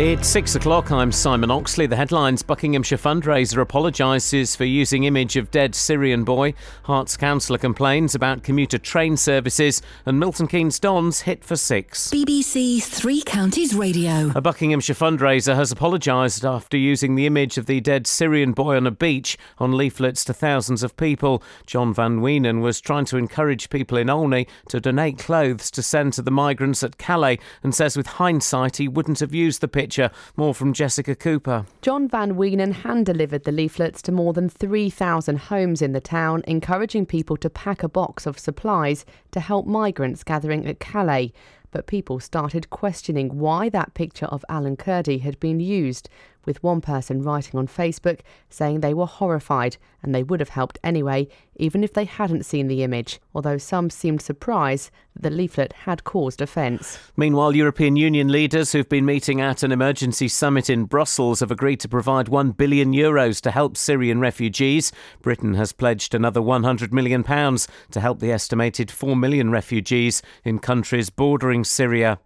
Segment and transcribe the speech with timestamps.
[0.00, 0.92] It's six o'clock.
[0.92, 1.88] I'm Simon Oxley.
[1.88, 6.54] The headlines Buckinghamshire fundraiser apologises for using image of dead Syrian boy.
[6.86, 9.82] Herts councillor complains about commuter train services.
[10.06, 12.12] And Milton Keynes Dons hit for six.
[12.12, 14.30] BBC Three Counties Radio.
[14.36, 18.86] A Buckinghamshire fundraiser has apologised after using the image of the dead Syrian boy on
[18.86, 21.42] a beach on leaflets to thousands of people.
[21.66, 26.12] John Van Wienen was trying to encourage people in Olney to donate clothes to send
[26.12, 29.87] to the migrants at Calais and says with hindsight he wouldn't have used the picture
[29.88, 30.10] picture.
[30.36, 31.64] More from Jessica Cooper.
[31.80, 36.42] John Van Wienen hand delivered the leaflets to more than 3,000 homes in the town,
[36.46, 41.32] encouraging people to pack a box of supplies to help migrants gathering at Calais.
[41.70, 46.10] But people started questioning why that picture of Alan Kurdi had been used
[46.44, 50.78] with one person writing on Facebook saying they were horrified and they would have helped
[50.82, 55.72] anyway, even if they hadn't seen the image, although some seemed surprised that the leaflet
[55.72, 56.98] had caused offence.
[57.16, 61.80] Meanwhile, European Union leaders who've been meeting at an emergency summit in Brussels have agreed
[61.80, 64.92] to provide 1 billion euros to help Syrian refugees.
[65.20, 70.58] Britain has pledged another 100 million pounds to help the estimated 4 million refugees in
[70.58, 72.20] countries bordering Syria.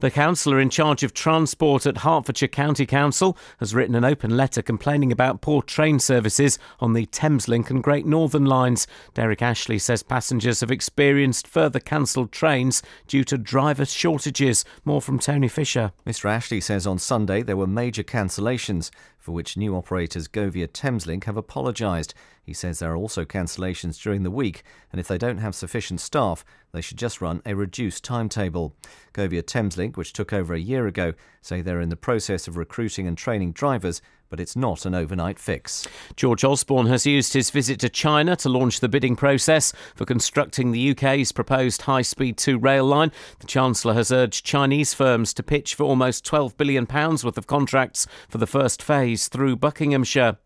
[0.00, 4.62] The councillor in charge of transport at Hertfordshire County Council has written an open letter
[4.62, 8.86] complaining about poor train services on the Thameslink and Great Northern lines.
[9.14, 14.64] Derek Ashley says passengers have experienced further cancelled trains due to driver shortages.
[14.84, 15.92] More from Tony Fisher.
[16.06, 18.90] Mr Ashley says on Sunday there were major cancellations,
[19.26, 22.14] for which new operators Govia Thameslink have apologised.
[22.44, 26.00] He says there are also cancellations during the week, and if they don't have sufficient
[26.00, 28.76] staff, they should just run a reduced timetable.
[29.12, 33.08] Govia Thameslink, which took over a year ago, say they're in the process of recruiting
[33.08, 35.86] and training drivers but it's not an overnight fix.
[36.16, 40.72] George Osborne has used his visit to China to launch the bidding process for constructing
[40.72, 43.12] the UK's proposed high speed 2 rail line.
[43.40, 48.06] The Chancellor has urged Chinese firms to pitch for almost £12 billion worth of contracts
[48.28, 50.38] for the first phase through Buckinghamshire.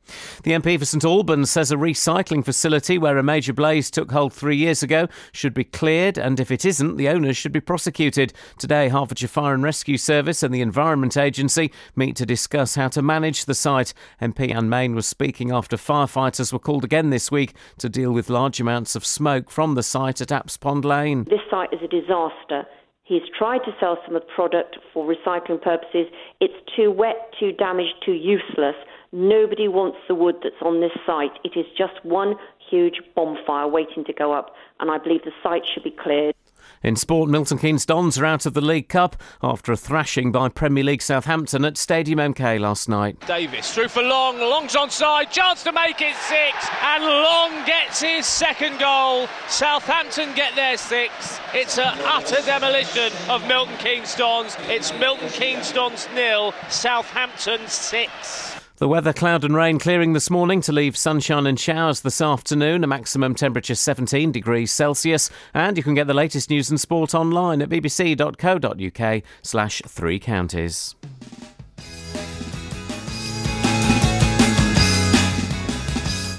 [0.42, 4.32] The MP for St Albans says a recycling facility where a major blaze took hold
[4.32, 8.32] three years ago should be cleared, and if it isn't, the owners should be prosecuted.
[8.58, 13.02] Today, Hertfordshire Fire and Rescue Service and the Environment Agency meet to discuss how to
[13.02, 13.94] manage the site.
[14.20, 18.30] MP Anne Main was speaking after firefighters were called again this week to deal with
[18.30, 21.24] large amounts of smoke from the site at Apps Pond Lane.
[21.24, 22.66] This site is a disaster.
[23.10, 26.06] He's tried to sell some of the product for recycling purposes.
[26.40, 28.76] It's too wet, too damaged, too useless.
[29.12, 31.32] Nobody wants the wood that's on this site.
[31.42, 32.36] It is just one
[32.70, 36.34] huge bonfire waiting to go up, and I believe the site should be cleared.
[36.82, 40.48] In sport, Milton Keynes Dons are out of the League Cup after a thrashing by
[40.48, 43.20] Premier League Southampton at Stadium MK last night.
[43.26, 48.24] Davis through for Long, Long's onside, chance to make it six, and Long gets his
[48.24, 49.26] second goal.
[49.48, 51.40] Southampton get their six.
[51.52, 54.56] It's an utter demolition of Milton Keynes Dons.
[54.68, 58.59] It's Milton Keynes Dons nil, Southampton six.
[58.80, 62.82] The weather, cloud and rain clearing this morning to leave sunshine and showers this afternoon,
[62.82, 65.28] a maximum temperature 17 degrees Celsius.
[65.52, 70.94] And you can get the latest news and sport online at bbc.co.uk slash three counties.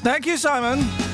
[0.02, 1.11] Thank you, Simon.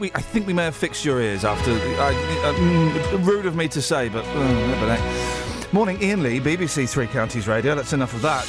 [0.00, 1.72] Think we I think we may have fixed your ears after.
[1.72, 2.14] I,
[2.44, 4.24] uh, mm, rude of me to say, but.
[4.24, 7.74] Uh, but uh, morning, Iain Lee, BBC Three Counties Radio.
[7.74, 8.44] That's enough of that.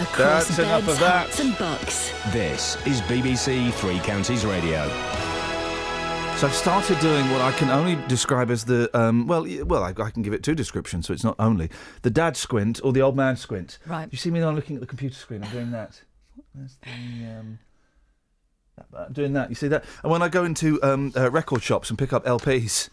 [0.00, 1.30] Across That's enough of that.
[1.30, 2.12] Herts and bucks.
[2.32, 4.86] This is BBC Three Counties Radio.
[6.36, 9.88] So I've started doing what I can only describe as the um, well, well, I,
[9.88, 11.70] I can give it two descriptions, so it's not only
[12.02, 13.80] the dad squint or the old man squint.
[13.84, 14.08] Right.
[14.12, 15.42] You see me now looking at the computer screen.
[15.42, 16.00] I'm doing that.
[16.54, 17.58] There's the um,
[18.78, 19.48] that- that- doing that.
[19.48, 19.84] You see that?
[20.02, 22.88] And when I go into um, uh, record shops and pick up LPs,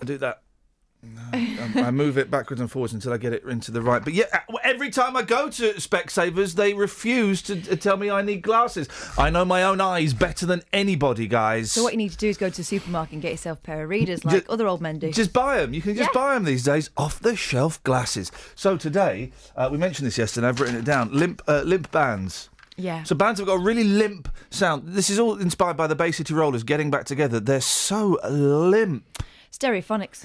[0.00, 0.42] I do that.
[1.30, 4.02] I move it backwards and forwards until I get it into the right.
[4.02, 8.10] But yeah, uh, every time I go to Specsavers, they refuse to uh, tell me
[8.10, 8.88] I need glasses.
[9.16, 11.70] I know my own eyes better than anybody, guys.
[11.70, 13.62] So what you need to do is go to the supermarket and get yourself a
[13.62, 15.12] pair of readers like Ju- other old men do.
[15.12, 15.74] Just buy them.
[15.74, 16.20] You can just Yeah.
[16.20, 18.32] buy them these days off the shelf glasses.
[18.56, 20.48] So today, uh, we mentioned this yesterday.
[20.48, 21.10] I've written it down.
[21.12, 22.48] Limp, uh, limp bands.
[22.76, 23.02] Yeah.
[23.04, 24.88] So bands have got a really limp sound.
[24.88, 27.40] This is all inspired by the Bay City Rollers getting back together.
[27.40, 29.04] They're so limp.
[29.52, 30.24] Stereophonics.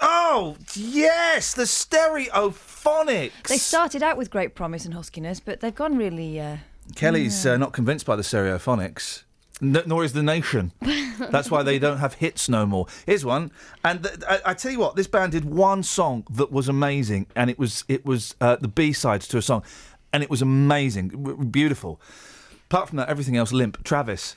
[0.00, 3.42] Oh yes, the stereophonics.
[3.48, 6.40] They started out with great promise and huskiness, but they've gone really.
[6.40, 6.58] Uh,
[6.96, 9.24] Kelly's uh, not convinced by the stereophonics.
[9.62, 10.72] N- nor is the nation.
[11.30, 12.86] That's why they don't have hits no more.
[13.06, 13.52] Here's one,
[13.84, 17.26] and th- I, I tell you what, this band did one song that was amazing,
[17.36, 19.62] and it was it was uh, the B sides to a song,
[20.14, 21.08] and it was amazing,
[21.50, 22.00] beautiful.
[22.70, 23.82] Apart from that, everything else limp.
[23.84, 24.36] Travis,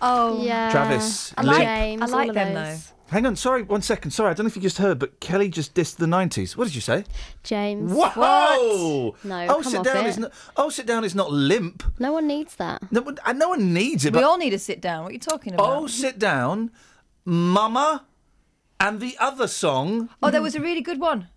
[0.00, 0.70] oh, Yeah.
[0.70, 1.58] Travis, I like.
[1.58, 2.86] James, I like them those.
[2.86, 2.92] though.
[3.08, 4.10] Hang on, sorry, one second.
[4.12, 6.56] Sorry, I don't know if you just heard, but Kelly just dissed the '90s.
[6.56, 7.04] What did you say?
[7.44, 7.92] James.
[7.92, 9.14] Whoa!
[9.22, 10.08] No, oh, come sit off down it.
[10.08, 10.32] is not.
[10.56, 11.82] Oh, sit down is not limp.
[11.98, 12.80] No one needs that.
[12.90, 14.14] No, one- no one needs it.
[14.14, 15.02] We all need to sit down.
[15.04, 15.68] What are you talking about?
[15.68, 16.70] Oh, sit down,
[17.24, 18.06] Mama,
[18.80, 20.08] and the other song.
[20.22, 21.28] Oh, there was a really good one.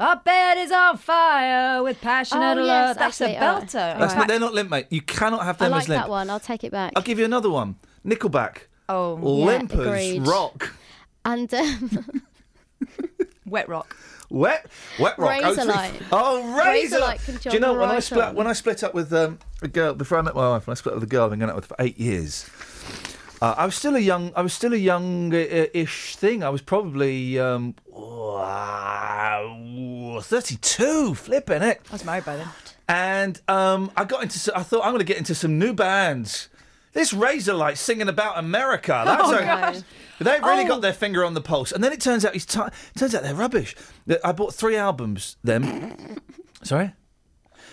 [0.00, 2.66] Our bed is on fire with passionate Oh, love.
[2.66, 3.64] yes, That's actually, a alright.
[3.68, 3.98] belter.
[3.98, 4.86] That's not, they're not limp, mate.
[4.90, 6.02] You cannot have I them like as limp.
[6.04, 6.30] that one.
[6.30, 6.94] I'll take it back.
[6.96, 7.76] I'll give you another one.
[8.06, 8.62] Nickelback.
[8.88, 10.26] Oh, limp as agreed.
[10.26, 10.72] rock.
[11.24, 12.22] And um,
[13.46, 13.94] wet rock.
[14.30, 14.66] Wet,
[14.98, 15.40] wet rock.
[15.42, 15.92] Oh, three- Razorlight.
[16.12, 16.96] Oh, razor.
[16.98, 18.34] Razorlight can Do you know jump when I split on.
[18.36, 20.66] when I split up with um, a girl before I met my wife?
[20.66, 22.48] When I split up with a girl I've been going out with for eight years.
[23.42, 26.44] Uh, I was still a young, I was still a young-ish thing.
[26.44, 31.80] I was probably um, wow, thirty-two, flipping it.
[31.88, 32.48] I was married by then.
[32.88, 34.56] And um, I got into.
[34.56, 36.48] I thought I'm going to get into some new bands.
[36.92, 39.02] This Razorlight singing about America.
[39.06, 39.76] That's Oh, a- gosh.
[40.18, 40.68] They really Oh.
[40.68, 41.70] got their finger on the pulse.
[41.72, 42.60] And then it turns out he's ti
[42.98, 43.76] turns out they're rubbish.
[44.24, 45.36] I bought three albums.
[45.44, 46.18] Them.
[46.64, 46.92] Sorry.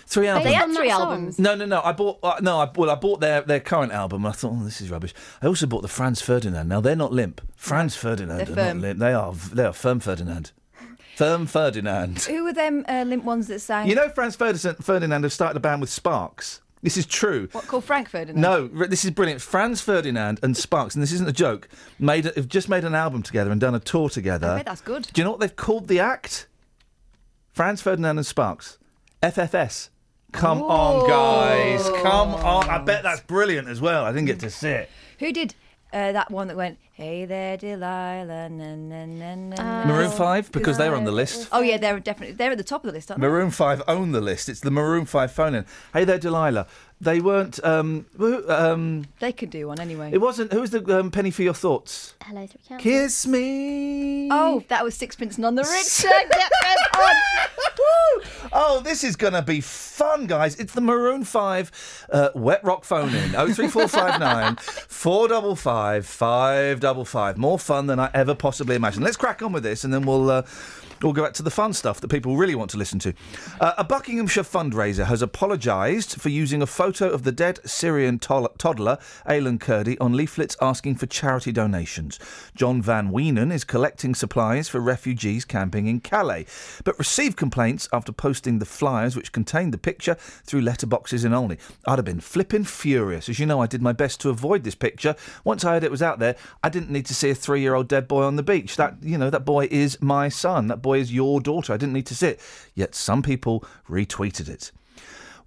[0.08, 0.46] Three albums.
[0.46, 1.38] They had three albums.
[1.38, 1.82] No, no, no.
[1.84, 2.60] I bought uh, no.
[2.60, 4.24] I, well, I bought their, their current album.
[4.24, 5.12] I thought, oh, this is rubbish.
[5.42, 6.66] I also bought the Franz Ferdinand.
[6.66, 7.42] Now they're not limp.
[7.56, 8.78] Franz Ferdinand They're are firm.
[8.78, 9.00] not limp.
[9.00, 9.34] They are.
[9.34, 10.52] They are firm Ferdinand.
[11.14, 12.20] Firm Ferdinand.
[12.22, 13.86] Who were them uh, limp ones that sang?
[13.86, 16.62] You know, Franz Ferdinand, Ferdinand have started a band with Sparks.
[16.82, 17.48] This is true.
[17.52, 18.40] what called Frank Ferdinand?
[18.40, 19.42] No, this is brilliant.
[19.42, 23.22] Franz Ferdinand and Sparks, and this isn't a joke, Made have just made an album
[23.22, 24.48] together and done a tour together.
[24.48, 25.08] I bet that's good.
[25.12, 26.46] Do you know what they've called the act?
[27.52, 28.78] Franz Ferdinand and Sparks.
[29.22, 29.90] FFS.
[30.32, 31.88] Come on, guys.
[32.02, 32.68] Come on.
[32.68, 34.04] I bet that's brilliant as well.
[34.04, 34.90] I didn't get to see it.
[35.20, 35.54] Who did
[35.92, 38.48] uh, that one that went, Hey there, Delilah?
[38.48, 41.48] Na, na, na, na, na." Maroon 5, because they're on the list.
[41.52, 43.28] Oh, yeah, they're definitely they're at the top of the list, aren't they?
[43.28, 44.48] Maroon 5 own the list.
[44.48, 45.64] It's the Maroon 5 phone in.
[45.92, 46.66] Hey there, Delilah.
[47.00, 47.62] They weren't.
[47.64, 48.06] Um,
[48.48, 50.10] um, They could do one anyway.
[50.12, 50.52] it wasn't.
[50.52, 52.14] Who was the um, Penny for Your Thoughts?
[52.22, 52.82] Hello, three counties.
[52.82, 54.28] Kiss me.
[54.32, 56.08] Oh, that was Sixpence None the Richer.
[56.08, 57.14] Get them on.
[57.78, 58.22] Woo!
[58.52, 60.56] Oh, this is going to be fun, guys.
[60.56, 64.56] It's the Maroon 5 uh, Wet Rock phone in 03459
[64.88, 67.38] 455 555.
[67.38, 69.04] More fun than I ever possibly imagined.
[69.04, 70.28] Let's crack on with this and then we'll.
[70.30, 70.42] Uh,
[71.02, 73.14] We'll go back to the fun stuff that people really want to listen to.
[73.60, 78.48] Uh, a Buckinghamshire fundraiser has apologised for using a photo of the dead Syrian tol-
[78.58, 82.18] toddler, Aylan Kurdi, on leaflets asking for charity donations.
[82.54, 86.46] John Van Wienen is collecting supplies for refugees camping in Calais,
[86.84, 91.58] but received complaints after posting the flyers which contained the picture through letterboxes in Olney.
[91.86, 93.28] I'd have been flipping furious.
[93.28, 95.14] As you know, I did my best to avoid this picture.
[95.44, 98.08] Once I heard it was out there, I didn't need to see a three-year-old dead
[98.08, 98.76] boy on the beach.
[98.76, 100.66] That, you know, that boy is my son.
[100.68, 101.72] That boy is your daughter.
[101.72, 102.40] I didn't need to see it.
[102.74, 104.72] Yet some people retweeted it.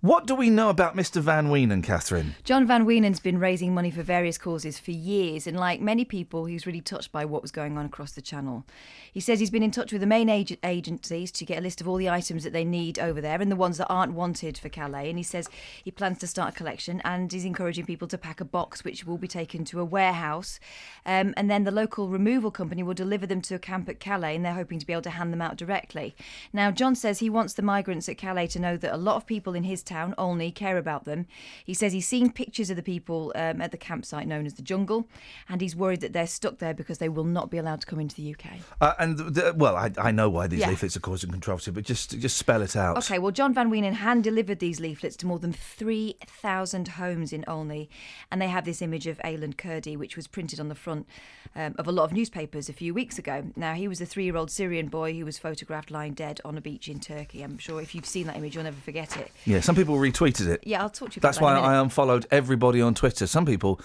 [0.01, 1.22] What do we know about Mr.
[1.22, 2.34] Van Wienen, Catherine?
[2.43, 6.46] John Van Wienen's been raising money for various causes for years, and like many people,
[6.46, 8.65] he was really touched by what was going on across the channel.
[9.13, 11.81] He says he's been in touch with the main ag- agencies to get a list
[11.81, 14.58] of all the items that they need over there and the ones that aren't wanted
[14.58, 15.08] for Calais.
[15.08, 15.48] And he says
[15.84, 19.05] he plans to start a collection and is encouraging people to pack a box, which
[19.05, 20.60] will be taken to a warehouse.
[21.05, 24.36] Um, and then the local removal company will deliver them to a camp at Calais,
[24.36, 26.15] and they're hoping to be able to hand them out directly.
[26.51, 29.27] Now, John says he wants the migrants at Calais to know that a lot of
[29.27, 31.25] people in his town, Olney, care about them.
[31.65, 34.62] He says he's seen pictures of the people um, at the campsite known as the
[34.62, 35.07] jungle,
[35.50, 38.00] and he's worried that they're stuck there because they will not be allowed to come
[38.00, 38.45] into the UK.
[38.79, 40.69] Uh, and the, well, I, I know why these Yeah.
[40.69, 42.98] leaflets are causing controversy, but just just spell it out.
[43.00, 47.43] Okay, well, John Van Wienen hand delivered these leaflets to more than 3,000 homes in
[47.48, 47.89] Olney,
[48.31, 51.07] and they have this image of Aylan Kurdi, which was printed on the front
[51.55, 53.43] um, of a lot of newspapers a few weeks ago.
[53.55, 56.57] Now, he was a three year old Syrian boy who was photographed lying dead on
[56.57, 57.41] a beach in Turkey.
[57.43, 59.31] I'm sure if you've seen that image, you'll never forget it.
[59.45, 60.64] Yeah, some people retweeted it.
[60.66, 61.58] Yeah, I'll talk to you about That's why.
[61.58, 63.28] I unfollowed everybody on Twitter.
[63.28, 63.80] Some people,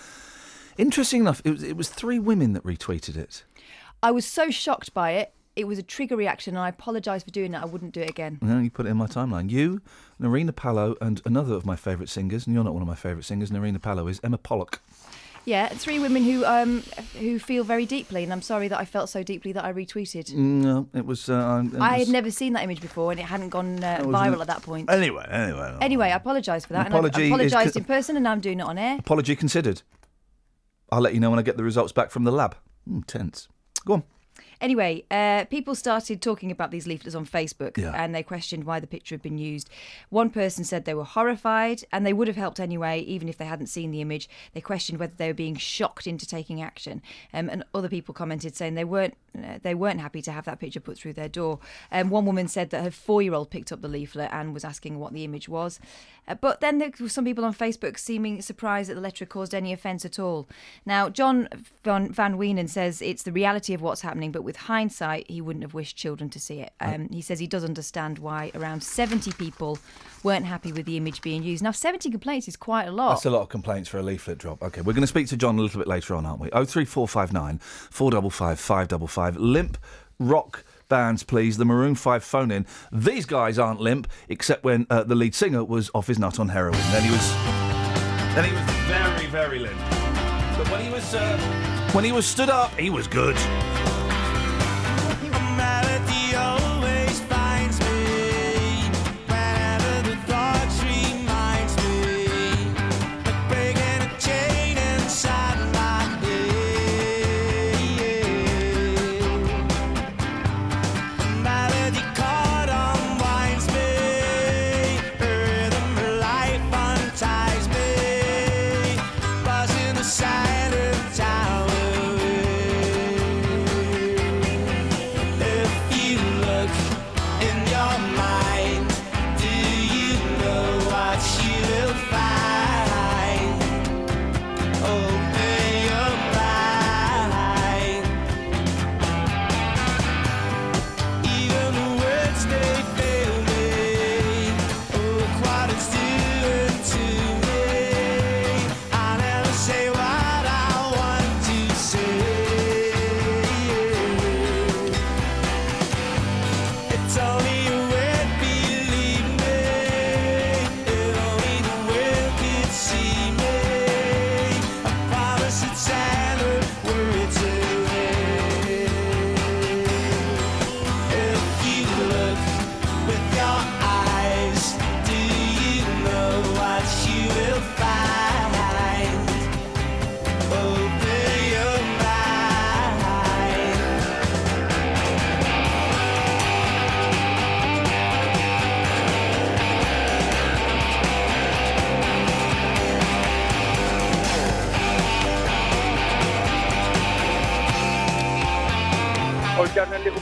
[0.76, 3.45] interesting enough, it was, it was three women that retweeted it.
[4.03, 5.33] I was so shocked by it.
[5.57, 7.62] It was a trigger reaction, and I apologise for doing that.
[7.62, 8.38] I wouldn't do it again.
[8.43, 9.49] No, you put it in my timeline.
[9.50, 9.81] You,
[10.21, 13.25] Narina Palo, and another of my favourite singers, and you're not one of my favourite
[13.25, 14.83] singers, Narina Palo, is Emma Pollock.
[15.47, 16.83] Yeah, three women who um
[17.21, 20.35] who feel very deeply, and I'm sorry that I felt so deeply that I retweeted.
[20.35, 21.31] No, it was.
[21.31, 24.41] Uh, it I had never seen that image before, and it hadn't gone uh, viral
[24.41, 24.91] at that point.
[24.91, 25.79] Anyway, anyway.
[25.81, 26.81] Anyway, I apologise for that.
[26.81, 28.97] An and I apology apologised co- in person, and now I'm doing it on air.
[28.99, 29.83] Apology considered.
[30.91, 32.57] I'll let you know when I get the results back from the lab.
[32.91, 33.47] Mm, tense.
[33.85, 34.03] Go on.
[34.60, 37.92] Anyway, uh, people started talking about these leaflets on Facebook Yeah.
[37.94, 39.68] and they questioned why the picture had been used.
[40.10, 43.44] One person said they were horrified and they would have helped anyway, even if they
[43.44, 44.28] hadn't seen the image.
[44.54, 47.02] They questioned whether they were being shocked into taking action.
[47.32, 49.14] Um, and other people commented saying they weren't
[49.62, 51.59] they weren't happy to have that picture put through their door.
[51.93, 54.64] Um, one woman said that her four year old picked up the leaflet and was
[54.64, 55.81] asking what the image was.
[56.28, 59.55] Uh, but then there were some people on Facebook seeming surprised that the letter caused
[59.55, 60.49] any offence at all.
[60.85, 61.49] Now, John
[61.85, 65.62] Van, Van Wienen says it's the reality of what's happening, but with hindsight, he wouldn't
[65.62, 66.73] have wished children to see it.
[66.81, 69.78] Um, he says he does understand why around 70 people
[70.26, 71.62] weren't happy with the image being used.
[71.62, 73.11] Now, 70 complaints is quite a lot.
[73.11, 74.61] That's a lot of complaints for a leaflet drop.
[74.61, 76.50] Okay, we're going to speak to John a little bit later on, aren't we?
[76.50, 79.37] Oh three four five nine four double five five double five.
[79.37, 79.78] Limp
[80.18, 81.59] rock bands, please.
[81.59, 82.66] The Maroon Five phone in.
[82.90, 86.49] These guys aren't limp, except when uh, the lead singer was off his nut on
[86.49, 86.78] heroin.
[86.90, 87.33] Then he was,
[88.35, 89.78] then he was very, very limp.
[90.59, 91.38] But when he was, uh,
[91.92, 93.37] when he was stood up, he was good.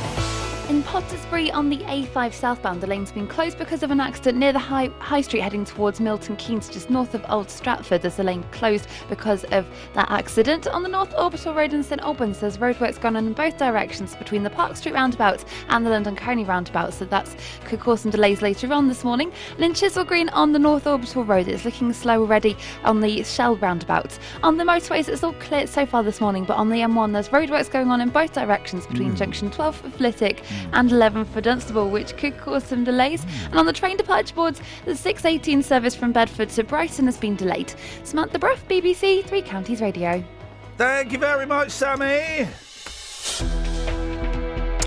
[0.71, 4.53] In Potterspury on the A5 southbound, the lane's been closed because of an accident near
[4.53, 8.01] the High, high Street heading towards Milton Keynes, just north of Old Stratford.
[8.01, 10.67] There's a lane closed because of that accident.
[10.67, 14.15] On the North Orbital Road in St Albans, there's roadworks going on in both directions
[14.15, 17.35] between the Park Street roundabout and the London Colney roundabout, so that
[17.65, 19.33] could cause some delays later on this morning.
[19.55, 23.23] And in Chiswell Green on the North Orbital Road, it's looking slow already on the
[23.23, 24.17] Shell roundabout.
[24.41, 27.27] On the motorways, it's all clear so far this morning, but on the M1, there's
[27.27, 29.17] roadworks going on in both directions between Mm.
[29.17, 30.75] junction 12 for Flitwick Hmm.
[30.75, 33.23] and 11 for Dunstable, which could cause some delays.
[33.23, 33.45] Hmm.
[33.51, 37.35] And on the train departure boards, the 618 service from Bedford to Brighton has been
[37.35, 37.73] delayed.
[38.03, 40.23] Samantha Bruff, BBC Three Counties Radio.
[40.77, 42.47] Thank you very much, Sammy.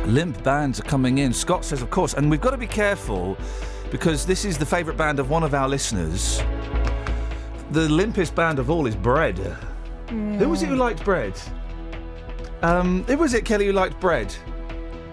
[0.06, 1.32] Limp bands are coming in.
[1.32, 3.38] Scott says, of course, and we've got to be careful
[3.90, 6.38] because this is the favourite band of one of our listeners.
[7.70, 9.38] The limpest band of all is Bread.
[10.08, 10.80] Who was it who hmm.
[10.80, 11.40] liked Bread?
[12.62, 14.34] Um, who was it, Kelly, who liked Bread?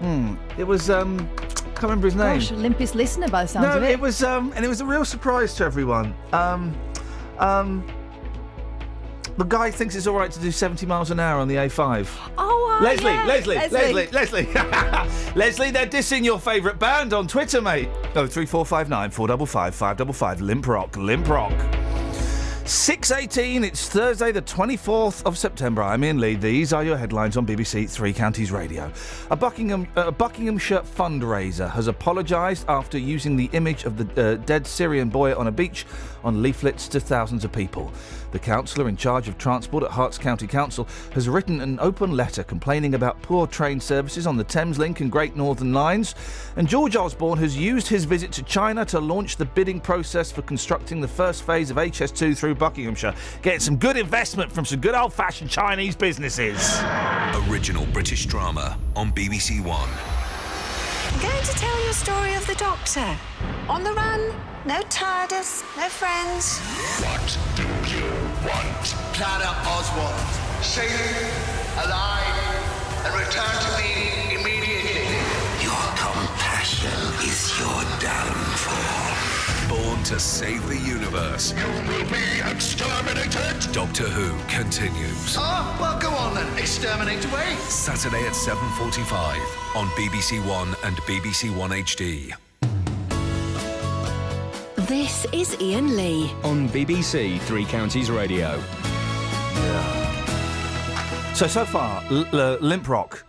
[0.02, 0.34] Hmm.
[0.58, 2.38] It was um, can't remember his name.
[2.38, 3.90] Gosh, Olympus listener by the sounds no, of it.
[3.92, 6.12] it was um, and it was a real surprise to everyone.
[6.32, 6.74] Um,
[7.38, 7.86] um,
[9.38, 12.08] the guy thinks it's all right to do 70 miles an hour on the A5.
[12.36, 13.24] Oh, uh, Leslie, yeah.
[13.24, 17.88] Leslie, Leslie, Leslie, Leslie, they're dissing your favourite band on Twitter, mate.
[18.14, 20.40] Oh, three four five nine four double five five double five.
[20.40, 21.52] Limp Rock, Limp Rock.
[22.64, 25.82] 6.18, it's Thursday the 24th of September.
[25.82, 26.36] I'm Iain Lee.
[26.36, 28.92] These are your headlines on BBC Three Counties Radio.
[29.32, 34.36] A, Buckingham, uh, a Buckinghamshire fundraiser has apologised after using the image of the uh,
[34.36, 35.86] dead Syrian boy on a beach
[36.22, 37.92] on leaflets to thousands of people.
[38.32, 42.42] The councillor in charge of transport at Herts County Council has written an open letter
[42.42, 46.14] complaining about poor train services on the Thameslink and Great Northern Lines.
[46.56, 50.40] And George Osborne has used his visit to China to launch the bidding process for
[50.42, 54.94] constructing the first phase of HS2 through Buckinghamshire, getting some good investment from some good
[54.94, 56.80] old fashioned Chinese businesses.
[57.48, 59.90] Original British drama on BBC One.
[61.12, 63.06] I'm going to tell you a story of the Doctor.
[63.68, 64.32] On the run,
[64.64, 66.58] no TARDIS, no friends.
[67.04, 67.62] What do
[67.94, 68.08] you
[68.48, 68.96] want?
[69.12, 70.18] Clara Oswald,
[70.62, 74.21] safe, alive, and return to me
[80.04, 81.52] to save the universe.
[81.56, 83.72] You will be exterminated.
[83.72, 85.36] Doctor Who continues.
[85.38, 86.58] Ah, well, go on then.
[86.58, 87.54] Exterminate away.
[87.68, 92.32] Saturday at 7.45 on BBC One and BBC One HD.
[94.88, 96.32] This is Iain Lee.
[96.42, 98.60] On BBC Three Counties Radio.
[101.34, 103.24] So, so far, L- uh, Limp Rock.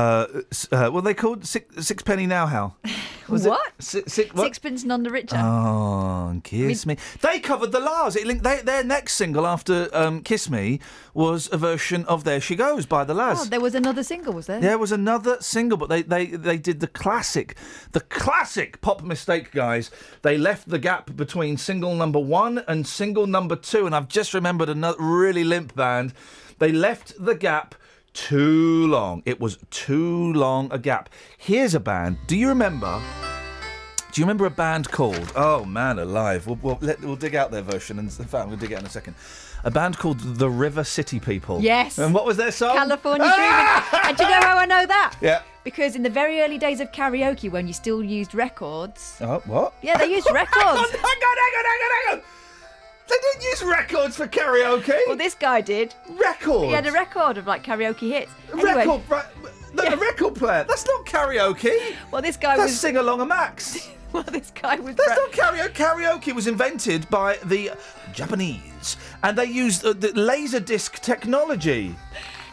[0.00, 1.44] Uh, uh, what they called?
[1.44, 2.76] Six, sixpenny now, Hal?
[3.28, 3.72] Was it- what?
[3.78, 4.44] Si- six, what?
[4.44, 5.36] Sixpence none the richer.
[5.36, 6.96] Oh, kiss me.
[7.20, 8.16] They covered the La's.
[8.16, 10.80] It linked, they, their next single after um, Kiss Me
[11.14, 13.42] was a version of There She Goes by the La's.
[13.42, 14.60] Oh, there was another single, was there?
[14.60, 17.56] There was another single, but they, they, they did the classic,
[17.92, 19.90] the classic pop mistake, guys.
[20.22, 24.34] They left the gap between single number one and single number two, and I've just
[24.34, 26.14] remembered another really limp band.
[26.58, 27.74] They left the gap
[28.12, 29.22] too long.
[29.26, 31.08] It was too long a gap.
[31.38, 32.18] Here's a band.
[32.26, 33.00] Do you remember?
[34.12, 35.32] Do you remember a band called?
[35.36, 36.46] Oh man, alive!
[36.46, 38.80] We'll, we'll, let, we'll dig out their version, and in fact, we'll dig it out
[38.80, 39.14] in a second.
[39.62, 41.60] A band called the River City People.
[41.60, 41.98] Yes.
[41.98, 42.76] And what was their song?
[42.76, 43.36] California Dreaming.
[43.38, 44.08] Ah!
[44.08, 45.16] and do you know how I know that?
[45.20, 45.42] Yeah.
[45.62, 49.16] Because in the very early days of karaoke, when you still used records.
[49.20, 49.74] Oh, what?
[49.82, 50.56] Yeah, they used records.
[50.64, 52.22] hang on, hang on, hang on, hang on.
[53.10, 54.98] They didn't use records for karaoke.
[55.06, 55.94] Well, this guy did.
[56.08, 56.66] Record.
[56.66, 58.30] He had a record of like karaoke hits.
[58.52, 59.26] Anyway, record, right,
[59.74, 60.64] no, a record player.
[60.68, 61.94] That's not karaoke.
[62.10, 62.80] Well, this guy That's was.
[62.80, 63.88] sing along a max.
[64.12, 64.96] well, this guy was.
[64.96, 65.72] That's not karaoke.
[65.72, 67.72] Karaoke was invented by the
[68.12, 71.94] Japanese, and they used uh, the laser disc technology.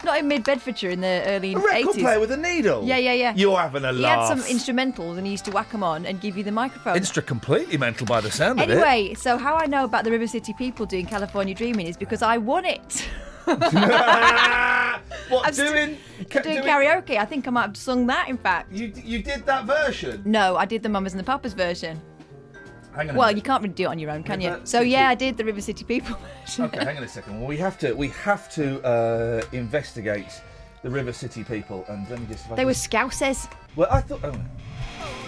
[0.08, 2.00] Not in mid Bedfordshire in the early A record 80s.
[2.00, 2.82] player with a needle.
[2.86, 3.34] Yeah, yeah, yeah.
[3.36, 4.30] You're having a he laugh.
[4.30, 6.52] He had some instrumentals and he used to whack them on and give you the
[6.52, 6.96] microphone.
[6.98, 8.72] Insta completely mental by the sound of it.
[8.72, 12.22] Anyway, so how I know about the River City people doing California Dreaming is because
[12.22, 13.06] I won it.
[13.48, 15.98] what I'm doing?
[16.30, 17.18] ca- doing karaoke.
[17.18, 18.72] I think I might have sung that, in fact.
[18.72, 20.22] You you did that version.
[20.24, 22.00] No, I did the Mamas and the Papas version.
[22.98, 23.16] Hang on.
[23.16, 24.50] Well, you can't really do it on your own, can you?
[24.50, 26.66] River So yeah, I did the River City people version.
[26.66, 27.38] Okay, hang on a second.
[27.40, 30.42] Well, we have to we have to uh, investigate
[30.82, 32.56] the River City people, and let me just.
[32.56, 33.48] They were Scousers.
[33.76, 34.22] Well, I thought.
[34.24, 34.42] Oh, no.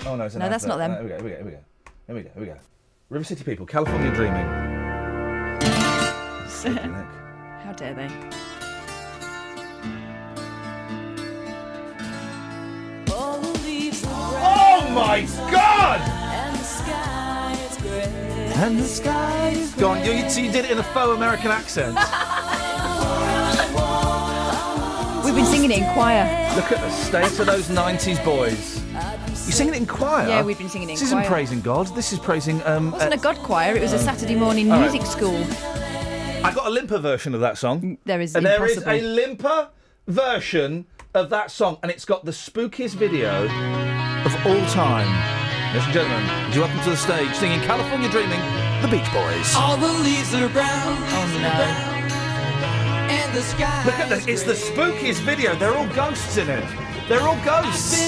[0.07, 0.79] oh no, it's an No, that's advert.
[0.79, 1.07] not them.
[1.07, 1.35] No, here we go.
[1.35, 1.45] Here we go.
[1.45, 1.59] Here we go.
[2.07, 2.29] Here we go.
[2.33, 2.57] Here we go.
[3.09, 4.47] River City people, California dreaming.
[6.49, 6.79] Sneaky.
[6.79, 8.09] How dare they?
[14.41, 16.18] Oh my God!
[18.61, 21.49] And the sky is Go on, you, so you did it in a faux American
[21.49, 21.95] accent.
[25.23, 26.25] We've been singing it in choir.
[26.57, 28.83] Look at the state of those 90s boys.
[28.91, 30.27] You're singing it in choir?
[30.27, 30.99] Yeah, we've been singing it in choir.
[30.99, 31.29] This isn't choir.
[31.29, 31.87] praising God.
[31.95, 32.61] This is praising.
[32.65, 34.91] Um, It wasn't uh, a God choir, it was a um, Saturday morning all right.
[34.91, 35.41] music school.
[36.43, 37.97] I got a limper version of that song.
[38.03, 39.69] There is And there is a limper
[40.07, 43.45] version of that song, and it's got the spookiest video
[44.25, 45.38] of all time.
[45.69, 48.39] Ladies and gentlemen, would you welcome to the stage singing California Dreaming,
[48.81, 49.53] the Beach Boys.
[49.55, 50.97] All the leaves are brown.
[50.97, 51.47] Oh no.
[53.13, 53.85] And the sky.
[53.85, 55.55] Look at this, it's the spookiest video.
[55.55, 56.65] They're all ghosts in it.
[57.07, 58.01] They're all ghosts.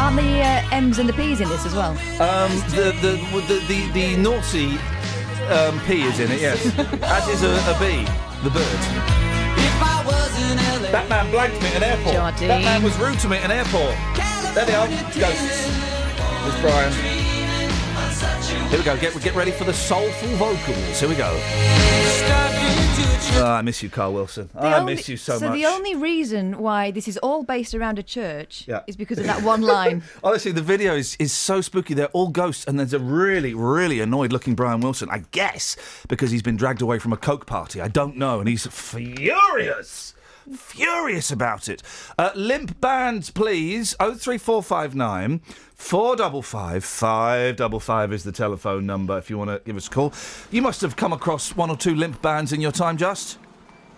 [0.00, 1.90] Aren't the uh, M's and the P's in this as well?
[2.22, 4.78] Um, the, the, the, the, the naughty
[5.52, 6.64] um, P is in it, yes.
[7.02, 8.06] As is a, a bee,
[8.42, 8.80] the bird.
[10.90, 12.14] That man blanked me at an airport.
[12.14, 12.48] Jardine.
[12.48, 14.31] That man was rude to me at an airport.
[14.54, 15.66] There they are, ghosts.
[16.42, 16.92] There's Brian.
[18.68, 18.96] Here we go.
[18.98, 21.00] Get get ready for the soulful vocals.
[21.00, 21.30] Here we go.
[23.34, 24.50] Oh, I miss you, Carl Wilson.
[24.52, 25.54] The ah, I only- miss you so, so much.
[25.54, 28.82] So the only reason why this is all based around a church Yeah.
[28.86, 30.02] is because of that one line.
[30.24, 31.94] Honestly, the video is, is so spooky.
[31.94, 35.76] They're all ghosts, and there's a really, really annoyed looking Brian Wilson, I guess,
[36.08, 37.80] because he's been dragged away from a Coke party.
[37.80, 40.14] I don't know, and he's furious.
[40.50, 41.82] Furious about it.
[42.18, 43.94] Uh, limp bands, please.
[43.94, 45.40] 03459
[45.76, 50.12] 455 555 is the telephone number if you want to give us a call.
[50.50, 53.38] You must have come across one or two limp bands in your time, Just.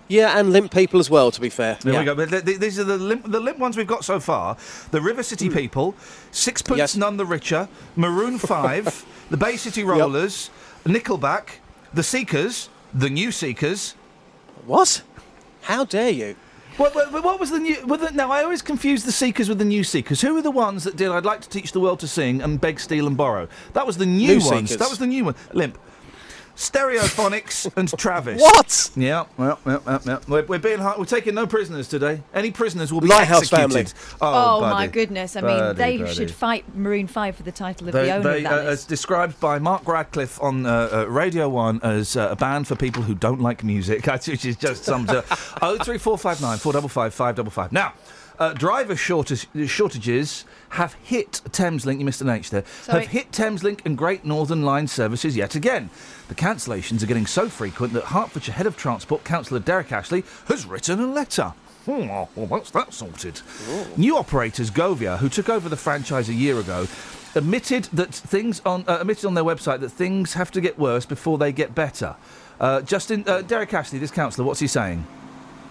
[0.06, 1.78] Yeah, and limp people as well, to be fair.
[1.80, 2.00] There yeah.
[2.00, 2.14] we go.
[2.14, 4.56] But th- th- these are the limp, the limp ones we've got so far.
[4.90, 5.54] The River City Hmm.
[5.54, 5.94] People,
[6.30, 10.50] Sixpence None the Richer, Maroon 5, the Bay City Rollers,
[10.84, 11.60] Nickelback,
[11.94, 13.94] The Seekers, The New Seekers.
[14.66, 15.00] What?
[15.64, 16.36] How dare you?
[16.76, 17.76] What, what, what was the new...
[17.86, 20.20] The, now, I always confuse the Seekers with the New Seekers.
[20.20, 22.60] Who were the ones that did I'd Like to Teach the World to Sing and
[22.60, 23.48] Beg, Steal and Borrow?
[23.72, 24.70] That was the new, New ones.
[24.70, 24.76] Seekers.
[24.76, 25.36] That was the new one.
[25.52, 25.78] Limp.
[26.56, 28.40] Stereophonics and Travis.
[28.40, 28.90] What?
[28.96, 30.20] Yeah, well, well, well, well.
[30.28, 30.98] We're, we're being hard.
[30.98, 32.22] We're taking no prisoners today.
[32.32, 33.88] Any prisoners will be Lighthouse executed.
[33.90, 34.18] Family.
[34.20, 35.36] Oh, Oh, my goodness!
[35.36, 36.14] I mean, Buddy, they buddy.
[36.14, 38.56] should fight Maroon Five for the title of They, the owner they, of that uh,
[38.70, 38.82] list.
[38.82, 42.76] as described by Mark Radcliffe on uh, uh, Radio One as uh, a band for
[42.76, 45.24] people who don't like music, which is just sums up.
[45.62, 47.72] Oh three four five nine four double five five double five.
[47.72, 47.94] Now.
[48.38, 51.98] Uh, driver shortage, shortages have hit Thameslink.
[51.98, 52.64] You missed an H there.
[52.82, 53.02] Sorry.
[53.02, 55.90] Have hit Thameslink and Great Northern Line services yet again.
[56.28, 60.66] The cancellations are getting so frequent that Hertfordshire Head of Transport Councillor Derek Ashley has
[60.66, 61.54] written a letter.
[61.84, 63.42] Hmm, well, what's that sorted?
[63.96, 66.88] New operators Govia, who took over the franchise a year ago,
[67.34, 71.04] admitted that things on uh, admitted on their website that things have to get worse
[71.04, 72.16] before they get better.
[72.58, 75.06] Uh, Justin uh, Derek Ashley, this councillor, what's he saying?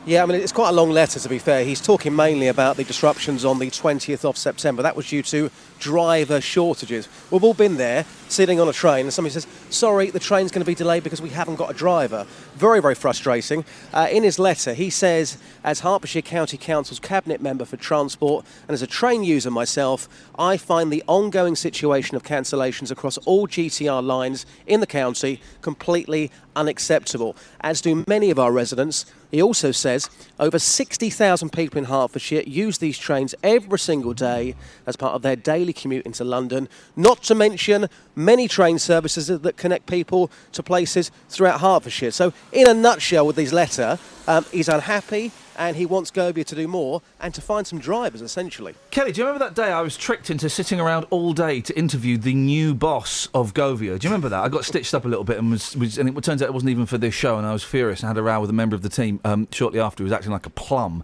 [0.05, 1.63] Yeah, I mean, it's quite a long letter, to be fair.
[1.63, 4.83] He's talking mainly about the disruptions on the 20th of September.
[4.83, 5.49] That was due to
[5.83, 7.09] driver shortages.
[7.29, 10.61] We've all been there, sitting on a train, and somebody says, Sorry, the train's going
[10.61, 12.25] to be delayed because we haven't got a driver.
[12.55, 13.65] Very, very frustrating.
[13.93, 18.73] Uh, in his letter, he says, As Hertfordshire County Council's Cabinet Member for Transport and
[18.73, 20.07] as a train user myself,
[20.39, 26.31] I find the ongoing situation of cancellations across all GTR lines in the county completely
[26.55, 29.05] unacceptable, as do many of our residents.
[29.31, 34.95] He also says over 60,000 people in Hertfordshire use these trains every single day as
[34.95, 39.87] part of their daily commute into London, not to mention many train services that connect
[39.87, 42.11] people to places throughout Hertfordshire.
[42.11, 46.55] So, in a nutshell, with his letter, um, he's unhappy and he wants Govia to
[46.55, 48.75] do more and to find some drivers, essentially.
[48.91, 51.77] Kelly, do you remember that day I was tricked into sitting around all day to
[51.77, 53.99] interview the new boss of Govia?
[53.99, 54.43] Do you remember that?
[54.43, 56.53] I got stitched up a little bit and was, was and it turns out it
[56.53, 58.53] wasn't even for this show, and I was furious and had a row with a
[58.53, 60.03] member of the team um, shortly after.
[60.03, 61.03] He was acting like a plum.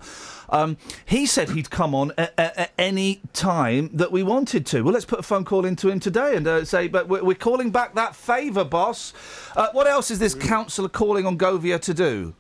[0.52, 4.82] Um, he said he'd come on at, at, at any time that we wanted to.
[4.82, 7.36] Well, let's put a phone call into him today and uh, say, but we're, we're
[7.36, 9.14] calling back that favour, boss.
[9.56, 12.34] Uh, what else is this councillor calling on Govia to do?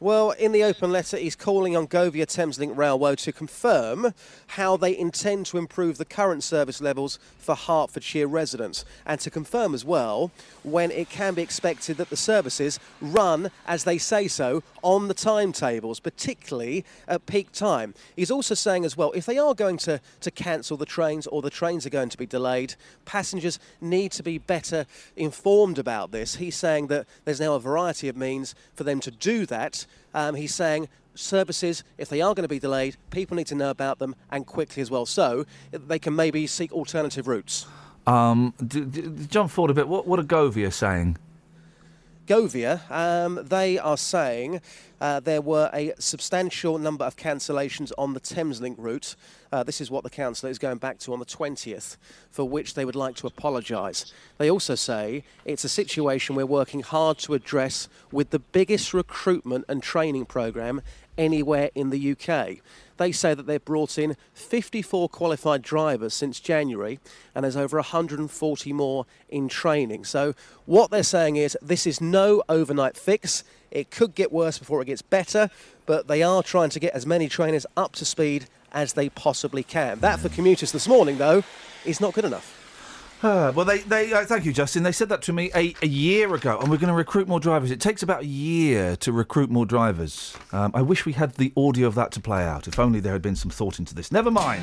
[0.00, 4.14] Well, in the open letter, he's calling on Govia Thameslink Railway to confirm
[4.46, 9.74] how they intend to improve the current service levels for Hertfordshire residents and to confirm
[9.74, 10.30] as well
[10.62, 15.14] when it can be expected that the services run as they say so on the
[15.14, 17.92] timetables, particularly at peak time.
[18.14, 21.42] He's also saying as well if they are going to, to cancel the trains or
[21.42, 26.36] the trains are going to be delayed, passengers need to be better informed about this.
[26.36, 29.86] He's saying that there's now a variety of means for them to do that.
[30.14, 33.70] Um, he's saying services, if they are going to be delayed, people need to know
[33.70, 37.66] about them and quickly as well, so they can maybe seek alternative routes.
[38.06, 39.88] Um, d- d- John Ford a bit.
[39.88, 41.18] What, what are Govia saying?
[42.26, 44.60] Govia, um, they are saying
[45.00, 49.14] uh, there were a substantial number of cancellations on the Thameslink route.
[49.52, 51.96] Uh, this is what the council is going back to on the 20th,
[52.30, 54.12] for which they would like to apologise.
[54.38, 59.64] They also say it's a situation we're working hard to address with the biggest recruitment
[59.68, 60.82] and training programme
[61.18, 62.58] anywhere in the UK.
[62.96, 66.98] They say that they've brought in 54 qualified drivers since January,
[67.34, 70.04] and there's over 140 more in training.
[70.04, 70.34] So,
[70.66, 73.44] what they're saying is this is no overnight fix.
[73.70, 75.50] It could get worse before it gets better,
[75.86, 79.62] but they are trying to get as many trainers up to speed as they possibly
[79.62, 80.00] can.
[80.00, 81.42] That for commuters this morning, though,
[81.84, 82.54] is not good enough.
[83.20, 84.84] Ah, well, they, they uh, thank you, Justin.
[84.84, 87.40] They said that to me a, a year ago, and we're going to recruit more
[87.40, 87.72] drivers.
[87.72, 90.36] It takes about a year to recruit more drivers.
[90.52, 92.68] Um, I wish we had the audio of that to play out.
[92.68, 94.12] If only there had been some thought into this.
[94.12, 94.62] Never mind.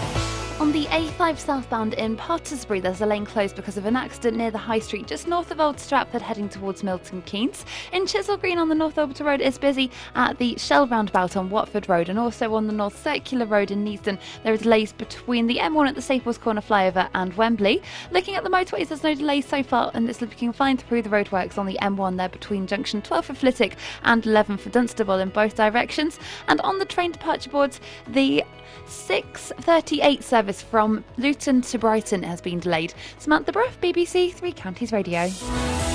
[0.71, 4.57] The A5 southbound in Potterspury, there's a lane closed because of an accident near the
[4.57, 7.65] High Street, just north of Old Stratford, heading towards Milton Keynes.
[7.91, 11.49] In Chiswell Green on the North Orbital Road, it's busy at the Shell roundabout on
[11.49, 15.45] Watford Road, and also on the North Circular Road in Neasden, there are delays between
[15.45, 17.81] the M1 at the Staples Corner flyover and Wembley.
[18.11, 21.09] Looking at the motorways, there's no delays so far, and it's looking fine through the
[21.09, 25.29] roadworks on the M1 there between junction 12 for Flitwick and 11 for Dunstable in
[25.31, 26.17] both directions.
[26.47, 28.45] And on the train departure boards, the
[28.91, 32.93] 6:38 service from Luton to Brighton has been delayed.
[33.17, 35.29] Samantha Bruff, BBC Three Counties Radio.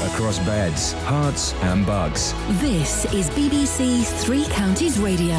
[0.06, 2.32] Across beds, Herts, and Bucks.
[2.60, 5.36] This is BBC Three Counties Radio.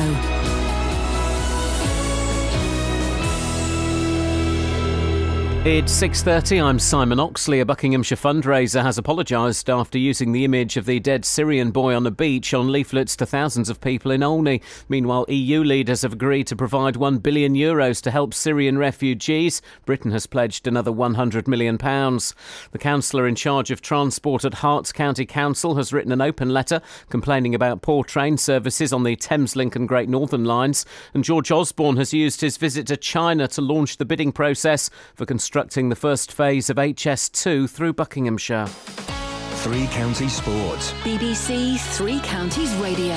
[5.65, 6.61] It's 6:30.
[6.61, 7.59] I'm Simon Oxley.
[7.59, 12.07] A Buckinghamshire fundraiser has apologised after using the image of the dead Syrian boy on
[12.07, 14.61] a beach on leaflets to thousands of people in Olney.
[14.87, 19.61] Meanwhile, EU leaders have agreed to provide 1 billion euros to help Syrian refugees.
[19.85, 22.33] Britain has pledged another 100 million pounds.
[22.71, 26.81] The councillor in charge of transport at Herts County Council has written an open letter
[27.09, 30.85] complaining about poor train services on the Thameslink and Great Northern lines.
[31.13, 35.25] And George Osborne has used his visit to China to launch the bidding process for
[35.47, 38.67] constructing the first phase of HS2 through Buckinghamshire.
[38.67, 40.91] Three Counties Sports.
[41.03, 43.15] BBC Three Counties Radio.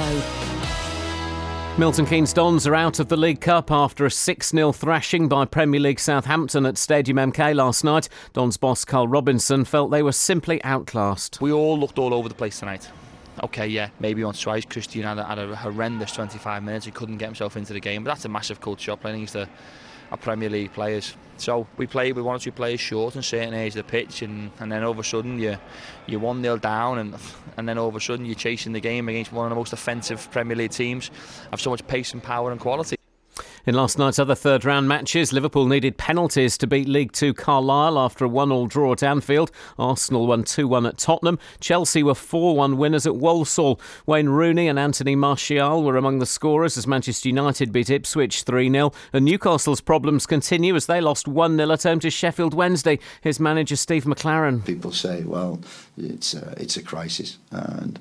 [1.76, 5.44] Milton Keynes Dons are out of the League Cup after a 6 0 thrashing by
[5.44, 8.08] Premier League Southampton at Stadium MK last night.
[8.32, 11.40] Dons boss Carl Robinson felt they were simply outclassed.
[11.40, 12.88] We all looked all over the place tonight.
[13.42, 14.66] Okay, yeah, maybe on strikes.
[14.66, 16.86] Christian had a, had a horrendous 25 minutes.
[16.86, 19.34] He couldn't get himself into the game, but that's a massive culture shock playing against
[19.34, 19.48] a,
[20.12, 21.16] are Premier League players.
[21.40, 24.22] So we played with one or two players short in certain areas of the pitch,
[24.22, 25.56] and, and then all of a sudden you
[26.06, 27.16] you're one 0 down, and
[27.56, 29.72] and then all of a sudden you're chasing the game against one of the most
[29.72, 31.10] offensive Premier League teams,
[31.50, 32.99] have so much pace and power and quality.
[33.66, 37.98] In last night's other third round matches, Liverpool needed penalties to beat League Two Carlisle
[37.98, 39.50] after a 1 all draw at Anfield.
[39.78, 41.38] Arsenal won 2 1 at Tottenham.
[41.60, 43.78] Chelsea were 4 1 winners at Walsall.
[44.06, 48.70] Wayne Rooney and Anthony Martial were among the scorers as Manchester United beat Ipswich 3
[48.70, 48.92] 0.
[49.12, 52.98] And Newcastle's problems continue as they lost 1 0 at home to Sheffield Wednesday.
[53.20, 54.64] His manager Steve McClaren.
[54.64, 55.60] People say, well,
[55.98, 57.36] it's a, it's a crisis.
[57.50, 58.00] And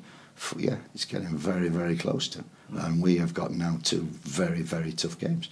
[0.58, 2.46] yeah, it's getting very, very close to.
[2.78, 5.50] And we have got now two very, very tough games.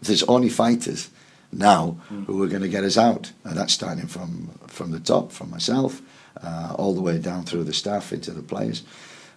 [0.00, 1.10] There's only fighters
[1.52, 3.32] now who are going to get us out.
[3.44, 6.00] And that's starting from, from the top, from myself,
[6.42, 8.82] uh, all the way down through the staff into the players.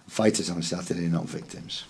[0.06, 1.84] Fighters on Saturday, not victims.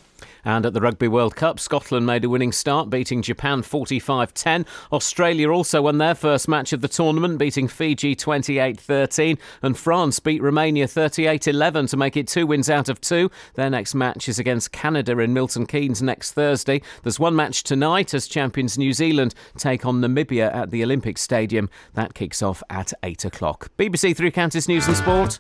[0.46, 4.64] And at the Rugby World Cup, Scotland made a winning start, beating Japan 45 10.
[4.92, 9.38] Australia also won their first match of the tournament, beating Fiji 28 13.
[9.60, 13.28] And France beat Romania 38 11 to make it two wins out of two.
[13.54, 16.80] Their next match is against Canada in Milton Keynes next Thursday.
[17.02, 21.68] There's one match tonight as champions New Zealand take on Namibia at the Olympic Stadium.
[21.94, 23.70] That kicks off at 8 o'clock.
[23.76, 25.38] BBC Three Counties News and Sport.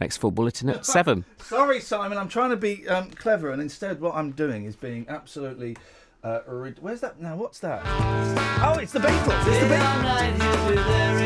[0.00, 1.24] Next full bulletin at 7.
[1.38, 2.18] Sorry, Simon.
[2.18, 5.76] I'm trying to be um, clever, and instead, what I'm doing is being absolutely.
[6.24, 7.36] Uh, rid- Where's that now?
[7.36, 7.82] What's that?
[8.64, 9.46] Oh, it's the Beatles.
[9.46, 11.16] It's the Beatles.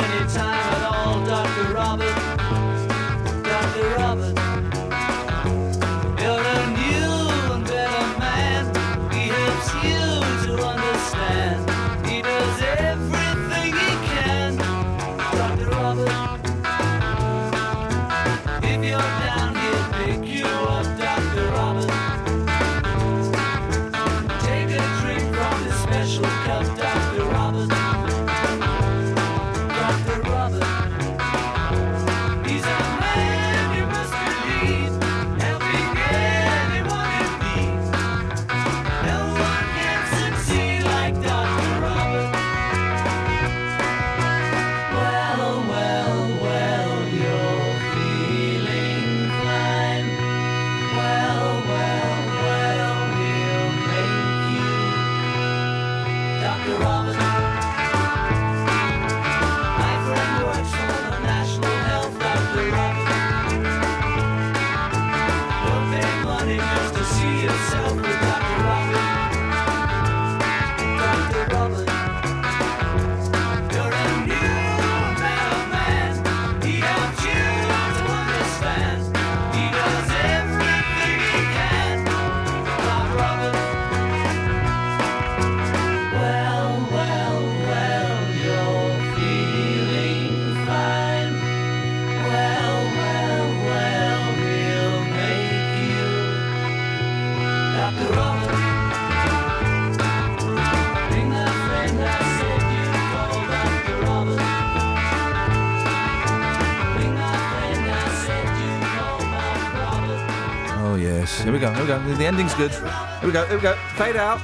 [112.17, 112.73] The ending's good.
[112.73, 113.47] Here we go.
[113.47, 113.75] Here we go.
[113.97, 114.41] Fade out.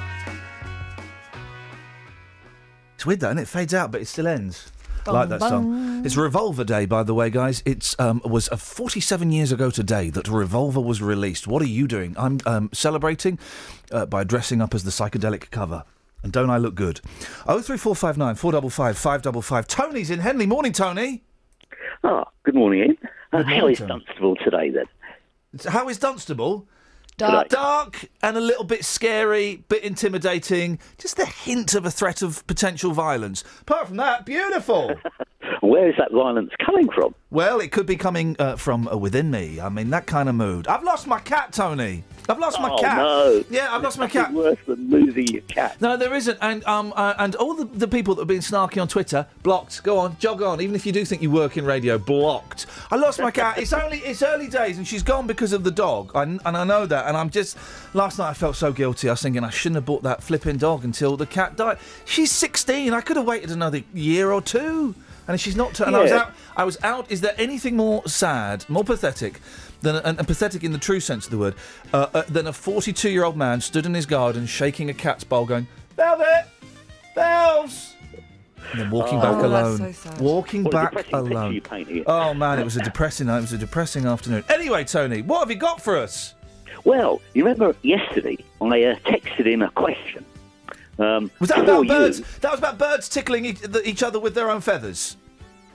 [2.94, 4.70] It's weird though, and it fades out, but it still ends.
[5.06, 6.04] I like that song.
[6.04, 7.62] It's Revolver Day, by the way, guys.
[7.66, 11.46] It's um, was uh, 47 years ago today that Revolver was released.
[11.46, 12.14] What are you doing?
[12.18, 13.38] I'm um, celebrating
[13.92, 15.84] uh, by dressing up as the psychedelic cover.
[16.22, 17.00] And don't I look good?
[17.46, 19.66] Oh three four five nine four double five five double five.
[19.68, 20.46] Tony's in Henley.
[20.46, 21.24] Morning, Tony.
[22.02, 22.98] Oh, good morning, Iain.
[23.32, 23.88] Uh, Good morning, is Tony.
[23.88, 24.86] Dunstable today then?
[25.68, 26.66] How is Dunstable?
[27.16, 27.48] Dark.
[27.48, 30.78] Dark and a little bit scary, bit intimidating.
[30.98, 33.42] Just a hint of a threat of potential violence.
[33.62, 34.94] Apart from that, beautiful.
[35.60, 37.14] Where is that violence coming from?
[37.36, 39.60] well, it could be coming uh, from uh, within me.
[39.60, 40.66] I mean, that kind of mood.
[40.68, 42.02] I've lost my cat, Tony.
[42.30, 42.96] I've lost my oh, cat.
[42.96, 43.44] no.
[43.50, 44.32] Yeah, I've lost my cat.
[44.32, 45.78] worse than losing your cat.
[45.80, 48.80] No, there isn't, and um, uh, and all the, the people that have been snarky
[48.80, 49.82] on Twitter blocked.
[49.82, 50.62] Go on, jog on.
[50.62, 52.66] Even if you do think you work in radio, blocked.
[52.90, 53.58] I lost my cat.
[53.58, 56.64] It's only it's early days, and she's gone because of the dog, I, and I
[56.64, 57.06] know that.
[57.06, 57.58] And I'm just
[57.92, 59.08] last night I felt so guilty.
[59.08, 61.78] I was thinking I shouldn't have bought that flipping dog until the cat died.
[62.06, 62.94] She's 16.
[62.94, 64.94] I could have waited another year or two.
[65.28, 65.78] And she's not.
[65.80, 66.32] And I was out.
[66.56, 67.10] I was out.
[67.10, 69.40] Is there anything more sad, more pathetic,
[69.82, 71.54] than and, and pathetic in the true sense of the word,
[71.92, 75.66] uh, uh, than a 42-year-old man stood in his garden shaking a cat's bowl, going,
[75.96, 76.46] "Velvet,
[77.14, 77.94] Bells,"
[78.72, 79.22] and then walking Oh.
[79.22, 79.94] back Oh, alone.
[79.94, 80.10] so.
[80.20, 81.60] Walking What back alone.
[82.06, 83.26] Oh man, it was a depressing.
[83.26, 83.38] Night.
[83.38, 84.44] It was a depressing afternoon.
[84.48, 86.34] Anyway, Tony, what have you got for us?
[86.84, 90.24] Well, you remember yesterday I uh, texted in a question
[90.98, 92.20] Um, Was that for about you- birds?
[92.40, 95.16] That was about birds tickling each, each other with their own feathers.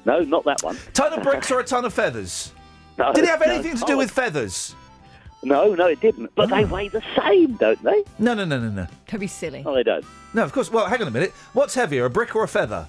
[0.05, 0.77] No, not that one.
[0.93, 2.51] Ton of bricks or a ton of feathers?
[2.97, 3.51] No, Did it have no.
[3.53, 4.75] anything to do Oh, with feathers?
[5.43, 6.31] No, no, it didn't.
[6.35, 8.03] But they weigh the same, don't they?
[8.19, 8.87] No, no, no, no, no.
[9.07, 9.61] Don't be silly.
[9.63, 10.05] No, they don't.
[10.33, 10.71] No, of course.
[10.71, 11.31] Well, hang on a minute.
[11.53, 12.87] What's heavier, a brick or a feather?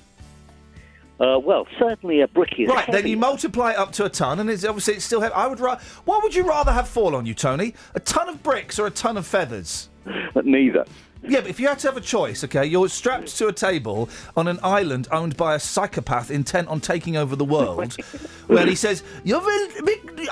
[1.21, 4.41] Uh, well, certainly a brick is Right, then you multiply it up to a ton,
[4.41, 5.35] and it's obviously it's still heavy.
[5.35, 7.75] I would ra- What would you rather have fall on you, Tony?
[7.95, 9.89] A ton of bricks or a ton of feathers?
[10.35, 10.85] Neither.
[11.23, 14.09] Yeah, but if you had to have a choice, okay, you're strapped to a table
[14.37, 17.95] on an island owned by a psychopath intent on taking over the world,
[18.49, 19.69] where he says, "You will,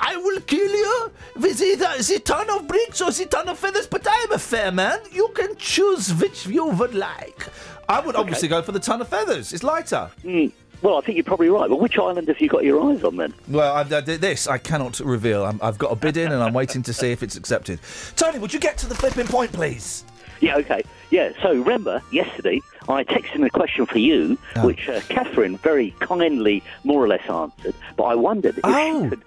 [0.00, 1.12] I will kill you.
[1.36, 3.86] with either a, is ton of bricks or it ton of feathers?
[3.86, 4.98] But I am a fair man.
[5.12, 7.48] You can choose which you would like."
[7.88, 9.52] I would obviously go for the ton of feathers.
[9.52, 10.10] It's lighter.
[10.22, 11.68] Mm, well, I think you're probably right.
[11.68, 13.34] But which island have you got your eyes on then?
[13.48, 15.44] Well, I, I, this I cannot reveal.
[15.44, 17.80] I'm, I've got a bid in, and I'm waiting to see if it's accepted.
[18.16, 20.04] Tony, would you get to the flipping point, please?
[20.40, 20.82] Yeah, okay.
[21.10, 24.66] Yeah, so remember, yesterday I texted in a question for you, Oh.
[24.66, 29.02] which uh, Catherine very kindly more or less answered, but I wondered if Oh.
[29.04, 29.22] she could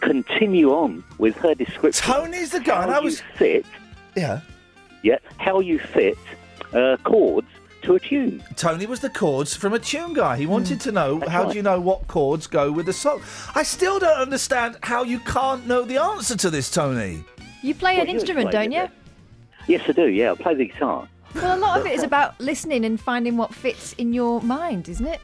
[0.00, 2.04] continue on with her description.
[2.12, 3.66] Tony's the guy, how and I you was- fit,
[4.16, 4.40] Yeah.
[5.02, 6.18] yeah, how you fit
[6.72, 7.46] uh, chords
[7.82, 8.42] to a tune.
[8.56, 10.36] Tony was the chords from a tune guy.
[10.36, 11.50] He wanted to know how right.
[11.52, 13.22] do you know what chords go with the song.
[13.54, 17.24] I still don't understand how you can't know the answer to this, Tony.
[17.62, 18.88] You play Well, an you instrument, don't it you?
[19.68, 20.08] Yes, I do.
[20.08, 21.06] Yeah, I play the guitar.
[21.34, 24.88] Well, a lot of it is about listening and finding what fits in your mind,
[24.88, 25.20] isn't it?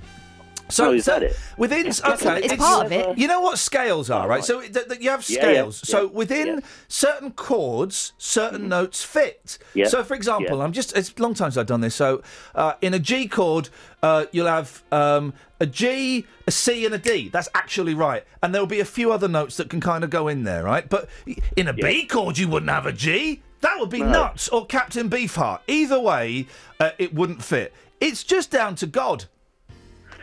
[0.71, 1.37] So Oh, is so that it?
[1.59, 3.19] Within It's- okay, it's part of it.
[3.19, 4.43] You know what scales are, right?
[4.43, 5.83] So th- th- you have Yeah, scales.
[5.87, 6.59] yeah, so yeah, within yeah.
[6.89, 9.59] certain chords, certain notes fit.
[9.75, 10.65] Yeah, So for example, yeah.
[10.65, 11.95] I'm just it's a long time since I've done this.
[11.95, 12.23] So
[12.55, 13.69] uh, in a G chord,
[14.03, 17.29] uh, you'll have um, a G, a C, and a D.
[17.29, 18.25] That's actually right.
[18.43, 20.89] And there'll be a few other notes that can kind of go in there, right?
[20.89, 21.09] But
[21.57, 23.43] in a B chord, you wouldn't have a G.
[23.65, 24.11] That would be No.
[24.13, 24.49] nuts.
[24.51, 25.61] Or Captain Beefheart.
[25.67, 26.47] Either way,
[26.79, 27.73] uh, it wouldn't fit.
[27.99, 29.25] It's just down to God.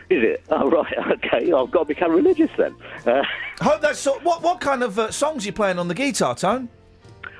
[0.08, 0.44] Is it?
[0.48, 0.94] Oh, right.
[1.24, 1.52] Okay.
[1.52, 2.74] I've got to become religious then.
[3.04, 3.22] Uh,
[3.60, 4.42] Hope that's so, what.
[4.42, 6.68] What kind of uh, songs are you playing on the guitar, Tone?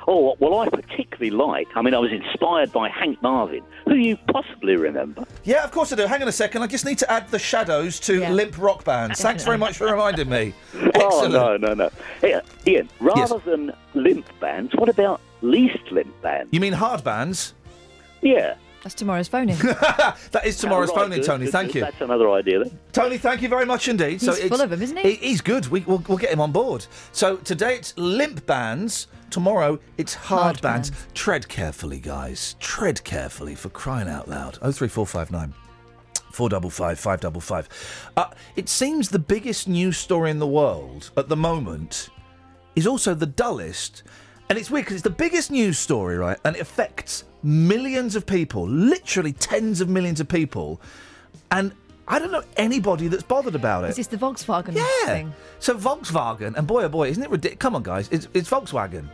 [0.09, 1.69] oh, well, I particularly like.
[1.77, 5.25] I mean, I was inspired by Hank Marvin, who you possibly remember.
[5.45, 6.07] Yeah, of course I do.
[6.09, 6.63] Hang on a second.
[6.63, 8.31] I just need to add the shadows to Yeah.
[8.31, 9.21] limp rock bands.
[9.21, 10.53] Thanks very much for reminding me.
[10.97, 11.91] Oh no, no, no.
[12.21, 16.49] Hey, Iain, rather than limp bands, what about least limp bands?
[16.53, 17.55] You mean hard bands?
[18.21, 18.55] Yeah.
[18.83, 19.57] That's tomorrow's phoning.
[20.33, 21.45] That is tomorrow's Oh, right, phoning, good, Tony.
[21.45, 21.75] good, Thank good.
[21.77, 21.81] you.
[21.83, 22.79] That's another idea then.
[22.93, 24.21] Tony, thank you very much indeed.
[24.21, 25.15] He's it's- full of 'em, isn't he?
[25.15, 25.69] He's good.
[25.69, 26.85] We, we'll, we'll get him on board.
[27.13, 29.07] So today it's limp bands.
[29.31, 30.91] Tomorrow it's hard, Hard bands.
[31.15, 32.57] Tread carefully, guys.
[32.59, 34.59] Tread carefully for crying out loud.
[34.63, 35.55] Oh three four five nine.
[36.33, 37.69] Four double five, five double five.
[38.17, 38.27] Uh,
[38.57, 42.09] it seems the biggest news story in the world at the moment
[42.75, 44.03] is also the dullest.
[44.53, 46.37] And it's weird because it's the biggest news story, right?
[46.45, 50.79] And it affects millions of people, literally tens of millions of people.
[51.51, 51.73] And
[52.07, 53.89] I don't know anybody that's bothered about it.
[53.89, 55.07] Is this the Volkswagen yeah.
[55.07, 55.33] thing?
[55.59, 57.61] So Volkswagen, and boy oh boy, isn't it ridiculous?
[57.61, 59.09] Come on, guys, it's, it's Volkswagen.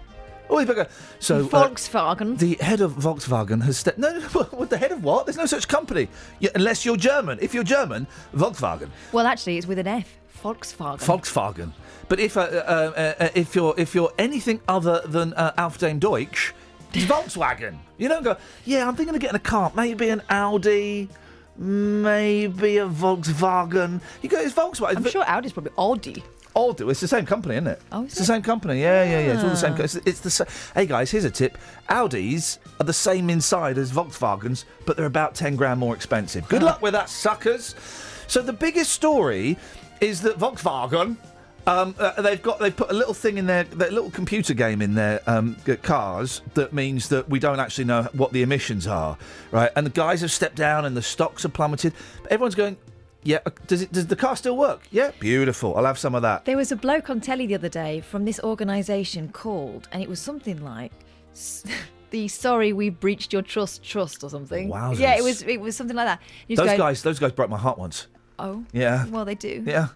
[0.51, 0.89] Oh, bigger.
[1.21, 2.37] So uh, Volkswagen.
[2.37, 3.99] the head of Volkswagen has stepped.
[3.99, 5.27] No, no, no, what the head of what?
[5.27, 6.09] There's no such company.
[6.57, 7.39] Unless you're German.
[7.41, 8.89] If you're German, Volkswagen.
[9.13, 10.19] Well, actually, it's with an F.
[10.43, 10.99] Volkswagen.
[10.99, 11.73] Volkswagen.
[12.09, 12.45] But if uh, uh,
[12.97, 16.55] uh, uh, if you're if you're anything other than uh, Auf dem Deutsch,
[16.95, 17.79] it's Volkswagen.
[17.99, 18.37] You don't go.
[18.65, 19.71] Yeah, I'm thinking of getting a car.
[19.75, 21.09] Maybe an Audi.
[21.57, 24.01] Maybe a Volkswagen.
[24.23, 24.39] You go.
[24.41, 24.97] It's Volkswagen.
[24.97, 26.23] I'm sure Audi's probably Audi.
[26.55, 26.85] Audi.
[26.85, 27.83] It's the same company, isn't it?
[27.93, 28.81] Oh, is it's the same company.
[28.81, 29.35] Yeah, yeah, yeah.
[29.35, 29.75] It's all the same.
[29.77, 30.47] co- It's, it's the same.
[30.75, 31.59] Hey guys, here's a tip.
[31.91, 36.49] Audis are the same inside as Volkswagens, but they're about ten grand more expensive.
[36.49, 37.75] Good luck with that, suckers.
[38.29, 39.59] So the biggest story
[40.01, 41.17] is that Volkswagen.
[41.69, 44.81] Um, uh, they've got they've put a little thing in their, their little computer game
[44.81, 49.19] in their um, cars that means that we don't actually know what the emissions are,
[49.51, 49.71] right?
[49.77, 51.93] And the guys have stepped down and the stocks have plummeted.
[52.23, 52.79] But everyone's going,
[53.23, 53.41] yeah.
[53.45, 53.93] uh, Does it?
[53.93, 54.81] Does the car still work?
[54.91, 55.77] Yeah, beautiful.
[55.77, 56.47] I'll have some of that.
[56.47, 60.09] There was a bloke on telly the other day from this organisation called, and it
[60.09, 60.93] was something like
[62.11, 64.71] the "Sorry We Breached Your Trust" trust or something.
[64.71, 65.01] Wowzers.
[65.01, 65.43] Yeah, it was.
[65.43, 66.23] It was something like that.
[66.49, 68.07] Those going, guys, those guys broke my heart once.
[68.39, 68.65] Oh.
[68.73, 69.07] Yeah.
[69.07, 69.65] Well, they do.
[69.67, 69.89] Yeah.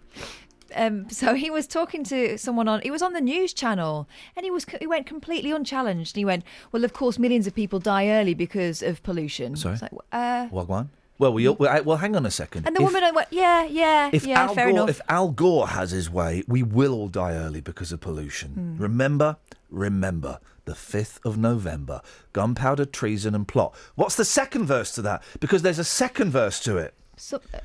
[0.75, 2.81] Um, so he was talking to someone on.
[2.83, 6.15] He was on the news channel, and he was he went completely unchallenged.
[6.15, 9.75] And he went, "Well, of course, millions of people die early because of pollution." Sorry?
[9.75, 10.89] It's like, uh, Wagwan.
[11.19, 12.67] Well, we, well, well, hang on a second.
[12.67, 15.31] and the if, woman went, "Yeah, yeah, if yeah, Al fair Gore, enough." if Al
[15.31, 18.51] Gore has his way, we will all die early because of pollution.
[18.51, 18.83] Hmm.
[18.83, 19.37] Remember,
[19.71, 22.03] remember, the fifth of November,
[22.33, 23.75] gunpowder, treason, and plot.
[23.95, 25.23] What's the second verse to that?
[25.39, 26.95] Because there's a second verse to it.
[27.17, 27.59] So- uh,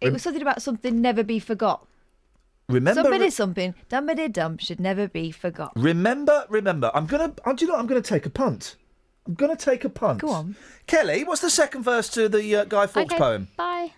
[0.00, 1.86] it was something about something never be forgot.
[2.68, 5.72] Remember, Somebody something dumbity dump should never be forgot.
[5.76, 6.90] remember, remember.
[6.94, 7.34] I'm gonna.
[7.44, 7.74] uh, Do you know?
[7.74, 7.80] what?
[7.80, 8.76] I'm gonna take a punt.
[9.26, 10.20] I'm going to take a punt.
[10.20, 10.56] Go on.
[10.86, 13.48] Kelly, what's the second verse to the uh, Guy Fawkes okay, poem?
[13.56, 13.92] Bye.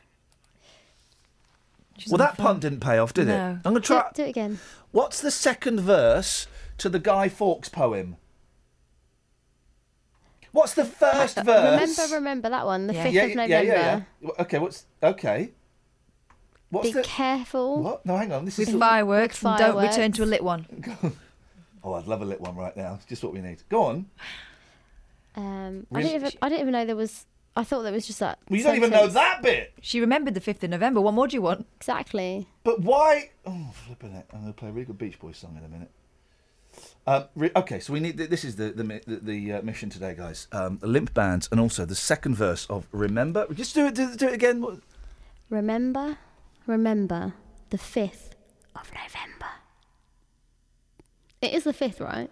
[2.08, 3.32] well, that punt didn't pay off, did it?
[3.32, 4.08] I'm going to try.
[4.14, 4.60] Do, do it again.
[4.92, 6.46] What's the second verse
[6.78, 8.16] to the Guy Fawkes poem?
[10.52, 11.98] What's the first verse?
[11.98, 13.06] Remember, remember that one, the yeah.
[13.06, 14.30] 5th yeah, of yeah, yeah, yeah.
[14.38, 15.50] Okay, what's okay?
[16.70, 17.82] What's Be the careful.
[17.82, 18.04] what?
[18.06, 18.44] No, hang on.
[18.44, 19.96] This With is fireworks, and don't fireworks.
[19.96, 20.66] return to a lit one.
[21.84, 22.94] Oh, I'd love a lit one right now.
[22.94, 23.62] It's just what we need.
[23.68, 24.06] Go on.
[25.36, 26.32] Um, I didn't even.
[26.42, 27.26] I didn't even know there was.
[27.54, 28.40] I thought there was just that.
[28.50, 29.72] Well, you don't even know that bit.
[29.80, 31.00] She remembered the 5th of November.
[31.00, 31.64] What more do you want?
[31.76, 32.48] Exactly.
[32.64, 33.30] But why?
[33.46, 34.26] Oh, flipping it!
[34.32, 35.90] I'm going to play a really good Beach Boys song in a minute.
[37.06, 38.16] Um, re- okay, so we need.
[38.18, 40.48] This is the the, the, the uh, mission today, guys.
[40.50, 43.94] Um, the limp bands, and also the second verse of "Remember." Just do it.
[43.94, 44.82] Do, do it again.
[45.50, 46.18] Remember,
[46.66, 47.34] remember
[47.70, 48.34] the fifth
[48.74, 49.46] of November.
[51.40, 52.30] It is the fifth, right?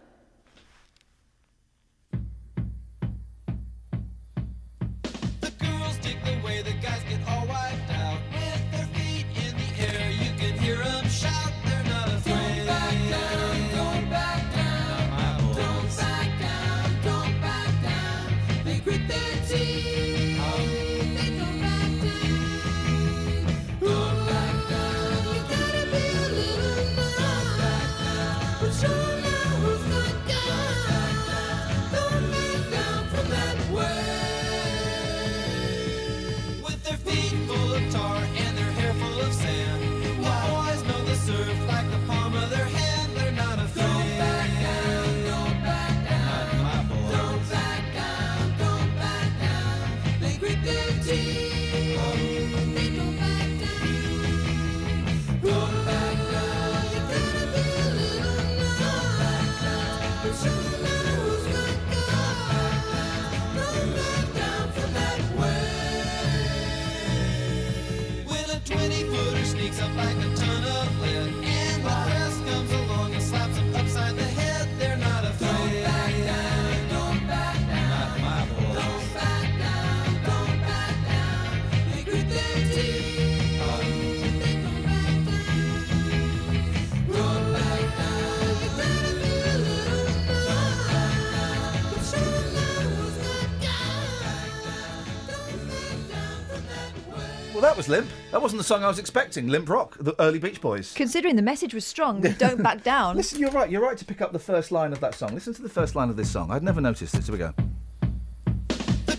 [97.64, 98.08] That was limp.
[98.30, 99.48] That wasn't the song I was expecting.
[99.48, 100.92] Limp Rock, the early Beach Boys.
[100.94, 103.16] Considering the message was strong, don't back down.
[103.16, 103.70] Listen, you're right.
[103.70, 105.34] You're right to pick up the first line of that song.
[105.34, 106.50] Listen to the first line of this song.
[106.50, 107.26] I'd never noticed this.
[107.26, 107.52] Here we go.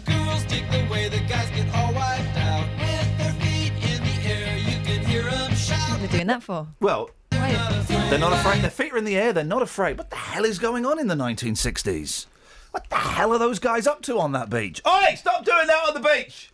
[0.05, 4.29] Girls dig the way the guys get all wiped out with their feet in the
[4.29, 4.57] air.
[4.57, 5.89] You can hear 'em shout.
[5.89, 6.67] What are they doing that for?
[6.79, 8.61] Well, they're not afraid.
[8.61, 9.33] Their feet are in the air.
[9.33, 9.97] They're not afraid.
[9.97, 12.27] What the hell is going on in the 1960s?
[12.75, 14.81] What the hell are those guys up to on that beach?
[14.85, 16.51] Oi, stop doing that on the beach!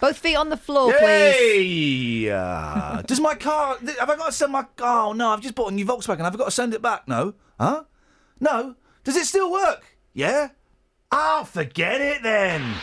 [0.00, 0.98] Both feet on the floor, please.
[0.98, 2.28] Hey!
[2.28, 3.78] uh, does my car.
[4.00, 4.66] Have I got to send my.
[4.80, 6.24] Oh, no, I've just bought a new Volkswagen.
[6.24, 7.06] Have I got to send it back?
[7.06, 7.34] No.
[7.60, 7.84] Huh?
[8.40, 8.74] No.
[9.04, 9.96] Does it still work?
[10.12, 10.48] Yeah?
[11.12, 12.74] Oh, forget it then.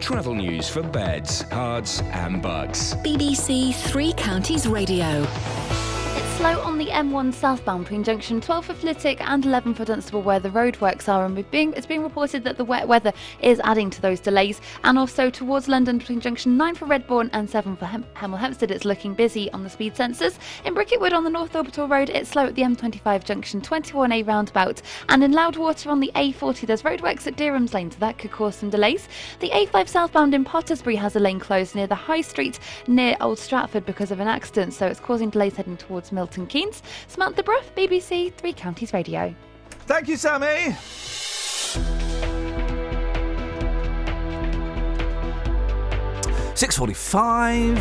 [0.00, 2.94] Travel news for beds, cards, and Bucks.
[2.94, 5.24] BBC Three Counties Radio.
[6.40, 10.40] Slow on the M1 southbound between junction 12 for Flitwick and 11 for Dunstable where
[10.40, 13.12] the roadworks are and being, it's being reported that the wet weather
[13.42, 17.50] is adding to those delays and also towards London between junction 9 for Redbourn and
[17.50, 20.38] 7 for Hem- Hemel Hempstead it's looking busy on the speed sensors.
[20.64, 24.26] In Bricket Wood on the North Orbital Road it's slow at the M25 junction 21A
[24.26, 24.80] roundabout
[25.10, 28.54] and in Loudwater on the A40 there's roadworks at Derehams Lane so that could cause
[28.54, 29.08] some delays.
[29.40, 33.38] The A5 southbound in Potterspury has a lane closed near the High Street near Old
[33.38, 36.82] Stratford because of an accident so it's causing delays heading towards Milton Keynes.
[37.08, 39.34] Samantha Bruff, BBC Three Counties Radio.
[39.86, 40.76] Thank you, Sammy.
[46.54, 47.78] Six forty-five.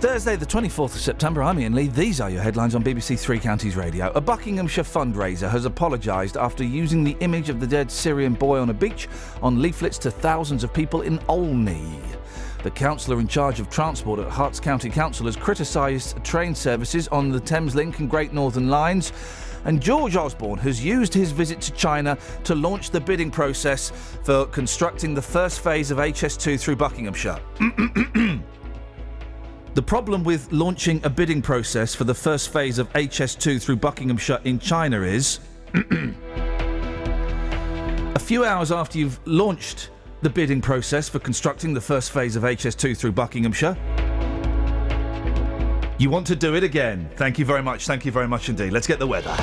[0.00, 1.88] Thursday, the 24th of September, I'm Iain Lee.
[1.88, 4.12] These are your headlines on BBC Three Counties Radio.
[4.14, 8.68] A Buckinghamshire fundraiser has apologised after using the image of the dead Syrian boy on
[8.68, 9.08] a beach
[9.42, 11.98] on leaflets to thousands of people in Olney.
[12.64, 17.28] The councillor in charge of transport at Herts County Council has criticised train services on
[17.28, 19.12] the Thameslink and Great Northern Lines.
[19.66, 23.92] And George Osborne has used his visit to China to launch the bidding process
[24.22, 27.38] for constructing the first phase of HS2 through Buckinghamshire.
[29.74, 34.40] The problem with launching a bidding process for the first phase of HS2 through Buckinghamshire
[34.44, 35.40] in China is
[38.14, 39.90] a few hours after you've launched
[40.24, 43.76] the bidding process for constructing the first phase of HS2 through Buckinghamshire,
[45.98, 47.10] you want to do it again.
[47.16, 47.86] Thank you very much.
[47.86, 48.72] Thank you very much indeed.
[48.72, 49.36] Let's get the weather.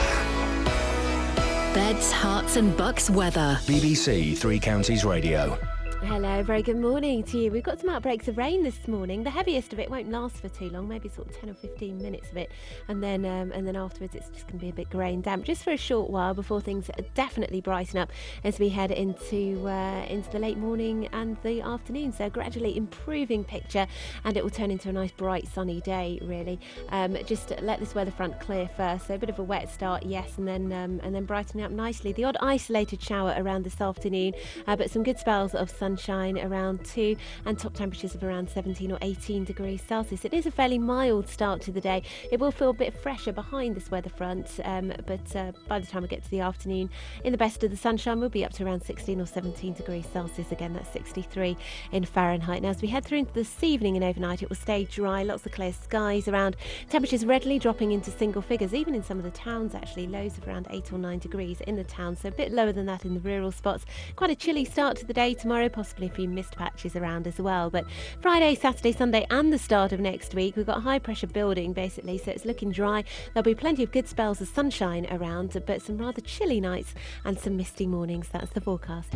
[1.74, 3.60] Beds, Herts, and bucks weather.
[3.62, 5.58] BBC Three Counties Radio.
[6.04, 7.52] Hello, very good morning to you.
[7.52, 9.24] We've got some outbreaks of rain this morning.
[9.24, 12.02] The heaviest of it won't last for too long, maybe sort of 10 or 15
[12.02, 12.52] minutes of it,
[12.88, 15.24] and then um, and then afterwards it's just going to be a bit grey and
[15.24, 18.12] damp, just for a short while before things definitely brighten up
[18.44, 22.12] as we head into uh, into the late morning and the afternoon.
[22.12, 23.86] So gradually improving picture,
[24.24, 26.18] and it will turn into a nice bright sunny day.
[26.24, 29.06] Really, um, just let this weather front clear first.
[29.06, 31.72] So a bit of a wet start, yes, and then um, and then brightening up
[31.72, 32.12] nicely.
[32.12, 34.34] The odd isolated shower around this afternoon,
[34.66, 38.94] uh, but some good spells of sunshine around 2 and top temperatures of around 17
[38.94, 40.24] or 18 degrees Celsius.
[40.24, 42.04] It is a fairly mild start to the day.
[42.32, 45.88] It will feel a bit fresher behind this weather front, um, but uh, by the
[45.88, 46.90] time we get to the afternoon,
[47.26, 50.06] in the best of the sunshine, we'll be up to around 16 or 17 degrees
[50.14, 50.54] Celsius.
[50.54, 51.58] Again, that's 63
[51.92, 52.62] in Fahrenheit.
[52.62, 55.46] Now, as we head through into this evening and overnight, it will stay dry, lots
[55.46, 56.56] of clear skies around.
[56.90, 60.48] Temperatures readily dropping into single figures, even in some of the towns, actually, lows of
[60.48, 63.14] around 8 or 9 degrees in the town, so a bit lower than that in
[63.14, 63.86] the rural spots.
[64.16, 67.40] Quite a chilly start to the day tomorrow, possibly a few mist patches around as
[67.40, 67.72] well.
[67.72, 67.86] But
[68.20, 72.20] Friday, Saturday, Sunday, and the start of next week, we've got high pressure building basically,
[72.20, 73.04] so it's looking dry.
[73.34, 76.94] There'll be plenty of good spells of sunshine around, but some rather chilly nights
[77.26, 78.30] and some misty mornings.
[78.32, 79.14] That's the forecast.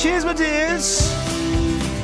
[0.00, 1.95] Cheers, my dears.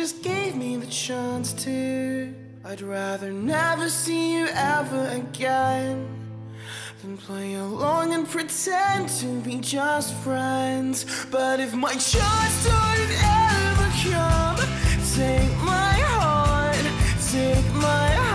[0.00, 2.34] Just gave me the chance to,
[2.64, 6.08] I'd rather never see you ever again
[7.02, 11.04] than play along and pretend to be just friends.
[11.30, 13.12] But if my chance don't
[13.44, 14.56] ever come,
[15.16, 16.86] take my heart,
[17.30, 18.29] take my heart.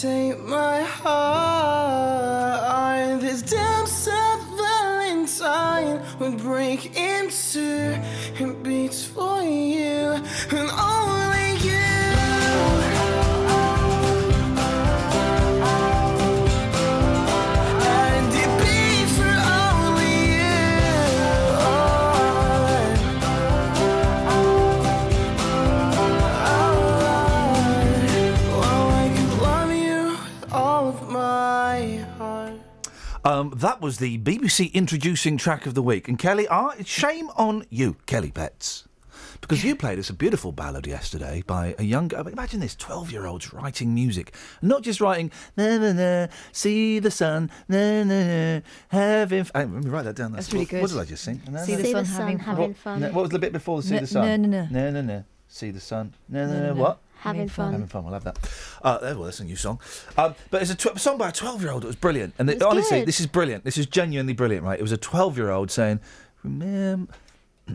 [0.00, 1.47] Take my heart.
[33.24, 36.08] Um, that was the BBC introducing track of the week.
[36.08, 38.84] And Kelly, ah, shame on you, Kelly Betts.
[39.40, 42.12] Because you played us a beautiful ballad yesterday by a young.
[42.14, 47.48] I Imagine this: twelve-year-olds writing music, not just writing na na na, see the sun,
[47.68, 49.40] na na na, having.
[49.40, 49.52] F-.
[49.54, 50.32] Let me write that down.
[50.32, 50.80] That's really what, good.
[50.82, 51.40] What did I just sing?
[51.48, 52.02] Na, See na, the na.
[52.02, 52.46] sun, having fun.
[52.46, 53.00] having What, fun.
[53.00, 54.26] no, what was the bit before the see No- the sun?
[54.26, 54.68] no, no, no.
[54.70, 55.24] no, no, no.
[55.46, 56.14] See the sun.
[56.28, 56.46] No.
[56.46, 56.74] no, no.
[56.74, 56.98] What?
[57.20, 57.72] Having fun.
[57.72, 58.04] Having fun.
[58.04, 58.38] We'll have that.
[58.82, 59.80] Uh, there, well, that's a new song.
[60.16, 61.84] Um, but it's a tw- song by a 12 year old.
[61.84, 62.34] It was brilliant.
[62.38, 63.08] And It the- honestly, good.
[63.08, 63.64] this is brilliant.
[63.64, 64.78] This is genuinely brilliant, right?
[64.78, 66.00] It was a 12 year old saying,
[66.44, 67.12] Remember,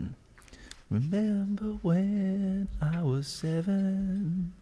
[0.90, 4.52] remember when I was seven?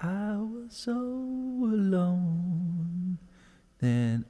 [0.00, 3.18] I was so alone.
[3.80, 4.24] Then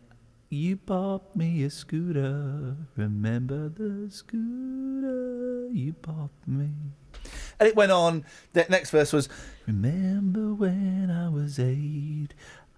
[0.49, 2.75] you bought me a scooter.
[2.97, 6.71] Remember the scooter you bought me?
[7.61, 8.25] And it went on.
[8.53, 9.29] The next verse was
[9.67, 12.29] Remember when I was eight?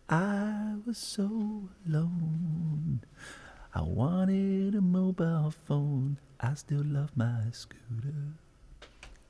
[0.09, 3.03] I was so alone.
[3.75, 6.17] I wanted a mobile phone.
[6.41, 8.35] I still love my scooter.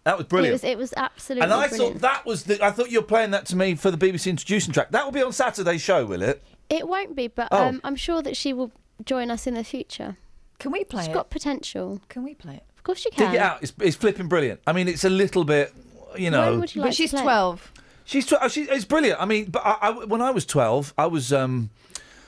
[0.04, 0.52] That was brilliant.
[0.52, 1.94] It was, it was absolutely and I brilliant.
[1.94, 2.64] thought that was the.
[2.64, 4.92] I thought you were playing that to me for the BBC introducing track.
[4.92, 6.42] That will be on Saturday's show, will it?
[6.70, 7.64] It won't be, but Oh.
[7.64, 8.70] um, I'm sure that she will
[9.04, 10.16] join us in the future.
[10.58, 11.14] Can we play She's it?
[11.14, 12.00] got potential.
[12.08, 12.64] Can we play it?
[12.80, 13.26] Of course you can.
[13.32, 13.62] Dig it out.
[13.62, 14.60] It's, it's flipping brilliant.
[14.66, 15.74] I mean, it's a little bit,
[16.16, 16.52] you know.
[16.52, 17.24] When would you like but she's to play?
[17.24, 17.72] 12.
[18.06, 19.20] She's tw- oh, she, it's brilliant.
[19.20, 21.68] I mean, but I, I, when I was twelve, I was um,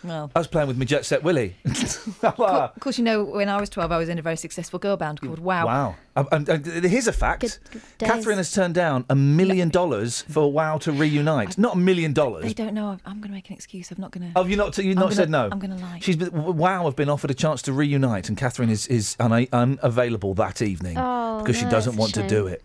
[0.05, 0.30] Well.
[0.34, 1.55] I was playing with my Jet Set Willy.
[2.22, 4.96] Of course, you know, when I was 12, I was in a very successful girl
[4.96, 5.66] band called Wow.
[5.66, 5.94] Wow.
[6.14, 7.59] Um, um, and, and here's a fact: days.
[7.98, 11.57] Catherine has turned down a million dollars for Wow to reunite.
[11.57, 12.44] Not a million dollars.
[12.44, 12.98] They don't know.
[13.07, 13.90] I'm going to make an excuse.
[13.90, 14.38] I'm not going to.
[14.38, 15.48] Oh, you not you I'm not gonna- said no.
[15.50, 16.00] I'm gonna lie.
[16.03, 19.46] She's been, Wow have been offered a chance to reunite, and Catherine is is una-
[19.53, 22.28] unavailable that evening Oh, because she no, doesn't a want to shame.
[22.28, 22.62] do it.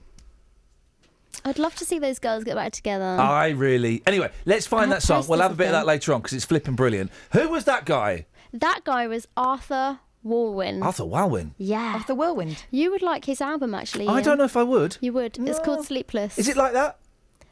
[1.48, 3.06] I'd love to see those girls get back together.
[3.06, 4.04] I really.
[4.06, 5.26] Anyway, let's find that song.
[5.28, 7.10] We'll have a bit of that later on because it's flipping brilliant.
[7.32, 8.26] Who was that guy?
[8.54, 10.84] That guy was Arthur Walwyn.
[10.84, 11.52] Arthur Walwyn.
[11.58, 11.94] Yeah.
[11.96, 12.66] Arthur Whirlwind.
[12.70, 14.08] You would like his album, actually.
[14.08, 14.24] I Iain.
[14.26, 14.98] don't know if I would.
[15.00, 15.38] You would.
[15.40, 16.38] It's called Sleepless.
[16.38, 17.00] Is it like that?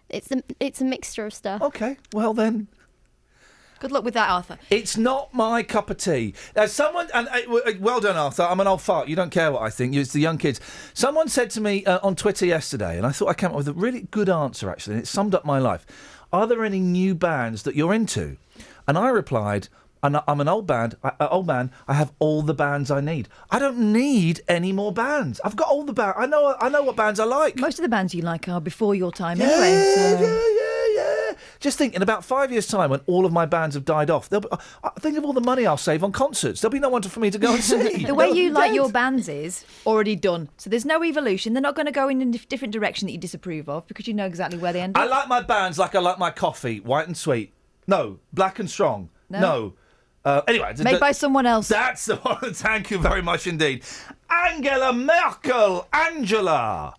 [0.09, 1.61] It's a, it's a mixture of stuff.
[1.61, 1.97] Okay.
[2.13, 2.67] Well then.
[3.85, 4.57] Good luck with that, Arthur.
[4.71, 6.33] It's not my cup of tea.
[6.55, 8.41] Uh, someone, and uh, uh, well done, Arthur.
[8.41, 9.07] I'm an old fart.
[9.07, 9.93] You don't care what I think.
[9.93, 10.59] It's the young kids.
[10.95, 13.67] Someone said to me uh, on Twitter yesterday, and I thought I came up with
[13.67, 15.85] a really good answer actually, and it summed up my life.
[16.33, 18.37] Are there any new bands that you're into?
[18.87, 19.67] And I replied,
[20.01, 21.69] "And I'm an old band, I, uh, old man.
[21.87, 23.29] I have all the bands I need.
[23.51, 25.39] I don't need any more bands.
[25.45, 26.15] I've got all the bands.
[26.17, 26.55] I know.
[26.59, 27.59] I know what bands I like.
[27.59, 29.71] Most of the bands you like are before your time Yeah, anyway.
[29.71, 31.14] yeah, yeah, yeah.
[31.59, 34.29] Just think, in about five years' time, when all of my bands have died off,
[34.29, 36.61] there'll be, uh, think of all the money I'll save on concerts.
[36.61, 38.05] There'll be no one for me to go and see.
[38.05, 38.75] the way They'll you like dead.
[38.75, 40.49] your bands is already done.
[40.57, 41.53] So there's no evolution.
[41.53, 44.13] They're not going to go in a different direction that you disapprove of because you
[44.13, 45.03] know exactly where they end up.
[45.03, 47.53] I like my bands like I like my coffee, white and sweet.
[47.87, 49.09] No, black and strong.
[49.29, 49.39] No.
[49.39, 49.73] No.
[50.23, 51.67] Uh, anyway, Made th- by someone else.
[51.67, 52.53] That's the one.
[52.53, 53.83] Thank you very much indeed.
[54.27, 55.87] Angela Merkel.
[55.93, 56.95] Angela.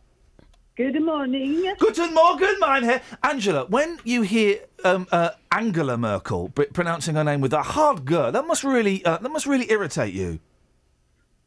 [0.76, 1.74] Good morning.
[1.78, 3.00] Guten Morgen, mein Herr.
[3.22, 8.06] Angela, when you hear um, uh, Angela Merkel pr- pronouncing her name with a hard
[8.06, 10.38] g, that must really uh, that must really irritate you.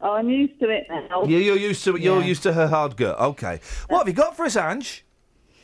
[0.00, 1.22] Oh, I'm used to it now.
[1.24, 2.02] Yeah, you're used to it.
[2.02, 2.26] You're Yeah.
[2.26, 3.04] used to her hard g.
[3.04, 3.60] Okay.
[3.88, 5.04] What have you got for us, Ange?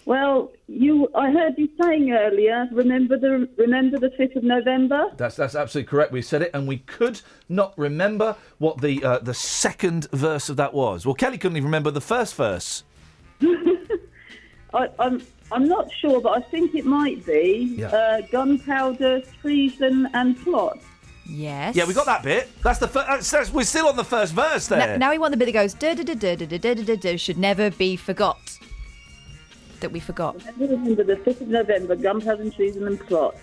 [0.04, 2.68] Well, you, I heard you saying earlier.
[2.70, 5.06] Remember the remember the fifth of November.
[5.16, 6.12] That's that's absolutely correct.
[6.12, 10.56] We said it, and we could not remember what the uh, the second verse of
[10.58, 11.04] that was.
[11.04, 12.84] Well, Kelly couldn't even remember the first verse.
[13.42, 15.22] I, I'm
[15.52, 17.88] I'm not sure, but I think it might be Yeah.
[17.88, 20.78] uh, gunpowder, treason, and plot.
[21.28, 21.74] Yes.
[21.76, 22.48] Yeah, we got that bit.
[22.62, 24.78] That's the fir- that's, that's, we're still on the first verse there.
[24.78, 26.74] Now, now we want the bit that goes da da da da da da da
[26.74, 28.38] da da da should never be forgot.
[29.80, 30.36] That we forgot.
[30.58, 33.36] Remember the fifth of November, gunpowder, treason, and plot.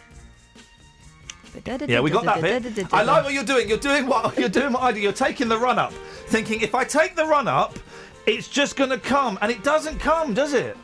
[1.87, 2.91] Yeah, we got that bit.
[2.93, 3.69] I like what you're doing.
[3.69, 4.73] You're doing what you're doing.
[4.73, 4.99] What I do.
[4.99, 5.93] You're taking the run up,
[6.27, 7.77] thinking if I take the run up,
[8.25, 10.77] it's just going to come, and it doesn't come, does it?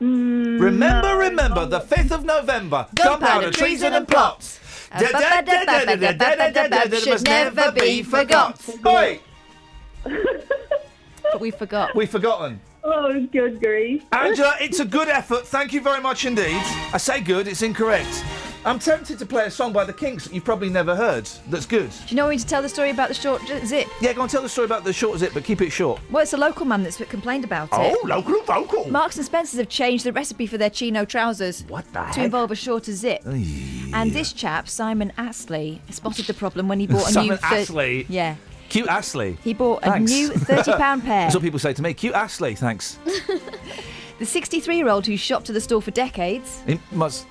[0.00, 1.18] Mm, remember, no.
[1.18, 4.60] remember, the 5th of November, gunpowder, treason and plots.
[4.98, 5.12] Should
[7.24, 8.60] never be forgot.
[8.86, 9.20] Oi!
[11.32, 11.96] But we forgot.
[11.96, 12.60] We've forgotten.
[12.84, 14.04] Oh, good grief.
[14.12, 15.46] Angela, it's a good effort.
[15.46, 16.62] Thank you very much indeed.
[16.92, 18.24] I say good, it's incorrect.
[18.66, 21.28] I'm tempted to play a song by the Kinks that you've probably never heard.
[21.50, 21.90] That's good.
[21.90, 23.88] Do you know me to tell the story about the short zip?
[24.00, 26.00] Yeah, go on, tell the story about the short zip, but keep it short.
[26.10, 27.96] Well, it's a local man that's complained about it.
[28.02, 28.90] Oh, local vocal.
[28.90, 32.18] Marks and Spencers have changed the recipe for their chino trousers What the to heck?
[32.18, 33.20] involve a shorter zip.
[33.26, 37.36] And this chap, Simon Astley, spotted the problem when he bought a Simon new.
[37.36, 38.06] thir- Astley?
[38.08, 38.36] Yeah.
[38.70, 39.36] Cute Astley.
[39.44, 40.98] He bought a new £30 pair.
[41.04, 41.92] That's what people say to me.
[41.92, 42.98] Cute Astley, thanks.
[44.20, 47.26] The 63 year old who shopped at the store for decades He must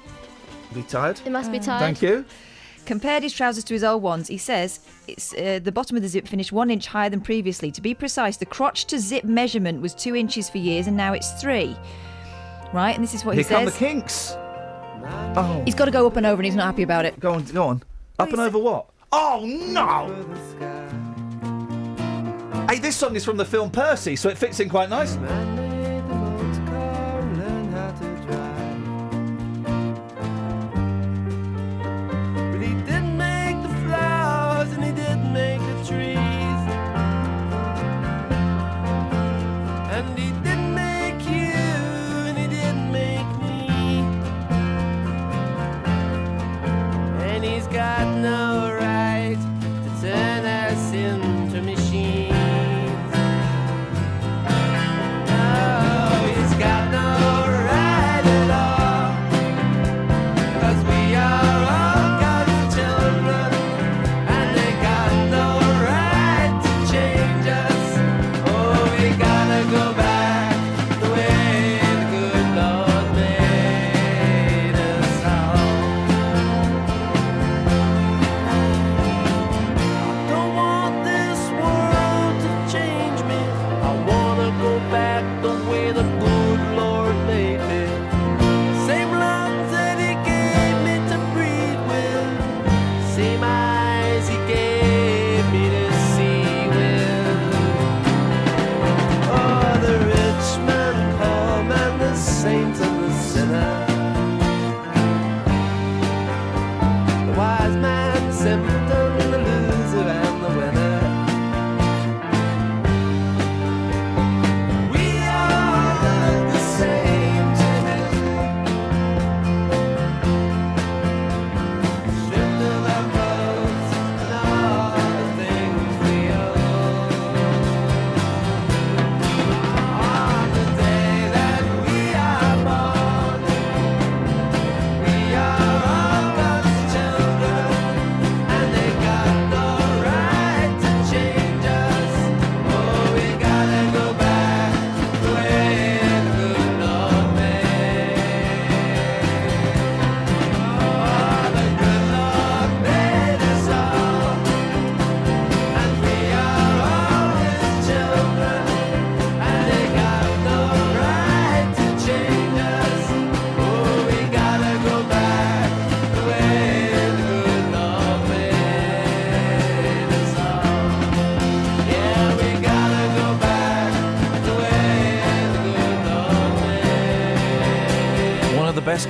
[0.74, 1.20] be tired.
[1.26, 1.80] It must be tired.
[1.80, 2.26] Thank you.
[2.86, 4.28] compared his trousers to his old ones.
[4.28, 7.72] He says it's uh, the bottom of the zip finished one inch higher than previously.
[7.72, 11.14] To be precise, the crotch to zip measurement was two inches for years, and now
[11.14, 11.76] it's three.
[12.74, 13.50] Right, and this is what he says.
[13.50, 13.80] Here he come says.
[13.80, 14.34] the Kinks.
[15.36, 15.62] Oh.
[15.66, 17.20] He's got to go up and over, and he's not happy about it.
[17.20, 17.84] Go on, go on.
[18.20, 18.88] Up and over what?
[19.12, 20.10] Oh no!
[22.68, 25.28] Hey, this song is from the film Percy, so it fits in quite nicely.
[47.84, 48.63] got no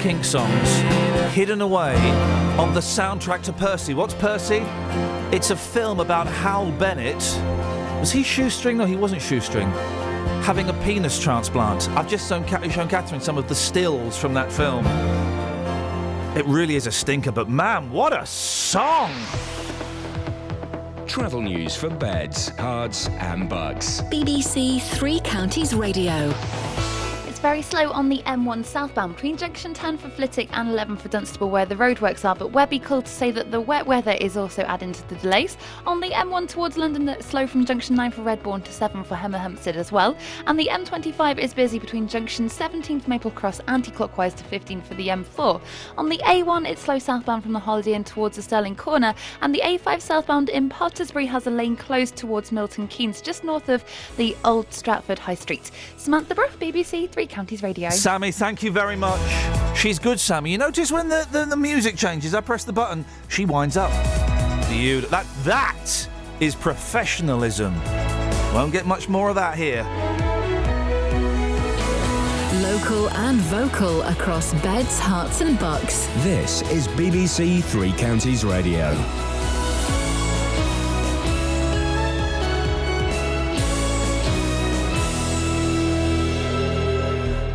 [0.04, 0.70] Kink songs
[1.34, 1.96] hidden away
[2.58, 3.94] on the soundtrack to Percy.
[3.94, 4.58] What's Percy?
[5.34, 7.24] It's a film about Hywel Bennett.
[8.02, 8.78] Was he shoestring?
[8.78, 9.70] No, he wasn't shoestring.
[10.42, 11.90] Having a penis transplant.
[11.92, 14.86] I've just shown, shown Catherine some of the stills from that film.
[16.36, 19.14] It really is a stinker, but man, what a song!
[21.08, 24.02] Travel news for beds, cards, and Bucks.
[24.12, 26.34] BBC Three Counties Radio.
[27.74, 31.66] Slow on the M1 southbound between junction 10 for Flitwick and 11 for Dunstable where
[31.66, 34.92] the roadworks are, but Webby called to say that the wet weather is also adding
[34.92, 35.58] to the delays.
[35.88, 39.16] On the M1 towards London, it's slow from junction 9 for Redbourn to 7 for
[39.16, 40.16] Hemel Hempstead as well.
[40.46, 44.94] And the M25 is busy between junction 17 for Maple Cross anti-clockwise to 15 for
[44.94, 45.60] the M4.
[45.98, 49.52] On the A1, it's slow southbound from the Holiday Inn towards the Stirling Corner, and
[49.52, 53.84] the A5 southbound in Potterspury has a lane closed towards Milton Keynes, just north of
[54.18, 55.72] the Old Stratford High Street.
[55.98, 57.90] Samantha Bruff, BBC Three Counties Radio.
[57.90, 59.20] Sammy, thank you very much.
[59.76, 60.52] She's good, Sammy.
[60.52, 63.92] You notice when the, the, the music changes, I press the button, she winds up.
[64.70, 66.10] You, that, that
[66.40, 67.74] is professionalism.
[68.54, 69.84] Won't get much more of that here.
[72.62, 76.08] Local and vocal across beds, Herts, and bucks.
[76.18, 78.94] This is BBC Three Counties Radio.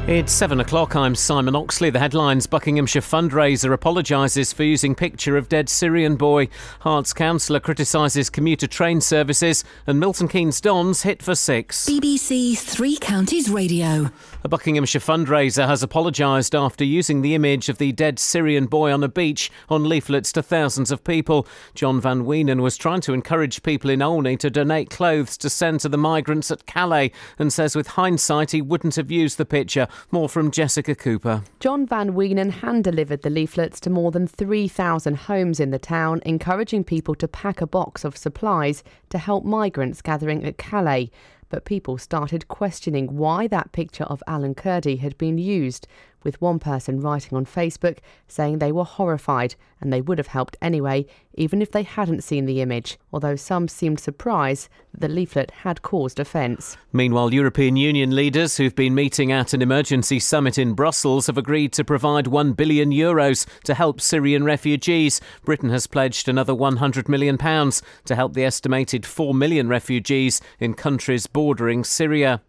[0.08, 0.96] It's seven o'clock.
[0.96, 1.90] I'm Simon Oxley.
[1.90, 6.48] The headlines Buckinghamshire fundraiser apologises for using picture of dead Syrian boy.
[6.80, 9.64] Herts councillor criticises commuter train services.
[9.86, 11.86] And Milton Keynes Dons hit for six.
[11.86, 14.08] BBC Three Counties Radio.
[14.44, 19.04] A Buckinghamshire fundraiser has apologised after using the image of the dead Syrian boy on
[19.04, 21.46] a beach on leaflets to thousands of people.
[21.74, 25.80] John Van Weenen was trying to encourage people in Olney to donate clothes to send
[25.80, 29.86] to the migrants at Calais and says with hindsight he wouldn't have used the picture.
[30.10, 31.42] More from Jessica Cooper.
[31.60, 36.20] John Van Weenen hand delivered the leaflets to more than 3,000 homes in the town,
[36.24, 41.10] encouraging people to pack a box of supplies to help migrants gathering at Calais.
[41.50, 45.86] But people started questioning why that picture of Alan Kurdi had been used,
[46.22, 50.56] with one person writing on Facebook saying they were horrified and they would have helped
[50.60, 55.50] anyway, even if they hadn't seen the image, although some seemed surprised that the leaflet
[55.62, 56.76] had caused offence.
[56.92, 61.72] Meanwhile, European Union leaders who've been meeting at an emergency summit in Brussels have agreed
[61.74, 65.20] to provide 1 billion euros to help Syrian refugees.
[65.44, 70.74] Britain has pledged another 100 million pounds to help the estimated 4 million refugees in
[70.74, 72.42] countries bordering Syria.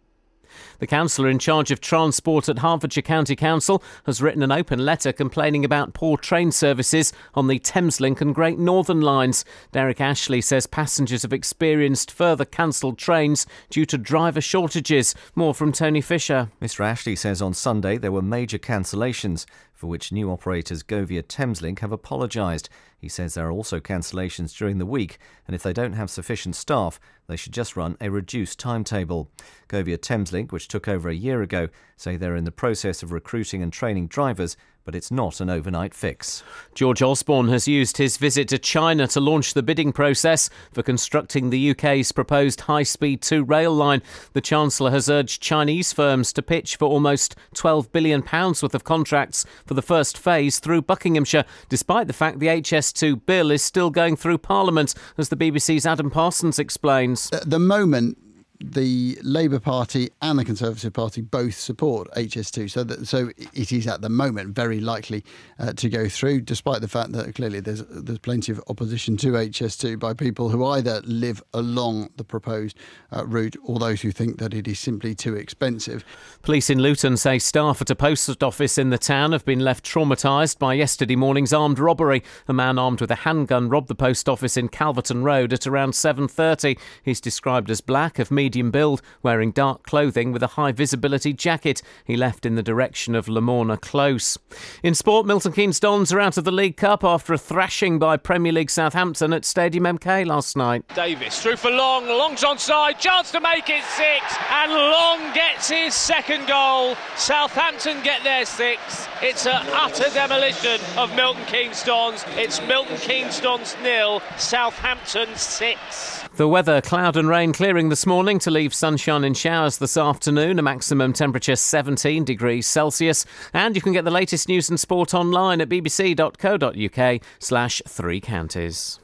[0.80, 5.12] The councillor in charge of transport at Hertfordshire County Council has written an open letter
[5.12, 9.44] complaining about poor train services on the Thameslink and Great Northern lines.
[9.72, 15.14] Derek Ashley says passengers have experienced further cancelled trains due to driver shortages.
[15.34, 16.48] More from Tony Fisher.
[16.62, 16.80] Mr.
[16.80, 21.92] Ashley says on Sunday there were major cancellations, for which new operators Govia Thameslink have
[21.92, 22.70] apologised.
[23.00, 26.54] He says there are also cancellations during the week, and if they don't have sufficient
[26.54, 29.30] staff, they should just run a reduced timetable.
[29.68, 33.62] Govia Thameslink, which took over a year ago, say they're in the process of recruiting
[33.62, 36.42] and training drivers, but it's not an overnight fix.
[36.74, 41.50] George Osborne has used his visit to China to launch the bidding process for constructing
[41.50, 44.02] the UK's proposed high speed 2 rail line.
[44.32, 49.44] The Chancellor has urged Chinese firms to pitch for almost £12 billion worth of contracts
[49.66, 54.16] for the first phase through Buckinghamshire, despite the fact the HS2 bill is still going
[54.16, 57.30] through Parliament, as the BBC's Adam Parsons explains.
[57.32, 58.18] At the moment,
[58.62, 63.86] the Labour Party and the Conservative Party both support HS2, so that so it is
[63.86, 65.24] at the moment very likely
[65.58, 69.28] uh, to go through, despite the fact that clearly there's there's plenty of opposition to
[69.32, 72.76] HS2 by people who either live along the proposed
[73.16, 76.04] uh, route or those who think that it is simply too expensive.
[76.42, 79.84] Police in Luton say staff at a post office in the town have been left
[79.86, 82.22] traumatised by yesterday morning's armed robbery.
[82.46, 85.92] A man armed with a handgun robbed the post office in Calverton Road at around
[85.92, 86.78] 7:30.
[87.02, 91.82] He's described as black, of medium build, wearing dark clothing with a high visibility jacket.
[92.04, 94.38] He left in the direction of Lamorna Close.
[94.82, 98.16] In sport, Milton Keynes Dons are out of the League Cup after a thrashing by
[98.16, 100.84] Premier League Southampton at Stadium MK last night.
[100.94, 102.06] Davis through for Long.
[102.06, 102.98] Long's onside.
[102.98, 104.36] Chance to make it six.
[104.50, 106.96] And Long gets his second goal.
[107.16, 109.06] Southampton get their six.
[109.22, 112.24] It's an utter demolition of Milton Keynes Dons.
[112.30, 114.22] It's Milton Keynes Dons nil.
[114.36, 116.24] Southampton six.
[116.36, 120.58] The weather, cloud and rain clearing this morning to leave sunshine and showers this afternoon,
[120.58, 123.26] a maximum temperature 17 degrees Celsius.
[123.52, 129.00] And you can get the latest news and sport online at bbc.co.uk slash three counties.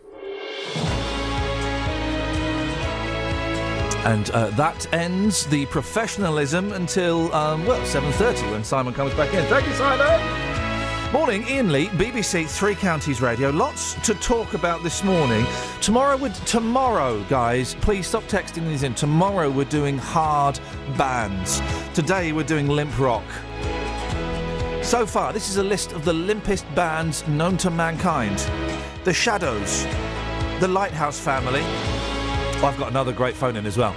[4.07, 9.45] And uh, that ends the professionalism until, um, well, 7.30 when Simon comes back in.
[9.47, 10.56] Thank you, Simon!
[11.13, 13.51] Morning, Iain Lee, BBC Three Counties Radio.
[13.51, 15.47] Lots to talk about this morning.
[15.81, 18.93] Tomorrow, would tomorrow, guys, please stop texting these in.
[18.93, 20.59] Tomorrow we're doing hard
[20.99, 21.63] bands.
[21.95, 23.25] Today we're doing limp rock.
[24.83, 28.39] So far, this is a list of the limpest bands known to mankind:
[29.05, 29.85] The Shadows,
[30.59, 31.63] The Lighthouse Family.
[31.63, 33.95] Oh, I've got another great phone in as well.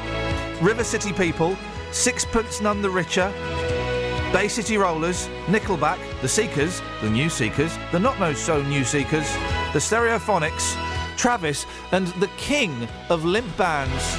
[0.62, 1.58] River City People,
[1.92, 3.34] Sixpence None the Richer,
[4.32, 9.28] Bay City Rollers, Nickelback, The Seekers, The New Seekers, The Not No So New Seekers,
[9.74, 10.76] The Stereophonics,
[11.18, 14.18] Travis, and the king of limp bands,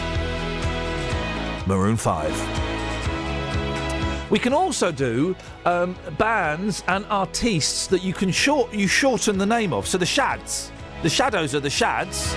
[1.67, 4.31] Maroon 5.
[4.31, 9.47] We can also do um, bands and artists that you can short you shorten the
[9.47, 9.87] name of.
[9.87, 12.35] So the Shads, the Shadows are the Shads.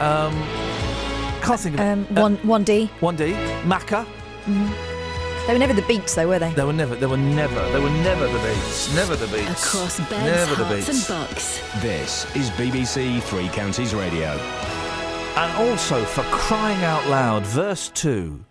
[0.00, 0.32] Um,
[1.42, 2.90] can't think of Um, one one D.
[3.00, 3.32] One D.
[3.64, 4.06] Macca.
[5.46, 6.54] They were never the Beats, though, were they?
[6.54, 6.94] They were never.
[6.96, 7.68] They were never.
[7.70, 8.94] They were never the beats.
[8.94, 9.66] Never the beats.
[9.66, 11.10] Across Beds, Never the Herts, beats.
[11.10, 11.82] and Bucks.
[11.82, 14.28] This is BBC Three Counties Radio.
[15.36, 18.42] And also, for crying out loud, verse 2.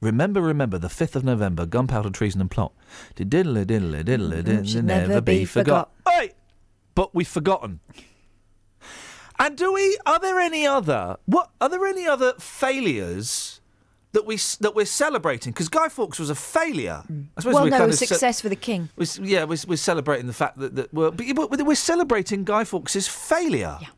[0.00, 2.72] Remember, remember, the 5th of November, gunpowder, treason, and plot.
[3.16, 3.64] Diddle, diddle,
[4.04, 5.90] diddle, mm, diddle, should never, never be be forgot.
[6.08, 6.30] Hey!
[6.94, 7.80] But we've forgotten.
[9.38, 9.98] And do we?
[10.06, 11.16] Are there any other?
[11.26, 13.60] What are there any other failures
[14.16, 15.52] that we that we're celebrating?
[15.52, 17.02] Because Guy Fawkes was a failure.
[17.36, 18.88] I suppose Well, we're no, kind of ce- success for the king.
[18.96, 23.06] we're, yeah, we're, we're celebrating the fact that, that we're, but, we're celebrating Guy Fawkes'
[23.06, 23.76] failure.
[23.82, 23.88] Yeah.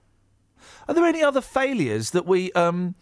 [0.89, 2.97] Are there any other failures that we um,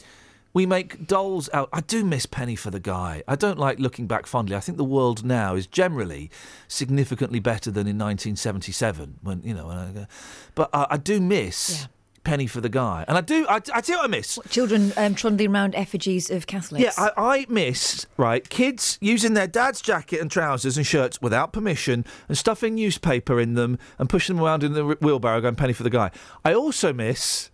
[0.53, 1.71] we make dolls out?
[1.73, 3.23] I do miss Penny for the Guy.
[3.27, 4.55] I don't like looking back fondly.
[4.55, 6.31] I think the world now is generally
[6.69, 9.69] significantly better than in 1977 when you know.
[9.69, 10.07] When I,
[10.55, 11.89] but I, I do miss
[12.27, 13.47] Penny for the Guy, and I do.
[13.49, 14.39] I, I tell you what I miss.
[14.51, 16.83] Children um, trundling around effigies of Catholics.
[16.85, 21.53] Yeah, I, I miss right kids using their dad's jacket and trousers and shirts without
[21.53, 25.72] permission and stuffing newspaper in them and pushing them around in the wheelbarrow going penny
[25.72, 26.11] for the guy.
[26.45, 27.51] I also miss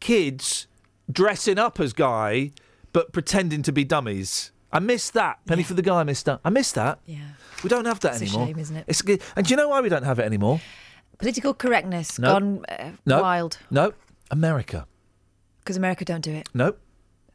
[0.00, 0.66] kids
[1.10, 2.50] dressing up as guy
[2.92, 4.50] but pretending to be dummies.
[4.72, 5.38] I miss that.
[5.46, 6.00] Penny for the guy.
[6.00, 6.40] I miss that.
[6.44, 6.98] I miss that.
[7.06, 7.18] Yeah.
[7.62, 8.46] We don't have that It's a anymore.
[8.48, 8.84] shame, isn't it?
[8.88, 9.20] It's good.
[9.36, 10.60] And do you know why we don't have it anymore?
[11.18, 12.28] Political correctness No.
[12.32, 13.22] gone uh, No.
[13.22, 13.92] wild No.
[14.30, 14.86] America.
[15.60, 16.74] because America don't do it No.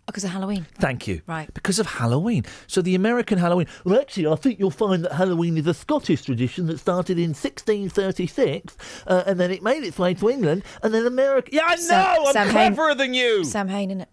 [0.06, 0.66] because of Halloween.
[0.80, 1.22] Thank you.
[1.28, 1.54] Right.
[1.54, 2.44] Because of Halloween.
[2.68, 3.68] So the American Halloween.
[3.86, 7.34] Well, actually, I think you'll find that Halloween is a Scottish tradition that started in
[7.34, 8.78] 1636,
[9.08, 11.50] uh, and then it made its way to England, and then America.
[11.54, 11.82] Yeah, I know.
[11.82, 13.44] Sam- I'm Sam Hain- cleverer than you.
[13.46, 14.08] Sam Hain, innit?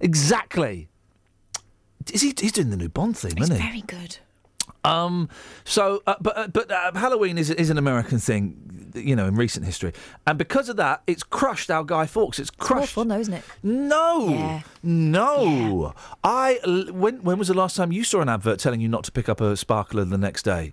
[0.00, 0.88] Exactly.
[2.12, 2.34] Is he?
[2.38, 3.62] He's doing the new Bond theme, It's isn't he?
[3.66, 4.18] very good.
[4.84, 5.28] Um.
[5.64, 9.36] So, uh, but uh, but uh, Halloween is is an American thing, you know, in
[9.36, 9.92] recent history,
[10.26, 12.38] and because of that, it's crushed our Guy Fawkes.
[12.40, 12.96] It's crushed.
[12.96, 13.44] More fun, though, isn't it?
[13.62, 14.62] No, Yeah.
[14.82, 15.94] no.
[16.24, 19.04] I l- when when was the last time you saw an advert telling you not
[19.04, 20.72] to pick up a sparkler the next day?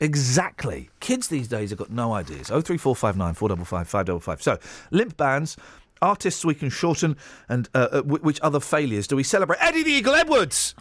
[0.00, 0.88] Exactly.
[1.00, 2.50] Kids these days have got no ideas.
[2.50, 4.42] Oh three four five nine four double five five double five.
[4.42, 4.58] So
[4.90, 5.56] limp bands.
[6.02, 7.14] Artists we can shorten,
[7.50, 9.58] and uh, uh, which other failures do we celebrate?
[9.60, 10.74] Eddie the Eagle Edwards!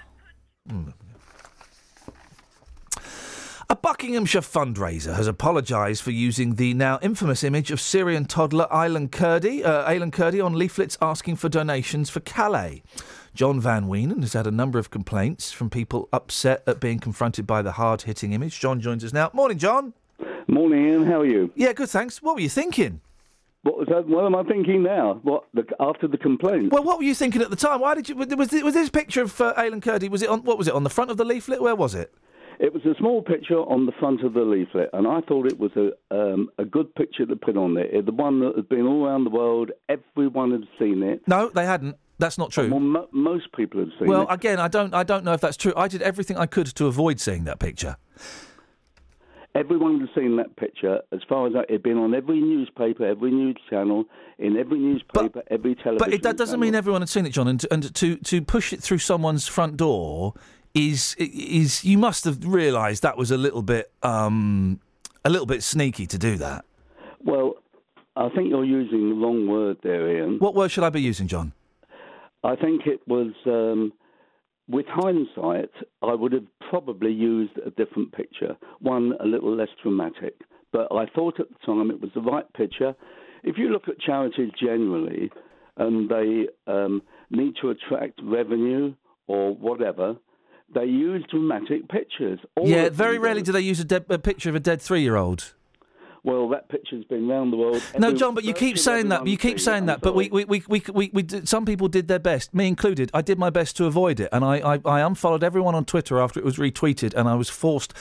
[0.70, 0.92] Hmm.
[3.72, 9.10] A Buckinghamshire fundraiser has apologised for using the now infamous image of Syrian toddler Aylan
[9.10, 12.82] Kurdi, uh, Aylan Kurdi on leaflets asking for donations for Calais.
[13.36, 17.46] John Van Weenen has had a number of complaints from people upset at being confronted
[17.46, 18.60] by the hard hitting image.
[18.60, 19.30] John joins us now.
[19.34, 19.94] Morning, John.
[20.48, 21.06] Morning, Iain.
[21.06, 21.52] How are you?
[21.54, 22.24] Yeah, good, thanks.
[22.24, 23.02] What were you thinking?
[23.62, 24.08] What was that?
[24.08, 25.20] What am I thinking now?
[25.22, 26.72] What the, after the complaint?
[26.72, 27.82] Well, what were you thinking at the time?
[27.82, 28.16] Why did you?
[28.16, 30.10] Was, this- was this picture of uh, Aylan Kurdi?
[30.10, 30.44] Was it on?
[30.44, 31.62] What was it on the front of the leaflet?
[31.62, 32.12] Where was it?
[32.60, 35.57] It was a small picture on the front of the leaflet, and I thought it
[35.57, 37.86] was a um, a good picture to put on there.
[37.86, 39.72] It- The one that has been all around the world.
[39.88, 41.22] Everyone has seen it.
[41.28, 41.95] No, they hadn't.
[42.18, 42.70] That's not true.
[42.70, 44.26] Well, mo- most people have seen Well, it.
[44.26, 44.93] Well, again, I don't.
[44.93, 45.72] I don't know if that's true.
[45.78, 47.95] I did everything I could to avoid seeing that picture.
[49.55, 50.99] Everyone has seen that picture.
[51.12, 54.05] As far as I, it's been on every newspaper, every news channel,
[54.38, 55.97] in every newspaper, every television.
[55.97, 57.47] But it, that doesn't mean everyone had seen it, John.
[57.47, 60.34] And, to, and to to push it through someone's front door
[60.88, 64.80] is is you must have realised that was a little bit um
[65.26, 66.66] a little bit sneaky to do that.
[67.24, 67.56] Well,
[68.16, 70.40] I think you're using the wrong word there, Iain.
[70.40, 71.54] What word should I be using, John?
[72.44, 73.92] I think it was, um,
[74.70, 75.72] with hindsight,
[76.02, 80.36] I would have probably used a different picture, one a little less dramatic.
[80.72, 82.96] But I thought at the time it was the right picture.
[83.44, 85.32] If you look at charities generally,
[85.78, 88.94] and they um, need to attract revenue
[89.28, 90.16] or whatever,
[90.74, 92.40] they use dramatic pictures.
[92.56, 95.54] All yeah, very rarely do they use a, dead, a picture of a dead three-year-old.
[96.24, 97.82] Well, that picture's been round the world.
[97.98, 99.26] No, John, but you keep saying that.
[99.26, 100.02] You keep saying that.
[100.02, 103.10] But we, we, we, we, we, we did, some people did their best, me included.
[103.14, 106.20] I did my best to avoid it, and I, I, I unfollowed everyone on Twitter
[106.20, 107.94] after it was retweeted, and I was forced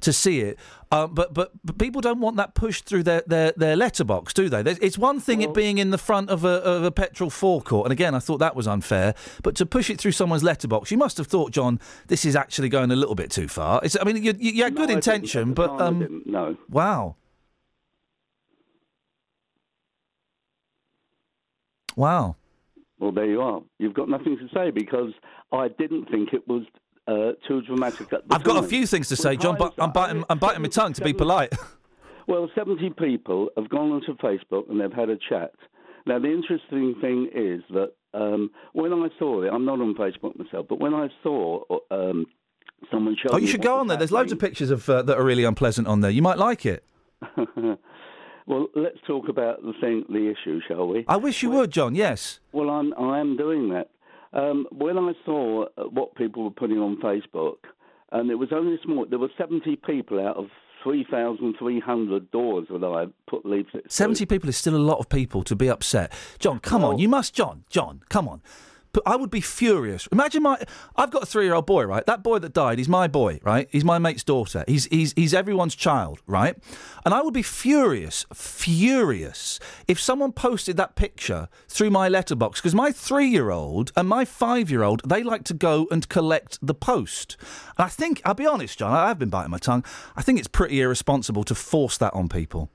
[0.00, 0.58] to see it.
[0.94, 4.48] Um, but, but but people don't want that pushed through their, their, their letterbox, do
[4.48, 4.62] they?
[4.62, 7.86] There's, it's one thing it being in the front of a, of a petrol forecourt,
[7.86, 9.16] and again, I thought that was unfair.
[9.42, 12.68] But to push it through someone's letterbox, you must have thought, John, this is actually
[12.68, 13.80] going a little bit too far.
[13.82, 16.56] It's, I mean, you, you, you had good I intention, but um, no.
[16.70, 17.16] wow,
[21.96, 22.36] wow.
[23.00, 23.62] Well, there you are.
[23.80, 25.10] You've got nothing to say because
[25.50, 26.62] I didn't think it was
[27.06, 29.92] uh, too dramatic at the I've got a few things to say, John, but I'm
[29.92, 31.52] biting, I'm biting my tongue to be polite.
[32.26, 35.52] Well, 70 people have gone onto Facebook and they've had a chat.
[36.06, 40.36] Now, the interesting thing is that um, when I saw it, I'm not on Facebook
[40.38, 42.26] myself, but when I saw um,
[42.90, 43.96] someone showed Oh, you should go on there.
[43.96, 46.10] There's loads of pictures of uh, that are really unpleasant on there.
[46.10, 46.84] You might like it.
[48.46, 51.04] well, let's talk about the thing, the issue, shall we?
[51.08, 51.94] I wish you would, John.
[51.94, 52.40] Yes.
[52.52, 53.90] Well, I'm, I am doing that.
[54.34, 57.58] Um, when I saw uh, what people were putting on Facebook,
[58.12, 60.46] and it was only small, there were 70 people out of
[60.82, 63.88] 3,300 doors that I put leaflets.
[63.88, 63.94] to.
[63.94, 66.12] 70 people is still a lot of people to be upset.
[66.38, 66.98] John, come on.
[66.98, 68.42] You must, John, John, come on.
[69.06, 70.06] I would be furious.
[70.12, 70.62] Imagine my.
[70.96, 72.04] I've got a three year old boy, right?
[72.06, 73.68] That boy that died, he's my boy, right?
[73.70, 74.64] He's my mate's daughter.
[74.66, 76.56] He's, he's, he's everyone's child, right?
[77.04, 82.74] And I would be furious, furious, if someone posted that picture through my letterbox because
[82.74, 86.58] my three year old and my five year old, they like to go and collect
[86.62, 87.36] the post.
[87.76, 89.84] And I think, I'll be honest, John, I have been biting my tongue.
[90.16, 92.70] I think it's pretty irresponsible to force that on people.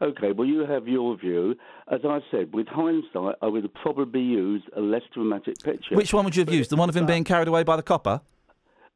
[0.00, 1.54] Okay, well, you have your view.
[1.90, 5.94] As I said, with hindsight, I would have probably used a less dramatic picture.
[5.94, 6.70] Which one would you have used?
[6.70, 8.20] The one of him being carried away by the copper?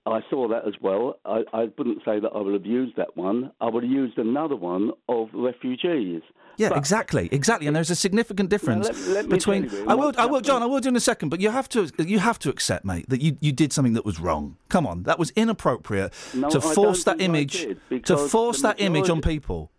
[0.07, 1.19] I saw that as well.
[1.27, 3.53] I, I wouldn't say that I would have used that one.
[3.61, 6.23] I would have used another one of refugees.
[6.57, 7.67] Yeah, But- exactly, exactly.
[7.67, 9.71] And there's a significant difference let- let between.
[9.89, 10.63] I will, I will, John.
[10.63, 11.29] I will do in a second.
[11.29, 14.05] But you have to, you have to accept, mate, that you, you did something that
[14.05, 14.57] was wrong.
[14.69, 17.67] Come on, that was inappropriate No, to force that image,
[18.05, 19.71] to force that image on people.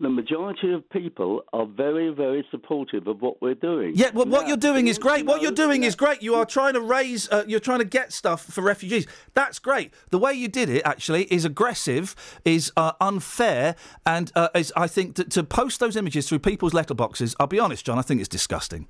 [0.00, 3.94] The majority of people are very, very supportive of what we're doing.
[3.96, 5.26] Yeah, well, what you're doing is great.
[5.26, 6.22] What you're doing is great.
[6.22, 9.08] You are trying to raise, uh, you're trying to get stuff for refugees.
[9.34, 9.92] That's great.
[10.10, 12.14] The way you did it, actually, is aggressive,
[12.44, 13.74] is uh, unfair,
[14.06, 17.58] and uh, is, I think that to post those images through people's letterboxes, I'll be
[17.58, 18.86] honest, John, I think it's disgusting.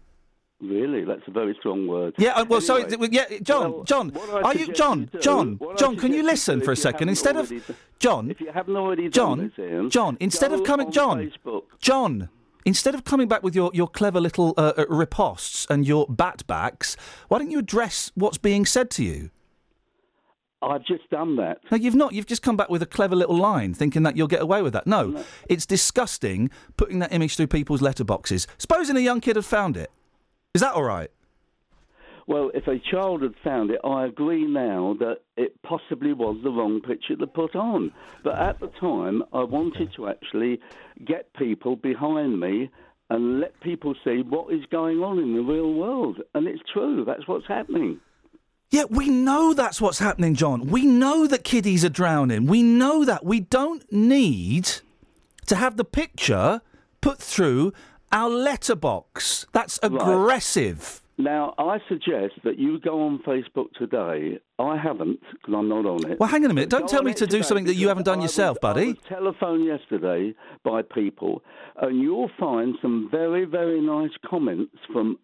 [0.60, 2.14] Really, that's a very strong word.
[2.18, 5.78] Yeah, uh, well, Anyway, yeah, John, well, John, are you, John, you do- John, what
[5.78, 5.96] John?
[5.96, 7.62] Can you listen for a second instead of d-
[8.00, 8.28] John?
[8.28, 11.62] If you haven't already John, done this, Iain, John, instead of coming, John, Facebook.
[11.80, 12.28] John,
[12.64, 16.96] instead of coming back with your, your clever little uh, uh, riposts and your batbacks,
[17.28, 19.30] why don't you address what's being said to you?
[20.60, 21.58] I've just done that.
[21.70, 22.14] No, you've not.
[22.14, 24.72] You've just come back with a clever little line, thinking that you'll get away with
[24.72, 24.88] that.
[24.88, 28.48] No, it's disgusting putting that image through people's letterboxes.
[28.58, 29.92] Supposing a young kid had found it,
[30.54, 31.10] is that all right?
[32.26, 36.50] Well, if a child had found it, I agree now that it possibly was the
[36.50, 37.90] wrong picture to put on.
[38.22, 40.60] But at the time, I wanted to actually
[41.06, 42.70] get people behind me
[43.08, 46.20] and let people see what is going on in the real world.
[46.34, 47.98] And it's true, that's what's happening.
[48.70, 50.66] Yeah, we know that's what's happening, John.
[50.66, 52.46] We know that kiddies are drowning.
[52.46, 53.24] We know that.
[53.24, 54.68] We don't need
[55.46, 56.60] to have the picture
[57.00, 57.72] put through
[58.12, 59.46] our letterbox.
[59.52, 61.02] That's aggressive.
[61.20, 64.38] Now, I suggest that you go on Facebook today.
[64.60, 66.20] I haven't, because I'm not on it.
[66.20, 66.70] Well, hang on a minute.
[66.70, 68.88] Don't go tell me to do something that you haven't done yourself, buddy.
[68.90, 70.32] was telephoned yesterday
[70.62, 71.42] by people,
[71.82, 75.18] and you'll find some very, very nice comments from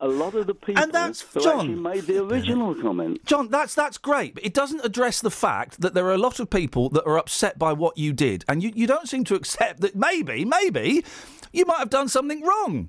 [0.00, 1.58] a lot of the people And that's- who John.
[1.60, 3.24] actually made the original comment.
[3.26, 6.38] John, that's that's great, but it doesn't address the fact that there are a lot
[6.38, 9.34] of people that are upset by what you did, and you, you don't seem to
[9.34, 11.04] accept that maybe, maybe,
[11.52, 12.88] you might have done something wrong.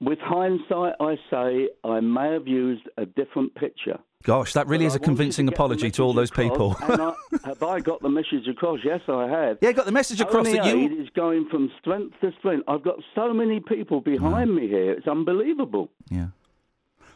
[0.00, 3.98] With hindsight, I say I may have used a different picture.
[4.22, 6.76] Gosh, that really But is I a convincing to apology to all those message people.
[6.80, 7.14] I,
[7.44, 8.80] have I got the message across?
[8.84, 9.58] Yes, I have.
[9.60, 12.64] Yeah, got the message across Only that you- Aid is going from strength to strength.
[12.68, 14.92] I've got so many people behind me here.
[14.92, 15.90] It's unbelievable.
[16.10, 16.28] Yeah.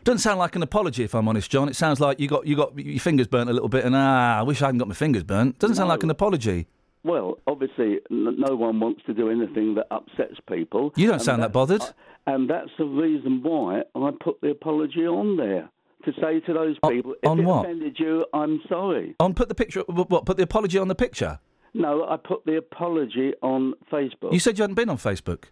[0.05, 1.69] Doesn't sound like an apology, if I'm honest, John.
[1.71, 4.39] It sounds like you got you got your fingers burnt a little bit, and ah,
[4.39, 5.59] I wish I hadn't got my fingers burnt.
[5.59, 6.67] Doesn't sound like an apology.
[7.05, 10.93] Well, obviously, no one wants to do anything that upsets people.
[10.97, 11.83] You don't sound that bothered.
[12.27, 15.69] And that's the reason why I put the apology on there
[16.07, 17.67] to say to those people, if on it what?
[17.67, 19.15] offended you, I'm sorry.
[19.21, 19.83] On put the picture.
[19.87, 20.25] What?
[20.25, 21.39] Put the apology on the picture.
[21.75, 24.33] No, I put the apology on Facebook.
[24.33, 25.45] You said you hadn't been on Facebook.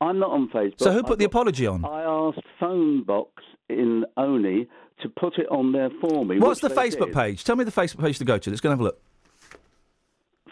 [0.00, 0.78] I'm not on Facebook.
[0.78, 1.84] So who I put the apology on?
[1.84, 3.26] I asked Phonebox
[3.68, 4.66] in Olney
[5.02, 6.38] to put it on there for me.
[6.38, 7.14] What's the Facebook did.
[7.14, 7.44] page?
[7.44, 8.50] Tell me the Facebook page to go to.
[8.50, 9.02] Let's go and have a look.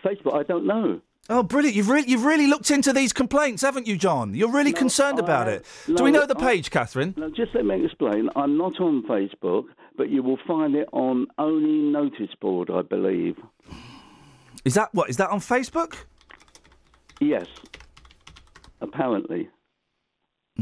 [0.05, 1.01] Facebook, I don't know.
[1.31, 1.77] Oh, brilliant!
[1.77, 4.35] You've really, you've really looked into these complaints, haven't you, John?
[4.35, 5.57] You're really No, concerned I about have-
[5.87, 5.97] it.
[5.97, 7.13] Do we know the I- page, Catherine?
[7.19, 8.31] Now, just let me explain.
[8.35, 9.65] I'm not on Facebook,
[9.97, 13.37] but you will find it on Olney Notice Board, I believe.
[14.65, 15.11] Is that what?
[15.11, 15.97] Is that on Facebook?
[17.21, 17.47] Yes.
[18.81, 19.49] Apparently.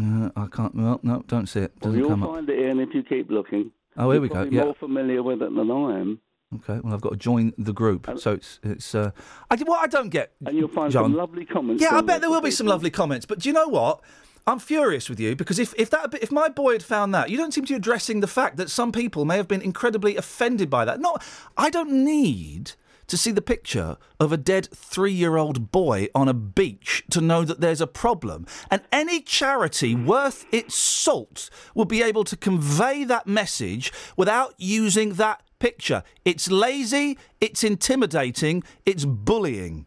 [0.00, 0.74] Uh, I can't.
[0.74, 1.72] Well, no, don't see it.
[1.80, 2.30] Well, Doesn't you'll come up.
[2.34, 3.70] find it, Iain, if you keep looking.
[3.96, 4.64] Oh, here we go, yeah.
[4.64, 6.20] more familiar with it than I am.
[6.54, 6.80] Okay.
[6.82, 8.08] Well, I've got to join the group.
[8.18, 8.94] So it's it's.
[8.94, 9.10] Uh,
[9.50, 10.32] I what I don't get.
[10.44, 11.04] And you'll find John.
[11.04, 11.82] some lovely comments.
[11.82, 13.26] Yeah, I bet there will be some lovely comments.
[13.26, 14.00] But do you know what?
[14.48, 17.36] I'm furious with you because if, if that if my boy had found that, you
[17.36, 20.70] don't seem to be addressing the fact that some people may have been incredibly offended
[20.70, 21.00] by that.
[21.00, 21.16] No,
[21.56, 22.72] I don't need
[23.08, 27.60] to see the picture of a dead three-year-old boy on a beach to know that
[27.60, 28.46] there's a problem.
[28.70, 35.14] And any charity worth its salt will be able to convey that message without using
[35.14, 36.02] that picture.
[36.24, 39.86] It's lazy, it's intimidating, it's bullying.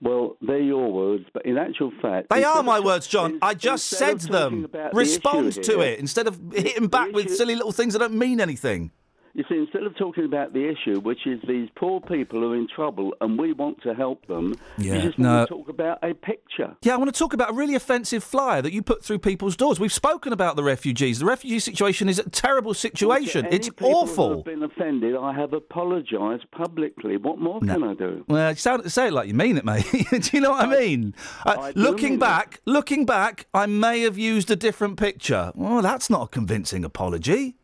[0.00, 3.34] Well, they're your words, but in actual fact, They are my words, John.
[3.34, 4.64] in- I just said them.
[4.64, 8.00] about the Respond to here- it instead of hitting back with silly little things that
[8.00, 8.90] don't mean anything.
[9.34, 12.56] You see, instead of talking about the issue, which is these poor people who are
[12.56, 15.36] in trouble and we want to help them, Yeah, you just no.
[15.38, 16.76] want to talk about a picture.
[16.82, 19.56] Yeah, I want to talk about a really offensive flyer that you put through people's
[19.56, 19.80] doors.
[19.80, 21.20] We've spoken about the refugees.
[21.20, 23.46] The refugee situation is a terrible situation.
[23.50, 24.36] It's awful.
[24.36, 27.16] have been offended, I have apologised publicly.
[27.16, 28.24] What more can I do?
[28.28, 29.86] Well, you sound, say it like you mean it, mate.
[30.10, 31.14] Do you know what I, mean?
[31.46, 32.20] Uh, I do looking mean it.
[32.20, 35.52] back, looking back, I may have used a different picture.
[35.54, 37.56] Well, that's not a convincing apology.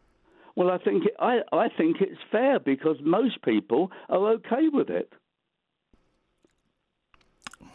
[0.58, 5.12] Well, I think I I think it's fair because most people are okay with it,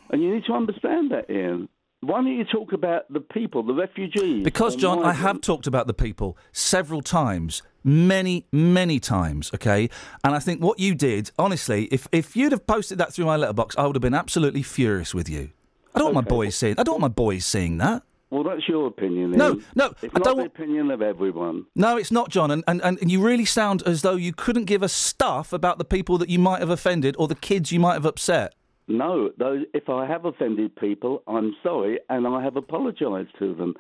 [0.10, 1.70] and you need to understand that, Iain.
[2.02, 4.44] Why don't you talk about the people, the refugees?
[4.44, 9.90] Because, John, I have talked about the people several times, many, many times, okay?
[10.26, 13.38] And I think what you did, honestly, if, if you'd have posted that through my
[13.38, 15.52] letterbox, I would have been absolutely furious with you.
[15.96, 16.76] I don't want my boys seeing.
[16.78, 18.04] I don't want my boys seeing that.
[18.34, 19.30] Well, that's your opinion.
[19.34, 19.66] No, Iain.
[19.76, 21.68] no, it's I not don't the opinion of everyone.
[21.76, 22.50] No, it's not, John.
[22.50, 25.86] And, and, and you really sound as though you couldn't give a stuff about the
[25.86, 28.56] people that you might have offended or the kids you might have upset.
[28.88, 33.76] No, those, if I have offended people, I'm sorry, and I have apologised to them,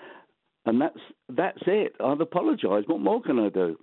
[0.68, 1.00] and that's
[1.30, 1.96] that's it.
[2.00, 2.88] I've apologised.
[2.88, 3.80] What more can I do?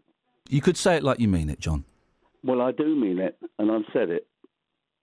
[0.49, 1.85] You could say it like you mean it, John.
[2.45, 4.29] Well, I do mean it, and I've said it.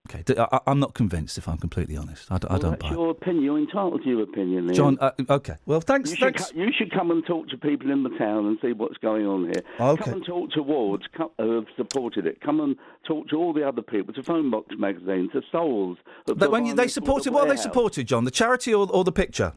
[0.10, 2.32] Okay, I, am not convinced, if I'm completely honest.
[2.32, 2.94] I, d- I Well, don't that's buy it.
[2.94, 3.44] your opinion.
[3.44, 4.68] You're entitled to your opinion.
[4.68, 4.74] Iain.
[4.74, 5.56] John, uh, okay.
[5.66, 6.12] Well, thanks.
[6.12, 8.72] You should, co- you should come and talk to people in the town and see
[8.72, 9.64] what's going on here.
[9.80, 10.04] Okay.
[10.06, 11.04] Come and talk to wards
[11.38, 12.40] who have supported it.
[12.40, 15.98] Come and talk to all the other people, to Phone Box magazine, to Souls.
[16.26, 18.24] But when you, they supported, a what have they supported, John?
[18.24, 19.54] The charity or, or the picture?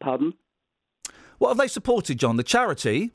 [0.00, 0.34] Pardon?
[1.38, 2.36] What have they supported, John?
[2.36, 3.12] The charity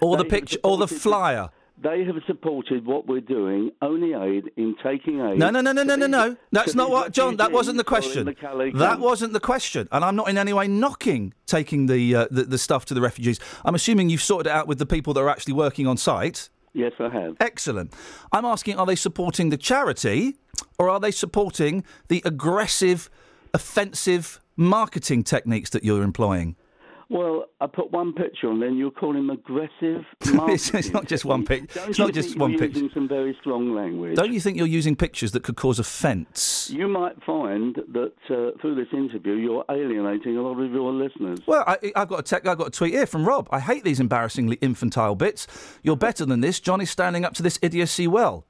[0.00, 1.48] or the They have picture or the flyer?
[1.80, 5.38] They have supported what we're doing, Olney Aid in taking aid.
[5.38, 6.36] No, no, no, no, no, no, no.
[6.50, 7.36] That's not what, John.
[7.36, 8.78] That wasn't the refugees who are in question.
[8.78, 12.44] That wasn't the question, and I'm not in any way knocking taking the, uh, the
[12.44, 13.38] the stuff to the refugees.
[13.64, 16.48] I'm assuming you've sorted it out with the people that are actually working on site.
[16.74, 17.36] Yes, I have.
[17.40, 17.94] Excellent.
[18.32, 20.36] I'm asking: Are they supporting the charity,
[20.80, 23.08] or are they supporting the aggressive,
[23.54, 26.56] offensive marketing techniques that you're employing?
[27.10, 30.04] Well, I put one picture on, then you're calling aggressive.
[30.48, 32.80] It's- not just one pic- Don't it's you not just one you're picture.
[32.80, 34.14] Using some very strong language.
[34.16, 36.70] Don't you think you're using pictures that could cause offence?
[36.70, 41.38] You might find that uh, through this interview, you're alienating a lot of your listeners.
[41.46, 43.48] Well, I, I've got a tech, I've got a tweet here from Rob.
[43.50, 45.46] I hate these embarrassingly infantile bits.
[45.82, 46.60] You're better than this.
[46.60, 48.44] John is standing up to this idiocy well.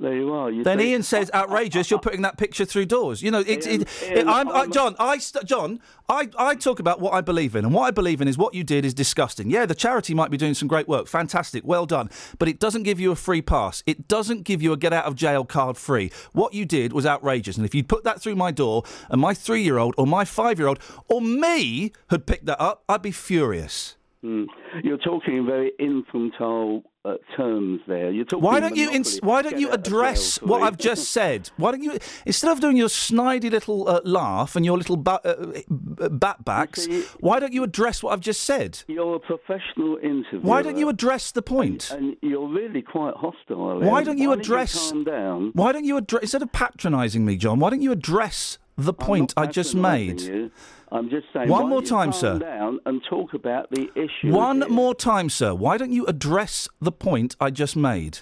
[0.00, 0.48] There you are.
[0.48, 1.90] You Then Iain says, "Outrageous!
[1.90, 4.60] You're putting that picture through doors." You know, it's Iain- it, it, Iain, I'm, I,
[4.60, 4.94] I'm- John.
[4.98, 5.80] I st- John.
[6.08, 8.54] I, I talk about what I believe in, and what I believe in is what
[8.54, 9.50] you did is disgusting.
[9.50, 12.84] Yeah, the charity might be doing some great work, fantastic, well done, but it doesn't
[12.84, 13.82] give you a free pass.
[13.86, 16.12] It doesn't give you a get out of jail card free.
[16.32, 19.34] What you did was outrageous, and if you put that through my door, and my
[19.34, 23.02] three year old or my five year old or me had picked that up, I'd
[23.02, 23.96] be furious.
[24.22, 24.44] Hmm.
[24.82, 28.12] You're talking very infantile uh, terms there.
[28.32, 30.62] Why don't you ins- Why don't you address what.
[30.62, 31.50] I've just said?
[31.56, 35.20] Why don't you instead of doing your snidey little uh, laugh and your little ba-
[35.24, 35.60] uh,
[36.00, 36.86] uh, bat backs?
[37.20, 38.82] Why don't you address what I've just said?
[38.88, 40.40] You're a professional interviewer.
[40.42, 41.90] Why don't you address the point?
[41.90, 43.80] And you're really quite hostile.
[43.80, 44.90] Why don't you Why address?
[44.90, 45.50] calm down?
[45.54, 47.58] Why don't you address instead of patronising me, John?
[47.58, 50.20] Why don't you address the point I just made?
[50.20, 50.50] you.
[50.90, 51.48] I'm just saying.
[51.48, 52.38] One more time, sir.
[52.38, 54.32] Down and talk about the issue.
[54.32, 54.68] One here?
[54.68, 55.54] more time, sir.
[55.54, 58.20] Why don't you address the point I just made?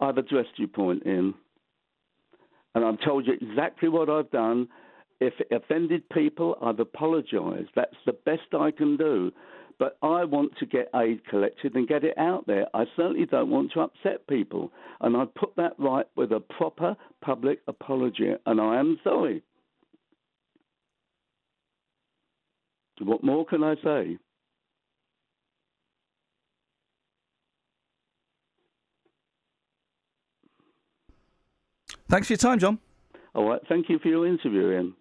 [0.00, 1.34] I've addressed your point, Iain,
[2.74, 4.68] and I've told you exactly what I've done.
[5.20, 7.70] If it offended people, I've apologised.
[7.76, 9.30] That's the best I can do.
[9.78, 12.66] But I want to get aid collected and get it out there.
[12.74, 14.72] I certainly don't want to upset people.
[15.00, 18.32] And I put that right with a proper public apology.
[18.44, 19.42] And I am sorry.
[23.00, 24.18] What more can I say?
[32.08, 32.78] Thanks for your time, John.
[33.34, 33.60] All right.
[33.68, 34.94] Thank you for your interview, Iain.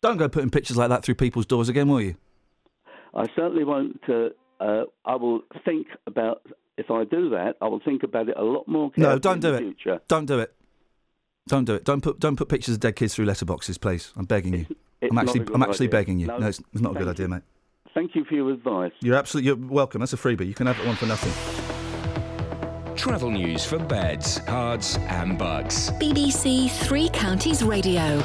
[0.00, 2.16] Don't go putting pictures like that through people's doors again, will you?
[3.14, 4.00] I certainly won't.
[4.08, 4.28] Uh,
[4.60, 6.42] uh, I will think about
[6.78, 7.56] if I do that.
[7.60, 8.90] I will think about it a lot more.
[8.96, 9.60] No, don't in do the it.
[9.60, 10.00] Future.
[10.08, 10.54] Don't do it.
[11.48, 11.84] Don't do it.
[11.84, 14.12] Don't put don't put pictures of dead kids through letterboxes, please.
[14.16, 14.66] I'm begging you.
[15.06, 15.98] it's I'm actually I'm actually idea.
[15.98, 16.26] begging you.
[16.26, 17.42] No, No, it's, it's not a good idea, mate.
[17.94, 18.92] Thank you for your advice.
[19.00, 20.00] You're absolutely you're welcome.
[20.00, 20.46] That's a freebie.
[20.46, 21.32] You can have it one for nothing.
[22.94, 25.90] Travel news for Beds, cards, and Bucks.
[26.00, 28.22] BBC Three Counties Radio.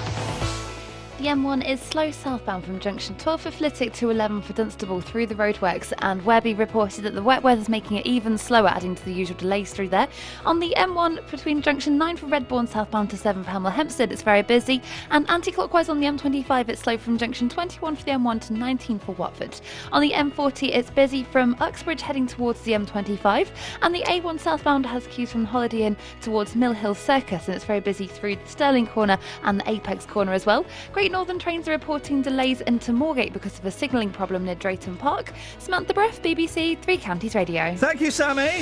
[1.21, 5.27] The M1 is slow southbound from junction 12 for Flitwick to 11 for Dunstable through
[5.27, 9.05] the roadworks, and Webby reported that the wet weather's making it even slower, adding to
[9.05, 10.07] the usual delays through there.
[10.47, 14.23] On the M1 between junction 9 for Redbourn southbound to 7 for Hemel Hempstead, it's
[14.23, 14.81] very busy,
[15.11, 18.97] and anti-clockwise on the M25, it's slow from junction 21 for the M1 to 19
[18.97, 19.61] for Watford.
[19.91, 23.49] On the M40, it's busy from Uxbridge heading towards the M25,
[23.83, 27.65] and the A1 southbound has queues from Holiday Inn towards Mill Hill Circus, and it's
[27.65, 30.65] very busy through the Stirling Corner and the Apex Corner as well.
[30.91, 34.95] Great Northern trains are reporting delays into Moorgate because of a signalling problem near Drayton
[34.95, 35.33] Park.
[35.59, 37.75] Samantha Breff, BBC Three Counties Radio.
[37.75, 38.61] Thank you, Sammy.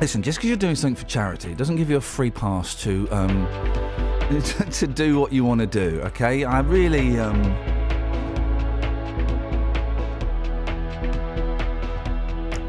[0.00, 3.08] Listen, just because you're doing something for charity doesn't give you a free pass to
[3.10, 3.46] um,
[4.70, 6.00] to do what you want to do.
[6.02, 7.40] Okay, I really um.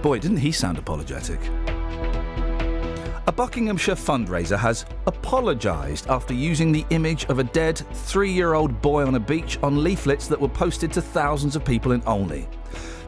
[0.02, 1.40] Boy, didn't he sound apologetic?
[3.26, 8.82] A Buckinghamshire fundraiser has apologised after using the image of a dead three year old
[8.82, 12.50] boy on a beach on leaflets that were posted to thousands of people in Olney.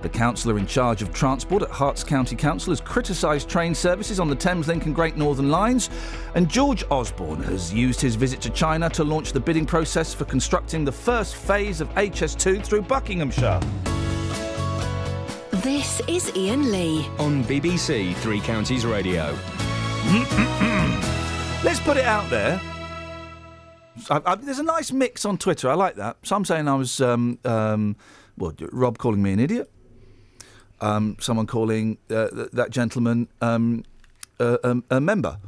[0.04, 4.30] The councillor in charge of transport at Herts County Council has criticised train services on
[4.30, 5.90] the Thameslink and Great Northern lines,
[6.36, 10.24] and George Osborne has used his visit to China to launch the bidding process for
[10.24, 13.60] constructing the first phase of HS2 through Buckinghamshire.
[15.52, 17.06] This is Iain Lee.
[17.20, 19.36] On BBC Three Counties Radio.
[21.64, 22.62] Let's put it out there.
[24.10, 25.70] I, I, there's a nice mix on Twitter.
[25.70, 26.18] I like that.
[26.24, 27.96] Some saying I was, um, um,
[28.38, 29.72] well, Rob calling me an idiot.
[30.82, 33.84] Um, someone calling uh, th- that gentleman um,
[34.40, 35.40] a, a, member.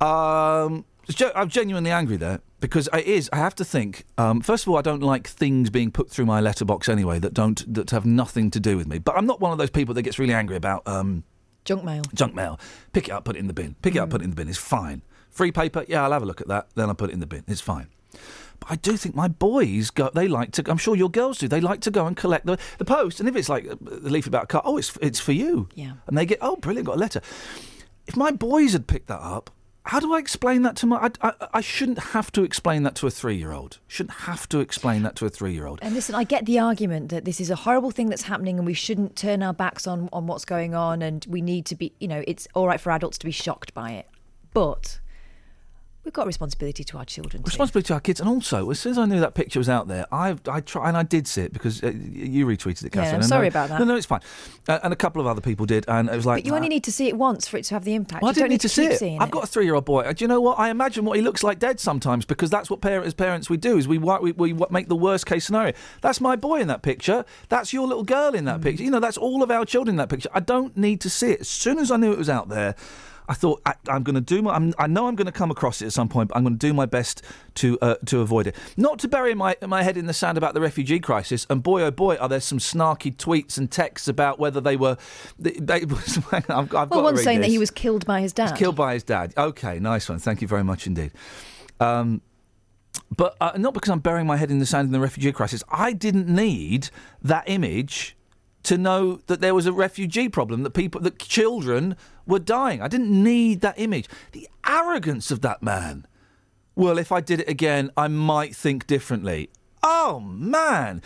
[0.00, 0.84] Um,
[1.34, 3.28] I'm genuinely angry there because it is.
[3.32, 4.04] I have to think.
[4.18, 7.34] Um, first of all, I don't like things being put through my letterbox anyway that
[7.34, 8.98] don't that have nothing to do with me.
[8.98, 10.86] But I'm not one of those people that gets really angry about.
[10.88, 11.22] Um,
[11.66, 12.02] Junk mail.
[12.14, 12.58] Junk mail.
[12.92, 13.76] Pick it up, put it in the bin.
[13.82, 14.12] Pick it up, mm.
[14.12, 14.48] put it in the bin.
[14.48, 15.02] It's fine.
[15.30, 16.68] Free paper, yeah, I'll have a look at that.
[16.74, 17.44] Then I'll put it in the bin.
[17.46, 17.88] It's fine.
[18.60, 20.10] But I do think my boys go.
[20.14, 20.70] They like to.
[20.70, 21.48] I'm sure your girls do.
[21.48, 23.20] They like to go and collect the, the post.
[23.20, 25.68] And if it's like uh, the leaf about a car, oh, it's it's for you.
[25.74, 25.92] Yeah.
[26.06, 27.20] And they get, oh, brilliant, got a letter.
[28.06, 29.50] If my boys had picked that up,
[29.86, 30.96] how do I explain that to my?
[30.96, 33.78] I, I, I shouldn't have to explain that to a three-year-old.
[33.86, 35.78] Shouldn't have to explain that to a three-year-old.
[35.80, 38.66] And listen, I get the argument that this is a horrible thing that's happening and
[38.66, 41.92] we shouldn't turn our backs on, on what's going on and we need to be,
[42.00, 44.08] you know, it's all right for adults to be shocked by it.
[44.52, 44.98] But
[46.06, 47.42] we've got a responsibility to our children.
[47.42, 47.46] too.
[47.48, 49.88] responsibility to our kids, and also as soon as I knew that picture was out
[49.88, 53.02] there, I I try and I did see it because uh, you retweeted it, Yeah,
[53.02, 53.16] Catherine.
[53.22, 53.78] I'm sorry I- about that.
[53.80, 54.20] No, no, it's fine.
[54.68, 56.44] Uh, and a couple of other people did, and it was like.
[56.44, 58.22] But you only need to see it once for it to have the impact.
[58.22, 59.02] Well, I didn't don't need to see it.
[59.20, 59.32] I've it.
[59.32, 60.02] got a three-year-old boy.
[60.02, 60.58] Uh, Do you know what?
[60.58, 63.56] I imagine what he looks like dead sometimes because that's what parent, as parents we
[63.58, 65.72] do is we we, we make the worst case scenario.
[66.00, 67.24] That's my boy in that picture.
[67.48, 68.46] That's your little girl in Mm.
[68.46, 68.84] that picture.
[68.84, 70.28] You know, that's all of our children in that picture.
[70.32, 71.40] I don't need to see it.
[71.40, 72.76] As soon as I knew it was out there.
[73.28, 74.54] I thought I, I'm going to do my.
[74.54, 76.58] I'm, I know I'm going to come across it at some point, but I'm going
[76.58, 77.22] to do my best
[77.56, 78.56] to uh, to avoid it.
[78.76, 81.46] Not to bury my my head in the sand about the refugee crisis.
[81.50, 84.96] And boy, oh boy, are there some snarky tweets and texts about whether they were.
[85.38, 85.74] They, they,
[86.32, 88.56] I've, I've got well, read saying that he was killed by his dad.
[88.56, 89.34] Killed by his dad.
[89.36, 90.18] Okay, nice one.
[90.18, 91.12] Thank you very much indeed.
[91.80, 92.22] Um,
[93.14, 95.62] but uh, not because I'm burying my head in the sand in the refugee crisis.
[95.70, 96.90] I didn't need
[97.22, 98.16] that image
[98.64, 101.96] to know that there was a refugee problem, that people, that children
[102.26, 102.82] were dying.
[102.82, 104.08] I didn't need that image.
[104.32, 106.06] The arrogance of that man.
[106.74, 109.48] Well, if I did it again, I might think differently.
[109.82, 111.00] Oh man!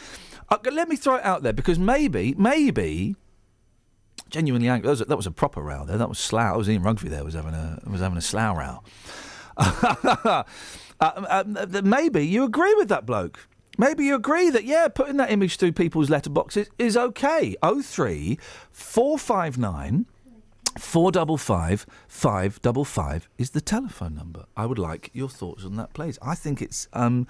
[0.49, 3.15] Uh, let me throw it out there because maybe, maybe
[4.31, 4.87] genuinely angry.
[4.87, 5.99] That was a, that was a proper row there.
[5.99, 6.53] That was slough.
[6.53, 8.83] That was Ian Rugby there was having a was having a slough row.
[9.57, 10.43] uh,
[11.01, 13.47] um, uh, maybe you agree with that bloke.
[13.79, 17.57] Maybe you agree that yeah, putting that image through people's letterboxes is okay.
[17.63, 18.39] Oh three
[20.79, 20.91] four five nine.
[20.91, 24.45] Four double five five double five is the telephone number.
[24.57, 26.19] I would like your thoughts on that, please.
[26.23, 27.27] I think it's um,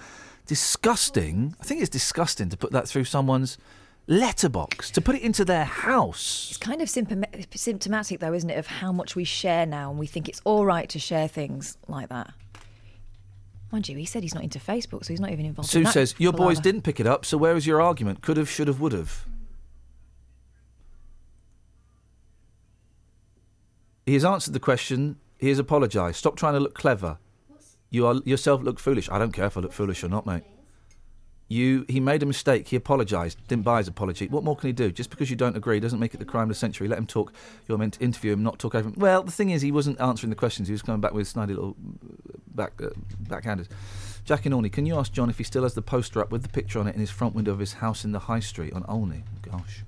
[0.46, 1.54] disgusting.
[1.60, 3.58] I think it's disgusting to put that through someone's
[4.06, 6.48] letterbox, to put it into their house.
[6.50, 10.06] It's kind of symptomatic, though, isn't it, of how much we share now, and we
[10.06, 12.32] think it's all right to share things like that.
[13.70, 15.70] Mind you, he said he's not into Facebook, so he's not even involved.
[15.70, 17.80] Sue in that Sue says your boys didn't pick it up, so where is your
[17.80, 18.20] argument?
[18.20, 19.26] Could have, should have, would have.
[24.10, 26.16] He has answered the question He has apologised.
[26.16, 27.18] Stop trying to look clever.
[27.90, 29.08] You are yourself look foolish.
[29.08, 30.42] I don't care if I look foolish or not, mate.
[31.46, 32.66] You, he made a mistake.
[32.66, 33.38] He apologised.
[33.46, 34.26] Didn't buy his apology.
[34.26, 34.90] What more can he do?
[34.90, 36.88] Just because you don't agree doesn't make it the crime of the century.
[36.88, 37.32] Let him talk.
[37.68, 38.96] You're meant to interview him, not talk over him.
[38.98, 40.66] Well, the thing is, he wasn't answering the questions.
[40.66, 42.88] He was coming back with snidey little uh, back uh,
[43.22, 43.68] backhanders.
[44.24, 46.42] Jack in Olney, can you ask John if he still has the poster up with
[46.42, 48.72] the picture on it in his front window of his house in the High Street
[48.72, 49.22] on Olney?
[49.42, 49.84] Gosh.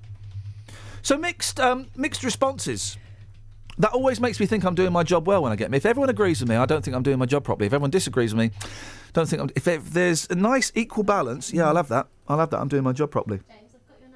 [1.01, 2.97] So mixed, um, mixed responses.
[3.77, 5.77] That always makes me think I'm doing my job well when I get me.
[5.77, 7.67] If everyone agrees with me, I don't think I'm doing my job properly.
[7.67, 8.51] If everyone disagrees with me,
[9.13, 9.49] don't think I'm.
[9.55, 12.07] If, if there's a nice equal balance, yeah, I'll have that.
[12.27, 12.59] I'll have that.
[12.59, 13.39] I'm doing my job properly.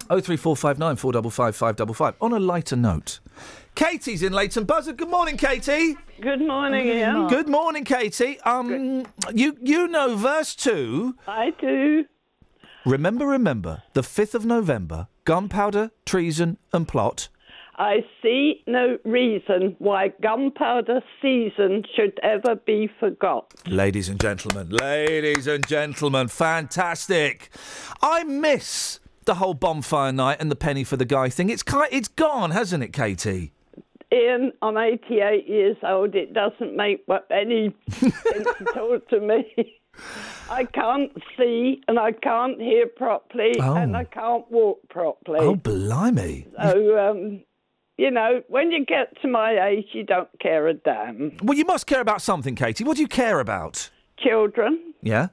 [0.10, 2.14] Oh three four five nine four double five five double five.
[2.22, 3.20] On a lighter note,
[3.76, 4.98] Katie's in Leighton Buzzard.
[4.98, 5.98] Good morning, Katie.
[6.22, 7.28] Good morning, Iain.
[7.28, 8.40] Good morning, Katie.
[8.42, 11.16] Um, you you know verse two.
[11.28, 12.06] I do.
[12.86, 17.28] Remember, remember, the fifth of November, gunpowder, treason, and plot.
[17.80, 23.54] I see no reason why gunpowder season should ever be forgot.
[23.68, 27.50] Ladies and gentlemen, ladies and gentlemen, fantastic.
[28.02, 31.50] I miss the whole bonfire night and the penny for the guy thing.
[31.50, 33.52] It's ki- it's gone, hasn't it, Katie?
[34.12, 36.16] Iain, I'm 88 years old.
[36.16, 38.16] It doesn't make any sense
[38.60, 39.74] at all to me.
[40.50, 43.76] I can't see and I can't hear properly Oh.
[43.76, 45.40] and I can't walk properly.
[45.42, 46.48] Oh, blimey.
[46.62, 47.42] So, um,
[47.98, 51.36] you know, when you get to my age, you don't care a damn.
[51.44, 52.84] Well, you must care about something, Katie.
[52.84, 53.90] What do you care about?
[54.20, 55.28] Children, Yeah.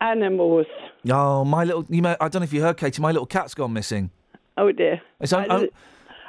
[0.00, 0.66] animals.
[1.10, 1.84] Oh, my little.
[1.88, 3.00] You may, I don't know if you heard, Katie.
[3.02, 4.10] My little cat's gone missing.
[4.56, 5.00] Oh dear.
[5.20, 5.68] It's I, oh.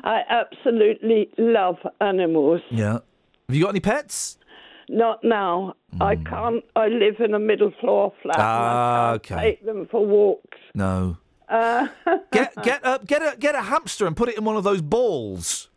[0.03, 2.61] I absolutely love animals.
[2.69, 2.99] Yeah.
[3.47, 4.37] Have you got any pets?
[4.89, 5.75] Not now.
[6.01, 6.63] I can't.
[6.75, 8.35] I live in a middle floor flat.
[8.35, 8.41] Hmm.
[8.43, 9.35] Ah, okay.
[9.35, 10.57] Take them for walks.
[10.73, 11.17] No.
[11.47, 11.87] Uh,
[12.31, 14.81] Get get a get a get a hamster and put it in one of those
[14.81, 15.69] balls.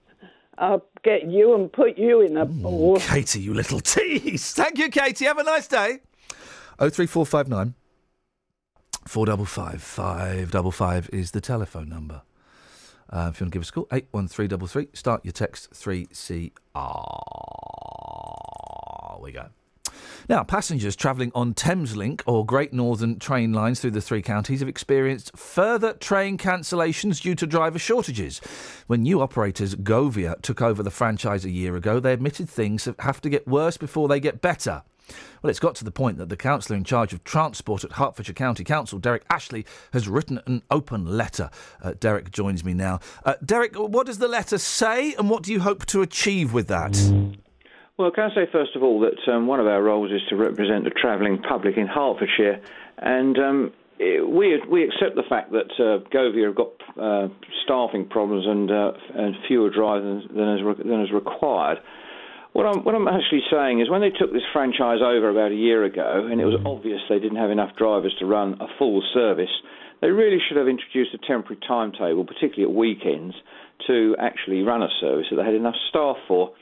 [0.58, 2.98] I'll get you and put you in a ball.
[2.98, 4.52] Katie, you little tease.
[4.56, 5.24] Thank you, Katie.
[5.24, 6.00] Have a nice day.
[6.78, 7.74] Oh three four five nine
[9.06, 12.22] four double five five double five is the telephone number.
[13.10, 14.88] Uh, if you want to give us a call, eight one three double three.
[14.92, 17.18] Start your text three C R.
[19.20, 19.46] We go.
[20.28, 24.68] Now, passengers travelling on Thameslink or Great Northern train lines through the three counties have
[24.68, 28.40] experienced further train cancellations due to driver shortages.
[28.86, 33.20] When new operators Govia took over the franchise a year ago, they admitted things have
[33.22, 34.82] to get worse before they get better.
[35.42, 38.34] Well, it's got to the point that the councillor in charge of transport at Hertfordshire
[38.34, 41.50] County Council, Derek Ashley, has written an open letter.
[41.82, 43.00] Uh, Derek joins me now.
[43.24, 46.68] Uh, Derek, what does the letter say and what do you hope to achieve with
[46.68, 46.96] that?
[47.98, 50.36] Well, can I say first of all that um, one of our roles is to
[50.36, 52.60] represent the travelling public in Hertfordshire,
[52.98, 57.26] and um, we we accept the fact that uh, Govia have got uh,
[57.64, 61.78] staffing problems and uh, and fewer drivers than is re- than is required.
[62.52, 65.58] What I'm what I'm actually saying is when they took this franchise over about a
[65.58, 69.02] year ago, and it was obvious they didn't have enough drivers to run a full
[69.12, 69.50] service,
[70.00, 73.34] they really should have introduced a temporary timetable, particularly at weekends,
[73.88, 76.52] to actually run a service that they had enough staff for.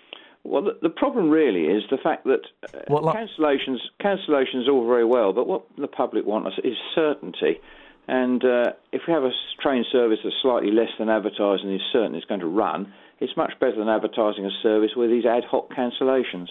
[0.48, 2.40] Well, the, the problem really is the fact that
[2.72, 6.54] uh, What li- cancellations cancellations are all very well, but what the public want us
[6.64, 7.60] is certainty.
[8.08, 11.86] And uh, if we have a train service that's slightly less than advertising and is
[11.92, 15.44] certain it's going to run, it's much better than advertising a service with these ad
[15.50, 16.48] hoc cancellations.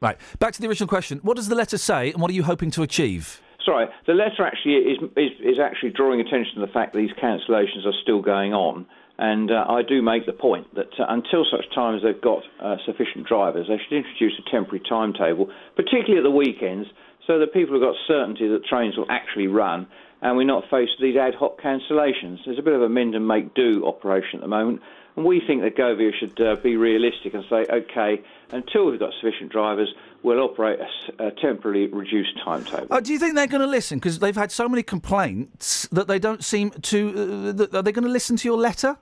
[0.00, 1.18] Right, back to the original question.
[1.22, 3.42] What does the letter say and what are you hoping to achieve?
[3.64, 7.12] Sorry, the letter actually is, is is actually drawing attention to the fact that these
[7.22, 8.86] cancellations are still going on,
[9.20, 12.42] and uh, I do make the point that uh, until such time as they've got
[12.58, 16.88] uh, sufficient drivers, they should introduce a temporary timetable, particularly at the weekends,
[17.26, 19.86] so that people have got certainty that trains will actually run,
[20.22, 22.38] and we're not faced with these ad hoc cancellations.
[22.46, 24.80] There's a bit of a mend and make do operation at the moment.
[25.16, 28.22] And we think that Govia should uh, be realistic and say, okay,
[28.52, 29.92] until we've got sufficient drivers,
[30.22, 30.78] we'll operate
[31.18, 32.86] a temporarily reduced timetable.
[32.90, 33.98] Uh, do you think they're going to listen?
[33.98, 37.10] Because they've had so many complaints that they don't seem to.
[37.10, 38.96] Uh, that, are they going to listen to your letter?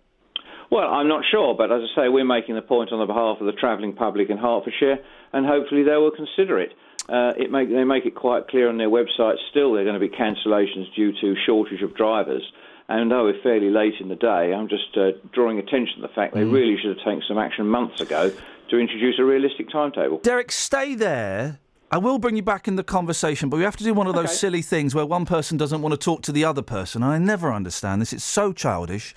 [0.70, 3.38] Well, I'm not sure, but as I say, we're making the point on the behalf
[3.40, 4.98] of the travelling public in Hertfordshire,
[5.32, 6.72] and hopefully they will consider it.
[7.08, 9.98] Uh, it make, they make it quite clear on their website still there are going
[9.98, 12.42] to be cancellations due to shortage of drivers.
[12.90, 16.08] And though we're fairly late in the day, I'm just uh, drawing attention to the
[16.14, 16.52] fact they Mm.
[16.52, 18.30] really should have taken some action months ago
[18.70, 20.18] to introduce a realistic timetable.
[20.18, 21.60] Derek, stay there.
[21.90, 24.14] I will bring you back in the conversation, but we have to do one of
[24.14, 24.34] those Okay.
[24.34, 27.02] silly things where one person doesn't want to talk to the other person.
[27.02, 28.12] I never understand this.
[28.12, 29.14] It's so childish.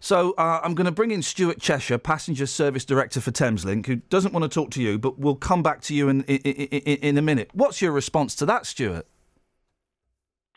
[0.00, 3.96] So uh, I'm going to bring in Stuart Cheshire, Passenger Service Director for Thameslink, who
[3.96, 6.96] doesn't want to talk to you, but will come back to you in, in, in,
[6.96, 7.50] in a minute.
[7.54, 9.06] What's your response to that, Stuart?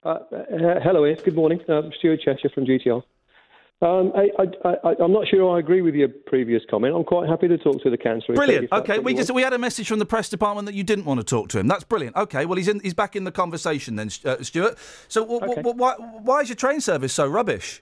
[0.03, 1.17] Uh, uh, hello, Iain.
[1.23, 1.59] Good morning.
[1.67, 3.03] Um, Stuart Cheshire from GTR.
[3.81, 6.93] Um, I, I, I, I'm not sure I agree with your previous comment.
[6.93, 8.35] I'm quite happy to talk to the councillor.
[8.35, 8.69] Brilliant.
[8.73, 11.21] Okay, we just we had a message from the press department that you didn't want
[11.21, 11.67] to talk to him.
[11.67, 12.17] That's brilliant.
[12.17, 14.77] Okay, well he's in, he's back in the conversation then, uh, Stuart.
[15.07, 17.81] So w- w- w- why why is your train service so rubbish?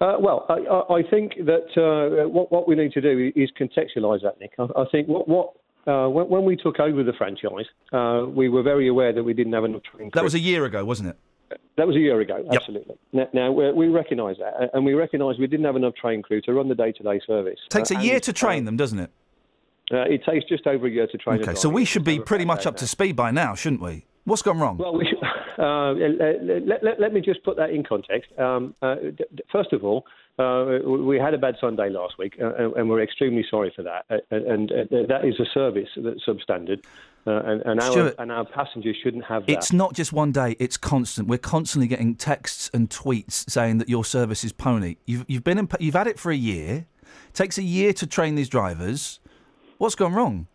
[0.00, 4.22] Uh, well, I, I- think that uh, what, what we need to do is contextualise
[4.22, 4.52] that, Nick.
[4.58, 5.52] I, I think what, what
[5.86, 9.32] uh, when, when we took over the franchise, uh, we were very aware that we
[9.32, 11.58] didn't have enough train That was a year ago, wasn't it?
[11.76, 12.96] That was a year ago, absolutely.
[13.12, 16.40] Now, now we, we recognise that, and we recognise we didn't have enough train crew
[16.42, 17.58] to run the day-to-day service.
[17.66, 19.10] It Takes Uh, a year to train them, doesn't it?
[19.92, 21.40] Uh, it takes just over a year to train.
[21.40, 24.04] Okay, so we should be pretty much up to speed by now, shouldn't we?
[24.24, 24.76] What's gone wrong?
[24.78, 25.18] Well, we should,
[25.58, 28.30] uh, let, let, let, me just put that in context.
[28.38, 30.04] Um, uh, d- first of all,
[30.38, 34.04] uh, we had a bad Sunday last week, uh, and we're extremely sorry for that.
[34.10, 36.84] Uh, and uh, that is a service that's substandard,
[37.26, 39.52] uh, and, and, our, Stuart, and our passengers shouldn't have that.
[39.52, 41.28] It's not just one day; it's constant.
[41.28, 44.96] We're constantly getting texts and tweets saying that your service is pony.
[45.06, 46.86] You've you've been in, you've had it for a year.
[47.28, 49.20] It takes a year to train these drivers.
[49.78, 50.48] What's gone wrong?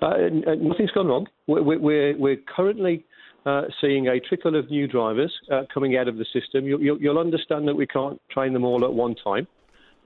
[0.00, 1.26] Nothing's gone wrong.
[1.46, 3.04] We're, we're, we're currently
[3.46, 6.66] uh, seeing a trickle of new drivers uh, coming out of the system.
[6.66, 9.46] You, you, you'll understand that we can't train them all at one time,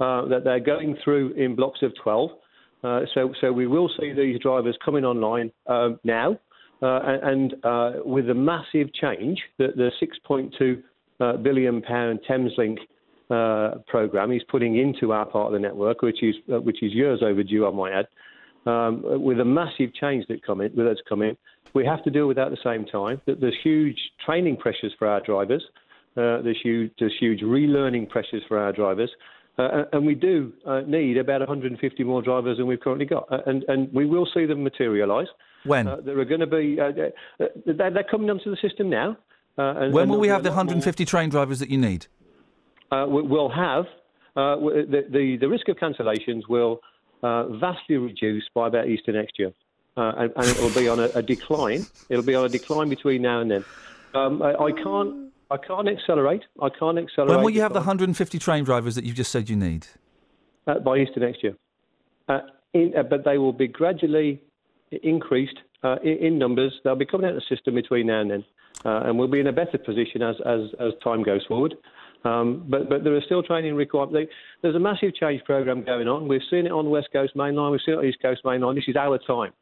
[0.01, 2.31] uh, that they're going through in blocks of 12.
[2.85, 6.39] Uh, so, so we will see these drivers coming online um, now.
[6.81, 10.81] Uh, and uh, with the massive change that the 6.2
[11.21, 12.79] uh, billion pound Thameslink
[13.31, 16.93] uh, program is putting into our part of the network, which is uh, which is
[16.93, 18.07] years overdue, I might add.
[18.69, 21.39] Um, with a massive change that come in, that's come in,
[21.73, 23.21] we have to deal with that at the same time.
[23.27, 25.65] That there's huge training pressures for our drivers.
[26.17, 29.11] Uh, there's huge there's huge relearning pressures for our drivers.
[29.59, 33.39] Uh, and we do uh, need about 150 more drivers than we've currently got, uh,
[33.47, 35.29] and and we will see them materialise.
[35.65, 35.89] When?
[35.89, 39.17] Uh, there are going to be uh, uh, they're, they're coming onto the system now.
[39.57, 40.75] Uh, and, when and will we have the be a lot more.
[40.75, 42.07] 150 train drivers that you need?
[42.93, 43.87] Uh, we- we'll have
[44.37, 46.81] uh, the, the the risk of cancellations will
[47.23, 49.53] uh, vastly reduced by about Easter next year,
[49.97, 51.87] uh, and, and it will be on a, a decline.
[52.09, 53.65] It'll be on a decline between now and then.
[54.15, 56.43] Um, I, I can't I can't accelerate.
[56.61, 57.37] I can't accelerate.
[57.37, 59.87] When will you have the 150 train drivers that you've just said you need?
[60.69, 61.57] uh, by Easter next year.
[62.29, 62.41] Uh,
[62.75, 64.43] in, uh, but they will be gradually
[65.03, 66.73] increased uh, in, in numbers.
[66.85, 68.45] They'll be coming out of the system between now and then,
[68.85, 71.75] uh, and we'll be in a better position as as, as time goes forward.
[72.25, 74.33] Um, but but there are still training requirements.
[74.63, 76.27] There's a massive change program going on.
[76.29, 77.71] We've seen it on the West Coast Main Line.
[77.71, 78.75] We've seen it on the East Coast Main Line.
[78.75, 79.53] This is our time.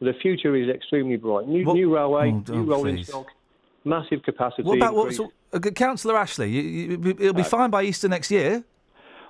[0.00, 1.46] The future is extremely bright.
[1.48, 3.08] New, new railway, Oh, new rolling please.
[3.08, 3.26] stock,
[3.84, 4.64] massive capacity.
[4.64, 5.14] What about what?
[5.14, 8.64] So, uh, Councillor Ashley, you, you, it'll be fine by Easter next year.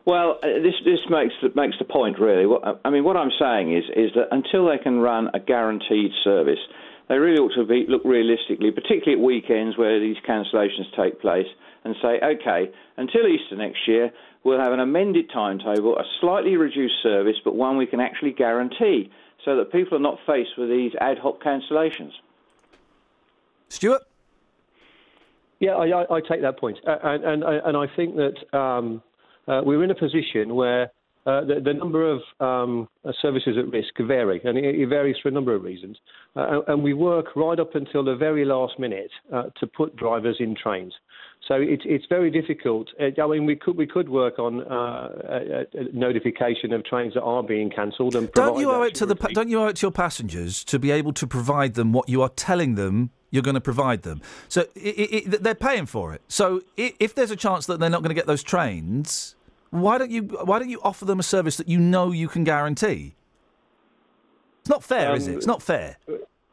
[0.05, 2.47] Well, uh, this this makes the, makes the point really.
[2.47, 6.11] What, I mean, what I'm saying is is that until they can run a guaranteed
[6.25, 6.59] service,
[7.09, 11.47] they really ought to be, look realistically, particularly at weekends where these cancellations take place,
[11.85, 14.11] and say, okay, until Easter next year,
[14.45, 19.11] we'll have an amended timetable, a slightly reduced service, but one we can actually guarantee,
[19.45, 22.13] so that people are not faced with these ad hoc cancellations.
[23.69, 24.03] Stuart.
[25.59, 28.57] Yeah, I, I, I take that point, uh, and and I- and I think that
[28.59, 29.03] um,
[29.47, 30.91] uh, we're in a position where
[31.25, 35.15] uh, the, the number of um, uh, services at risk vary, and it, it varies
[35.23, 35.97] for a number of reasons.
[36.35, 39.95] Uh, and- and we work right up until the very last minute uh, to put
[39.97, 40.93] drivers in trains.
[41.49, 42.89] So it's it's very difficult.
[43.01, 47.15] Uh, I mean, we could we could work on uh, a, a notification of trains
[47.15, 49.67] that are being cancelled and Don't you owe it to the pa- don't you owe
[49.67, 53.11] it to your passengers to be able to provide them what you are telling them
[53.31, 54.21] you're going to provide them?
[54.49, 56.23] So i i i they're paying for it.
[56.29, 59.35] So if there's a chance that they're not going to get those trains,
[59.71, 62.45] why don't you why don't you offer them a service that you know you can
[62.45, 63.17] guarantee?
[64.61, 65.33] It's not fair, is it?
[65.33, 65.97] Um, It's not fair.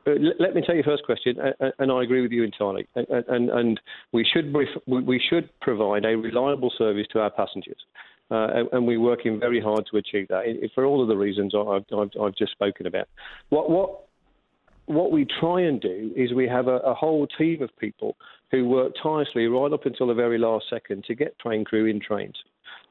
[0.07, 1.37] Uh, let me take your first question,
[1.79, 2.87] and I agree with you entirely.
[2.95, 3.79] And, and,
[4.11, 4.53] we should
[4.87, 7.77] we should provide a reliable service to our passengers,
[8.31, 11.53] uh, and- and we're working very hard to achieve that for all of the reasons
[11.53, 13.07] I've, I've, I've just spoken about.
[13.49, 14.05] What what
[14.85, 18.15] what we try and do is we have a, a whole team of people
[18.49, 21.99] who work tirelessly right up until the very last second to get train crew in
[21.99, 22.35] trains.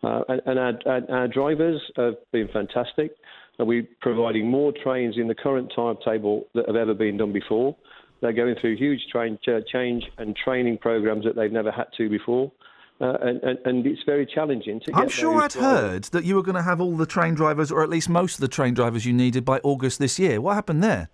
[0.04, 3.12] Uh, and and our, our, our drivers have been fantastic.
[3.58, 7.76] And we're providing more trains in the current timetable that have ever been done before.
[8.20, 12.52] They're going through huge train change and training programs that they've never had to before.
[13.00, 15.80] Uh, and, and, and it's very challenging to get I'm sure I'd drivers.
[15.80, 18.34] heard that you were going to have all the train drivers, or at least most
[18.34, 20.40] of the train drivers you needed by August this year.
[20.40, 21.08] What happened there?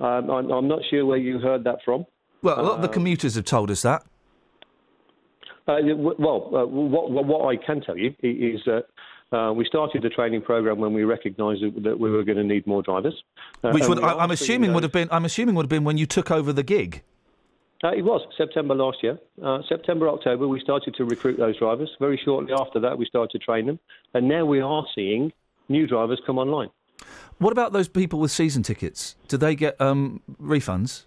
[0.00, 2.06] Um, I'm, I'm not sure where you heard that from.
[2.42, 4.02] Well, a lot of the Uh, commuters have told us that.
[5.68, 8.86] Uh, well, uh, what, what, what I can tell you is that
[9.32, 12.66] uh, we started the training program when we recognised that, we were going to need
[12.66, 13.22] more drivers.
[13.62, 15.08] Uh, Which would, I, I'm assuming would have been.
[15.10, 17.02] I'm assuming would have been when you took over the gig.
[17.82, 19.18] Uh, it was September last year.
[19.42, 21.90] Uh, September, October, we started to recruit those drivers.
[21.98, 23.78] Very shortly after that, we started to train them.
[24.12, 25.32] And now we are seeing
[25.70, 26.68] new drivers come online.
[27.38, 29.16] What about those people with season tickets?
[29.28, 31.04] Do they get um, refunds?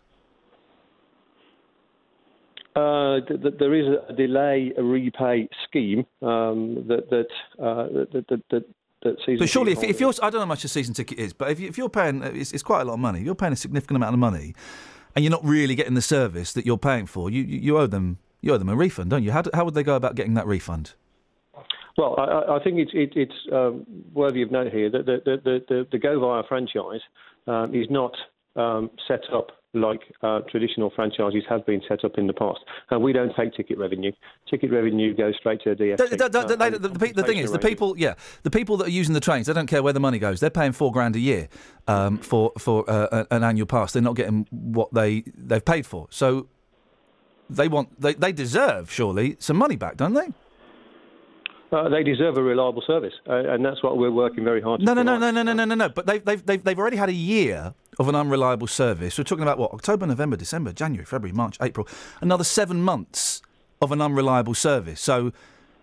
[2.75, 7.27] Uh, th- th- there is a delay a repay scheme um, that that,
[7.63, 8.65] uh, that that that.
[9.37, 11.51] But surely, if, if you're, I don't know how much a season ticket is, but
[11.51, 13.21] if, you, if you're paying, uh, it's, it's quite a lot of money.
[13.21, 14.55] You're paying a significant amount of money,
[15.13, 17.29] and you're not really getting the service that you're paying for.
[17.29, 19.31] You you, owe them you owe them a refund, don't you?
[19.31, 20.93] How, do, how would they go about getting that refund?
[21.97, 25.21] Well, I- I, I think it's it, it's um, worthy of note here that the
[25.25, 27.01] the the, the, the Go Via franchise
[27.45, 28.15] um, is not
[28.55, 32.59] um, set up like uh, traditional franchises have been set up in the past,
[32.91, 34.11] and we don't take ticket revenue.
[34.49, 35.97] Ticket revenue goes straight to the DfT.
[35.97, 38.13] The, the- the- uh, the- the the thing is, the people, yeah,
[38.43, 40.39] the people that are using the trains, they don't care where the money goes.
[40.39, 41.49] They're paying four grand a year
[41.87, 43.93] um, for for uh, an annual pass.
[43.93, 46.07] They're not getting what they they've paid for.
[46.11, 46.47] So
[47.49, 50.29] they want they, they deserve surely some money back, don't they?
[51.71, 54.85] Uh, they deserve a reliable service, uh, and that's what we're working very hard to
[54.85, 55.89] No, no, no, no, no, no, no, no, no.
[55.89, 59.17] But they've, they've, they've, they've already had a year of an unreliable service.
[59.17, 59.73] We're talking about what?
[59.73, 61.87] October, November, December, January, February, March, April.
[62.21, 63.41] Another seven months
[63.81, 65.01] of an unreliable service.
[65.01, 65.31] So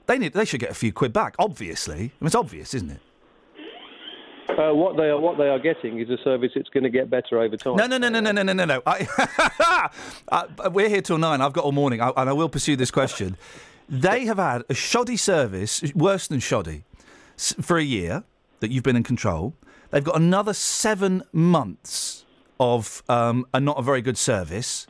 [0.06, 1.34] they need, they should get a few quid back.
[1.40, 3.00] Obviously, I mean, it's obvious, isn't it?
[4.50, 7.08] Uh, what they are what they are getting is a service that's going to get
[7.08, 7.76] better over time.
[7.76, 8.82] No, no, no, no, no, no, no, no, no.
[8.84, 9.88] I,
[10.28, 11.40] uh, we're here till nine.
[11.40, 13.36] I've got all morning, I, and I will pursue this question.
[13.90, 16.84] They have had a shoddy service, worse than shoddy,
[17.36, 18.22] for a year
[18.60, 19.54] that you've been in control.
[19.90, 22.24] They've got another seven months
[22.60, 24.86] of um, a not a very good service.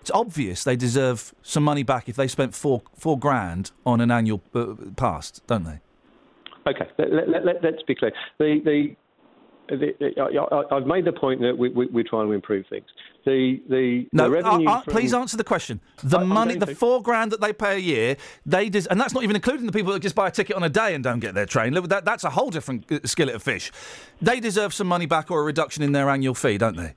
[0.00, 4.10] It's obvious they deserve some money back if they spent four four grand on an
[4.10, 5.80] annual uh, pass, don't they?
[6.66, 8.12] Okay, let, let, let, let's be clear.
[8.38, 8.96] The, the,
[9.70, 12.86] the, the, I, I've made the point that we, we, we're trying to improve things.
[13.24, 15.80] The, the, No, the revenue uh, uh, from- please answer the question.
[16.02, 16.74] The I- money, the to.
[16.74, 18.16] four grand that they pay a year,
[18.46, 20.62] they des- and that's not even including the people that just buy a ticket on
[20.62, 21.74] a day and don't get their train.
[21.74, 23.70] That, that's a whole different uh, skillet of fish.
[24.22, 26.94] They deserve some money back or a reduction in their annual fee, don't they?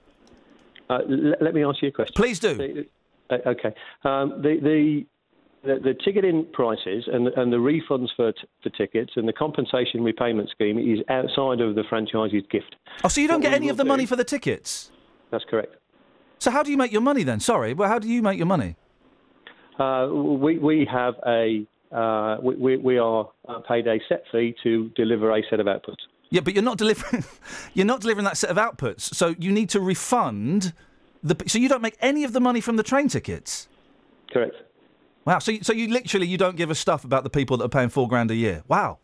[0.90, 2.14] Uh, let, let me answer your question.
[2.16, 2.86] Please do.
[3.30, 3.74] Uh, okay.
[4.04, 5.06] Um, the, the,
[5.64, 10.04] the, the ticketing prices and, and the refunds for, t- for tickets and the compensation
[10.04, 12.76] repayment scheme is outside of the franchisee's gift.
[13.04, 14.92] Oh, so you don't What get any of the do- money for the tickets?
[15.32, 15.76] That's correct.
[16.40, 17.40] So how do you make your money then?
[17.40, 18.76] Sorry, well, how do you make your money?
[19.80, 24.56] Uh, we, we have a uh, we, we, we are uh, paid a set fee
[24.64, 25.98] to deliver a set of outputs.
[26.30, 27.24] Yeah, but you're not delivering.
[27.74, 29.02] you're not delivering that set of outputs.
[29.02, 30.74] So you need to refund
[31.24, 31.36] the.
[31.48, 33.68] So you don't make any of the money from the train tickets.
[34.32, 34.56] Correct.
[35.26, 35.40] Wow.
[35.40, 37.90] So so you literally you don't give a stuff about the people that are paying
[37.90, 38.64] four grand a year.
[38.68, 39.00] Wow.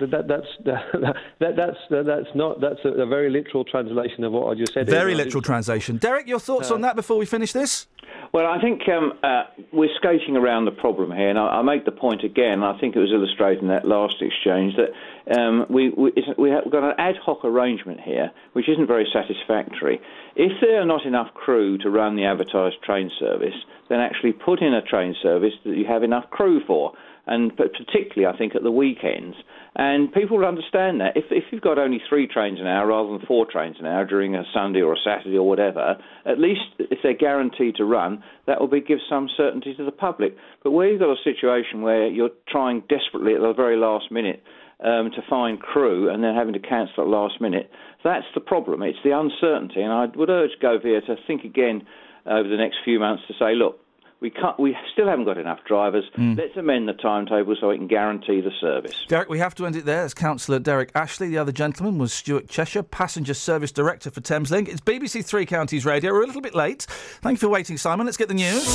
[0.00, 0.82] That, that, that's that,
[1.40, 4.72] that, that's that, that's not that's a, a very literal translation of what I just
[4.72, 4.86] said.
[4.86, 5.96] Very I literal translation.
[5.96, 7.86] Derek, your thoughts Uh, on that before we finish this?
[8.32, 11.84] Well, I think um, uh, we're skating around the problem here, and I, I make
[11.84, 12.62] the point again.
[12.62, 16.50] I think it was illustrated in that last exchange that um, we we, it's, we
[16.50, 20.00] we've got an ad hoc arrangement here, which isn't very satisfactory.
[20.36, 23.54] If there are not enough crew to run the advertised train service,
[23.88, 26.92] then actually put in a train service that you have enough crew for,
[27.28, 29.36] and particularly I think at the weekends.
[29.76, 31.16] And people understand that.
[31.16, 34.04] If, if you've got only three trains an hour rather than four trains an hour
[34.04, 35.96] during a Sunday or a Saturday or whatever,
[36.26, 39.92] at least if they're guaranteed to run, that will be, give some certainty to the
[39.92, 40.36] public.
[40.64, 44.42] But where you've got a situation where you're trying desperately at the very last minute
[44.82, 47.70] um, to find crew and then having to cancel at last minute,
[48.02, 48.82] that's the problem.
[48.82, 49.82] It's the uncertainty.
[49.82, 51.86] And I would urge Govia to think again
[52.26, 53.78] over the next few months to say, look,
[54.20, 56.04] we can't, we still haven't got enough drivers.
[56.16, 56.36] Mm.
[56.36, 59.04] Let's amend the timetable so we can guarantee the service.
[59.06, 60.02] Derek, we have to end it there.
[60.02, 64.68] As Councillor Derek Ashley, the other gentleman was Stuart Cheshire, Passenger Service Director for Thameslink.
[64.68, 66.12] It's BBC Three Counties Radio.
[66.12, 66.82] We're a little bit late.
[67.22, 68.06] Thank you for waiting, Simon.
[68.06, 68.66] Let's get the news.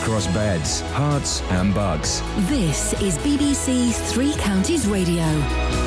[0.00, 2.22] Across beds, Herts, and Bucks.
[2.48, 5.85] This is BBC Three Counties Radio.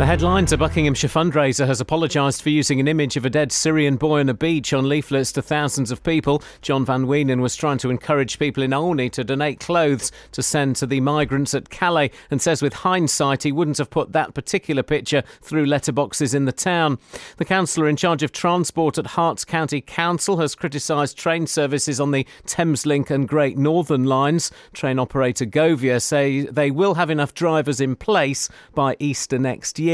[0.00, 3.96] The headlines: A Buckinghamshire fundraiser has apologised for using an image of a dead Syrian
[3.96, 6.42] boy on a beach on leaflets to thousands of people.
[6.62, 10.76] John Van Weenen was trying to encourage people in Olney to donate clothes to send
[10.76, 14.82] to the migrants at Calais and says with hindsight he wouldn't have put that particular
[14.82, 16.98] picture through letterboxes in the town.
[17.36, 22.12] The councillor in charge of transport at Herts County Council has criticised train services on
[22.12, 24.50] the Thameslink and Great Northern lines.
[24.72, 29.89] Train operator Govia say they will have enough drivers in place by Easter next year.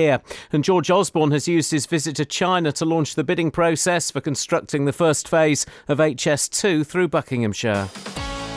[0.53, 4.21] And George Osborne has used his visit to China to launch the bidding process for
[4.21, 7.89] constructing the first phase of HS2 through Buckinghamshire.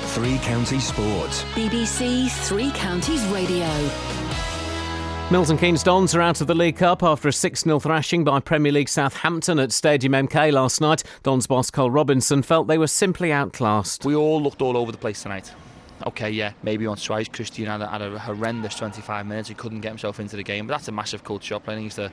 [0.10, 1.30] Three Counties Sport.
[1.54, 3.68] BBC Three Counties Radio.
[5.32, 8.40] Milton Keynes Dons are out of the League Cup after a 6 0 thrashing by
[8.40, 11.04] Premier League Southampton at Stadium MK last night.
[11.22, 14.06] Dons boss Karl Robinson felt they were simply outclassed.
[14.06, 15.54] We all looked all over the place tonight.
[16.08, 17.28] Okay, yeah, maybe once twice.
[17.28, 19.50] Christian had a, had a horrendous 25 minutes.
[19.50, 21.98] He couldn't get himself into the game, but that's a massive culture shock playing against
[21.98, 22.12] the,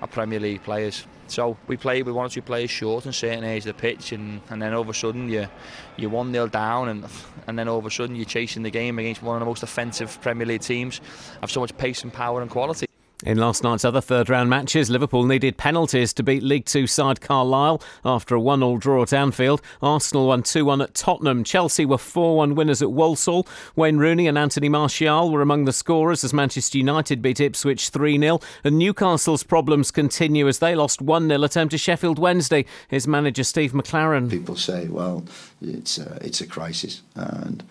[0.00, 1.04] our Premier League players.
[1.26, 4.12] So we played with one or two players short in certain areas of the pitch,
[4.12, 5.48] and, and then all of a sudden you
[5.96, 7.04] you're one 0 down, and
[7.48, 9.64] and then all of a sudden you're chasing the game against one of the most
[9.64, 11.00] offensive Premier League teams,
[11.40, 12.85] have so much pace and power and quality.
[13.24, 17.22] In last night's other third round matches, Liverpool needed penalties to beat League Two side
[17.22, 19.62] Carlisle after a 1 0 draw at Anfield.
[19.80, 21.42] Arsenal won 2 1 at Tottenham.
[21.42, 23.46] Chelsea were 4 1 winners at Walsall.
[23.74, 28.18] Wayne Rooney and Anthony Martial were among the scorers as Manchester United beat Ipswich 3
[28.18, 28.38] 0.
[28.62, 32.66] And Newcastle's problems continue as they lost 1 0 at home to Sheffield Wednesday.
[32.88, 34.28] His manager Steve McClaren.
[34.28, 35.24] People say, well,
[35.62, 37.00] it's a, it's a crisis.
[37.14, 37.64] And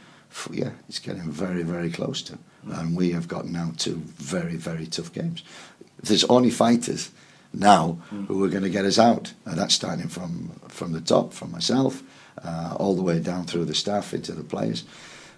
[0.51, 2.39] yeah, it's getting very, very close to.
[2.67, 5.43] And we have got now two very, very tough games.
[6.01, 7.11] There's only fighters
[7.53, 9.33] now who are going to get us out.
[9.45, 12.03] And that's starting from, from the top, from myself,
[12.43, 14.83] uh, all the way down through the staff into the players.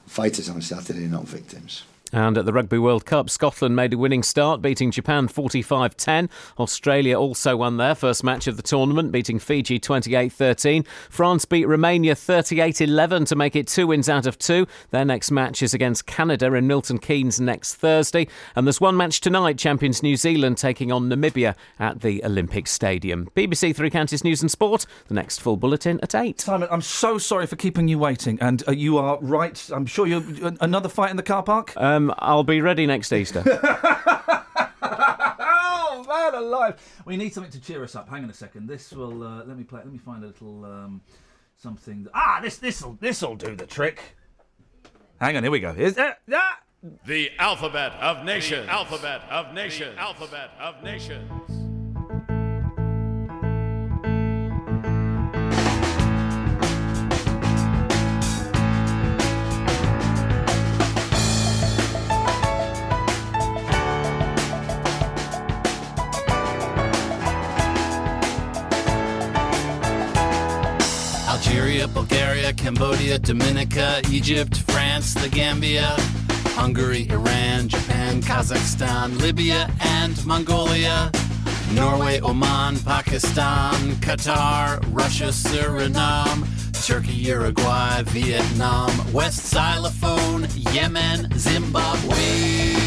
[0.06, 1.84] Fighters on Saturday, not victims.
[2.14, 6.30] And at the Rugby World Cup, Scotland made a winning start, beating Japan 45 10.
[6.60, 10.84] Australia also won their first match of the tournament, beating Fiji 28 13.
[11.10, 14.68] France beat Romania 38 11 to make it two wins out of two.
[14.92, 18.28] Their next match is against Canada in Milton Keynes next Thursday.
[18.56, 23.30] And there's one match tonight champions New Zealand taking on Namibia at the Olympic Stadium.
[23.36, 26.42] BBC Three Counties News and Sport, the next full bulletin at 8.
[26.42, 29.70] Simon, I'm so sorry for keeping you waiting, and uh, you are right.
[29.74, 30.24] I'm sure you're
[30.62, 31.74] another fight in the car park.
[31.78, 33.44] Um, I'll be ready next Easter.
[34.82, 36.76] oh man alive!
[37.06, 38.10] We need something to cheer us up.
[38.10, 38.68] Hang on a second.
[38.68, 39.80] This will uh, let me play.
[39.80, 41.02] Let me find a little um,
[41.58, 42.04] something.
[42.04, 44.16] That, ah, this this'll this'll do the trick.
[45.20, 45.44] Hang on.
[45.44, 45.74] Here we go.
[45.74, 46.60] Here's uh, ah.
[47.06, 48.68] The alphabet of nations.
[48.68, 49.96] The alphabet of nations.
[49.96, 51.67] The alphabet of nations.
[71.86, 75.96] Bulgaria, Cambodia, Dominica, Egypt, France, the Gambia,
[76.56, 81.12] Hungary, Iran, Japan, Kazakhstan, Libya, and Mongolia.
[81.74, 86.48] Norway, Oman, Pakistan, Qatar, Russia, Suriname,
[86.86, 92.87] Turkey, Uruguay, Vietnam, West Xylophone, Yemen, Zimbabwe.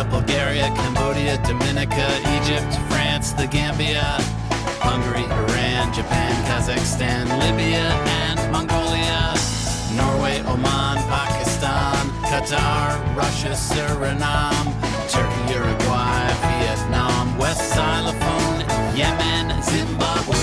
[0.00, 2.08] Algeria, Bulgaria, Cambodia, Dominica,
[2.40, 4.16] Egypt, France, the Gambia,
[4.80, 7.84] Hungary, Iran, Japan, Kazakhstan, Libya,
[8.24, 9.34] and Mongolia,
[9.94, 14.72] Norway, Oman, Pakistan, Qatar, Russia, Suriname,
[15.10, 18.60] Turkey, Uruguay, Vietnam, West Xylophone,
[18.96, 20.38] Yemen, Zimbabwe.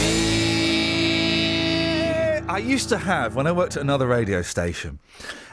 [2.47, 4.99] I used to have when I worked at another radio station.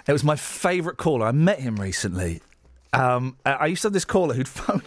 [0.06, 1.26] It was my favourite caller.
[1.26, 2.42] I met him recently.
[2.94, 4.82] Um, I used to have this caller who'd phone.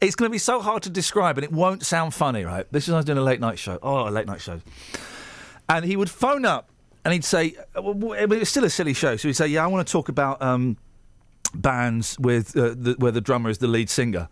[0.00, 2.66] It's going to be so hard to describe, and it won't sound funny, right?
[2.72, 3.78] This is I was doing a late night show.
[3.82, 4.60] Oh, a late night show.
[5.68, 6.70] And he would phone up
[7.04, 9.16] and he'd say, well, well, it was still a silly show.
[9.16, 10.76] So he'd say, Yeah, I want to talk about um,
[11.54, 14.28] bands with uh, the, where the drummer is the lead singer.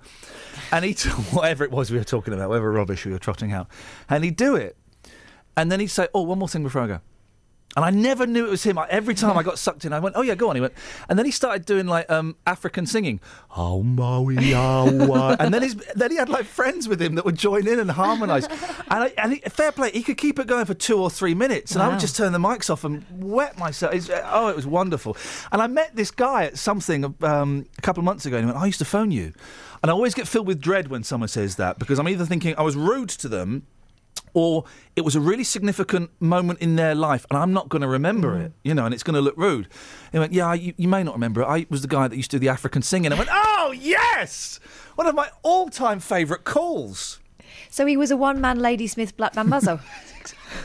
[0.71, 1.01] And he'd,
[1.33, 3.69] whatever it was we were talking about, whatever rubbish we were trotting out.
[4.09, 4.77] And he'd do it.
[5.57, 7.01] And then he'd say, Oh, one more thing before I go.
[7.77, 8.79] And I never knew it was him.
[8.79, 10.73] I, every time I got sucked in, I went, "Oh yeah, go on." He went,
[11.09, 13.21] and then he started doing like um, African singing,
[13.57, 17.37] "Oh Maui Awa," and then his then he had like friends with him that would
[17.37, 18.47] join in and harmonise.
[18.47, 21.35] And, I, and he, fair play, he could keep it going for two or three
[21.35, 23.95] minutes, and I would just turn the mics off and wet myself.
[23.95, 25.17] It's, oh, it was wonderful.
[25.53, 28.53] And I met this guy at something um, a couple of months ago, and he
[28.53, 29.35] went, "I used to phone you,"
[29.83, 32.55] and I always get filled with dread when someone says that because I'm either thinking
[32.57, 33.67] I was rude to them
[34.35, 34.65] or
[34.97, 38.39] it was a really significant moment in their life and I'm not going to remember
[38.39, 39.69] it, you know, and it's going to look rude.
[40.13, 41.47] He went, Yeah, you, you may not remember it.
[41.47, 43.13] I was the guy that used to do the African singing.
[43.13, 44.61] I went, Oh, yes!
[44.95, 47.21] One of my all time favourite calls.
[47.71, 49.81] So he was a one man Ladysmith Black Mambazo.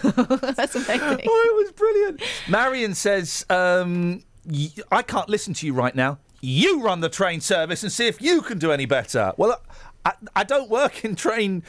[0.55, 1.27] That's amazing.
[1.27, 2.21] Oh, it was brilliant.
[2.47, 6.19] Marion says, um, y- I can't listen to you right now.
[6.41, 9.33] You run the train service and see if you can do any better.
[9.37, 9.61] Well,
[10.05, 11.63] I, I don't work in train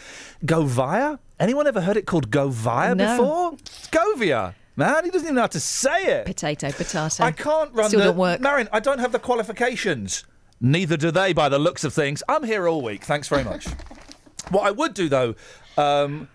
[0.44, 1.18] Go Via.
[1.38, 3.16] Anyone ever heard it called Go Via No.
[3.16, 3.52] before?
[3.60, 4.54] It's Govia.
[4.76, 6.26] Man, he doesn't even know how to say it.
[6.26, 7.22] Potato, potato.
[7.22, 8.40] I can't run Still the don't work.
[8.40, 10.24] Marion, I don't have the qualifications.
[10.60, 12.22] Neither do they by the looks of things.
[12.28, 13.04] I'm here all week.
[13.04, 13.66] Thanks very much.
[14.50, 15.34] what I would do though,
[15.76, 16.28] um,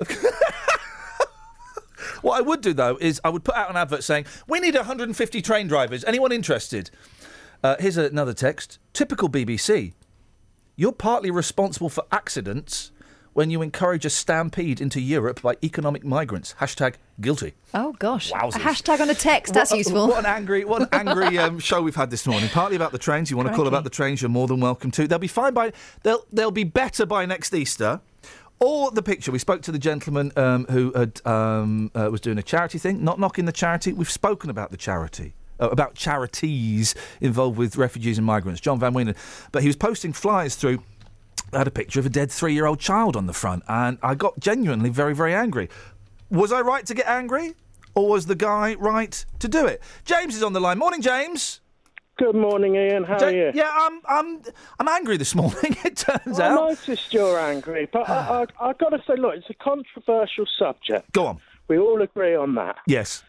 [2.22, 4.74] What I would do though is I would put out an advert saying we need
[4.74, 6.04] 150 train drivers.
[6.04, 6.90] Anyone interested?
[7.62, 8.78] Uh, here's another text.
[8.92, 9.92] Typical BBC.
[10.76, 12.90] You're partly responsible for accidents
[13.34, 16.54] when you encourage a stampede into Europe by economic migrants.
[16.60, 17.54] Hashtag guilty.
[17.72, 18.56] Oh gosh, Wowzers.
[18.56, 19.54] a hashtag on a text.
[19.54, 20.08] That's What- useful.
[20.08, 22.48] What an angry, what an angry um, show we've had this morning.
[22.50, 23.30] Partly about the trains.
[23.30, 24.20] You want to call about the trains?
[24.20, 25.06] You're more than welcome to.
[25.08, 25.72] They'll be fine by.
[26.02, 28.00] They'll they'll be better by next Easter.
[28.60, 29.32] Or the picture.
[29.32, 33.02] We spoke to the gentleman um, who had, um, uh, was doing a charity thing.
[33.02, 33.92] Not knocking the charity.
[33.92, 35.34] We've spoken about the charity.
[35.60, 38.60] Uh, about charities involved with refugees and migrants.
[38.60, 39.14] John Van Weenen.
[39.52, 40.82] But he was posting flyers through
[41.52, 43.98] I had a picture of a dead three year old child on the front, and
[44.02, 45.68] I got genuinely very, very angry.
[46.30, 47.54] Was I right to get angry,
[47.94, 49.82] or was the guy right to do it?
[50.04, 50.78] James is on the line.
[50.78, 51.60] Morning, James.
[52.18, 53.04] Good morning, Iain.
[53.04, 53.52] How Ja- are you?
[53.54, 54.42] Yeah, I'm, I'm,
[54.78, 55.76] I'm angry this morning.
[55.84, 56.58] It turns I out.
[56.58, 60.46] I noticed you're angry, but I, I, I've got to say, look, it's a controversial
[60.58, 61.12] subject.
[61.12, 61.40] Go on.
[61.68, 62.76] We all agree on that.
[62.86, 63.22] Yes.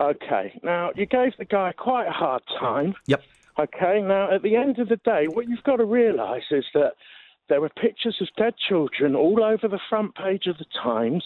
[0.00, 0.58] Okay.
[0.62, 2.94] Now, you gave the guy quite a hard time.
[3.06, 3.22] Yep.
[3.58, 4.00] Okay.
[4.02, 6.94] Now, at the end of the day, what you've got to realise is that
[7.48, 11.24] there were pictures of dead children all over the front page of the Times.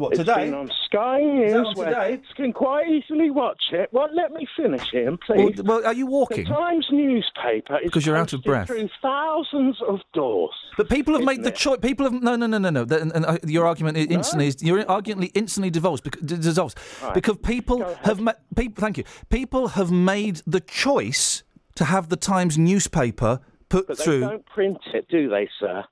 [0.00, 0.46] What, It's today?
[0.46, 2.22] been on Sky News, where today?
[2.34, 3.90] can quite easily watch it.
[3.92, 5.62] Well, let me finish, Well, please.
[5.62, 6.44] well, are you walking?
[6.44, 8.68] The Times newspaper is Because you're out of breath.
[8.68, 10.54] through thousands of doors.
[10.78, 11.78] But people have made the choice.
[11.82, 12.82] People have no, no, no, no, no.
[12.82, 17.12] And, and, uh, your argument i- instantly is your argument instantly dissolves because, dissolves Right.
[17.12, 18.80] because people have ma- people.
[18.80, 19.04] Thank you.
[19.28, 21.42] People have made the choice
[21.74, 25.84] to have the Times newspaper put But they don't print it, do they, sir?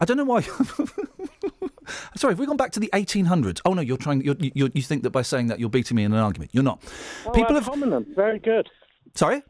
[0.00, 0.40] I don't know why.
[2.16, 3.60] Sorry, have we gone back to the 1800s?
[3.64, 4.22] Oh no, you're trying.
[4.22, 6.50] You're, you you think that by saying that you're beating me in an argument?
[6.52, 6.82] You're not.
[7.26, 7.66] Oh, people have.
[7.66, 8.06] hominem.
[8.14, 8.68] Very good.
[9.14, 9.42] Sorry.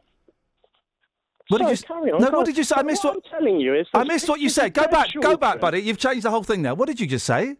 [1.47, 1.87] What Sorry, did you?
[1.87, 2.21] carry on.
[2.21, 2.75] No, what did you say?
[2.77, 3.25] I missed what what.
[3.25, 4.73] I'm telling you is I missed what you said.
[4.73, 5.79] Go back, go back, buddy.
[5.79, 6.73] You've changed the whole thing now.
[6.73, 7.55] What did you just say?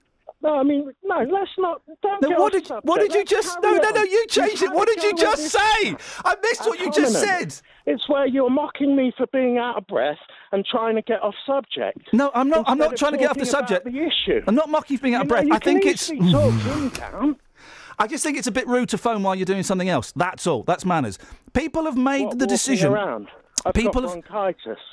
[0.46, 1.82] No, I mean, no, let's not.
[2.04, 3.58] Don't what did what did you just?
[3.64, 4.04] No, no, no.
[4.04, 4.72] You changed it.
[4.72, 5.96] What did you just say?
[6.24, 7.56] I missed what you just said.
[7.88, 10.20] It's where you're mocking me for being out of breath
[10.52, 11.98] and trying to get off subject.
[12.14, 12.66] No, I'm not.
[12.68, 13.86] I'm not trying to get off the subject.
[13.86, 14.44] The issue.
[14.48, 15.48] I'm not mocking you for being out of breath.
[15.52, 16.12] I think it's.
[16.12, 17.38] easily talk down.
[17.98, 20.14] I just think it's a bit rude to phone while you're doing something else.
[20.16, 20.62] That's all.
[20.64, 21.18] That's manners.
[21.54, 22.94] People have made What, the decision.
[22.94, 23.30] Around.
[23.66, 24.22] I've People have-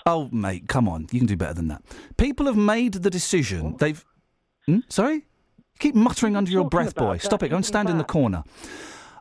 [0.06, 1.08] Oh, mate, come on.
[1.10, 1.82] You can do better than that.
[2.16, 3.76] People have made the decision.
[3.78, 4.02] They've.
[4.66, 4.78] Hmm?
[4.88, 5.26] Sorry?
[5.78, 7.16] Keep muttering under your breath, boy.
[7.18, 7.48] Stop it.
[7.48, 8.44] Go and isn't stand in the corner.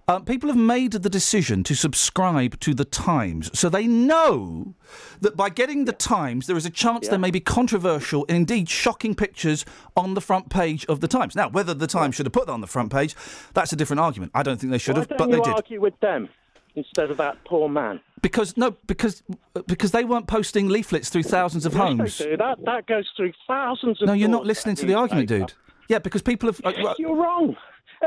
[0.08, 4.74] Um, people have made the decision to subscribe to the Times, so they know
[5.22, 8.68] that by getting the Times, there is a chance there may be controversial and indeed
[8.68, 9.64] shocking pictures
[9.96, 11.36] on the front page of the Times.
[11.36, 13.16] Now, whether the Times should have put that on the front page,
[13.54, 14.32] that's a different argument.
[14.36, 15.54] I don't think they should Why have, don't but they did.
[15.54, 16.30] argue with them
[16.76, 18.02] instead of that poor man?
[18.22, 19.24] Because no, because
[19.68, 22.18] because they weren't posting leaflets through thousands of Yes, homes.
[22.18, 24.08] That that goes through thousands of.
[24.08, 25.48] No, you're not listening to the argument, newspaper.
[25.48, 25.56] dude.
[25.92, 26.62] Yeah, because people have.
[26.64, 27.56] uh, well- You're wrong.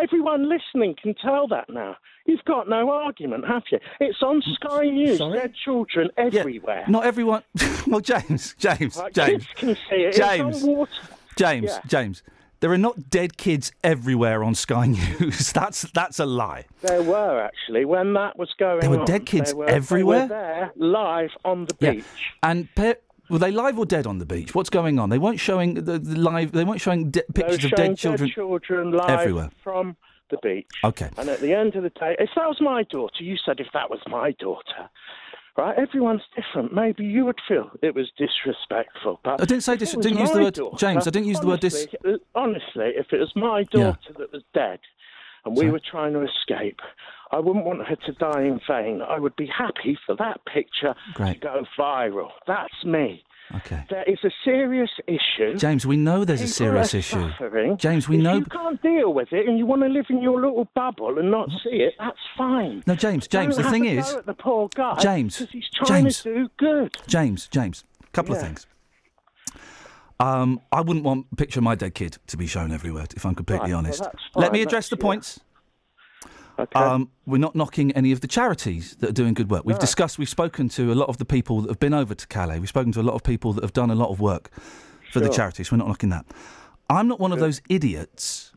[0.02, 1.97] Everyone listening can tell that now.
[2.27, 3.78] You've got no argument, have you?
[4.01, 5.19] It's on Sky News.
[5.19, 6.85] Dead children everywhere.
[6.89, 7.43] Not everyone.
[7.86, 10.15] well, James, James, Like, James, kids can see it.
[10.16, 10.90] James, It's on water.
[11.36, 11.81] James, Yeah.
[11.86, 12.23] James.
[12.61, 14.86] There are not dead kids everywhere on Sky
[15.20, 15.52] News.
[15.52, 16.65] that's that's a lie.
[16.81, 19.05] There were actually when that was going There were on.
[19.05, 20.27] dead kids were, everywhere?
[20.27, 21.90] They were there live on the Yeah.
[21.93, 22.05] beach.
[22.43, 22.94] And pe-
[23.31, 24.55] were they live or dead on the beach?
[24.55, 25.09] What's going on?
[25.11, 26.53] They weren't showing the, the live.
[26.53, 28.31] They weren't showing de- pictures of showing dead children.
[28.31, 29.51] children live everywhere.
[29.63, 29.97] from
[30.31, 30.67] the beach.
[30.83, 31.11] Okay.
[31.19, 33.69] And at the end of the day, if that was my daughter, you said if
[33.75, 34.89] that was my daughter,
[35.57, 35.77] right?
[35.79, 36.73] Everyone's different.
[36.75, 40.43] Maybe you would feel it was disrespectful, but I didn't say dis- didn't use the
[40.43, 43.33] word- daughter- James, I didn't use the word dis- honestly, uh, Honestly, if it was
[43.37, 43.65] my Yeah.
[43.85, 44.81] daughter that was dead,
[45.45, 46.81] and we were trying to escape.
[47.35, 49.02] I wouldn't want her to die in vain.
[49.02, 51.35] I would be happy for that picture Great.
[51.35, 52.31] to go viral.
[52.47, 53.24] That's me.
[53.56, 53.85] Okay.
[53.90, 55.56] There is a serious issue.
[55.59, 57.28] James, we know there's a serious issue.
[57.32, 57.77] suffering.
[57.77, 58.36] James, we if know.
[58.36, 61.31] you can't deal with it and you want to live in your little bubble and
[61.31, 62.82] not see it, that's fine.
[62.86, 63.56] No, James, James.
[63.56, 66.23] Don't The thing is, the poor guy James, he's trying James.
[66.23, 66.97] to do good.
[67.06, 68.66] James, James, couple of things.
[70.20, 73.27] Um, I wouldn't want a picture of my dead kid to be shown everywhere, if
[73.27, 74.02] I'm completely Right, honest.
[74.02, 75.02] that's Let me address that's- the yeah.
[75.02, 75.40] points.
[76.59, 76.78] Okay.
[76.78, 79.64] Um, we're not knocking any of the charities that are doing good work.
[79.64, 82.26] We've discussed, we've spoken to a lot of the people that have been over to
[82.28, 82.59] Calais.
[82.60, 84.51] We've spoken to a lot of people that have done a lot of work
[85.12, 85.72] for the charities.
[85.72, 86.26] We're not knocking that.
[86.89, 88.52] I'm not one of those idiots.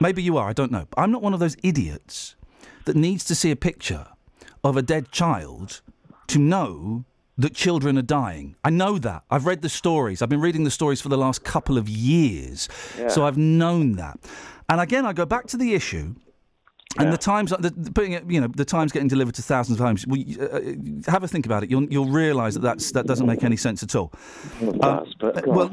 [0.00, 0.86] Maybe you are, I don't know.
[0.90, 2.34] But I'm not one of those idiots
[2.84, 4.08] that needs to see a picture
[4.64, 5.80] of a dead child
[6.26, 7.04] to know
[7.38, 8.56] that children are dying.
[8.62, 9.22] I know that.
[9.30, 10.20] I've read the stories.
[10.20, 12.68] I've been reading the stories for the last couple of years.
[12.98, 13.08] Yeah.
[13.08, 14.18] So I've known that.
[14.68, 16.14] And again, I go back to the issue
[16.98, 19.80] And the times, the, the- putting it, you know, the times getting delivered to thousands
[19.80, 20.06] of homes.
[20.06, 20.44] Well, you- uh,
[21.06, 21.70] uh, have a think about it.
[21.70, 24.12] You'll you'll realise that that's that doesn't make any sense at all.
[24.60, 25.70] Well, Uh, does, but uh, well,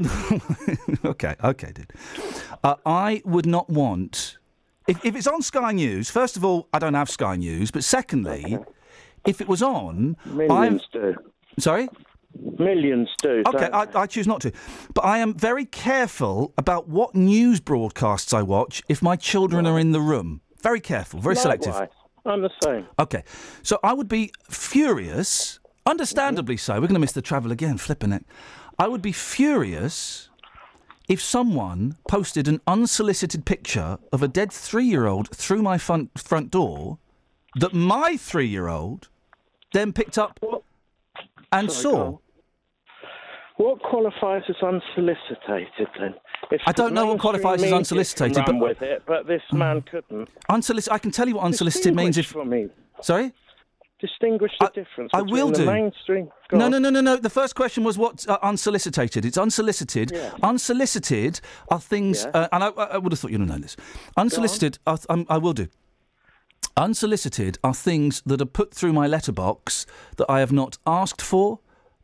[1.06, 1.91] okay, okay, dude.
[2.64, 4.38] Uh, I would not want
[4.88, 6.10] if if it's on Sky News.
[6.10, 8.57] First of all, I don't have Sky News, but secondly,
[9.26, 11.15] if it was on, Millions I'm, do.
[11.57, 11.90] Sorry.
[12.57, 13.44] Millions do.
[13.48, 14.52] Okay, I, I choose not to.
[14.94, 19.77] But I am very careful about what news broadcasts I watch if my children are
[19.80, 20.41] in the room.
[20.61, 21.76] Very careful, very selective.
[22.26, 22.86] I'm the same.
[22.99, 23.23] Okay,
[23.64, 26.76] so I would be furious, understandably so.
[26.76, 28.26] We're going to miss the travel again, flipping it.
[28.77, 30.30] I would be furious
[31.07, 36.18] if someone posted an unsolicited picture of a dead three year old through my front,
[36.19, 36.99] front door
[37.56, 39.10] that my three year old
[39.73, 40.40] then picked up
[41.52, 42.18] and Sorry, saw.
[43.60, 46.14] What qualifies as unsolicited then?
[46.49, 50.30] If I don't know what qualifies as unsolicited, but- with it, but this man couldn't.
[50.48, 50.94] Unsolicited.
[50.94, 52.27] I can tell you what unsolicited means if.
[52.27, 52.69] For me.
[53.02, 53.34] Sorry.
[53.99, 55.11] Distinguish the difference.
[55.14, 55.65] I will the do.
[55.65, 56.30] Mainstream.
[56.53, 57.18] No, no, no, no, no.
[57.18, 59.26] The first question was what uh, unsolicited.
[59.26, 60.11] It's unsolicited.
[60.14, 60.36] Yeah.
[60.41, 62.44] Unsolicited are things, Yeah.
[62.44, 63.76] uh, and I, I would have thought you'd have known this.
[64.15, 65.68] Unsolicited, are, um, I will do.
[66.77, 71.60] Unsolicited are things that are put through my letterbox that I have not asked for,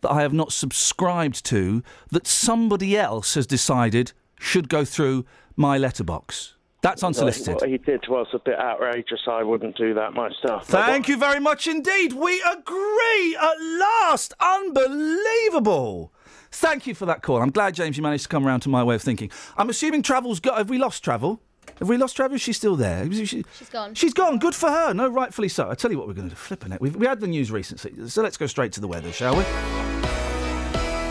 [0.05, 5.25] that I have not subscribed to, that somebody else has decided should go through
[5.55, 6.53] my letterbox.
[6.81, 7.55] That's unsolicited.
[7.55, 9.21] What he did was a bit outrageous.
[9.27, 10.67] I wouldn't do that myself.
[10.67, 12.13] Thank you very much indeed.
[12.13, 14.35] We agree at last.
[14.39, 16.13] Unbelievable.
[16.51, 17.41] Thank you for that call.
[17.41, 19.31] I'm glad, James, you managed to come around to my way of thinking.
[19.57, 20.59] I'm assuming Travel's got.
[20.59, 21.41] Have we lost Travel?
[21.79, 22.37] Have we lost Travel?
[22.37, 23.11] She's still there.
[23.11, 23.25] She...
[23.25, 23.95] She's gone.
[23.95, 24.37] She's gone.
[24.37, 24.93] Good for her.
[24.93, 25.67] No, rightfully so.
[25.67, 26.39] I tell you what, we're going to do.
[26.39, 26.79] Flipping it.
[26.79, 29.94] We've, we had the news recently, so let's go straight to the weather, shall we?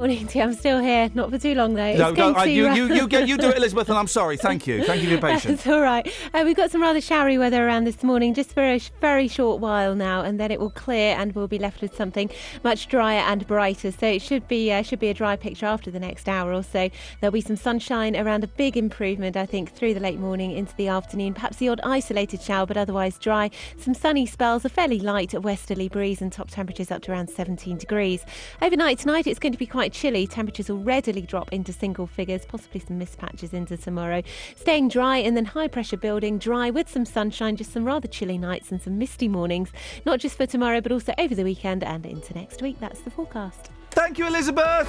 [0.00, 0.40] Morning, T.
[0.40, 1.10] I'm still here.
[1.12, 1.92] Not for too long though.
[1.94, 4.38] No, no, I, you, you, you, get, you do it, Elizabeth, and I'm sorry.
[4.38, 4.82] Thank you.
[4.82, 5.60] Thank you for your patience.
[5.60, 6.10] It's all right.
[6.32, 9.28] Uh, we've got some rather showery weather around this morning, just for a sh- very
[9.28, 12.30] short while now, and then it will clear, and we'll be left with something
[12.64, 13.92] much drier and brighter.
[13.92, 16.62] So it should be uh, should be a dry picture after the next hour or
[16.62, 16.88] so.
[17.20, 20.74] There'll be some sunshine around a big improvement, I think, through the late morning into
[20.76, 21.34] the afternoon.
[21.34, 23.50] Perhaps the odd isolated shower, but otherwise dry.
[23.76, 27.76] Some sunny spells, a fairly light westerly breeze, and top temperatures up to around 17
[27.76, 28.24] degrees.
[28.62, 30.26] Overnight tonight, it's going to be quite chilly.
[30.26, 34.22] Temperatures will readily drop into single figures, possibly some mist patches into tomorrow.
[34.56, 38.38] Staying dry and then high pressure building, dry with some sunshine, just some rather chilly
[38.38, 39.70] nights and some misty mornings,
[40.06, 42.78] not just for tomorrow, but also over the weekend and into next week.
[42.80, 43.70] That's the forecast.
[43.90, 44.88] Thank you, Elizabeth.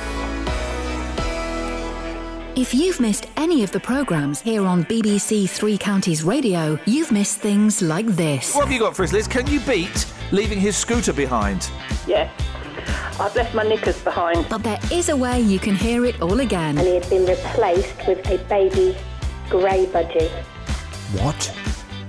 [2.56, 7.40] If you've missed any of the programmes here on BBC Three Counties Radio, you've missed
[7.40, 8.54] things like this.
[8.54, 9.26] What have you got for us, Liz?
[9.26, 11.70] Can you beat leaving his scooter behind?
[12.06, 12.30] Yes.
[13.20, 14.48] I've left my knickers behind.
[14.50, 16.78] But there is a way you can hear it all again.
[16.78, 18.98] And he had been replaced with a baby
[19.50, 20.32] grey budgie.
[21.22, 21.54] What?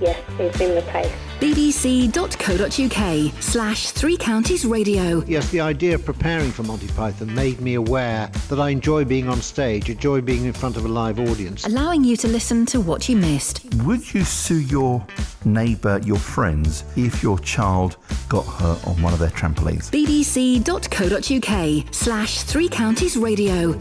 [0.02, 1.12] Yes, he's been replaced.
[1.38, 5.22] bbc.co.uk slash Three Counties Radio.
[5.26, 9.28] Yes, the idea of preparing for Monty Python made me aware that I enjoy being
[9.28, 11.64] on stage, enjoy being in front of a live audience.
[11.66, 13.64] Allowing you to listen to what you missed.
[13.84, 15.06] Would you sue your
[15.44, 17.96] neighbour, your friends, if your child
[18.28, 19.88] got hurt on one of their trampolines?
[19.92, 23.78] bbc.co.uk slash Three Counties Radio.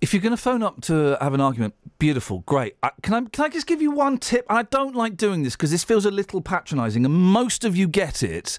[0.00, 2.76] If you're going to phone up to have an argument, beautiful, great.
[2.82, 4.46] I, can I can I just give you one tip?
[4.48, 7.86] I don't like doing this because this feels a little patronising, and most of you
[7.86, 8.58] get it,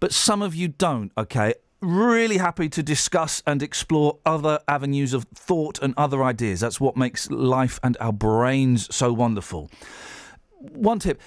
[0.00, 1.12] but some of you don't.
[1.16, 1.54] Okay.
[1.82, 6.58] Really happy to discuss and explore other avenues of thought and other ideas.
[6.60, 9.70] That's what makes life and our brains so wonderful.
[10.58, 11.20] One tip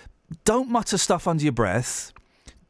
[0.43, 2.11] don't mutter stuff under your breath.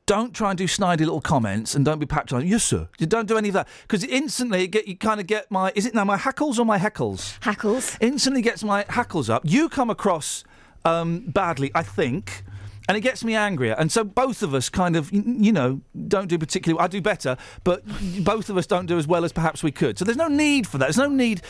[0.10, 2.50] Don't try and do snidey little comments and don't be patronising.
[2.50, 2.90] Yes, sir.
[2.98, 5.72] You don't do any of that because instantly get, you kind of get my.
[5.76, 7.38] Is it now my hackles or my heckles?
[7.42, 7.96] Hackles.
[8.02, 9.44] Instantly gets my hackles up.
[9.46, 10.44] You come across
[10.84, 12.44] um, badly, I think,
[12.88, 13.76] and it gets me angrier.
[13.78, 16.84] And so both of us kind of, you know, don't do particularly.
[16.84, 17.84] I do better, but
[18.24, 20.00] both of us don't do as well as perhaps we could.
[20.00, 20.86] So there's no need for that.
[20.86, 21.44] There's no need.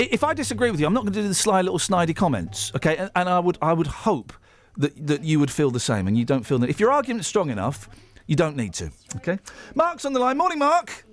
[0.00, 2.72] If I disagree with you, I'm not going to do the sly little snidey comments.
[2.74, 4.32] Okay, and, and I would, I would hope
[4.76, 6.70] that that you would feel the same, and you don't feel that.
[6.70, 7.88] If your argument's strong enough,
[8.26, 8.90] you don't need to.
[9.16, 9.38] Okay.
[9.74, 10.36] Mark's on the line.
[10.38, 11.04] Morning, Mark.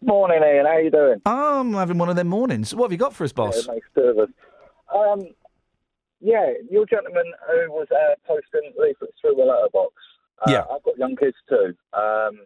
[0.00, 0.64] Morning, Iain.
[0.66, 1.20] How you doing?
[1.26, 2.74] I'm having one of them mornings.
[2.74, 3.66] What have you got for us, boss?
[3.66, 4.28] Yeah, it makes two of us.
[4.94, 5.28] Um,
[6.20, 9.94] yeah, your gentleman who was uh, posting leaflets through the letterbox.
[10.46, 10.64] Uh, Yeah.
[10.72, 11.74] I've got young kids too.
[11.92, 12.40] Um,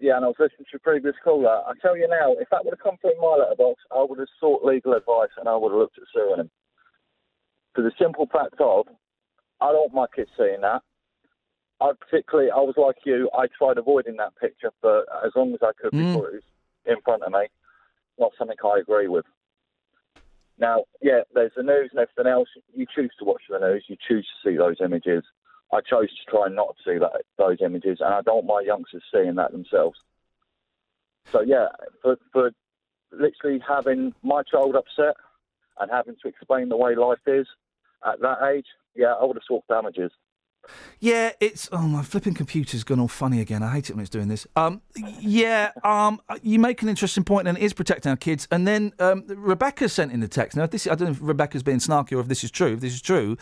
[0.00, 1.62] yeah, and I was listening to your previous caller.
[1.66, 4.28] I tell you now, if that would have come through my letterbox, I would have
[4.40, 6.50] sought legal advice and I would have looked at suing him.
[7.74, 8.86] For the simple fact of,
[9.60, 10.82] I don't want my kids seeing that.
[11.80, 15.60] I particularly, I was like you, I tried avoiding that picture for as long as
[15.62, 16.12] I could Mm.
[16.12, 16.42] before it was
[16.86, 17.46] in front of me.
[18.18, 19.26] Not something I agree with.
[20.58, 22.48] Now, yeah, there's the news and everything else.
[22.74, 23.84] You choose to watch the news.
[23.88, 25.24] You choose to see those images.
[25.72, 28.66] I chose to try not to see that, those images, and I don't want my
[28.66, 29.98] youngsters seeing that themselves.
[31.32, 31.68] So yeah,
[32.02, 32.52] for for
[33.10, 35.16] literally having my child upset
[35.80, 37.46] and having to explain the way life is
[38.06, 40.12] at that age, yeah, I would have sought damages.
[41.00, 43.62] Yeah, it's oh my flipping computer's gone all funny again.
[43.62, 44.46] I hate it when it's doing this.
[44.56, 44.80] Um,
[45.20, 48.48] yeah, um, you make an interesting point, and it is protecting our kids.
[48.50, 50.56] And then um, Rebecca sent in the text.
[50.56, 52.74] Now, this I don't know if Rebecca's being snarky or if this is true.
[52.74, 53.36] If this is true.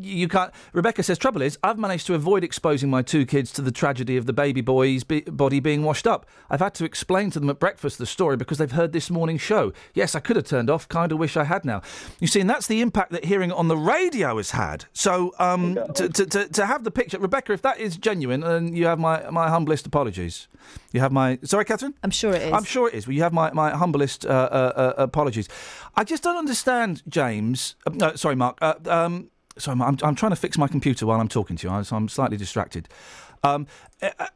[0.00, 0.52] You can't.
[0.72, 4.16] Rebecca says, "Trouble is, I've managed to avoid exposing my two kids to the tragedy
[4.16, 6.26] of the baby boy's be- body being washed up.
[6.50, 9.42] I've had to explain to them at breakfast the story because they've heard this morning's
[9.42, 9.72] show.
[9.94, 10.88] Yes, I could have turned off.
[10.88, 11.82] Kind of wish I had now.
[12.18, 14.86] You see, and that's the impact that hearing it on the radio has had.
[14.92, 18.74] So, um, to, to, to, to have the picture, Rebecca, if that is genuine, then
[18.74, 20.48] you have my my humblest apologies.
[20.92, 21.94] You have my sorry, Catherine.
[22.02, 22.52] I'm sure it is.
[22.52, 23.06] I'm sure it is.
[23.06, 25.48] Well, you have my my humblest uh, uh, uh, apologies.
[25.94, 27.76] I just don't understand, James.
[27.86, 28.58] Uh, no, sorry, Mark.
[28.60, 29.30] Uh, um,
[29.66, 32.08] Mark, I'm, I'm trying to fix my computer while I'm talking to you, so I'm
[32.08, 32.88] slightly distracted.
[33.42, 33.66] Um,
[34.02, 34.26] uh, uh,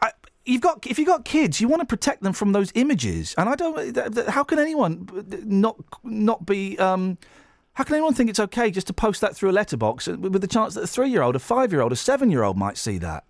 [0.00, 0.12] I-
[0.46, 3.48] You've got if you've got kids, you want to protect them from those images, and
[3.48, 3.94] I don't.
[3.94, 5.08] th- th- How can anyone
[5.44, 6.78] not not be?
[6.78, 7.16] Um,
[7.72, 10.42] how can anyone think it's okay just to post that through a letterbox with with
[10.42, 13.24] the chance that a three-year-old, a five-year-old, a seven-year-old might see that?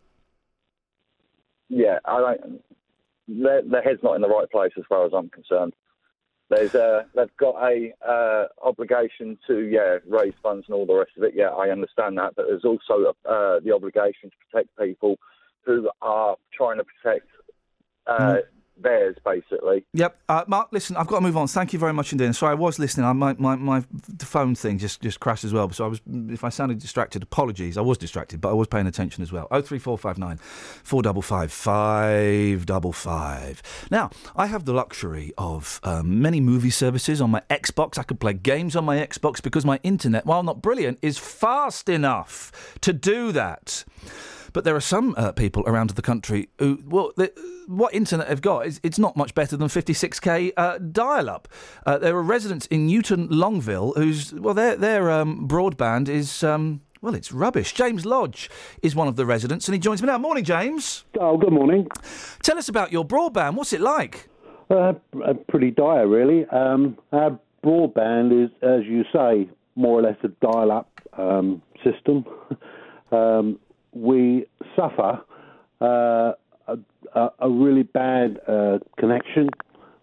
[1.68, 2.62] Yeah, I don't,
[3.28, 5.72] their, their head's not in the right place as far as I'm concerned.
[6.50, 11.12] There's uh, they've got a uh, obligation to yeah raise funds and all the rest
[11.16, 11.32] of it.
[11.34, 15.16] Yeah, I understand that, but there's also uh, the obligation to protect people
[15.64, 17.26] who are trying to protect
[18.06, 18.36] uh,
[18.76, 19.84] theirs, basically.
[19.92, 20.68] Yep, uh, Mark.
[20.72, 21.46] Listen, I've got to move on.
[21.48, 22.34] Thank you very much indeed.
[22.34, 23.06] Sorry, I was listening.
[23.06, 23.84] I, my, my my
[24.20, 25.70] phone thing just just crashed as well.
[25.70, 27.76] So I was, if I sounded distracted, apologies.
[27.76, 29.48] I was distracted, but I was paying attention as well.
[29.50, 33.62] Oh three four five nine, four double five five double five.
[33.90, 37.98] Now I have the luxury of um, many movie services on my Xbox.
[37.98, 41.88] I could play games on my Xbox because my internet, while not brilliant, is fast
[41.88, 43.84] enough to do that.
[44.54, 47.32] But there are some uh, people around the country who, well, the,
[47.66, 51.48] what internet they've got is it's not much better than 56k uh, dial-up.
[51.84, 56.42] Uh, there are residents in Newton Longville whose, well, their their um, broadband is.
[56.42, 57.74] Um, well, it's rubbish.
[57.74, 58.48] James Lodge
[58.80, 60.16] is one of the residents, and he joins me now.
[60.16, 61.04] Morning, James.
[61.20, 61.86] Oh, good morning.
[62.42, 63.56] Tell us about your broadband.
[63.56, 64.30] What's it like?
[64.70, 66.46] Uh, uh, pretty dire, really.
[66.46, 72.24] Um, our broadband is, as you say, more or less a dial-up um, system.
[73.12, 73.58] um,
[73.94, 74.46] we
[74.76, 75.20] suffer
[75.80, 76.32] uh,
[77.14, 79.48] a, a, really bad uh, connection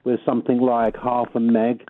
[0.04, 1.84] with something like half a meg,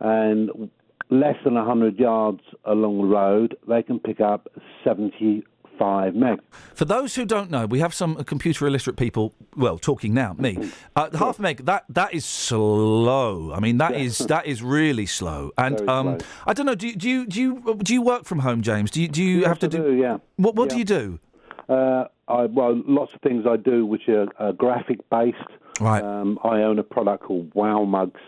[0.00, 0.70] and
[1.10, 4.48] less than 100 yards along the road, they can pick up
[4.84, 6.38] 75 meg.
[6.74, 9.34] For those who don't know, we have some computer illiterate people.
[9.56, 10.70] Well, talking now, me.
[10.94, 11.64] Uh, half meg.
[11.64, 13.50] That that is slow.
[13.54, 15.50] I mean, that is that is really slow.
[15.56, 16.28] And um, slow.
[16.46, 16.74] I don't know.
[16.74, 18.90] Do you do you do you, do you work from home, James?
[18.90, 19.78] Do you do you Yes, have to I do?
[19.84, 20.18] do, yeah.
[20.36, 21.18] What what do you do?
[21.72, 25.36] Uh, I, well, lots of things I do which are uh, graphic based.
[25.80, 26.02] Right.
[26.02, 28.20] Um, I own a product called Wow Mugs,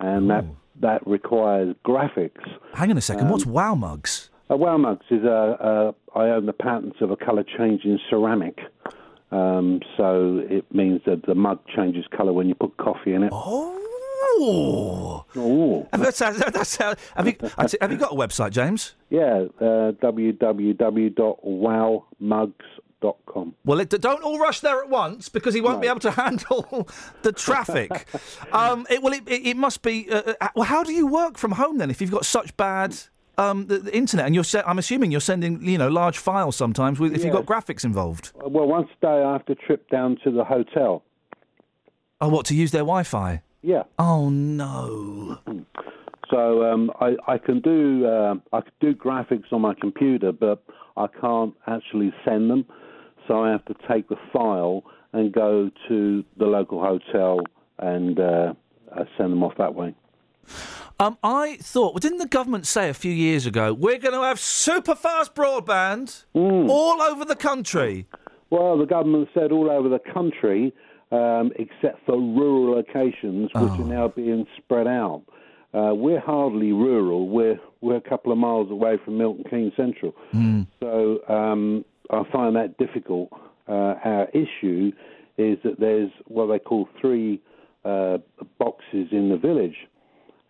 [0.00, 0.44] and that
[0.80, 2.40] that requires graphics.
[2.74, 3.26] Hang on a second.
[3.26, 4.30] Um, What's Wow Mugs?
[4.50, 8.58] A Wow Mugs is a, a I own the patents of a colour changing ceramic.
[9.32, 13.30] Um, so it means that the mug changes colour when you put coffee in it.
[13.32, 13.80] Oh.
[15.36, 15.86] Oh.
[15.92, 17.36] That's, that's, that's, how- have, you,
[17.80, 18.94] have you got a website, James?
[19.10, 22.52] Yeah, uh, www.wowmugs.com.
[23.64, 26.88] Well, it, don't all rush there at once because he won't be able to handle
[27.22, 28.06] the traffic.
[28.52, 30.10] um, it, well, it, it, it must be.
[30.10, 32.96] Uh, uh, well, how do you work from home then if you've got such bad
[33.38, 34.44] um, the, the internet and you're?
[34.44, 37.84] Se- I'm assuming you're sending you know large files sometimes with, if you've got graphics
[37.84, 38.32] involved.
[38.42, 41.02] Uh, Well, once a day I have to trip down to the hotel.
[42.20, 43.42] Oh, what to use their Wi-Fi?
[43.62, 43.82] Yeah.
[43.98, 45.38] Oh no.
[46.30, 50.62] So um, I, I can do uh, I can do graphics on my computer, but
[50.96, 52.64] I can't actually send them.
[53.26, 57.40] So I have to take the file and go to the local hotel
[57.78, 58.54] and uh,
[58.92, 59.94] uh, send them off that way.
[61.00, 64.22] Um, I thought, well, didn't the government say a few years ago we're going to
[64.22, 68.06] have super fast broadband all over the country?
[68.50, 70.72] Well, the government said all over the country,
[71.10, 75.24] um, except for rural locations, which are now being spread out.
[75.72, 77.28] Uh, we're hardly rural.
[77.28, 80.14] We're we're a couple of miles away from Milton Keynes Central.
[80.78, 83.30] So um, I find that difficult.
[83.68, 84.92] Uh, our issue
[85.38, 87.40] is that there's what they call three
[87.84, 88.18] uh,
[88.58, 89.76] boxes in the village,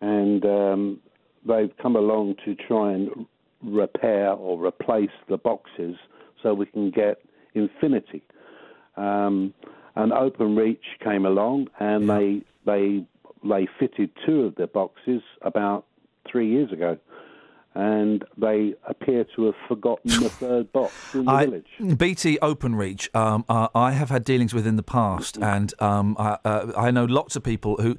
[0.01, 1.01] and um,
[1.47, 3.27] they've come along to try and
[3.63, 5.97] repair or replace the boxes
[6.43, 7.23] so we can get
[7.55, 8.23] infinity.
[8.97, 9.55] Um,
[9.97, 13.05] and OpenReach came along and they they
[13.45, 15.85] they fitted two of the boxes about
[16.31, 16.99] three years ago.
[17.75, 21.67] And they appear to have forgotten the third box in the I, village.
[21.97, 26.39] BT OpenReach, um, uh, I have had dealings with in the past, and um, I,
[26.45, 27.97] uh, I know lots of people who.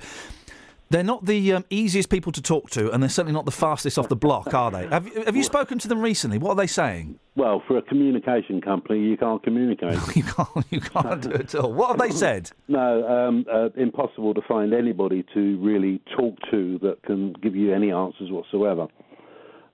[0.91, 3.97] They're not the um, easiest people to talk to, and they're certainly not the fastest
[3.97, 4.85] off the block, are they?
[4.87, 6.37] Have, you- have you spoken to them recently?
[6.37, 7.19] What are they saying?
[7.35, 9.97] Well, for a communication company, you can't communicate.
[10.15, 10.65] you can't.
[10.69, 11.73] You can't do it at all.
[11.73, 12.51] What have they said?
[12.67, 17.73] No, um, uh, impossible to find anybody to really talk to that can give you
[17.73, 18.87] any answers whatsoever.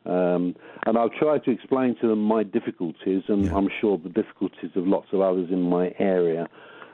[0.05, 0.55] Um,
[0.85, 4.87] and I'll try to explain to them my difficulties, and I'm sure the difficulties of
[4.87, 6.47] lots of others in my area.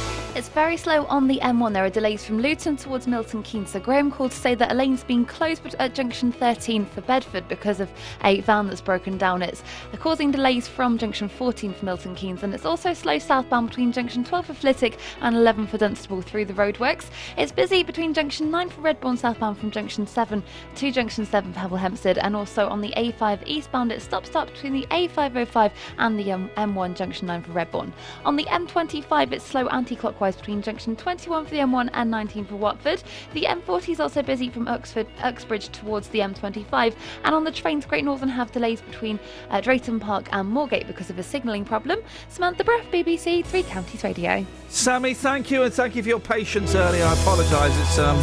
[0.33, 1.73] It's very slow on the M1.
[1.73, 3.71] There are delays from Luton towards Milton Keynes.
[3.71, 7.49] So Graham called to say that a lane's been closed at junction 13 for Bedford
[7.49, 7.91] because of
[8.23, 9.41] a van that's broken down.
[9.41, 9.61] It's
[9.99, 14.23] causing delays from junction 14 for Milton Keynes, and it's also slow southbound between junction
[14.23, 17.07] 12 for Flitwick and 11 for Dunstable through the roadworks.
[17.37, 20.41] It's busy between junction 9 for Redbourn southbound from junction 7
[20.75, 23.91] to junction 7 for Hemel Hempstead, and also on the A5 eastbound.
[23.91, 27.91] It stops start between the A505 and the um, M1 junction 9 for Redbourn.
[28.23, 32.55] On the M25, it's slow anti-clockwise between junction 21 for the M1 and 19 for
[32.55, 33.01] Watford.
[33.33, 37.85] The M40 is also busy from Uxford, Uxbridge towards the M25, and on the trains,
[37.87, 39.19] Great Northern have delays between
[39.49, 41.99] uh, Drayton Park and Moorgate because of a signalling problem.
[42.29, 44.45] Samantha Breff, BBC Three Counties Radio.
[44.69, 47.03] Sammy, thank you, and thank you for your patience earlier.
[47.03, 47.75] I apologise.
[47.79, 48.17] It's um,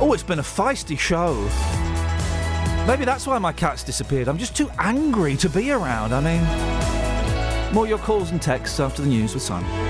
[0.00, 1.34] oh, it's been a feisty show.
[2.86, 4.26] Maybe that's why my cat's disappeared.
[4.26, 6.14] I'm just too angry to be around.
[6.14, 9.89] I mean, more your calls and texts after the news with Simon.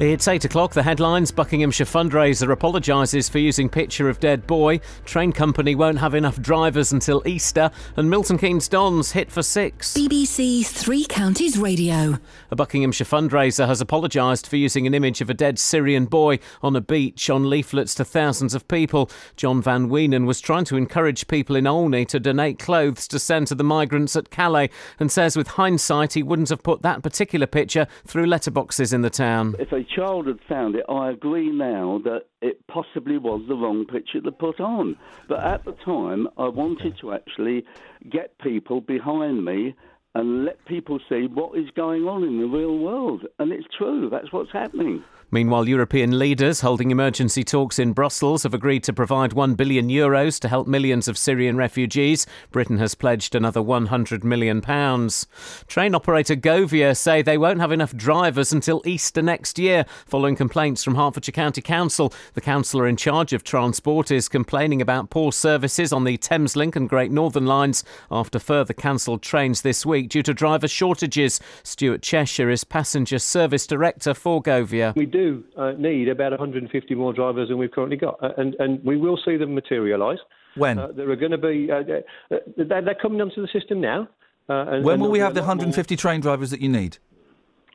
[0.00, 0.74] It's 8 o'clock.
[0.74, 4.78] The headlines Buckinghamshire fundraiser apologises for using picture of dead boy.
[5.04, 7.72] Train company won't have enough drivers until Easter.
[7.96, 9.94] And Milton Keynes Dons hit for six.
[9.94, 12.16] BBC Three Counties Radio.
[12.52, 16.76] A Buckinghamshire fundraiser has apologised for using an image of a dead Syrian boy on
[16.76, 19.10] a beach on leaflets to thousands of people.
[19.34, 23.48] John Van Weenen was trying to encourage people in Olney to donate clothes to send
[23.48, 24.70] to the migrants at Calais
[25.00, 29.10] and says with hindsight he wouldn't have put that particular picture through letterboxes in the
[29.10, 29.56] town.
[29.94, 34.32] Child had found it, I agree now that it possibly was the wrong picture to
[34.32, 34.96] put on.
[35.28, 37.64] But at the time, I wanted to actually
[38.08, 39.74] get people behind me
[40.14, 43.26] and let people see what is going on in the real world.
[43.38, 45.04] And it's true, that's what's happening.
[45.30, 50.40] Meanwhile, European leaders holding emergency talks in Brussels have agreed to provide 1 billion euros
[50.40, 52.26] to help millions of Syrian refugees.
[52.50, 55.26] Britain has pledged another 100 million pounds.
[55.66, 60.82] Train operator Govia say they won't have enough drivers until Easter next year, following complaints
[60.82, 62.10] from Hertfordshire County Council.
[62.32, 66.88] The councillor in charge of transport is complaining about poor services on the Thameslink and
[66.88, 71.38] Great Northern lines after further cancelled trains this week due to driver shortages.
[71.62, 74.94] Stuart Cheshire is passenger service director for Govia.
[75.18, 78.96] Do uh, need about 150 more drivers than we've currently got, uh, and and we
[78.96, 80.18] will see them materialise.
[80.54, 80.78] When?
[80.78, 84.00] Uh, there are going to be uh, uh, they're, they're coming onto the system now.
[84.48, 85.66] Uh, and, When and will we have the a lot more.
[85.66, 86.98] 150 train drivers that you need?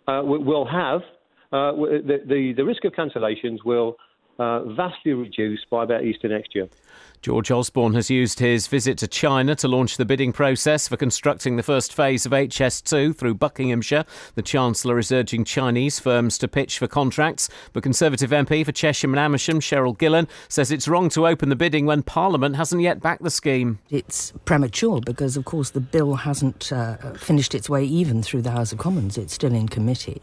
[0.08, 1.02] Uh, we- we'll have
[1.52, 1.74] uh,
[2.10, 3.98] the, the the risk of cancellations will
[4.40, 6.68] uh, vastly reduce by about Easter next year.
[7.24, 11.56] George Osborne has used his visit to China to launch the bidding process for constructing
[11.56, 14.04] the first phase of HS2 through Buckinghamshire.
[14.36, 19.14] The Chancellor is urging Chinese firms to pitch for contracts, but Conservative MP for Chesham
[19.14, 23.00] and Amersham, Cheryl Gillan, says it's wrong to open the bidding when Parliament hasn't yet
[23.00, 23.80] backed the scheme.
[23.90, 28.52] It's premature because, of course, the bill hasn't uh, finished its way even through the
[28.52, 29.18] House of Commons.
[29.18, 30.22] It's still in committee.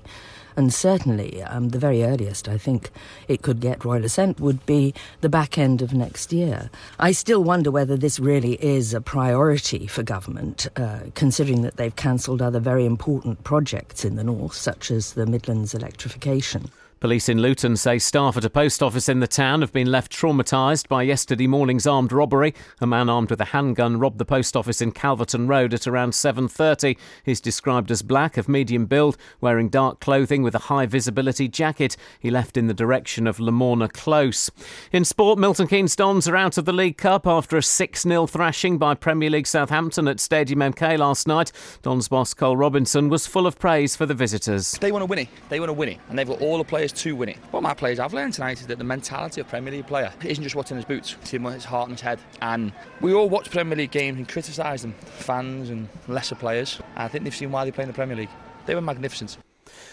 [0.56, 2.90] And certainly, um, the very earliest I think
[3.28, 6.70] it could get royal assent would be the back end of next year.
[6.98, 11.94] I still wonder whether this really is a priority for government, uh, considering that they've
[11.94, 16.70] cancelled other very important projects in the north, such as the Midlands electrification.
[17.00, 20.12] Police in Luton say staff at a post office in the town have been left
[20.12, 22.54] traumatised by yesterday morning's armed robbery.
[22.78, 26.10] A man armed with a handgun robbed the post office in Calverton Road at around
[26.10, 26.98] 7:30.
[27.24, 31.96] He's described as black, of medium build, wearing dark clothing with a high visibility jacket.
[32.18, 34.50] He left in the direction of Lamorna Close.
[34.92, 38.76] In sport, Milton Keynes Dons are out of the League Cup after a 6-0 thrashing
[38.76, 41.50] by Premier League Southampton at Stadium MK last night.
[41.80, 44.72] Dons boss Karl Robinson was full of praise for the visitors.
[44.72, 45.28] They want to win it.
[45.48, 47.36] They want to win it, and they've got all the players to win it.
[47.50, 50.42] What my players have learned tonight is that the mentality of Premier League player isn't
[50.42, 52.18] just what's in his boots, it's in his heart and his head.
[52.42, 56.80] And we all watch Premier League games and criticise them, fans and lesser players.
[56.96, 58.30] I think they've seen why they play in the Premier League.
[58.66, 59.38] They were magnificent.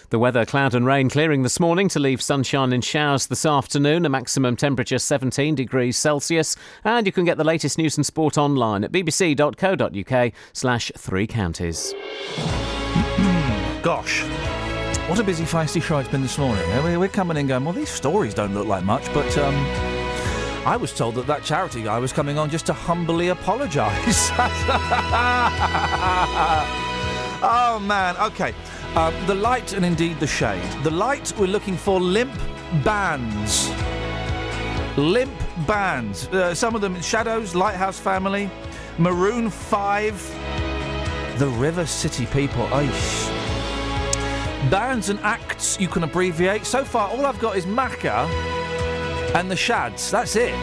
[0.10, 4.06] The weather, cloud and rain clearing this morning to leave sunshine and showers this afternoon,
[4.06, 6.56] a maximum temperature 17 degrees Celsius.
[6.84, 11.94] And you can get the latest news and sport online at bbc.co.uk slash three counties.
[13.84, 14.24] Gosh.
[15.08, 16.70] What a busy, feisty show it's been this morning.
[16.70, 16.84] eh?
[16.84, 19.56] We- We're coming in going, well, these stories don't look like much, but um,
[20.66, 24.30] I was told that that charity guy was coming on just to humbly apologise.
[27.42, 28.18] oh, man.
[28.18, 28.54] Okay.
[28.96, 30.62] Um, the light and indeed the shade.
[30.84, 32.34] The light, we're looking for limp
[32.84, 33.70] bands.
[34.98, 35.32] Limp
[35.66, 36.28] bands.
[36.28, 38.50] Uh, some of them in Shadows, Lighthouse Family,
[38.98, 42.66] Maroon 5, the River City People.
[42.68, 43.37] Aish.
[44.70, 46.66] Bands and acts you can abbreviate.
[46.66, 48.28] So far, all I've got is Macca
[49.36, 50.12] and the Shads.
[50.12, 50.54] That's it.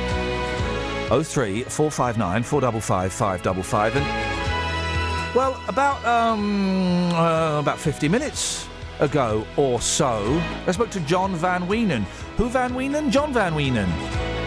[1.09, 3.97] 03 459 455 555.
[3.97, 8.69] And, well, about, um, uh, about 50 minutes
[9.01, 12.03] ago or so, I spoke to John Van Weenen.
[12.37, 13.11] Who Van Weenen?
[13.11, 13.89] John Van Weenen.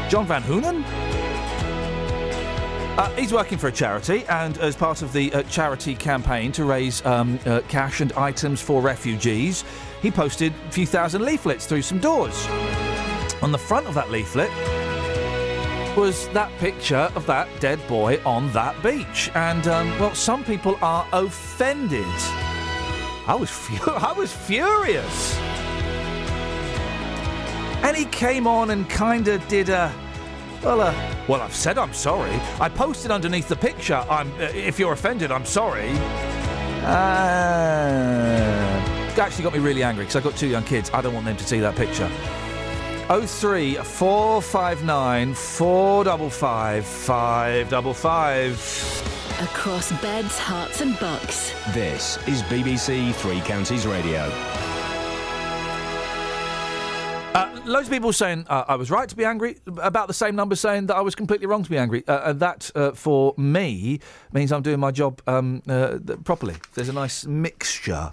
[0.09, 0.83] John Van Hoonen?
[2.97, 6.65] Uh, he's working for a charity, and as part of the uh, charity campaign to
[6.65, 9.63] raise um, uh, cash and items for refugees,
[10.01, 12.47] he posted a few thousand leaflets through some doors.
[13.43, 14.49] On the front of that leaflet
[15.95, 20.75] was that picture of that dead boy on that beach, and um, well, some people
[20.81, 22.03] are offended.
[23.27, 25.37] I was fu- I was furious.
[27.83, 29.93] And he came on and kind of did a.
[30.63, 30.93] Well, uh,
[31.27, 32.33] well, I've said I'm sorry.
[32.59, 34.03] I posted underneath the picture.
[34.09, 34.31] I'm.
[34.33, 35.89] Uh, if you're offended, I'm sorry.
[36.83, 36.91] Uh,
[39.11, 40.89] it actually got me really angry because I've got two young kids.
[40.93, 42.09] I don't want them to see that picture.
[43.07, 49.13] 03 459 455 555.
[49.39, 51.53] Across Beds, Herts, and Bucks.
[51.73, 54.31] This is BBC Three Counties Radio.
[57.37, 59.57] Uh, loads of people saying uh, I was right to be angry.
[59.77, 62.03] About the same number saying that I was completely wrong to be angry.
[62.07, 63.99] Uh, and that, uh, for me,
[64.33, 66.55] means I'm doing my job um, uh, properly.
[66.73, 68.09] There's a nice mixture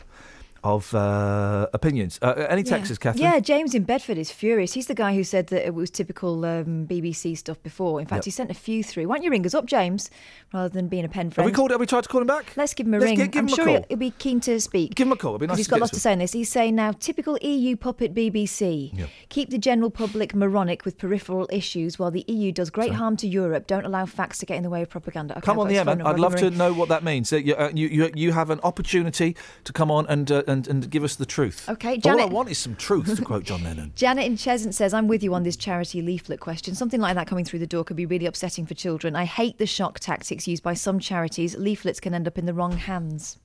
[0.65, 2.19] of uh, opinions.
[2.23, 3.23] Uh, any texts, Catherine?
[3.23, 4.73] Yeah, James in Bedford is furious.
[4.73, 8.01] He's the guy who said that it was typical um, BBC stuff before.
[8.01, 8.25] In fact, Yep.
[8.25, 9.07] he sent a few through.
[9.07, 10.11] Why don't you ring us up, James,
[10.53, 11.45] rather than being a pen friend?
[11.45, 11.71] Have we called?
[11.71, 12.57] Have we tried to call him back?
[12.57, 13.19] Let's give him a Let's ring.
[13.19, 13.75] gi- give I'm him a sure call.
[13.75, 14.95] he'll, he'll be keen to speak.
[14.95, 15.33] Give him a call.
[15.33, 16.33] It'd be nice he's got lots to say on this.
[16.33, 18.97] He's saying now, typical EU puppet BBC.
[18.99, 19.09] Yep.
[19.29, 23.29] Keep the general public moronic with peripheral issues while the EU does great harm to
[23.29, 23.67] Europe.
[23.67, 25.35] Don't allow facts to get in the way of propaganda.
[25.37, 26.01] Okay, Come on the air, man.
[26.03, 26.59] I'd love to him a ring.
[26.59, 27.33] know what that means.
[27.33, 30.69] Uh, You, uh, you, you, you have an opportunity to come on and, uh, and,
[30.69, 31.69] and give us the truth.
[31.69, 33.93] Okay, All I want is some truth, to quote John Lennon.
[33.97, 36.75] Janet in Cheshunt says, I'm with you on this charity leaflet question.
[36.75, 39.15] Something like that coming through the door could be really upsetting for children.
[39.17, 41.57] I hate the shock tactics used by some charities.
[41.57, 43.39] Leaflets can end up in the wrong hands.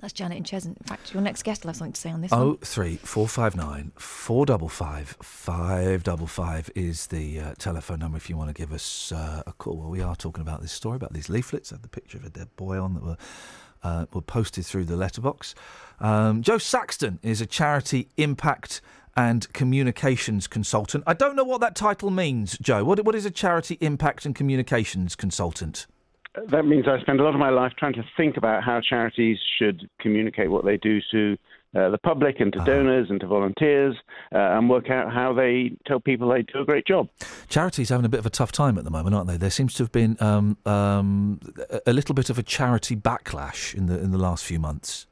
[0.00, 0.76] That's Janet in Cheshunt.
[0.78, 2.56] In fact, your next guest will have something to say on this Oh one.
[2.58, 8.16] three four five nine four double five five double five is the uh, telephone number
[8.16, 9.76] if you want to give us uh, a call.
[9.76, 11.70] Well, we are talking about this story about these leaflets.
[11.70, 13.16] I had the picture of a dead boy on that were
[13.82, 15.54] uh, were posted through the letterbox.
[16.00, 18.80] Um, Joe Saxton is a charity impact
[19.16, 21.04] and communications consultant.
[21.06, 22.84] I don't know what that title means, Joe.
[22.84, 25.86] What what is a charity impact and communications consultant?
[26.48, 29.38] that means I spend a lot of my life trying to think about how charities
[29.58, 31.36] should communicate what they do to
[31.76, 33.96] uh, the public and to donors and to volunteers
[34.34, 37.08] uh, and work out how they tell people they do a great job.
[37.48, 39.36] Charities having a bit of a tough time at the moment, aren't they?
[39.36, 41.40] There seems to have been um, um,
[41.70, 45.06] a- a little bit of a charity backlash in the in the last few months.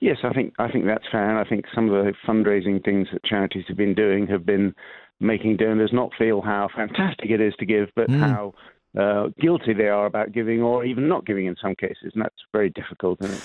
[0.00, 3.08] Yes, I think I think that's fair, and I think some of the fundraising things
[3.12, 4.74] that charities have been doing have been
[5.20, 8.18] making donors not feel how fantastic it is to give, but Mm.
[8.20, 8.54] how
[8.96, 12.34] uh, guilty they are about giving or even not giving in some cases, and that's
[12.52, 13.20] very difficult.
[13.20, 13.38] And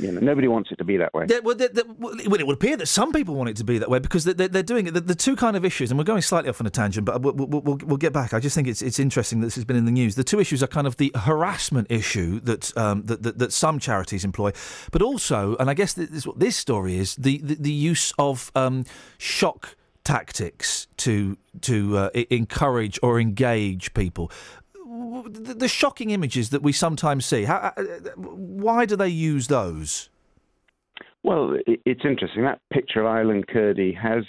[0.00, 1.26] you know, nobody wants it to be that way.
[1.28, 3.78] Yeah, well, the- the- well, it would appear that some people want it to be
[3.78, 4.94] that way because they- they're, they're doing it.
[4.94, 7.22] The, the two kind of issues, and we're going slightly off on a tangent, but
[7.22, 8.34] we'll, we'll, we'll, get back.
[8.34, 10.14] I just think it's it's interesting that this has been in the news.
[10.16, 13.78] The two issues are kind of the harassment issue that um, that, that, that some
[13.78, 14.52] charities employ,
[14.90, 18.12] but also, and I guess this is what this story is the the, the use
[18.18, 18.84] of um,
[19.18, 24.30] shock tactics to to uh, encourage or engage people.
[25.22, 27.44] The, the shocking images that we sometimes see.
[27.44, 27.82] How, uh,
[28.16, 30.08] why do they use those?
[31.22, 32.42] Well, it's interesting.
[32.42, 34.24] That picture of Aylan Kurdi has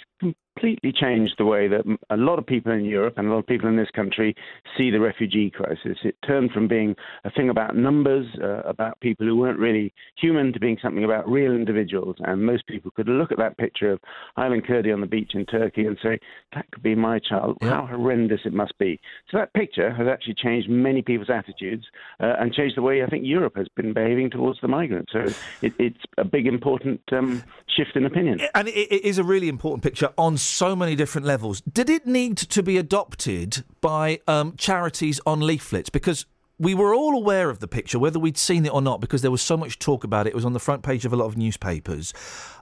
[0.58, 3.46] completely changed the way that a lot of people in Europe and a lot of
[3.46, 4.34] people in this country
[4.76, 5.98] see the refugee crisis.
[6.02, 10.52] It turned from being a thing about numbers, uh, about people who weren't really human,
[10.52, 12.16] to being something about real individuals.
[12.20, 14.00] And most people could look at that picture of
[14.36, 16.18] Aylan Kurdi on the beach in Turkey and say,
[16.54, 17.58] that could be my child.
[17.60, 19.00] How horrendous it must be.
[19.30, 21.86] So that picture has actually changed many people's attitudes
[22.20, 25.12] uh, and changed the way I think Europe has been behaving towards the migrants.
[25.12, 25.26] So
[25.62, 28.40] it, it's a big, important um, shift in opinion.
[28.54, 31.60] And it, it is a really important picture on so many different levels.
[31.60, 35.90] Did it need to be adopted by um, charities on leaflets?
[35.90, 36.26] Because
[36.58, 39.30] we were all aware of the picture, whether we'd seen it or not, because there
[39.30, 40.30] was so much talk about it.
[40.30, 42.12] It was on the front page of a lot of newspapers.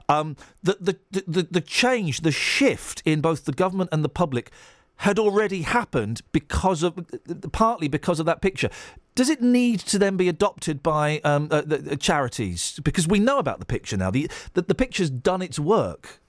[0.07, 4.51] Um, the, the, the, the, change, the shift in both the government and the public
[4.97, 6.97] had already happened because of
[7.51, 8.69] partly because of that picture.
[9.15, 12.79] Does it need to then be adopted by um, uh, the, the charities?
[12.83, 14.11] Because we know about the picture now.
[14.11, 16.19] The, the the picture's done its work.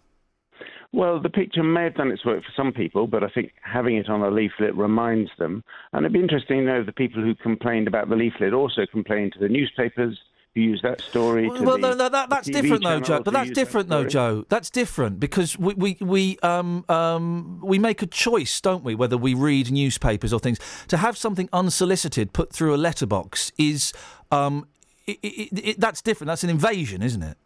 [0.92, 3.96] Well, the picture may have done its work for some people, but I think having
[3.96, 5.62] it on a leaflet reminds them.
[5.92, 9.34] And it'd be interesting to know the people who complained about the leaflet also complained
[9.34, 10.18] to the newspapers
[10.54, 11.48] who used that story.
[11.50, 13.22] to Well, the, no, no, that, that's different though, Joe.
[13.22, 14.06] But that's used that different though.
[14.06, 14.46] Joe.
[14.48, 18.94] That's different because we we we um um we make a choice, don't we?
[18.94, 20.58] Whether we read newspapers or things.
[20.88, 23.92] To have something unsolicited put through a letterbox is
[24.32, 24.66] um
[25.06, 26.28] i i i that's different.
[26.28, 27.36] That's an invasion, isn't it?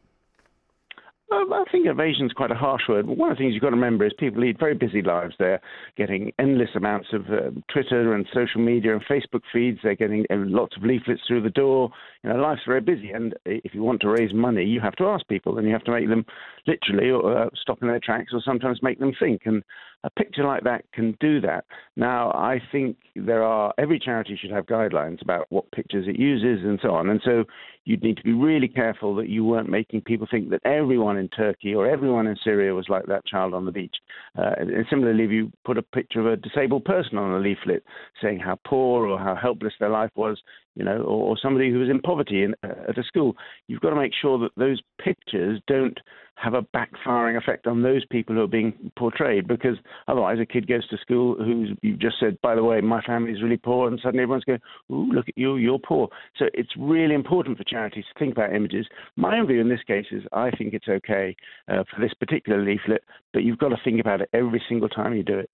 [1.33, 3.07] I think evasion is quite a harsh word.
[3.07, 5.35] But one of the things you've got to remember is people lead very busy lives.
[5.39, 5.61] They're
[5.97, 9.79] getting endless amounts of uh, Twitter and social media and Facebook feeds.
[9.83, 11.91] They're getting uh, lots of leaflets through the door.
[12.23, 13.11] You know, life's very busy.
[13.11, 15.85] And if you want to raise money, you have to ask people and you have
[15.85, 16.25] to make them
[16.67, 19.43] literally uh, stop in their tracks or sometimes make them think.
[19.45, 19.63] And
[20.05, 21.65] a picture like that can do that.
[21.97, 26.65] Now, I think there are, every charity should have guidelines about what pictures it uses
[26.65, 27.09] and so on.
[27.09, 27.45] And so
[27.85, 31.29] you'd need to be really careful that you weren't making people think that everyone in
[31.29, 33.95] Turkey or everyone in Syria was like that child on the beach.
[34.37, 37.85] Uh, and similarly, if you put a picture of a disabled person on a leaflet
[38.21, 40.41] saying how poor or how helpless their life was,
[40.75, 43.37] you know, or, or somebody who was in poverty in, uh, at a school,
[43.69, 45.99] you've got to make sure that those pictures don't
[46.37, 49.77] have a backfiring effect on those people who are being portrayed because
[50.09, 53.43] otherwise a kid goes to school who's you've just said by the way my family's
[53.43, 54.59] really poor and suddenly everyone's going
[54.91, 56.09] ooh look at you you're poor.
[56.39, 58.87] So it's really important for charities to think about images.
[59.15, 61.37] My own view in this case is i think it's okay
[61.69, 65.15] uh, for this particular leaflet but you've got to think about it every single time
[65.15, 65.51] you do it.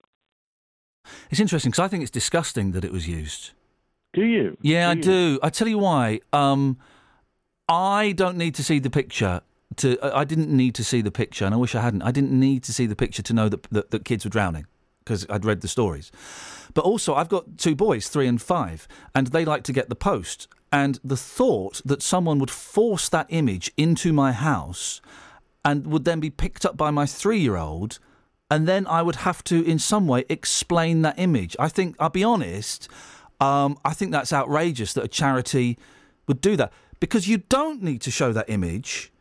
[1.31, 3.53] It's interesting because I think it's disgusting that it was used.
[4.13, 5.05] Do you Yeah, I Do you?
[5.05, 5.41] do.
[5.43, 6.21] I tell you why.
[6.33, 6.79] Um,
[7.69, 9.43] I don't need to see the picture.
[9.77, 12.03] To I I didn't need to see the picture, and I wish I hadn't.
[12.03, 14.67] I didn't need to see the picture to know that that, that kids were drowning
[15.01, 16.11] because I'd read the stories.
[16.75, 19.95] But also, I've got two boys, three and five, and they like to get the
[19.95, 20.49] post.
[20.71, 25.01] And the thought that someone would force that image into my house
[25.65, 27.99] and would then be picked up by my three-year-old,
[28.51, 31.57] and then I would have to, in some way, explain that image.
[31.59, 32.89] I think I'll be honest.
[33.41, 35.79] Um, I think that's outrageous that a charity
[36.27, 39.13] would do that because you don't need to show that image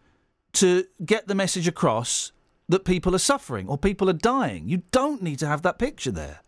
[0.53, 2.31] to get the message across
[2.69, 4.67] that people are suffering or people are dying.
[4.67, 6.41] You don't need to have that picture there.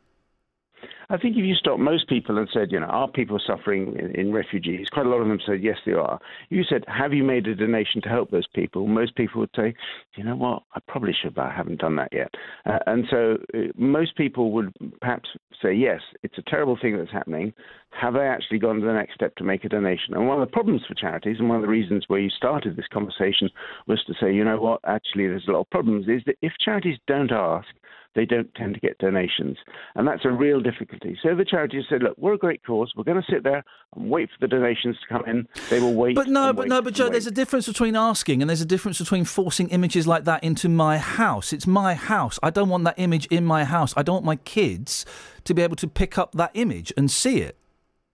[1.12, 4.12] I think if you stopped most people and said, you know, are people suffering in,
[4.14, 4.90] in refugees?
[4.92, 6.20] Quite a lot of them said, yes, they are.
[6.50, 8.86] You said, have you made a donation to help those people?
[8.86, 9.74] Most people would say,
[10.16, 12.32] you know what, I probably should, but I haven't done that yet.
[12.68, 14.72] Uh, and so uh, most people would
[15.02, 15.30] perhaps
[15.62, 17.54] say, yes, it's a terrible thing that's happening.
[17.90, 20.14] Have they actually gone to the next step to make a donation?
[20.14, 22.76] And one of the problems for charities, and one of the reasons where you started
[22.76, 23.50] this conversation
[23.88, 26.54] was to say, you know what, actually, there's a lot of problems, is that if
[26.64, 27.68] charities don't ask,
[28.16, 29.58] they don't tend to get donations.
[29.96, 31.18] And that's a real difficulty.
[31.22, 32.92] So the charities said, look, we're a great cause.
[32.96, 33.64] We're going to sit there
[33.96, 35.48] and wait for the donations to come in.
[35.70, 36.16] They will wait.
[36.16, 37.14] But no, but no, but Joe, wait.
[37.14, 40.70] there's a difference between asking and there's a difference between forcing images like that into
[40.70, 41.54] my house.
[41.54, 42.40] It's my house.
[42.42, 43.94] I don't want that image in my house.
[43.96, 45.06] I don't want my kids
[45.44, 47.58] to be able to pick up that image and see it.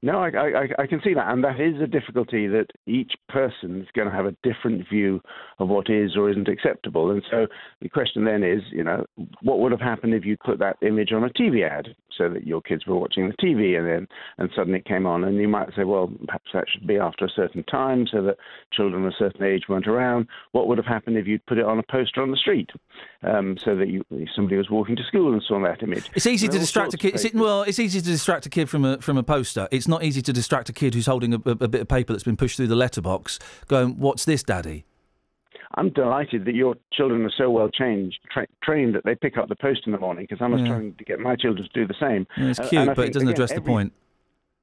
[0.06, 3.82] No, I, I, I can see that, and that is a difficulty that each person
[3.82, 5.20] is going to have a different view
[5.58, 7.10] of what is or isn't acceptable.
[7.10, 7.48] And so
[7.82, 9.04] the question then is, you know,
[9.42, 12.46] what would have happened if you put that image on a TV ad so that
[12.46, 15.48] your kids were watching the TV and then and suddenly it came on and you
[15.48, 18.38] might say, well, perhaps that should be after a certain time so that
[18.72, 20.28] children of a certain age weren't around.
[20.52, 22.70] What would have happened if you'd put it on a poster on the street
[23.24, 24.04] um, so that you,
[24.36, 26.10] somebody was walking to school and saw that image?
[26.16, 27.10] It's easy to distract a kid.
[27.10, 29.68] of Is it, well, it's easy to distract a kid from a from a poster.
[29.72, 32.14] It's not easy to distract a kid who's holding a, a, a bit of paper
[32.14, 34.86] that's been pushed through the letterbox, going, "What's this, Daddy?"
[35.76, 39.50] I'm delighted that your children are so well changed, tra- trained that they pick up
[39.50, 40.68] the post in the morning because I was Yeah.
[40.68, 42.28] trying to get my children to do the same.
[42.38, 43.94] Yeah, it's Uh, cute, but it doesn't again, address the every- point.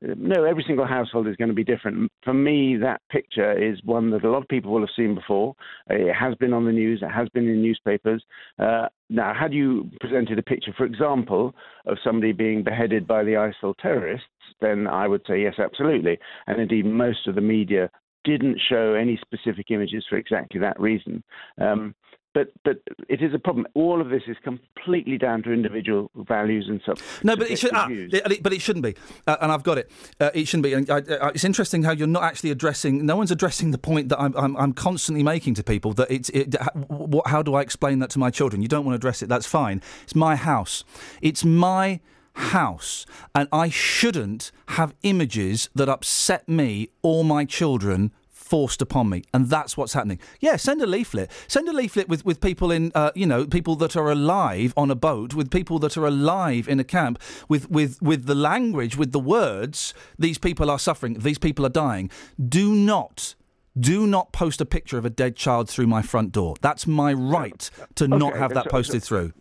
[0.05, 2.11] Uh, No, every single household is going to be different.
[2.25, 5.55] For me, that picture is one that a lot of people will have seen before.
[5.89, 8.25] Uh, It has been on the news, it has been in newspapers.
[8.59, 11.55] Uh, now, had you presented a picture, for example,
[11.87, 14.27] of somebody being beheaded by the ISIL terrorists,
[14.61, 16.19] then I would say yes, absolutely.
[16.49, 17.89] And indeed, most of the media
[18.25, 21.23] didn't show any specific images for exactly that reason.
[21.61, 21.95] Um,
[22.35, 22.79] but but
[23.09, 23.67] it is a problem.
[23.75, 26.99] All of this is completely down to individual values and sub.
[27.23, 27.73] No, but it should.
[27.75, 28.97] Ah, it, but it shouldn't be,
[29.27, 29.91] uh, and I've got it.
[30.19, 30.73] Uh, it shouldn't be.
[30.73, 33.05] And I, I, it's interesting how you're not actually addressing.
[33.05, 35.93] No one's addressing the point that I'm, I'm, I'm constantly making to people.
[35.93, 36.31] That it's.
[36.31, 36.55] It,
[36.89, 38.63] what, how do I explain that to my children?
[38.63, 39.29] You don't want to address it.
[39.29, 39.83] That's fine.
[40.05, 40.85] It's my house.
[41.21, 42.01] It's my
[42.35, 49.23] house, and I shouldn't have images that upset me or my children forced upon me,
[49.33, 50.19] and that's what's happening.
[50.41, 51.31] Yeah, send a leaflet.
[51.49, 54.91] Send a leaflet with, with people in, uh, you know, people that are alive on
[54.91, 57.19] a boat, with people that are alive in a camp,
[57.49, 59.95] with, with, with the language, with the words.
[60.19, 61.15] These people are suffering.
[61.15, 62.11] These people are dying.
[62.47, 63.35] Do not.
[63.79, 66.57] Do not post a picture of a dead child through my front door.
[66.61, 69.33] That's my right to not have that so- posted so- through.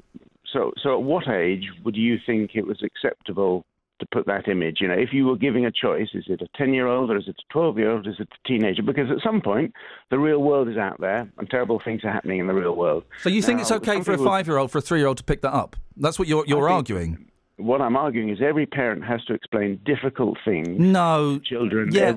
[0.53, 3.65] So, so at what age would you think it was acceptable
[3.99, 4.78] to put that image?
[4.82, 7.36] You know, if you were giving a choice, is it a ten-year-old or is it
[7.38, 8.07] a twelve-year-old?
[8.07, 8.82] Is it a teenager?
[8.82, 9.73] Because at some point,
[10.10, 13.03] the real world is out there, and terrible things are happening in the real world.
[13.22, 15.53] So you think Now, it's okay for a five-year-old, for a three-year-old to pick that
[15.53, 15.76] up?
[15.95, 17.31] That's what you're, you're think- arguing.
[17.61, 20.79] What I'm arguing is every parent has to explain difficult things.
[20.79, 22.09] No, to children Yeah,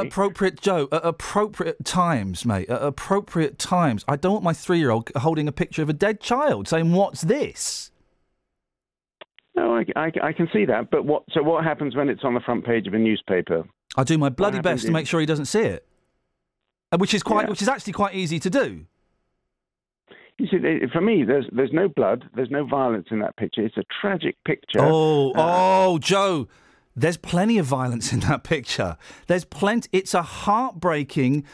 [0.00, 0.88] appropriate, Joe.
[0.92, 2.68] At appropriate times, mate.
[2.68, 4.04] At appropriate times.
[4.06, 7.90] I don't want my three-year-old holding a picture of a dead child, saying, "What's this?"
[9.54, 10.90] No, I, I, I can see that.
[10.90, 11.24] But what?
[11.32, 13.64] So what happens when it's on the front page of a newspaper?
[13.96, 15.86] I do my bloody best to make sure he doesn't see it,
[16.90, 17.50] Uh, which is quite, Yeah.
[17.50, 18.86] which is actually quite easy to do.
[20.42, 23.64] You see, for me, there's there's no blood, there's no violence in that picture.
[23.64, 24.80] It's a tragic picture.
[24.80, 26.48] Oh, uh, oh, Joe.
[26.96, 28.96] There's plenty of violence in that picture.
[29.28, 29.88] There's plenty.
[29.92, 31.44] It's a heartbreaking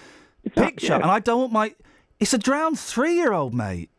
[0.56, 0.97] picture, yeah.
[0.97, 1.74] and I don't want my.
[2.19, 3.90] It's a drowned three-year-old, mate.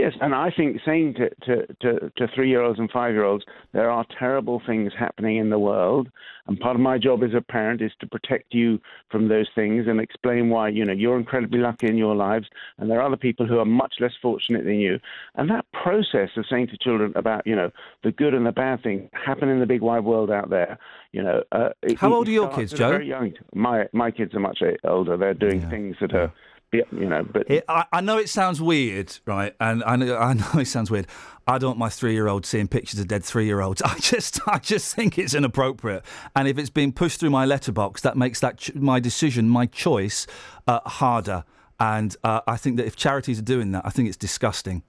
[0.00, 3.24] Yes, and I think saying to, to, to, to three year olds and five year
[3.24, 6.08] olds, there are terrible things happening in the world.
[6.46, 9.86] And part of my job as a parent is to protect you from those things
[9.86, 12.48] and explain why, you know, you're incredibly lucky in your lives
[12.78, 14.98] and there are other people who are much less fortunate than you.
[15.34, 17.70] And that process of saying to children about, you know,
[18.02, 20.78] the good and the bad things happen in the big wide world out there,
[21.12, 21.42] you know.
[21.52, 21.68] Uh,
[21.98, 22.88] How it old are your kids, Joe?
[22.88, 23.34] Very young.
[23.54, 25.18] My, my kids are much older.
[25.18, 26.32] They're doing things that are,
[26.72, 27.50] you know, but.
[27.50, 29.54] It, I, I know it sounds weird, right?
[29.60, 31.06] And I know, I know it sounds weird.
[31.46, 33.82] I don't want my three-year-old seeing pictures of dead three-year-olds.
[33.84, 36.04] I just, I just think it's inappropriate.
[36.36, 39.66] And if it's being pushed through my letterbox, that makes that ch- my decision, my
[39.66, 40.26] choice,
[40.66, 41.44] uh, harder.
[41.78, 44.82] And uh, I think that if charities are doing that, I think it's disgusting.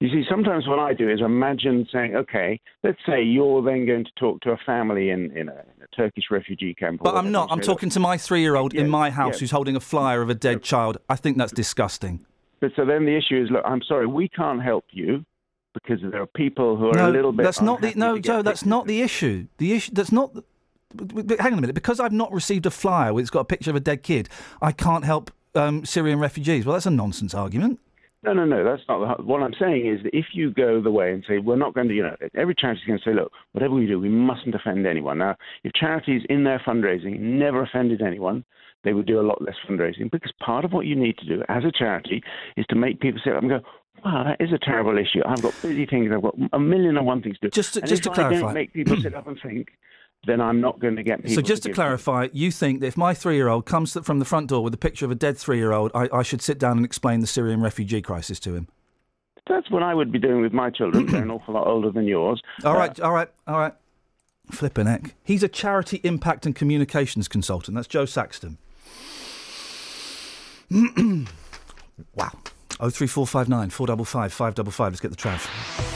[0.00, 4.04] You see, sometimes what I do is imagine saying, okay, let's say you're then going
[4.04, 5.64] to talk to a family in, in a
[5.96, 7.00] Turkish refugee camp.
[7.02, 7.50] But I'm not.
[7.50, 9.40] I'm talking to my three-year-old in my house yeah.
[9.40, 10.98] who's holding a flyer of a dead child.
[11.08, 12.24] I think that's disgusting.
[12.60, 15.24] But so then the issue is, look, I'm sorry, we can't help you
[15.74, 17.42] because there are people who are no, a little bit.
[17.42, 18.42] that's not the no, Joe.
[18.42, 19.46] That's not the issue.
[19.58, 20.34] The issue that's not.
[20.34, 20.44] the-
[20.94, 21.74] but- but Hang on a minute.
[21.74, 24.28] Because I've not received a flyer where it's got a picture of a dead kid,
[24.62, 26.64] I can't help um, Syrian refugees.
[26.64, 27.80] Well, that's a nonsense argument.
[28.22, 28.64] No, no, no.
[28.64, 29.86] That's not the, what I'm saying.
[29.86, 32.16] Is that if you go the way and say we're not going to, you know,
[32.34, 35.18] every charity is going to say, look, whatever we do, we mustn't offend anyone.
[35.18, 38.44] Now, if charities in their fundraising never offended anyone,
[38.84, 41.42] they would do a lot less fundraising because part of what you need to do
[41.48, 42.22] as a charity
[42.56, 43.60] is to make people sit up and go,
[44.04, 45.20] wow, that is a terrible issue.
[45.26, 46.10] I've got busy things.
[46.14, 47.50] I've got a million and one things to do.
[47.50, 49.68] Just to- and just if to I clarify- don't make people sit up and think,
[50.26, 51.34] then I'm not going to get people.
[51.36, 54.48] so just to give clarify, you think that if my three-year-old comes from the front
[54.48, 57.20] door with a picture of a dead three-year-old, I, I should sit down and explain
[57.20, 58.68] the Syrian refugee crisis to him?
[59.48, 61.06] That's what I would be doing with my children.
[61.10, 62.42] They're an awful lot older than yours.
[62.64, 63.74] All Uh, right, all right, all right.
[64.50, 65.14] Flipping heck.
[65.24, 67.74] He's a charity impact and communications consultant.
[67.74, 68.58] That's Joe Saxton.
[72.14, 72.30] wow.
[72.78, 74.92] Oh three four five nine four double five five double five.
[74.92, 75.95] Let's get the trav.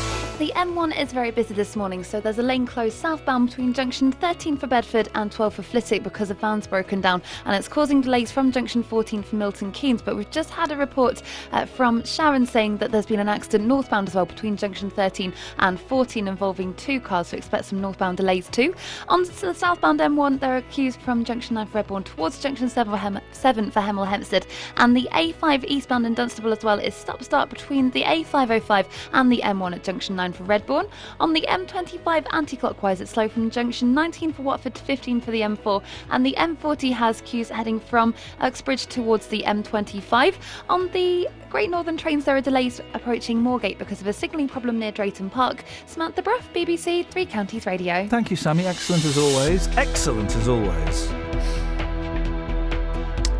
[0.41, 4.11] The M1 is very busy this morning, so there's a lane closed southbound between junction
[4.11, 8.01] 13 for Bedford and 12 for Flitwick because a van's broken down, and it's causing
[8.01, 10.01] delays from junction 14 for Milton Keynes.
[10.01, 11.21] But we've just had a report
[11.51, 15.31] uh, from Sharon saying that there's been an accident northbound as well between junction 13
[15.59, 18.73] and 14 involving two cars, so expect some northbound delays too.
[19.09, 22.67] On to the southbound M1, there are queues from junction 9 for Redbourn towards junction
[22.67, 24.47] 7 for, Hem- 7 for Hemel Hempstead,
[24.77, 29.31] and the A5 eastbound in Dunstable as well is stop start between the A505 and
[29.31, 30.89] the M1 at junction 9 for Redbourn.
[31.19, 35.31] On the M25 anti clockwise, it's slow from junction 19 for Watford to 15 for
[35.31, 40.35] the M4, and the M40 has queues heading from Uxbridge towards the M25.
[40.69, 44.79] On the Great Northern trains, there are delays approaching Moorgate because of a signalling problem
[44.79, 45.63] near Drayton Park.
[45.85, 48.07] Samantha Bruff, BBC Three Counties Radio.
[48.07, 48.65] Thank you, Sammy.
[48.65, 49.67] Excellent as always.
[49.77, 51.11] Excellent as always.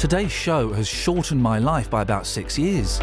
[0.02, 3.00] Today's show has shortened my life by about six years.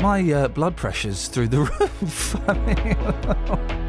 [0.00, 2.36] My uh, blood pressure's through the roof.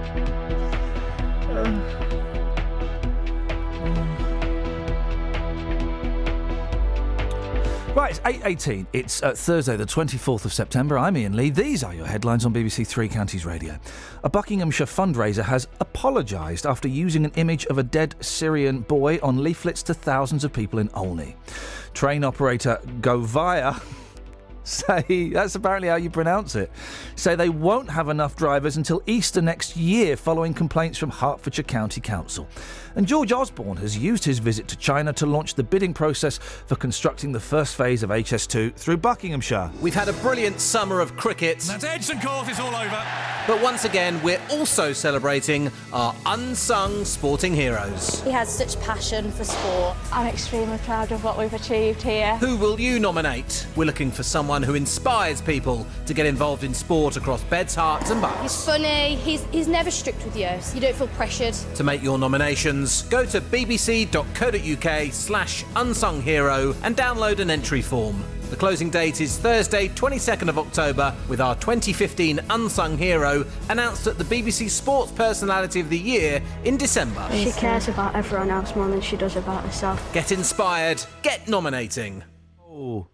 [7.96, 8.88] Right, it's 8.18.
[8.94, 10.98] It's uh, Thursday, the 24th of September.
[10.98, 11.50] I'm Iain Lee.
[11.50, 13.78] These are your headlines on BBC Three Counties Radio.
[14.24, 19.44] A Buckinghamshire fundraiser has apologised after using an image of a dead Syrian boy on
[19.44, 21.36] leaflets to thousands of people in Olney.
[21.94, 23.82] Train operator Govia
[25.00, 26.72] say that's apparently how you pronounce it
[27.16, 32.02] say they won't have enough drivers until Easter next year following complaints from Hertfordshire County
[32.02, 32.48] Council.
[33.00, 36.76] And George Osborne has used his visit to China to launch the bidding process for
[36.76, 39.72] constructing the first phase of HS2 through Buckinghamshire.
[39.80, 41.60] We've had a brilliant summer of cricket.
[41.60, 43.02] That's Edson Court, it's all over.
[43.48, 48.22] But once again, we're also celebrating our unsung sporting heroes.
[48.24, 49.95] He has such passion for sport.
[50.11, 52.36] I'm extremely proud of what we've achieved here.
[52.36, 53.66] Who will you nominate?
[53.78, 58.11] We're looking for someone who inspires people to get involved in sport across Beds, Herts,
[58.11, 58.42] and Bucks.
[58.42, 61.53] He's funny, he's, he's never strict with you, so you don't feel pressured.
[61.76, 68.24] To make your nominations, go to bbc.co.uk slash unsung hero and download an entry form.
[68.50, 74.18] The closing date is Thursday, 22nd of October, with our 2015 Unsung Hero announced at
[74.18, 77.30] the BBC Sports Personality of the Year in December.
[77.32, 80.14] She cares about everyone else more than she does about herself.
[80.14, 82.24] Get inspired, get nominating.
[82.68, 83.06] Oh.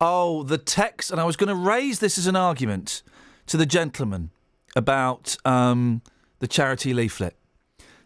[0.00, 3.02] Oh, the text, and I was going to raise this as an argument
[3.48, 4.30] to the gentleman
[4.74, 6.00] about um,
[6.38, 7.36] the charity leaflet.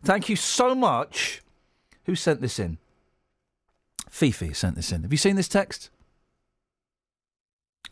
[0.05, 1.43] Thank you so much.
[2.05, 2.79] Who sent this in?
[4.11, 5.03] Fifi sent this in.
[5.03, 5.91] Have you seen this text?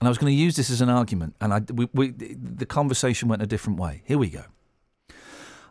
[0.01, 2.67] And I was going to use this as an argument, and I, we, we, the
[2.67, 4.03] conversation went a different way.
[4.05, 4.45] Here we go.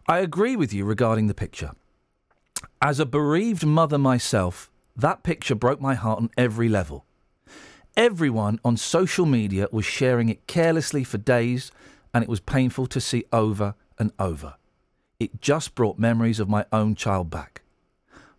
[0.07, 1.71] I agree with you regarding the picture.
[2.81, 7.05] As a bereaved mother myself, that picture broke my heart on every level.
[7.97, 11.71] Everyone on social media was sharing it carelessly for days,
[12.13, 14.55] and it was painful to see over and over.
[15.19, 17.61] It just brought memories of my own child back.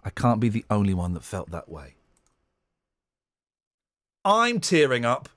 [0.05, 1.95] I can't be the only one that felt that way.
[4.25, 5.29] I'm tearing up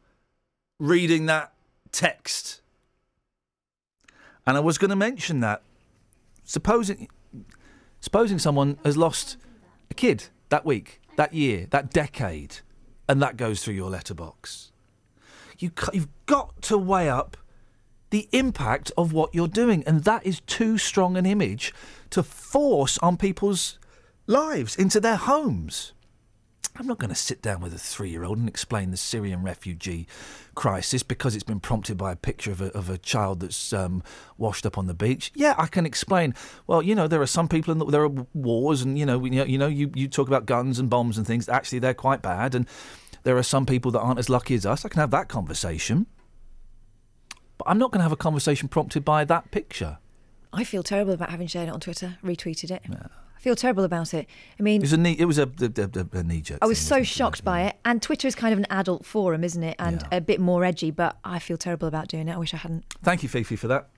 [0.80, 1.53] reading that
[1.91, 2.61] text.
[4.45, 5.61] And I was going to mention that.
[6.45, 7.07] Supposing,
[8.01, 9.38] supposing someone has lost
[9.89, 12.57] a kid that week, that year, that decade,
[13.07, 14.72] and that goes through your letterbox.
[15.59, 17.38] You, you've got to weigh up
[18.14, 21.74] the impact of what you're doing, and that is too strong an image
[22.11, 23.80] to force on people's
[24.27, 25.93] lives into their homes.
[26.75, 29.42] I'm not going to sit down with a three year old and explain the Syrian
[29.42, 30.06] refugee
[30.53, 34.03] crisis because it's been prompted by a picture of a, of a child that's um,
[34.38, 35.32] washed up on the beach.
[35.33, 36.35] Yeah, I can explain.
[36.67, 39.17] Well, you know, there are some people in the, there are wars, and you know,
[39.17, 41.50] we- you know, you, you talk about guns and bombs and things.
[41.50, 42.67] Actually, they're quite bad, and
[43.24, 44.85] there are some people that aren't as lucky as us.
[44.85, 46.06] I can have that conversation,
[47.64, 49.98] but I'm not going to have a conversation prompted by that picture.
[50.51, 52.83] I feel terrible about having shared it on Twitter, retweeted it.
[52.92, 54.27] I feel terrible about it.
[54.59, 56.59] I mean, It was a knee, it was a, a, a, a knee jerk.
[56.61, 57.75] I was so shocked by it.
[57.85, 59.75] And Twitter is kind of an adult forum, isn't it?
[59.80, 62.33] And a bit more edgy, but I feel terrible about doing it.
[62.33, 62.85] I wish I hadn't.
[63.01, 63.90] Thank you, Fifi, for that.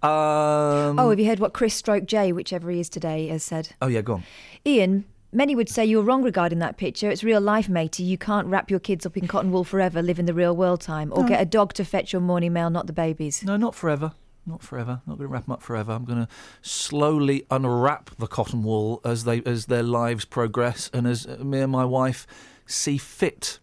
[0.00, 3.70] Um, oh, have you heard what Chris Stroke J, whichever he is today, has said?
[3.82, 4.24] oh, yeah, go on.
[4.64, 7.10] Iain, many would say you're wrong regarding that picture.
[7.10, 8.02] It's real life, matey.
[8.02, 10.80] You can't wrap your kids up in cotton wool forever, live in the real world
[10.80, 11.28] time, or No.
[11.28, 13.42] get a dog to fetch your morning mail, not the babies.
[13.44, 14.12] No, not forever.
[14.46, 15.02] Not forever.
[15.06, 15.92] Not going to wrap them up forever.
[15.92, 16.28] I'm going to
[16.62, 21.70] slowly unwrap the cotton wool as they as their lives progress and as me and
[21.70, 22.26] my wife
[22.64, 23.58] see fit.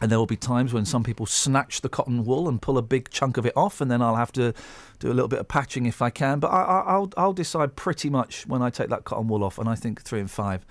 [0.00, 2.82] And there will be times when some people snatch the cotton wool and pull a
[2.82, 4.52] big chunk of it off, and then I'll have to
[4.98, 6.40] do a little bit of patching if I can.
[6.40, 9.58] But I, I, I'll I'll decide pretty much when I take that cotton wool off,
[9.58, 10.66] and I think three and five.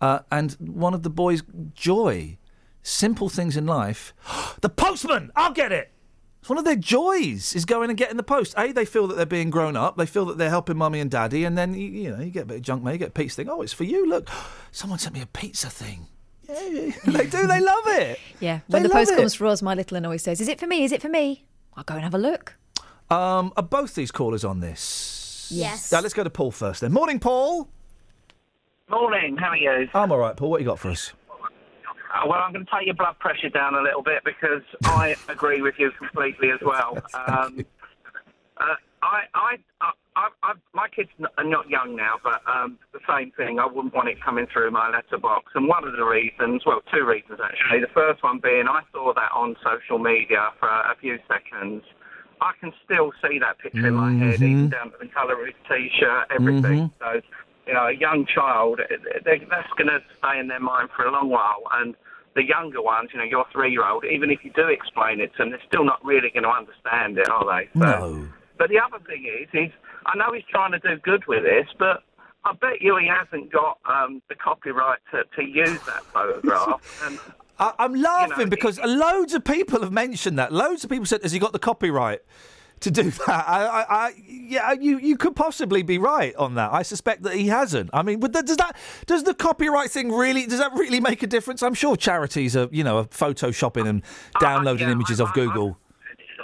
[0.00, 2.36] Uh, and one of the boys' joy,
[2.82, 4.12] simple things in life.
[4.60, 5.90] the postman, I'll get it.
[6.40, 8.54] It's one of their joys is going and getting the post.
[8.58, 9.96] A, they feel that they're being grown up.
[9.96, 12.42] They feel that they're helping mummy and daddy, and then you, you know you get
[12.42, 12.92] a bit of junk mail.
[12.92, 13.48] You get a pizza thing.
[13.48, 14.06] Oh, it's for you.
[14.06, 14.28] Look,
[14.70, 16.08] someone sent me a pizza thing.
[16.48, 17.46] Yeah, they do.
[17.46, 18.18] They love it.
[18.40, 18.60] Yeah.
[18.68, 19.16] They When the post it.
[19.16, 20.84] comes for us, my little one always says, "Is it for me?
[20.84, 21.44] Is it for me?"
[21.76, 22.54] I'll go and have a look.
[23.10, 25.48] Um, are both these callers on this?
[25.50, 25.92] Yes.
[25.92, 26.80] Now, let's go to Paul first.
[26.80, 26.92] Then.
[26.92, 27.68] Morning, Paul.
[28.88, 29.88] Morning, how are you?
[29.94, 30.50] I'm all right, Paul.
[30.50, 31.12] What you got for us?
[31.30, 35.16] Uh, well, I'm going to take your blood pressure down a little bit because I
[35.28, 36.98] agree with you completely as well.
[37.26, 37.64] Um,
[38.56, 39.56] uh, I, I,
[40.16, 43.58] I, I, my kids are not young now, but um, the same thing.
[43.58, 45.52] I wouldn't want it coming through my letterbox.
[45.54, 47.80] And one of the reasons, well, two reasons actually.
[47.80, 51.82] The first one being I saw that on social media for a few seconds.
[52.40, 55.46] I can still see that picture in my head, even down to the colour of
[55.46, 56.90] his t-shirt, everything.
[57.00, 57.20] So,
[57.66, 58.80] you know, a young child,
[59.24, 61.62] they, that's going to stay in their mind for a long while.
[61.72, 61.94] And
[62.34, 65.50] the younger ones, you know, your three-year-old, even if you do explain it to them,
[65.50, 67.68] they're still not really going to understand it, are they?
[67.72, 68.28] So, No.
[68.58, 69.72] But the other thing is, is
[70.06, 72.02] I know he's trying to do good with this, but
[72.44, 77.02] I bet you he hasn't got um, the copyright to, to use that photograph.
[77.06, 77.18] and
[77.58, 80.52] I, I'm laughing because loads of people have mentioned that.
[80.52, 82.20] Loads of people said, "Has he got the copyright
[82.80, 86.72] to do that?" I, I, I yeah, you you could possibly be right on that.
[86.72, 87.90] I suspect that he hasn't.
[87.92, 88.76] I mean, but that, does that
[89.06, 91.62] does the copyright thing really does that really make a difference?
[91.62, 94.02] I'm sure charities are you know are photoshopping and
[94.40, 95.78] downloading images off Google.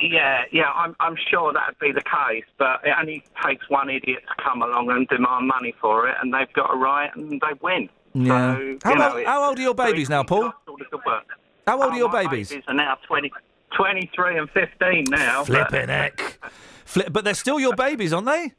[0.03, 4.21] Yeah, yeah, I'm, I'm sure that'd be the case, but it only takes one idiot
[4.29, 7.59] to come along and demand money for it, and they've got a right and they
[7.61, 7.89] win.
[8.15, 8.57] Yeah.
[8.57, 10.45] So, how, know, old, how old are your babies now, Paul?
[10.67, 11.25] all the good work.
[11.67, 12.49] How old Oh, are your babies?
[12.49, 13.31] babies are now 20,
[13.77, 15.45] 23 and 15 now.
[15.45, 16.39] but- Flipping heck.
[16.85, 18.53] Flip, but they're still your babies, aren't they?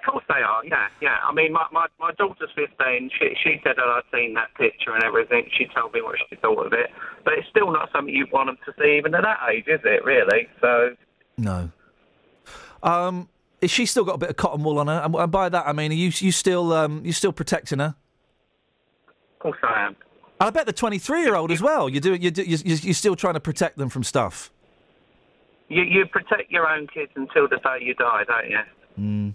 [0.00, 1.18] Of course they are, yeah, yeah.
[1.22, 3.10] I mean, my, my, my daughter's 15.
[3.18, 5.48] She, she said that I'd seen that picture and everything.
[5.56, 6.90] She told me what she thought of it.
[7.24, 9.80] But it's still not something you want them to see even at that age, is
[9.84, 10.48] it, really?
[10.60, 10.96] So,
[11.36, 11.70] No.
[12.82, 13.28] Um,
[13.60, 15.02] is she still got a bit of cotton wool on her?
[15.04, 17.94] And, by that I mean, are you you still um you still protecting her?
[19.34, 19.96] of course I am.
[20.40, 21.88] And I bet the 23 year old as well.
[21.88, 24.50] You're doing you're, do- you're, you're still trying to protect them from stuff.
[25.68, 28.58] You, you protect your own kids until the day you die, don't you?
[28.98, 29.34] Mm.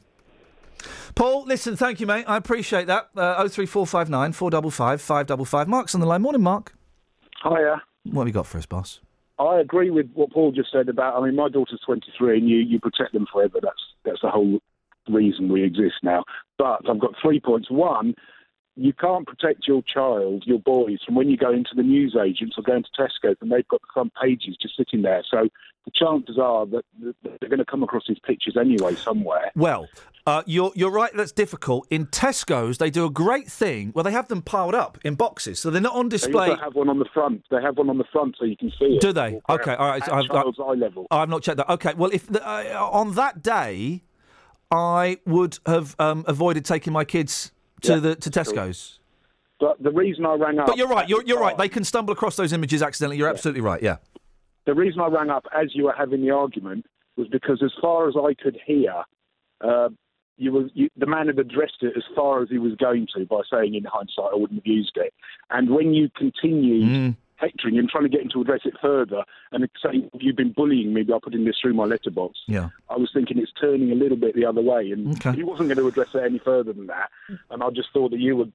[1.16, 2.26] Paul, listen, thank you, mate.
[2.28, 3.10] I appreciate that.
[3.16, 5.68] Uh, 03459 455 555.
[5.68, 6.22] Mark's on the line.
[6.22, 6.74] Morning, Mark.
[7.44, 7.82] Hiya.
[8.12, 9.00] What have you got for us, boss?
[9.40, 11.20] I agree with what Paul just said about.
[11.20, 13.60] I mean, my daughter's 23, and you, you protect them forever.
[13.62, 14.60] That's that's the whole
[15.10, 16.24] reason we exist now.
[16.58, 17.70] But I've got three points.
[17.70, 18.16] One,
[18.76, 22.56] you can't protect your child, your boys, from when you go into the news agents
[22.58, 25.24] or go into Tesco and they've got the front pages just sitting there.
[25.30, 25.48] So
[25.86, 29.52] the chances are that they're going to come across these pictures anyway somewhere.
[29.56, 29.88] Well,
[30.28, 31.12] uh, you're you're right.
[31.14, 31.88] That's difficult.
[31.90, 35.60] In Tesco's, they do a great thing where they have them piled up in boxes,
[35.60, 36.50] so they're not on They display.
[36.50, 37.44] also have one on the front.
[37.52, 39.02] They have one on the front so you can see it.
[39.02, 39.40] Do they?
[39.50, 40.02] Okay, all right.
[40.12, 41.06] I've, child's eye level.
[41.12, 41.72] I've not checked that.
[41.72, 44.04] Okay, well, if the, uh, on that day,
[44.72, 47.52] I would have um, avoided taking my kids
[47.86, 48.30] to Yeah, the to.
[48.30, 49.00] Tesco's.
[49.60, 50.68] But the reason I rang up.
[50.68, 51.08] But you're right.
[51.08, 51.58] You're you're right.
[51.58, 53.18] They can stumble across those images accidentally.
[53.18, 53.82] You're absolutely right.
[53.82, 53.98] Yeah.
[54.66, 56.86] the reason I rang up as you were having the argument
[57.18, 58.94] was because, as far as I could hear,
[59.62, 59.90] uh,
[60.38, 63.26] you were you, the man had addressed it as far as he was going to
[63.26, 65.14] by saying, in hindsight, I wouldn't have used it.
[65.50, 67.16] And when you continued Mm.
[67.38, 70.94] Hectoring him, trying to get him to address it further, and saying you've been bullying
[70.94, 72.70] me by putting this through my letterbox, Yeah.
[72.90, 75.34] I was thinking it's turning a little bit the other way, and Okay.
[75.36, 77.10] he wasn't going to address it any further than that.
[77.50, 78.46] And I just thought that you were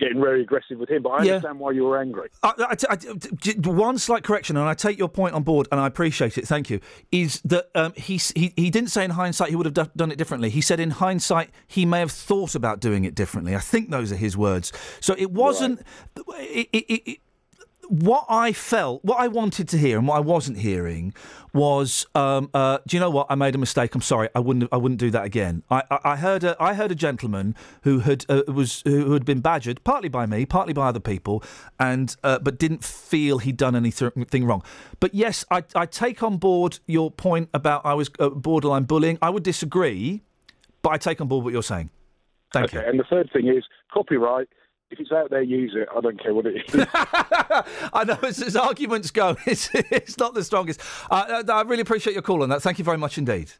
[0.00, 1.32] getting very aggressive with him, but I Yeah.
[1.34, 2.30] understand why you were angry.
[2.42, 5.86] I, I, I, one slight correction, and I take your point on board, and I
[5.86, 6.48] appreciate it.
[6.48, 6.80] Thank you.
[7.12, 10.10] Is that um, he, he he didn't say in hindsight he would have do- done
[10.10, 10.48] it differently.
[10.48, 13.54] He said in hindsight he may have thought about doing it differently.
[13.54, 14.72] I think those are his words.
[15.00, 15.82] So it wasn't.
[16.16, 17.18] It, it, it, it-
[17.88, 21.14] what I felt, what I wanted to hear, and what I wasn't hearing
[21.52, 23.26] was, um, uh, do you know what?
[23.30, 23.94] I made a mistake.
[23.94, 24.28] I'm sorry.
[24.34, 24.68] I wouldn't.
[24.72, 25.62] I wouldn't do that again.
[25.70, 29.24] I, I, I heard a, I heard a gentleman who had uh, was who had
[29.24, 31.42] been badgered, partly by me, partly by other people,
[31.78, 34.62] and uh, but didn't feel he'd done anything wrong.
[35.00, 39.18] But yes, I, I take on board your point about I was uh, borderline bullying.
[39.22, 40.22] I would disagree,
[40.82, 41.90] but I take on board what you're saying.
[42.52, 42.88] Thank okay.
[42.88, 44.48] And the third thing is copyright.
[44.94, 45.88] If it's out there, use it.
[45.92, 46.86] I don't care what it is.
[47.92, 50.80] I know as, as arguments go, it's, it's not the strongest.
[51.10, 52.62] Uh, uh, I really appreciate your call on that.
[52.62, 53.50] Thank you very much indeed.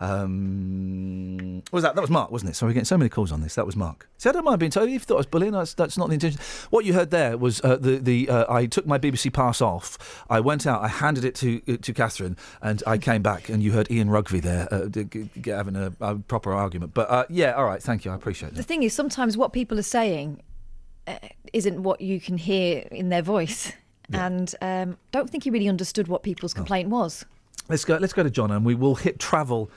[0.00, 1.94] Um, what was that?
[1.94, 2.54] That was Mark, wasn't it?
[2.54, 3.54] Sorry, we're getting so many calls on this.
[3.54, 4.08] That was Mark.
[4.18, 4.88] See, I don't mind being told.
[4.88, 6.40] If you thought I was bullying, that's, that's not the intention.
[6.70, 10.24] What you heard there was uh, the the uh, I took my BBC pass off.
[10.28, 10.82] I went out.
[10.82, 14.10] I handed it to uh, to Catherine, and I came back, and you heard Ian
[14.10, 15.04] Rugby there uh, g-
[15.40, 16.94] g- having a, a proper argument.
[16.94, 17.82] But uh, yeah, all right.
[17.82, 18.10] Thank you.
[18.10, 18.56] I appreciate that.
[18.56, 20.40] The thing is, sometimes what people are saying
[21.52, 23.72] isn't what you can hear in their voice.
[24.12, 27.24] And um, don't think he really understood what people's complaint was.
[27.68, 27.96] Let's go.
[27.96, 29.70] Let's go to John, and we will hit travel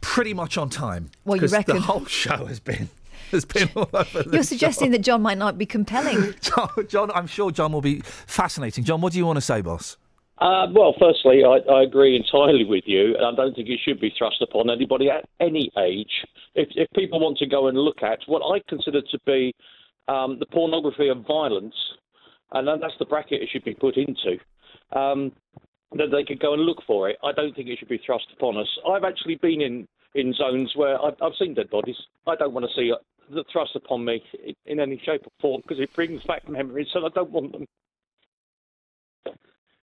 [0.00, 1.10] pretty much on time.
[1.26, 1.76] Well, you 'cause reckon?
[1.76, 2.88] the whole show has been
[3.30, 4.22] has been all over.
[4.32, 4.92] You're suggesting show.
[4.92, 6.34] that John might not be compelling.
[6.40, 8.84] John, John, I'm sure John will be fascinating.
[8.84, 9.98] John, what do you want to say, boss?
[10.38, 14.00] Uh, well, firstly, I, I agree entirely with you, and I don't think it should
[14.00, 16.24] be thrust upon anybody at any age.
[16.54, 19.52] If, if people want to go and look at what I consider to be
[20.08, 21.74] um, the pornography of violence,
[22.52, 24.38] and that's the bracket it should be put into,
[24.92, 25.32] um,
[25.92, 27.16] that they could go and look for it.
[27.22, 28.68] I don't think it should be thrust upon us.
[28.88, 31.96] I've actually been in, in zones where I've, I've seen dead bodies.
[32.26, 32.98] I don't want to see it
[33.30, 36.88] the thrust upon me in, in any shape or form because it brings back memories,
[36.94, 37.66] and I don't want them.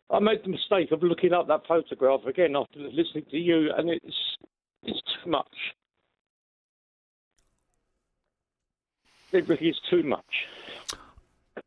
[0.09, 3.89] I made the mistake of looking up that photograph again after listening to you, and
[3.89, 4.15] it's
[4.83, 5.45] it's too much.
[9.35, 10.23] It really is too much.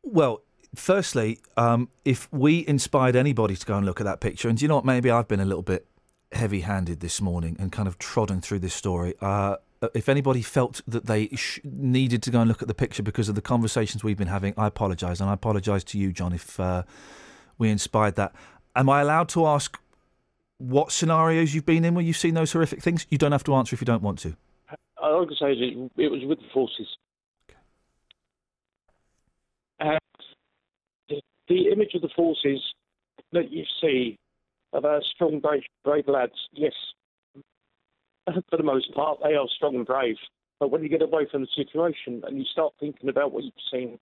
[0.03, 0.43] Well,
[0.75, 4.65] firstly, um, if we inspired anybody to go and look at that picture, and do
[4.65, 4.85] you know what?
[4.85, 5.87] Maybe I've been a little bit
[6.33, 9.15] heavy-handed this morning and kind of trodden through this story.
[9.21, 9.57] Uh,
[9.95, 13.29] if anybody felt that they sh- needed to go and look at the picture because
[13.29, 16.59] of the conversations we've been having, I apologise, and I apologise to you, John, if
[16.59, 16.83] uh,
[17.59, 18.35] we inspired that.
[18.75, 19.79] Am I allowed to ask
[20.59, 23.07] what scenarios you've been in where you've seen those horrific things?
[23.11, 24.37] You don't have to answer if you don't want to.
[25.03, 26.87] I would say that it was with the forces.
[29.81, 29.99] And
[31.65, 32.61] the, image of the forces
[33.33, 34.17] that you see
[34.73, 36.73] of our strong, brave, brave lads, yes,
[38.51, 40.17] for the most part, they are strong and brave.
[40.61, 43.53] But when you get away from the situation and you start thinking about what you've
[43.73, 43.99] seen,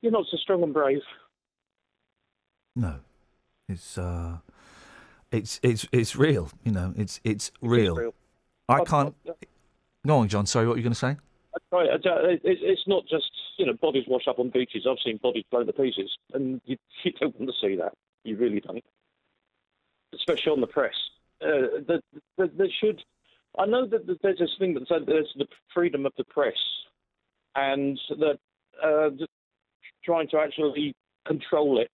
[0.00, 1.00] you're not so strong and brave.
[2.76, 2.96] No,
[3.68, 4.38] it's uh,
[5.30, 6.50] it's it's it's real.
[6.64, 7.96] You know, it's it's real.
[7.96, 8.14] real.
[8.68, 9.14] I I- can't.
[10.06, 10.46] Go on, John.
[10.46, 11.16] Sorry, what were you going to say?
[11.70, 13.30] Right, I it- it's not just
[13.62, 14.88] you know bodies wash up on beaches.
[14.90, 17.92] I've seen bodies blown to pieces, and you, you don't want to see that.
[18.24, 18.84] You really don't,
[20.12, 20.96] especially on the press.
[21.40, 22.02] Uh, the,
[22.36, 23.00] there should.
[23.56, 26.58] I know that there's this thing that says there's the freedom of the press,
[27.54, 28.38] and that
[28.82, 29.10] uh,
[30.04, 30.92] trying to actually
[31.24, 31.88] control it.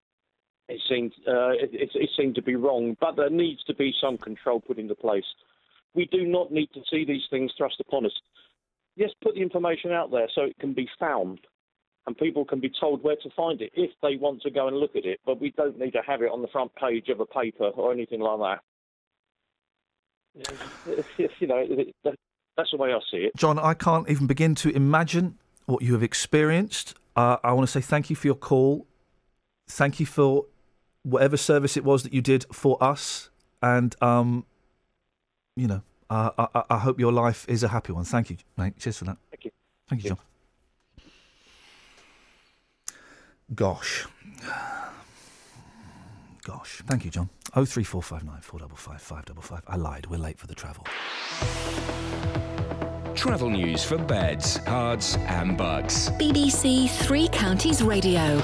[0.70, 3.92] It seemed uh, it, it, it seemed to be wrong, but there needs to be
[4.00, 5.24] some control put into place.
[5.94, 8.12] We do not need to see these things thrust upon us
[8.98, 11.38] yes, put the information out there so it can be found
[12.08, 14.78] and people can be told where to find it if they want to go and
[14.78, 15.20] look at it.
[15.26, 17.92] But we don't need to have it on the front page of a paper or
[17.92, 18.60] anything like that.
[21.40, 21.66] You know,
[22.56, 23.36] that's the way I see it.
[23.36, 26.94] John, I can't even begin to imagine what you have experienced.
[27.14, 28.86] Uh, I want to say thank you for your call.
[29.68, 30.46] Thank you for
[31.02, 33.28] whatever service it was that you did for us,
[33.62, 34.46] and um,
[35.56, 38.04] you know, uh, I, I- I hope your life is a happy one.
[38.04, 38.78] Thank you, mate.
[38.78, 39.18] Cheers for that.
[39.30, 39.50] Thank you.
[39.88, 40.18] Thank you, John.
[43.54, 44.06] Gosh.
[46.44, 46.82] Gosh.
[46.86, 47.28] Thank you, John.
[47.54, 49.62] Oh three four five nine four double five five double five.
[49.66, 50.06] I lied.
[50.06, 50.86] We're late for the travel.
[53.14, 56.10] Travel news for beds, cards, and Bucks.
[56.10, 58.40] BBC Three Counties Radio.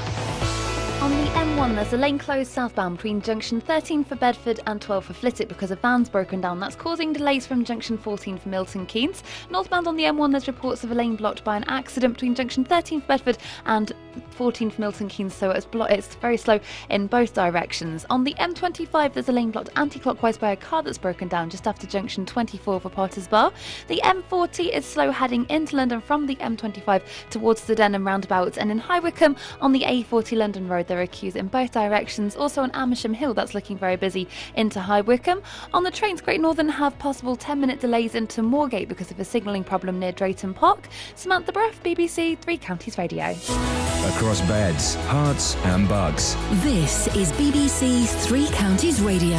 [1.00, 5.04] On the M1, there's a lane closed southbound between junction 13 for Bedford and 12
[5.04, 6.58] for Flitwick because a van's broken down.
[6.60, 9.22] That's causing delays from junction 14 for Milton Keynes.
[9.50, 12.64] Northbound on the M1, there's reports of a lane blocked by an accident between junction
[12.64, 13.92] 13 for Bedford and
[14.30, 16.60] 14 for Milton Keynes, so it's, blo- it's very slow
[16.90, 18.06] in both directions.
[18.10, 21.50] On the M25, there's a lane blocked anti clockwise by a car that's broken down
[21.50, 23.52] just after junction 24 for Potters Bar.
[23.88, 28.70] The M40 is slow heading into London from the M25 towards the Denham roundabout, and
[28.70, 32.36] in High Wycombe on the A40 London Road, there are queues in both directions.
[32.36, 35.42] Also on Amersham Hill, that's looking very busy into High Wycombe.
[35.72, 39.24] On the trains, Great Northern have possible 10 minute delays into Moorgate because of a
[39.24, 40.88] signalling problem near Drayton Park.
[41.14, 43.34] Samantha Bruff, BBC Three Counties Radio.
[44.08, 46.34] Across beds, Herts, and Bucks.
[46.62, 49.38] This is BBC Three Counties Radio.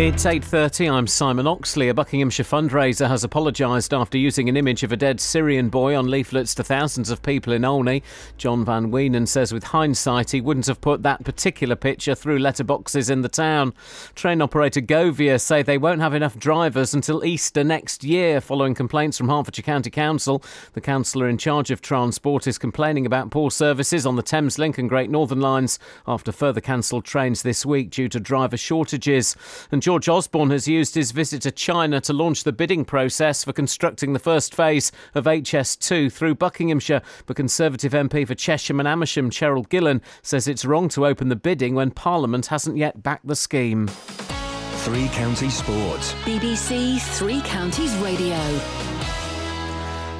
[0.00, 0.88] It's 8:30.
[0.88, 1.88] I'm Simon Oxley.
[1.88, 6.08] A Buckinghamshire fundraiser has apologised after using an image of a dead Syrian boy on
[6.08, 8.04] leaflets to thousands of people in Olney.
[8.36, 13.10] John Van Weenen says with hindsight he wouldn't have put that particular picture through letterboxes
[13.10, 13.74] in the town.
[14.14, 19.18] Train operator Govia say they won't have enough drivers until Easter next year following complaints
[19.18, 20.44] from Hertfordshire County Council.
[20.74, 24.88] The councillor in charge of transport is complaining about poor services on the Thameslink and
[24.88, 29.34] Great Northern lines after further cancelled trains this week due to driver shortages.
[29.72, 33.54] And George Osborne has used his visit to China to launch the bidding process for
[33.54, 37.00] constructing the first phase of HS2 through Buckinghamshire.
[37.24, 41.36] But Conservative MP for Chesham and Amersham, Cheryl Gillan, says it's wrong to open the
[41.36, 43.86] bidding when Parliament hasn't yet backed the scheme.
[43.86, 46.12] Three Counties Sports.
[46.24, 48.97] BBC Three Counties Radio.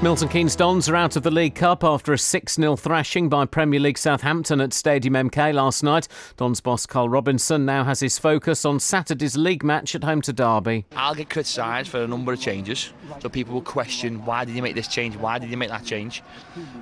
[0.01, 3.45] Milton Keynes Dons are out of the League Cup after a 6 0 thrashing by
[3.45, 6.07] Premier League Southampton at Stadium MK last night.
[6.37, 10.33] Dons boss Karl Robinson now has his focus on Saturday's league match at home to
[10.33, 10.87] Derby.
[10.95, 14.63] I'll get criticised for a number of changes, so people will question why did you
[14.63, 16.23] make this change, why did you make that change?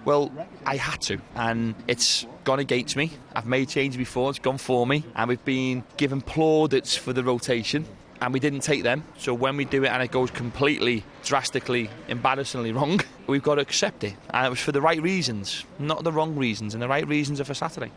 [0.04, 0.30] Well,
[0.66, 3.12] I had to, and it's gone against me.
[3.34, 7.24] I've made changes before, it's gone for me, and we've been given plaudits for the
[7.24, 7.86] rotation
[8.20, 9.04] and we didn't take them.
[9.18, 13.60] So when we do it and it goes completely, drastically, embarrassingly wrong, we've got to
[13.60, 14.14] accept it.
[14.30, 17.40] And it was for the right reasons, not the wrong reasons, and the right reasons
[17.40, 17.90] are for Saturday.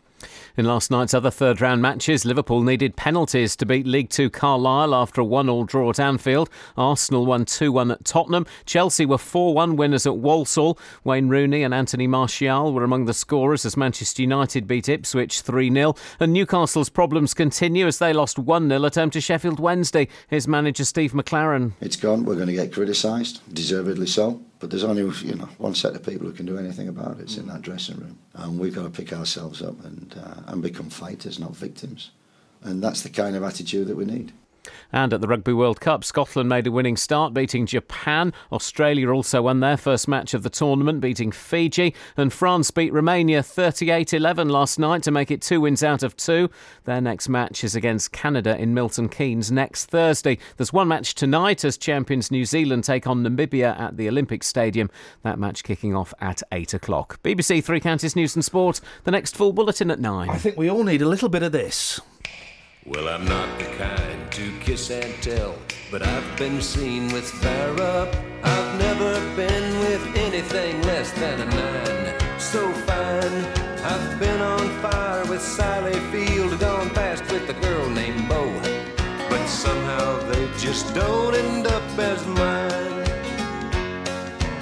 [0.59, 4.93] In last night's other third round matches, Liverpool needed penalties to beat League Two Carlisle
[4.93, 6.49] after a 1 all draw at Anfield.
[6.75, 8.45] Arsenal won 2 1 at Tottenham.
[8.65, 10.77] Chelsea were 4 1 winners at Walsall.
[11.05, 15.71] Wayne Rooney and Anthony Martial were among the scorers as Manchester United beat Ipswich 3
[15.71, 15.95] 0.
[16.19, 20.09] And Newcastle's problems continue as they lost 1 0 at home to Sheffield Wednesday.
[20.27, 21.71] Here's manager Steve McClaren.
[21.79, 22.25] It's gone.
[22.25, 24.41] We're going to get criticised, deservedly so.
[24.59, 27.23] But there's only you know one set of people who can do anything about it.
[27.23, 30.61] It's in that dressing room, and we've got to pick ourselves up and uh, and
[30.61, 32.11] become fighters, not victims.
[32.61, 34.33] And that's the kind of attitude that we need.
[34.91, 38.33] And at the Rugby World Cup, Scotland made a winning start, beating Japan.
[38.51, 41.93] Australia also won their first match of the tournament, beating Fiji.
[42.17, 46.17] And France beat Romania 38 11 last night to make it two wins out of
[46.17, 46.49] two.
[46.85, 50.37] Their next match is against Canada in Milton Keynes next Thursday.
[50.57, 54.89] There's one match tonight as champions New Zealand take on Namibia at the Olympic Stadium.
[55.23, 57.21] That match kicking off at 8 o'clock.
[57.23, 58.81] BBC Three Counties News and Sport.
[59.03, 60.29] The next full bulletin at 9.
[60.29, 61.99] I think we all need a little bit of this.
[62.89, 65.53] Well, I'm not the kind to kiss and tell,
[65.91, 68.07] but I've been seen with Farrah.
[68.41, 72.39] I've never been with anything less than a nine.
[72.39, 73.45] So fine,
[73.85, 78.43] I've been on fire with Sally Field, gone fast with a girl named Bo.
[79.29, 83.05] But somehow they just don't end up as mine.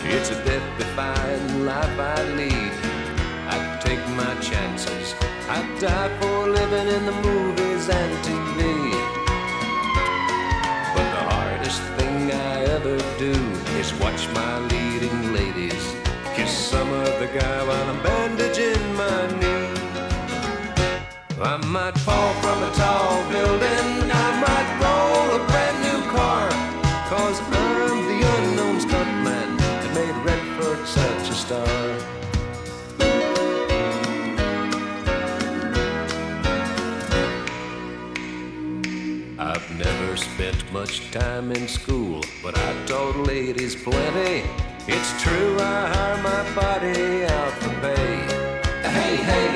[0.03, 2.73] It's a death defying life I lead.
[3.55, 5.15] I take my chances.
[5.47, 7.46] I die for living in the movies
[7.89, 8.91] and TV.
[10.93, 13.33] But the hardest thing I ever do
[13.79, 15.95] is watch my leading ladies
[16.35, 19.73] kiss some other guy while I'm bandaging my knee.
[21.41, 24.06] I might fall from a tall building,
[40.81, 44.47] much time in school, but I taught ladies plenty.
[44.87, 48.13] It's true, I hire my body out for pay.
[48.97, 49.53] Hey, hey,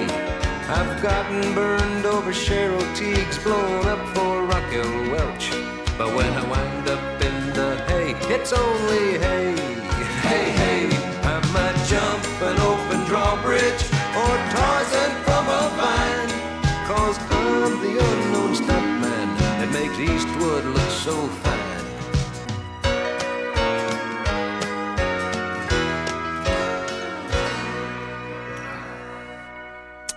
[0.78, 5.48] I've gotten burned over Cheryl Tiegs, blown up for Raquel Welch.
[5.96, 9.54] But when I wind up in the hay, it's only hay.
[10.28, 10.84] Hey, hey,
[11.34, 13.84] I might jump an open drawbridge
[14.22, 16.32] or Tarzan from a vine.
[16.90, 21.60] Cause I'm the unknown stuntman that makes Eastwood look so fine.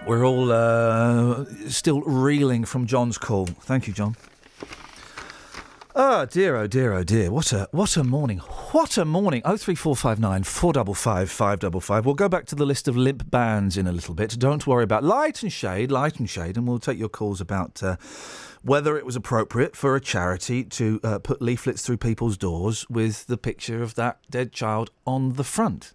[0.06, 3.46] We're all uh, still reeling from John's call.
[3.46, 4.16] Thank you, John.
[5.96, 7.30] Oh dear, oh dear, oh dear!
[7.30, 8.38] What a what a morning!
[8.72, 9.40] What a morning!
[9.44, 12.04] Oh three four five nine four double five five double five.
[12.04, 14.36] We'll go back to the list of limp bands in a little bit.
[14.38, 17.80] Don't worry about light and shade, light and shade, and we'll take your calls about
[17.80, 17.96] uh,
[18.64, 23.26] whether it was appropriate for a charity to uh, put leaflets through people's doors with
[23.26, 25.92] the picture of that dead child on the front.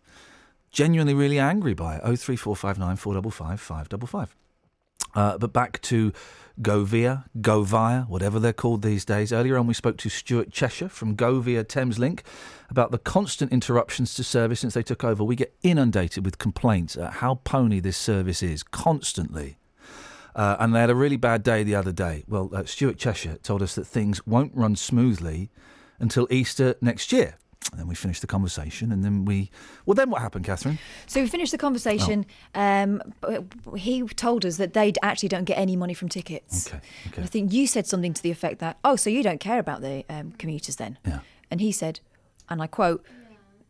[0.69, 2.01] Genuinely, really angry by it.
[2.03, 4.35] Oh three four five nine four double five five double five.
[5.15, 6.13] Uh, but back to
[6.61, 9.33] Govia, Govia, whatever they're called these days.
[9.33, 12.19] Earlier on, we spoke to Stuart Cheshire from Govia Thameslink
[12.69, 15.23] about the constant interruptions to service since they took over.
[15.23, 19.58] We get inundated with complaints at how pony this service is constantly.
[20.35, 22.23] Uh, and they had a really bad day the other day.
[22.27, 25.49] Well, uh, Stuart Cheshire told us that things won't run smoothly
[25.99, 27.35] until Easter next year.
[27.71, 29.51] And then we finished the conversation, and then we.
[29.85, 30.79] Well, then what happened, Catherine?
[31.07, 32.25] So we finished the conversation.
[32.55, 33.01] Um,
[33.75, 36.67] he told us that they actually don't get any money from tickets.
[36.67, 36.79] Okay.
[37.15, 39.59] And I think you said something to the effect that, oh, so you don't care
[39.59, 40.97] about the um, commuters then?
[41.05, 41.19] Yeah.
[41.51, 41.99] And he said,
[42.47, 43.05] and I quote,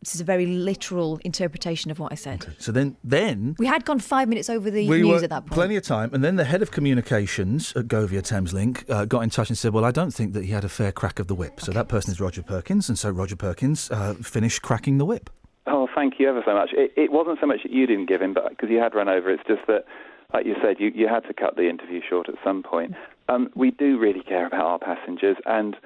[0.00, 2.46] this is a very literal interpretation of what I said.
[2.58, 5.42] So then, then We had gone five minutes over the we news were at that
[5.42, 5.52] point.
[5.52, 9.30] plenty of time, and then the head of communications at Govia Thameslink uh, got in
[9.30, 11.34] touch and said, "Well, I don't think that he had a fair crack of the
[11.34, 15.04] whip." So that person is Roger Perkins, and so Roger Perkins uh, finished cracking the
[15.04, 15.28] whip.
[15.66, 16.70] Oh, thank you ever so much.
[16.72, 19.08] It, it wasn't so much that you didn't give him, but because you had run
[19.08, 19.30] over.
[19.30, 19.84] It's just that,
[20.32, 22.94] like you said, you, you had to cut the interview short at some point.
[23.28, 25.76] Um, we do really care about our passengers, and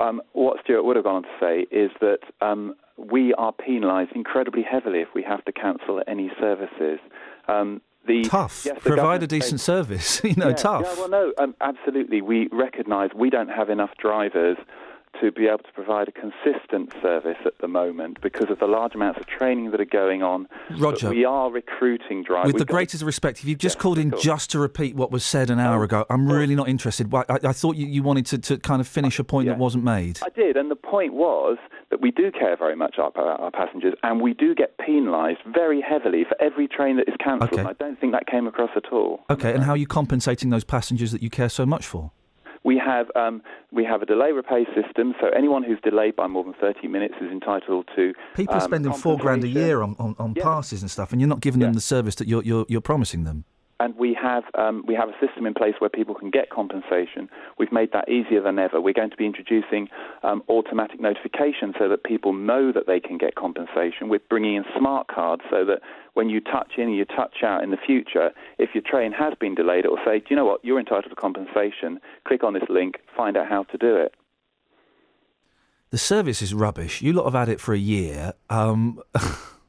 [0.00, 4.12] um, what Stuart would have gone on to say is that um, we are penalised
[4.14, 6.98] incredibly heavily if we have to cancel any services.
[7.48, 8.62] Um, the, Tough.
[8.64, 10.20] yes, Provide a decent service.
[10.24, 10.82] you know, yeah, tough.
[10.84, 12.20] Yeah, well, no, um, absolutely.
[12.20, 14.56] We recognise we don't have enough drivers
[15.20, 18.94] to be able to provide a consistent service at the moment because of the large
[18.94, 20.48] amounts of training that are going on.
[20.70, 21.10] But Roger.
[21.10, 22.52] we are recruiting drivers.
[22.52, 25.24] With We've the greatest respect, if you've just called in just to repeat what was
[25.24, 27.12] said an hour oh, ago, I'm really not interested.
[27.14, 29.84] I, I thought you, you wanted to, to kind of finish a point that wasn't
[29.84, 30.20] made.
[30.22, 31.58] I did, and the point was
[31.90, 35.80] that we do care very much about our passengers, and we do get penalised very
[35.80, 37.52] heavily for every train that is cancelled.
[37.52, 37.60] Okay.
[37.60, 39.20] And I don't think that came across at all.
[39.30, 42.12] Okay, and how are you compensating those passengers that you care so much for?
[42.64, 43.42] We have um,
[43.72, 47.14] we have a delay repay system, so anyone who's delayed by more than 30 minutes
[47.20, 48.12] is entitled to.
[48.34, 51.20] People are um, spending four grand a year on, on, on passes and stuff, and
[51.20, 53.44] you're not giving them the service that you're, you're, you're promising them.
[53.82, 57.28] And we have um, we have a system in place where people can get compensation.
[57.58, 58.80] We've made that easier than ever.
[58.80, 59.88] We're going to be introducing
[60.22, 64.08] um, automatic notification so that people know that they can get compensation.
[64.08, 65.80] We're bringing in smart cards so that
[66.14, 69.34] when you touch in and you touch out in the future, if your train has
[69.40, 70.64] been delayed, it will say, "Do you know what?
[70.64, 72.00] You're entitled to compensation.
[72.24, 73.00] Click on this link.
[73.16, 74.14] Find out how to do it."
[75.90, 77.02] The service is rubbish.
[77.02, 78.34] You lot have had it for a year.
[78.48, 79.02] Um,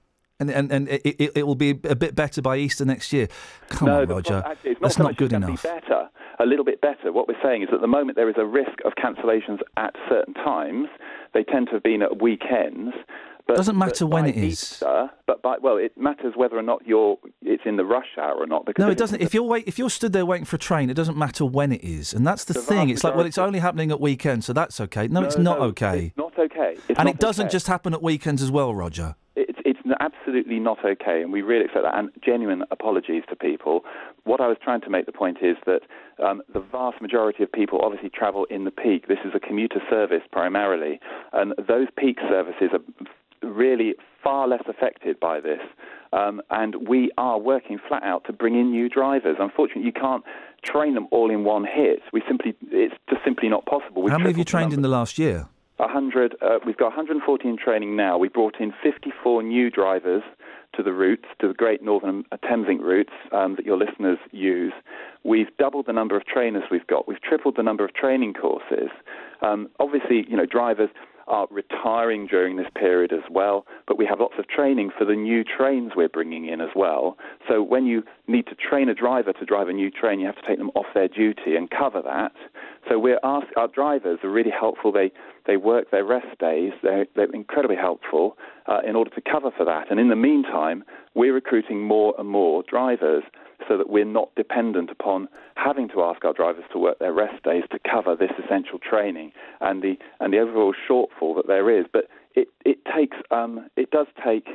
[0.50, 3.28] and and, and it, it, it will be a bit better by Easter next year.
[3.70, 4.42] Come no, on, Roger.
[4.42, 5.64] pro- actually, not That's not good enough.
[5.64, 7.12] Be better, a little bit better.
[7.12, 9.96] What we're saying is that at the moment there is a risk of cancellations at
[10.10, 10.88] certain times.
[11.34, 12.94] They tend to have been at weekends.
[13.46, 14.54] But, Doesn't matter when it is.
[14.54, 18.36] Easter, but by, well, it matters whether or not you're it's in the rush hour
[18.36, 18.66] or not.
[18.66, 19.22] Because No, it doesn't.
[19.22, 21.74] If you're wait, if you're stood there waiting for a train, it doesn't matter when
[21.74, 22.90] it is, and that's the, The thing.
[22.90, 25.10] It's like, well, it's only happening at weekends, so that's okay.
[25.10, 26.06] No, it's not no, okay.
[26.06, 26.76] It's not okay.
[26.88, 27.52] It's and not it doesn't okay.
[27.52, 29.16] just happen at weekends as well, Roger.
[29.36, 31.98] It's, it's n- absolutely not okay, and we really accept that.
[31.98, 33.82] And genuine apologies to people.
[34.24, 35.82] What I was trying to make the point is that
[36.24, 39.08] um, the vast majority of people obviously travel in the peak.
[39.08, 41.00] This is a commuter service primarily,
[41.34, 45.60] and those peak services are really far less affected by this.
[46.14, 49.38] Um, and we are working flat out to bring in new drivers.
[49.40, 50.24] Unfortunately, you can't
[50.64, 52.02] train them all in one hit.
[52.14, 54.04] We simply, it's just simply not possible.
[54.04, 55.48] We've How many have you trained in the last year?
[55.86, 56.36] 100.
[56.42, 58.18] Uh, we've got 114 training now.
[58.18, 60.24] We brought in 54 new drivers
[60.76, 64.74] to the routes, to the Great Northern uh, Thameslink routes um, that your listeners use.
[65.24, 67.08] We've doubled the number of trainers we've got.
[67.08, 68.90] We've tripled the number of training courses.
[69.42, 70.90] Um, obviously, you know, drivers
[71.28, 75.16] are retiring during this period as well, but we have lots of training for the
[75.16, 77.18] new trains we're bringing in as well.
[77.48, 80.36] So when you need to train a driver to drive a new train, you have
[80.36, 82.34] to take them off their duty and cover that.
[82.90, 84.92] So we're ask, our drivers are really helpful.
[84.92, 85.12] They
[85.46, 86.72] they work their rest days.
[86.82, 89.92] They're, they're incredibly helpful uh, in order to cover for that.
[89.92, 90.86] And in the meantime,
[91.16, 93.24] we're recruiting more and more drivers
[93.68, 97.44] so that we're not dependent upon having to ask our drivers to work their rest
[97.44, 101.86] days to cover this essential training and the and the overall shortfall that there is.
[101.92, 104.48] But it it takes um, it does take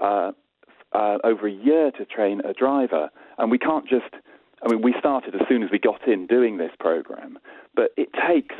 [0.00, 0.32] uh,
[0.92, 4.14] uh, over a year to train a driver, and we can't just.
[4.62, 7.38] I mean, we started as soon as we got in doing this program,
[7.74, 8.54] but it takes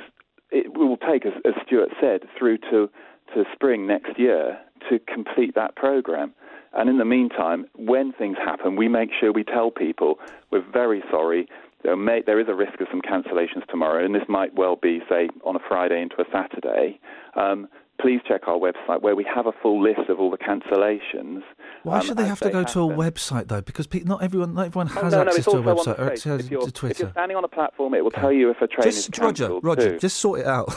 [0.55, 2.89] it will take, as, as Stuart said, through to
[3.35, 4.59] to spring next year
[4.89, 6.33] to complete that program.
[6.77, 10.19] And in the meantime, when things happen, we make sure we tell people
[10.51, 11.49] we're very sorry.
[11.83, 15.01] There, may, there is a risk of some cancellations tomorrow, and this might well be,
[15.09, 16.99] say, on a Friday into a Saturday.
[17.37, 17.69] Um,
[18.01, 21.43] please check our website where we have a full list of all the cancellations.
[21.85, 23.61] Why um, should they have to go to a website though?
[23.61, 26.11] Because pe- not everyone, not everyone Oh, has no, no, access to a website or
[26.11, 28.61] access If you're, to if you're standing on a platform, it will tell you if
[28.63, 29.99] a train is Just Roger, cancelled Roger, too.
[29.99, 30.71] just sort it out.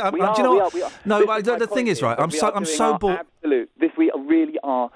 [0.00, 0.74] I- We I- are, do you know we what?
[0.74, 0.90] are, we are.
[1.06, 2.18] No, I- the, the thing is, right?
[2.20, 3.18] I'm so I'm so bored.
[3.18, 3.70] Absolute.
[3.80, 4.90] This we really are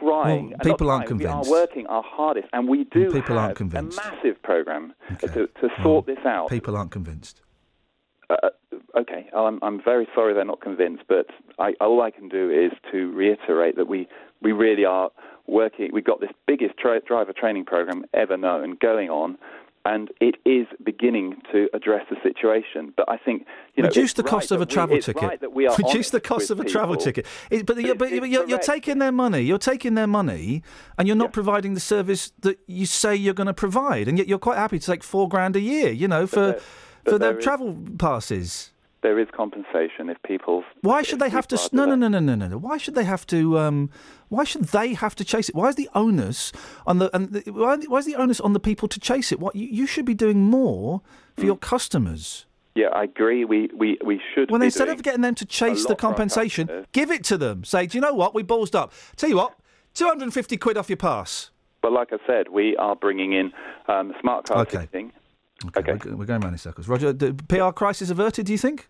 [0.00, 0.50] trying.
[0.50, 1.50] Well, people aren't trying, convinced.
[1.50, 3.98] We are working our hardest, and we do People have aren't convinced.
[3.98, 6.48] a massive program to, to sort this out.
[6.50, 7.40] People aren't convinced.
[8.30, 8.50] Uh,
[8.96, 11.26] okay, I'm, I'm very sorry they're not convinced, but
[11.58, 14.06] I, all I can do is to reiterate that we,
[14.42, 15.10] we really are
[15.46, 15.88] working.
[15.92, 19.38] We've got this biggest tra- driver training program ever known going on,
[19.92, 22.92] and it is beginning to address the situation.
[22.96, 23.38] But I think
[23.74, 25.22] you know, Reduce the cost right of a that we- travel ticket.
[25.22, 27.24] right that we are Reduce the cost of a travel ticket.
[27.50, 29.40] It- but you're, but you're, you're, you're taking their money.
[29.40, 30.62] You're taking their money,
[30.98, 34.08] and you're not providing the service that you say you're going to provide.
[34.08, 36.60] And yet you're quite happy to take four grand a year, you know, for there-
[37.04, 38.72] for their travel passes.
[39.00, 40.64] There is compensation if people.
[40.80, 41.68] Why should they have to?
[41.72, 42.58] No, no, no, no, no, no, no.
[42.58, 43.58] Why should they have to?
[43.58, 43.90] Um,
[44.28, 45.54] why should they have to chase it?
[45.54, 46.52] Why is the onus
[46.84, 49.38] on the and the, why, why is the onus on the people to chase it?
[49.38, 51.00] What you, you should be doing more
[51.36, 52.46] for your customers.
[52.74, 53.44] Yeah, I agree.
[53.44, 54.50] We we, we should.
[54.50, 57.64] Well, instead of getting them to chase the compensation, give it to them.
[57.64, 58.34] Say, do you know what?
[58.34, 58.92] We ballsed up.
[59.16, 59.54] Tell you what,
[59.94, 61.50] two hundred and fifty quid off your pass.
[61.82, 63.52] But like I said, we are bringing in
[63.86, 64.88] um, smart card Okay.
[65.66, 66.10] Okay, okay.
[66.10, 66.88] We're, we're, going round in circles.
[66.88, 68.88] Roger, the PR crisis averted, do you think?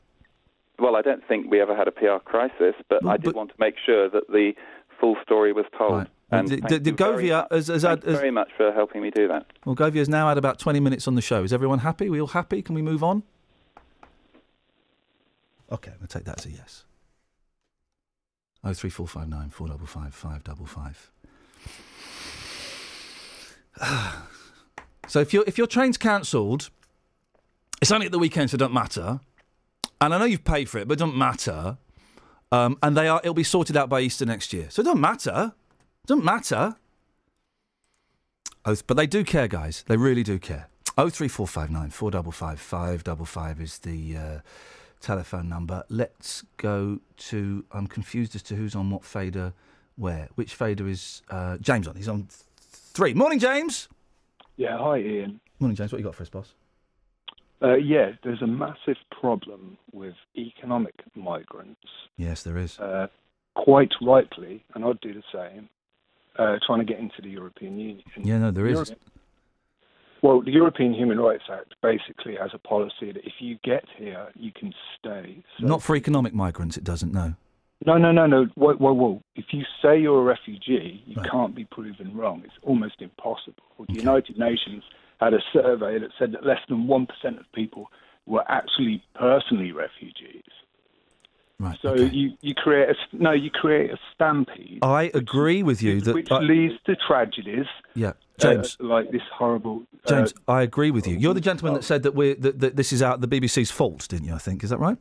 [0.78, 3.34] Well, I don't think we ever had a PR crisis, but, I did but...
[3.34, 4.52] want to make sure that the
[5.00, 5.92] full story was told.
[5.92, 6.06] Right.
[6.30, 7.48] And Govia
[8.04, 9.46] very much for helping me do that.
[9.64, 11.42] Well, Govia's now had about 20 minutes on the show.
[11.42, 12.08] Is everyone happy?
[12.08, 12.60] Are we all happy?
[12.60, 13.22] Can we move on?
[15.72, 16.84] Okay, I'm going to take that as a yes.
[18.62, 21.10] 03459 455555.
[25.08, 26.70] So if your if your train's cancelled,
[27.80, 29.20] it's only at the weekend, so it doesn't matter.
[30.00, 31.78] And I know you've paid for it, but it doesn't matter.
[32.52, 35.00] Um, and they are it'll be sorted out by Easter next year, so it doesn't
[35.00, 35.52] matter.
[36.04, 36.76] It doesn't matter.
[38.64, 39.84] Oh, but they do care, guys.
[39.86, 40.68] They really do care.
[40.96, 44.38] Oh three four five nine four double five five double five is the uh,
[45.00, 45.84] telephone number.
[45.88, 47.64] Let's go to.
[47.72, 49.52] I'm confused as to who's on what fader,
[49.96, 50.28] where.
[50.34, 51.96] Which fader is uh, James on?
[51.96, 52.28] He's on
[52.60, 53.14] three.
[53.14, 53.88] Morning, James.
[54.58, 55.40] Yeah, hi Iain.
[55.60, 55.92] Morning, James.
[55.92, 56.52] What you got for us, boss?
[57.62, 61.80] Uh, yeah, there's a massive problem with economic migrants,
[62.16, 62.78] Yes, there is.
[62.78, 63.06] uh,
[63.56, 65.68] quite rightly, and I'd do the same,
[66.38, 68.04] uh, trying to get into the European Union.
[68.16, 68.74] Yeah, no, there is.
[68.74, 69.00] Europe-
[70.22, 74.28] Well, the European Human Rights Act basically has a policy that if you get here,
[74.34, 75.44] you can stay.
[75.60, 76.76] So Not for economic migrants.
[76.76, 77.12] It doesn't.
[77.12, 77.34] No.
[77.86, 78.46] No, no, no, no.
[78.56, 79.22] Whoa, whoa, whoa.
[79.36, 82.42] If you say you're a refugee, you can't be proven wrong.
[82.44, 83.62] It's almost impossible.
[83.88, 84.82] The United Nations
[85.20, 87.06] had a survey that said that less than 1%
[87.38, 87.90] of people
[88.26, 90.42] were actually personally refugees.
[91.60, 91.76] Right.
[91.82, 96.14] So you, you create a, no, you create a stampede, I agree with you that.
[96.14, 97.66] which I- leads to tragedies.
[97.96, 98.76] yeah, uh, James.
[98.78, 99.82] like this horrible.
[100.04, 101.16] uh, James, I agree with you.
[101.16, 104.06] You're the gentleman that said that we're that, that this is out the BBC's fault,
[104.08, 104.34] didn't you?
[104.34, 104.98] I think is that right?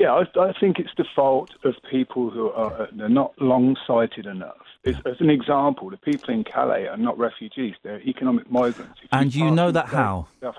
[0.00, 4.24] Yeah, I, I think it's the fault of people who are uh, they're not long-sighted
[4.24, 4.56] enough.
[4.86, 8.98] As, as an example, the people in Calais are not refugees; they're economic migrants.
[9.04, 10.28] If And you pass know that how?
[10.38, 10.56] stuff-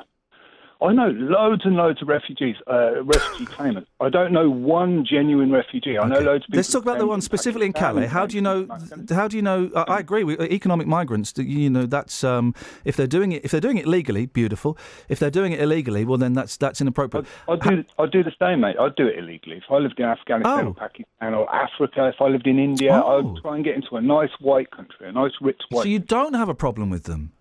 [0.82, 3.90] I know loads and loads of refugees, uh, refugee claimants.
[4.00, 5.98] I don't know one genuine refugee.
[6.00, 6.58] I know loads of people.
[6.58, 8.08] Let's talk about the one specifically in Calais.
[8.08, 8.68] How do you know?
[9.10, 9.70] How do you know?
[9.76, 11.34] I, I agree with economic migrants.
[11.38, 13.46] You know, that's um, if they're doing it.
[13.46, 14.76] If they're doing it legally, beautiful.
[15.08, 17.28] If they're doing it illegally, well, then that's that's inappropriate.
[17.48, 18.76] I'd do, I'd do the same, mate.
[18.80, 19.58] I'd do it illegally.
[19.58, 20.70] If I lived in Afghanistan Oh.
[20.70, 24.02] or Pakistan or Africa, if I lived in India, I'd try and get into a
[24.02, 25.84] nice white country, a nice rich white.
[25.84, 27.34] So you don't have a problem with them?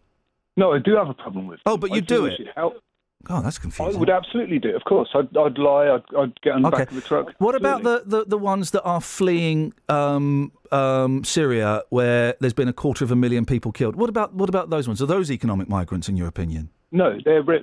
[0.59, 1.60] No, I do have a problem with.
[1.65, 2.36] Oh, but you do we it?
[2.36, 2.75] should Help.
[3.28, 3.97] Oh, that's confusing.
[3.97, 4.74] I would absolutely do it.
[4.76, 5.89] Of course, I'd, I'd lie.
[5.89, 6.78] I'd, I'd get on the Okay.
[6.78, 7.34] back of the truck.
[7.39, 12.68] What about the, the, the ones that are fleeing um, um, Syria, where there's been
[12.68, 13.94] a quarter of a million people killed?
[13.97, 15.02] What about what about those ones?
[15.02, 16.70] Are those economic migrants, in your opinion?
[16.92, 17.62] No, they're re-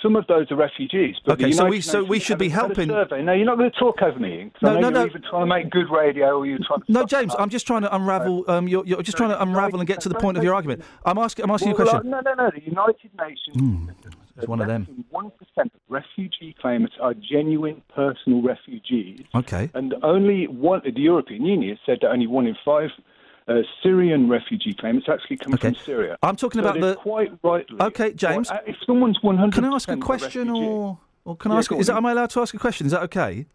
[0.00, 1.16] some of those are refugees.
[1.26, 3.22] But Okay, so we- so we should be haven't had a helping- survey.
[3.24, 5.70] No, you're not going to talk over me, No, No, no, you're trying to make
[5.70, 6.92] good radio or you're trying to.
[6.92, 8.44] No, James, I'm just trying to unravel.
[8.46, 10.84] Um, you're, you're just trying to unravel and get to the point of your argument.
[11.04, 11.44] I'm asking.
[11.46, 12.10] I'm asking you a Well, question.
[12.10, 12.50] No, no, no.
[12.54, 13.56] The United Nations.
[13.56, 13.88] Hmm,
[14.38, 15.04] it's one of them.
[15.10, 19.70] One percent of refugee claimants are genuine personal refugees, Okay.
[19.74, 20.80] and only one.
[20.84, 22.90] The European Union has said that only one in five
[23.48, 25.68] uh, Syrian refugee claimants actually come Okay.
[25.68, 26.16] from Syria.
[26.22, 26.94] I'm talking So about the.
[26.96, 27.76] quite rightly.
[27.80, 28.50] Okay, James.
[28.50, 29.54] Uh, if someone's 100.
[29.54, 31.72] Can I ask a question, or or can I Yeah, ask?
[31.72, 32.86] Is that, am I allowed to ask a question?
[32.86, 33.46] Is that okay?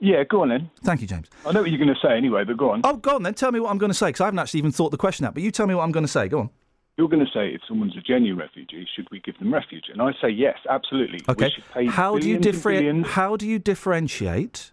[0.00, 0.70] Yeah, go on then.
[0.84, 1.28] Thank you, James.
[1.44, 2.82] I know what you're going to say anyway, but go on.
[2.84, 3.34] Oh, go on then.
[3.34, 5.26] Tell me what I'm going to say because I haven't actually even thought the question
[5.26, 5.34] out.
[5.34, 6.28] But you tell me what I'm going to say.
[6.28, 6.50] Go on.
[6.98, 9.84] You're going to say if someone's a genuine refugee, should we give them refuge?
[9.90, 11.20] And I say yes, absolutely.
[11.28, 11.50] We Okay.
[11.50, 13.06] should pay How do you differentiate?
[13.06, 14.72] How do you differentiate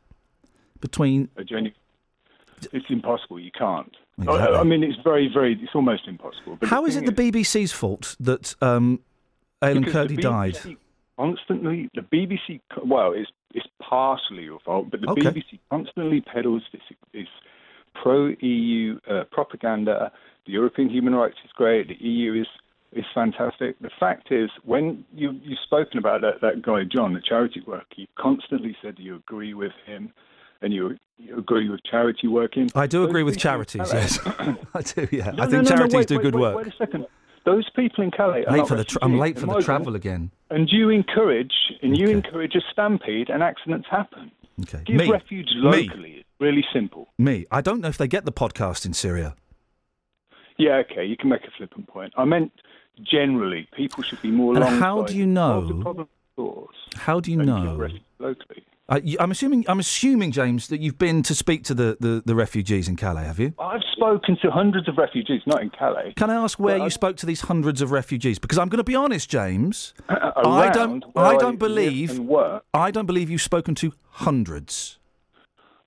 [0.82, 1.30] between?
[1.38, 1.74] a genuine.
[2.74, 3.40] It's impossible.
[3.40, 3.95] You can't.
[4.18, 4.56] Exactly.
[4.58, 5.54] I, I mean, it's very, very.
[5.62, 6.58] It's almost impossible.
[6.64, 9.02] How is it the BBC's fault that um,
[9.62, 10.58] Aylan Kurdi died?
[11.18, 12.60] Constantly, the BBC.
[12.84, 15.22] Well, it's it's partially your fault, but the Okay.
[15.22, 16.82] BBC constantly peddles this
[17.14, 17.28] this
[18.02, 20.12] pro-EU uh, propaganda.
[20.46, 21.88] The European human rights is great.
[21.88, 22.48] The EU is
[22.94, 23.78] is fantastic.
[23.80, 27.86] The fact is, when you you've spoken about that that guy John, the charity work,
[27.96, 30.12] you constantly said you agree with him,
[30.62, 32.70] and you you agree with charity working.
[32.76, 33.92] I do Those agree with charities.
[33.94, 34.20] Yes,
[34.74, 35.08] I do.
[35.12, 36.56] Yeah, No, I think no, no, charities wait, do wait, good wait, work.
[36.58, 37.06] Wait a second.
[37.46, 40.32] Those people in Calais are Late for the tra- I'm late for the travel again.
[40.50, 44.32] And you encourage and you encourage a stampede and accidents happen.
[44.62, 44.82] Okay.
[44.84, 45.12] Give Me.
[45.12, 46.16] refuge locally.
[46.20, 47.10] It's really simple.
[47.20, 49.36] Me, I don't know if they get the podcast in Syria.
[50.58, 52.14] Yeah, okay, you can make a flippant point.
[52.17, 52.51] I meant
[53.03, 57.32] generally, people should be more And how do you know- the problem source How do
[57.32, 57.90] you know?
[58.19, 58.64] locally.
[58.88, 59.66] Uh, I'm assuming.
[59.67, 63.24] I'm assuming, James, that you've been to speak to the, the, the refugees in Calais.
[63.25, 63.53] Have you?
[63.58, 66.14] I've spoken to hundreds of refugees, not in Calais.
[66.16, 68.38] Can I ask where you spoke to these hundreds of refugees?
[68.38, 69.95] Because I'm going to be honest, James.
[70.09, 71.03] I don't.
[71.16, 72.32] I I don't live believe.
[72.75, 75.00] I don't believe you've spoken to hundreds.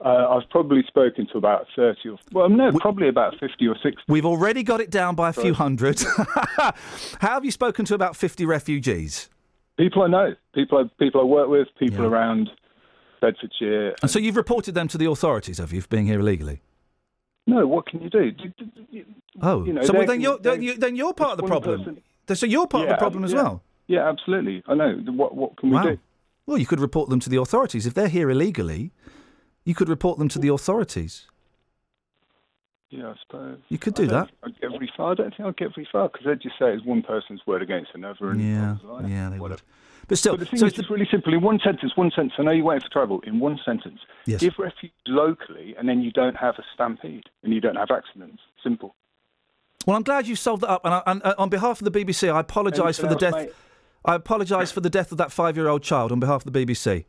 [0.04, 3.96] Uh, I've probably spoken to about 30 or, well, no, probably about 50 or 60.
[4.06, 6.00] We've already got it down by a few hundred.
[6.58, 6.72] How
[7.20, 9.28] have you spoken to about 50 refugees?
[9.76, 12.48] People I know, people I, people I work with, people around
[13.20, 13.96] Bedfordshire.
[14.00, 16.60] And so you've reported them to the authorities, have you, for being here illegally?
[17.48, 18.30] No, what can you do?
[19.40, 21.78] Oh, You know, so well, then you're then, you, then you're part of the problem.
[22.26, 23.42] person- So you're part of the problem as yeah.
[23.42, 23.62] well.
[23.88, 24.62] Yeah, absolutely.
[24.68, 24.92] I know.
[25.06, 25.84] What what can wow.
[25.84, 25.98] we do?
[26.46, 28.92] Well, you could report them to the authorities if they're here illegally.
[29.68, 31.26] You could report them to the authorities.
[32.88, 33.58] Yeah, I suppose.
[33.68, 34.30] You could do that.
[34.42, 35.12] I'd get very far.
[35.12, 37.60] I don't think I'd get very far because they'd just say it's one person's word
[37.60, 38.30] against another.
[38.30, 39.60] And Yeah, blah, yeah, they whatever.
[40.06, 41.34] But still, But the thing so is, it's it's really simple.
[41.34, 42.32] In one sentence, one sentence.
[42.38, 43.20] I know you're waiting for travel.
[43.26, 44.40] In one sentence, Yes.
[44.40, 48.40] give refuge locally, and then you don't have a stampede and you don't have accidents.
[48.64, 48.94] Simple.
[49.86, 50.80] Well, I'm glad you solved that up.
[50.86, 53.34] And, I, and uh, on behalf of the BBC, I apologise for the Anything death.
[53.48, 53.52] mate?
[54.06, 57.04] I apologise for the death of that five-year-old child on behalf of the BBC.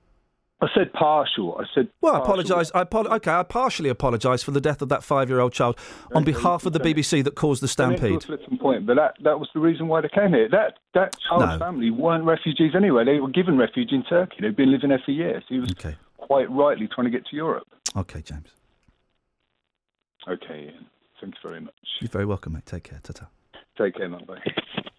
[0.62, 1.56] I said partial.
[1.58, 1.88] I said.
[2.02, 2.70] Well, I apologise.
[2.76, 5.78] I apol- okay, I partially apologise for the death of that five-year-old child
[6.14, 6.80] on Okay, behalf of the.
[6.82, 8.26] BBC that caused the stampede.
[8.60, 10.50] point, but that, that was the reason why they came here.
[10.50, 11.60] That that child's No.
[11.60, 13.06] family weren't refugees anyway.
[13.06, 14.36] They were given refuge in Turkey.
[14.42, 15.44] They've been living there for years.
[15.48, 15.74] He was
[16.18, 17.68] quite rightly trying to get to Europe.
[17.96, 18.50] Okay, James.
[20.28, 20.86] Okay, Iain.
[21.22, 21.74] Thank you very much.
[22.02, 22.66] You're very welcome, mate.
[22.66, 23.00] Take care.
[23.02, 23.28] Ta-ta.
[23.78, 24.26] Take care, man.
[24.28, 24.40] Bye.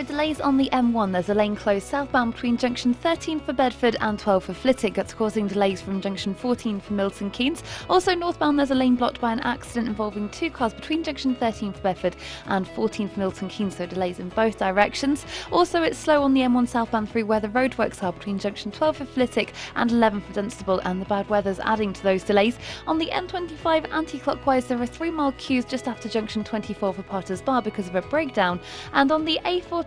[0.00, 1.12] Are delays on the M1.
[1.12, 4.94] There's a lane closed southbound between junction 13 for Bedford and 12 for Flitwick.
[4.94, 7.62] That's causing delays from junction 14 for Milton Keynes.
[7.90, 11.74] Also, northbound, there's a lane blocked by an accident involving two cars between junction 13
[11.74, 15.26] for Bedford and 14 for Milton Keynes, so delays in both directions.
[15.52, 18.96] Also, it's slow on the M1 southbound through where the roadworks are between junction 12
[18.96, 22.56] for Flitwick and 11 for Dunstable, and the bad weather's adding to those delays.
[22.86, 27.02] On the M25 anti clockwise, there are three mile queues just after junction 24 for
[27.02, 28.58] Potters Bar because of a breakdown.
[28.94, 29.38] And on the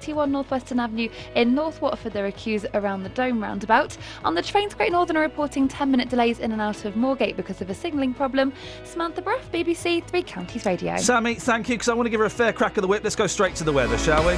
[0.04, 3.98] A41 Northwestern Avenue in North Watford, there are queues around the Dome roundabout.
[4.24, 7.36] On the trains, Great Northern are reporting 10 minute delays in and out of Moorgate
[7.36, 8.54] because of a signalling problem.
[8.84, 10.98] Samantha Bruff, BBC Three Counties Radio.
[10.98, 13.04] Sammy, thank you, because I want to give her a fair crack of the whip.
[13.04, 14.34] Let's go straight to the weather, shall we?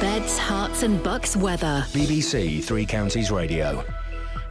[0.00, 1.84] Beds, Herts, and bucks weather.
[1.88, 3.84] BBC Three Counties Radio.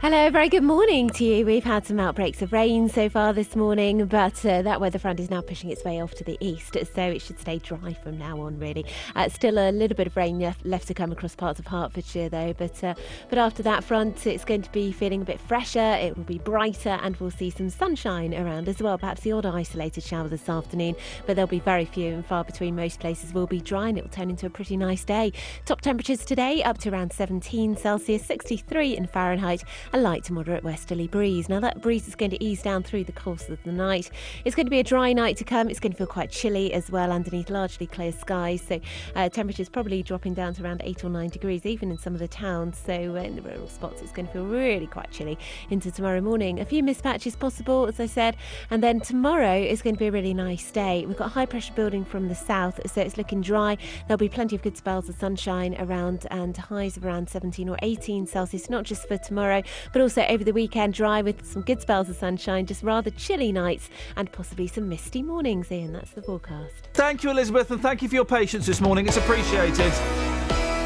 [0.00, 1.44] Hello, very good morning to you.
[1.44, 5.18] We've had some outbreaks of rain so far this morning, but uh, that weather front
[5.18, 8.16] is now pushing its way off to the east, so it should stay dry from
[8.16, 8.86] now on, really.
[9.16, 12.54] Uh, still a little bit of rain left, to come across parts of Hertfordshire, though,
[12.56, 12.94] but, uh,
[13.28, 16.38] but after that front, it's going to be feeling a bit fresher, it will be
[16.38, 18.98] brighter, and we'll see some sunshine around as well.
[18.98, 20.94] Perhaps the odd isolated shower this afternoon,
[21.26, 22.76] but there'll be very few and far between.
[22.76, 25.32] Most places will be dry, and it will turn into a pretty nice day.
[25.64, 30.62] Top temperatures today up to around 17 Celsius, 63 in Fahrenheit a light to moderate
[30.62, 31.48] westerly breeze.
[31.48, 34.10] Now, that breeze is going to ease down through the course of the night.
[34.44, 35.68] It's going to be a dry night to come.
[35.68, 38.62] It's going to feel quite chilly as well underneath largely clear skies.
[38.62, 38.80] So,
[39.14, 42.20] uh, temperatures probably dropping down to around 8 or 9 degrees, even in some of
[42.20, 42.78] the towns.
[42.84, 45.38] So, uh, in the rural spots, it's going to feel really quite chilly
[45.70, 46.60] into tomorrow morning.
[46.60, 48.36] A few mist patches possible, as I said.
[48.70, 51.04] And then tomorrow is going to be a really nice day.
[51.06, 53.76] We've got high pressure building from the south, so it's looking dry.
[54.06, 57.78] There'll be plenty of good spells of sunshine around and highs of around 17 or
[57.82, 59.62] 18 Celsius, not just for tomorrow,
[59.92, 63.52] but also over the weekend, dry with some good spells of sunshine, just rather chilly
[63.52, 65.70] nights and possibly some misty mornings.
[65.70, 66.88] Iain, that's the forecast.
[66.94, 69.06] Thank you, Elizabeth, and thank you for your patience this morning.
[69.06, 69.92] It's appreciated.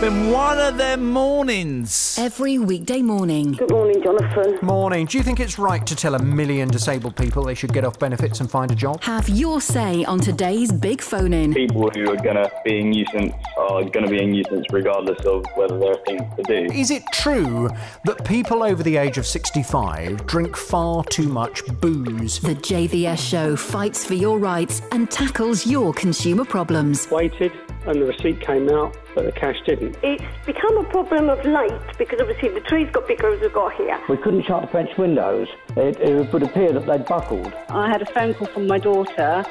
[0.02, 2.18] Been one of them mornings.
[2.18, 3.52] Every weekday morning.
[3.52, 4.58] Good morning, Jonathan.
[4.60, 5.06] Morning.
[5.06, 8.00] Do you think it's right to tell a million disabled people they should get off
[8.00, 9.00] benefits and find a job?
[9.04, 11.54] Have your say on today's big phone in.
[11.54, 15.24] People who are going to be a nuisance are going to be a nuisance regardless
[15.24, 16.74] of whether there are things to do.
[16.74, 17.70] Is it true
[18.04, 22.40] that people over the age of 65 drink far too much booze?
[22.40, 27.08] The JVS show fights for your rights and tackles your consumer problems.
[27.08, 27.52] Waited
[27.86, 29.96] and the receipt came out, but the cash didn't.
[30.02, 33.74] It's become a problem of late because obviously the trees got bigger as we got
[33.74, 33.98] here.
[34.08, 35.48] We couldn't shut the French windows.
[35.76, 37.52] It, it would appear that they'd buckled.
[37.68, 39.44] I had a phone call from my daughter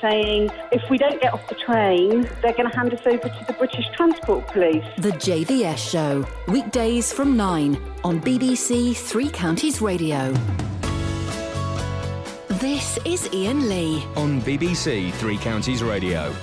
[0.00, 3.44] saying if we don't get off the train, they're going to hand us over to
[3.46, 4.84] the British Transport Police.
[4.98, 10.32] The JVS show, weekdays from 9 on BBC Three Counties Radio.
[12.48, 14.04] This is Iain Lee.
[14.16, 16.34] On BBC Three Counties Radio.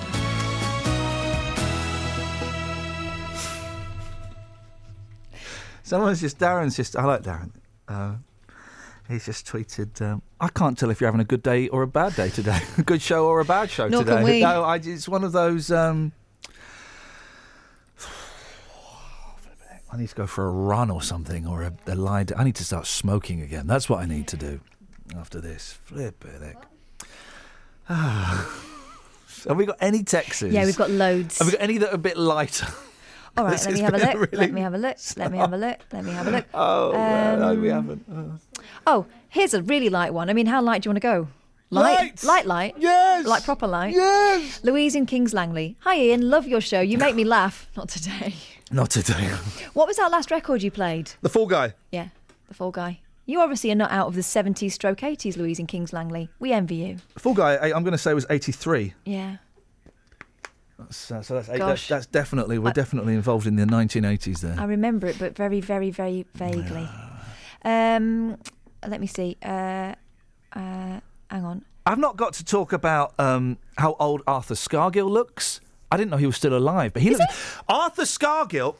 [5.93, 6.95] Someone's just Darren's just.
[6.95, 7.51] I like Darren.
[7.87, 8.15] Uh,
[9.07, 10.01] he's just tweeted.
[10.01, 12.59] Um, I can't tell if you're having a good day or a bad day today.
[12.79, 14.15] a good show or a bad show Nor today.
[14.15, 14.41] can we.
[14.41, 15.69] No, I, it's one of those.
[15.71, 16.11] Um,
[19.91, 22.25] I need to go for a run or something, or a, a lie.
[22.35, 23.67] I need to start smoking again.
[23.67, 24.61] That's what I need to do
[25.15, 25.73] after this.
[25.83, 26.41] Flip it.
[26.41, 26.65] heck.
[29.47, 30.41] Have we got any texts?
[30.41, 31.37] Yeah, we've got loads.
[31.37, 32.65] Have we got any that are a bit lighter?
[33.35, 34.31] All right, let me have a look.
[34.33, 34.97] Let me have a look.
[35.17, 35.79] Let me have a look.
[35.91, 36.45] Let me have a look.
[36.53, 38.05] Oh, well, no, we Um, haven't.
[38.11, 38.63] Oh.
[38.85, 40.29] Oh, here's a really light one.
[40.29, 41.27] I mean, how light do you want to go?
[41.71, 42.23] Light, Lights.
[42.23, 42.75] light, light.
[42.77, 43.25] Yes.
[43.25, 43.93] Like proper light.
[43.95, 44.63] Yes.
[44.63, 45.75] Louise in Kings Langley.
[45.79, 46.29] Hi, Iain.
[46.29, 46.81] Love your show.
[46.81, 47.67] You make me laugh.
[47.75, 48.35] Not today.
[48.71, 49.29] Not today.
[49.73, 51.11] What was that last record you played?
[51.21, 51.73] The Fall Guy.
[51.91, 52.09] Yeah,
[52.47, 52.99] The Fall Guy.
[53.25, 56.29] You obviously are not out of the 70s stroke 80s, Louise in Kings Langley.
[56.39, 56.97] We envy you.
[57.13, 57.55] The Fall Guy.
[57.55, 58.93] I, I'm going to say was 83.
[59.05, 59.37] Yeah.
[60.79, 64.55] That's, uh, so that's, that's that's definitely we're I- definitely involved in the 1980s there.
[64.57, 66.87] I remember it, but very, very, very vaguely.
[67.63, 68.37] Um,
[68.87, 69.37] let me see.
[69.43, 69.93] Uh,
[70.53, 71.63] uh, hang on.
[71.85, 75.61] I've not got to talk about um, how old Arthur Scargill looks.
[75.91, 77.23] I didn't know he was still alive, but he looks.
[77.69, 78.75] Arthur Scargill.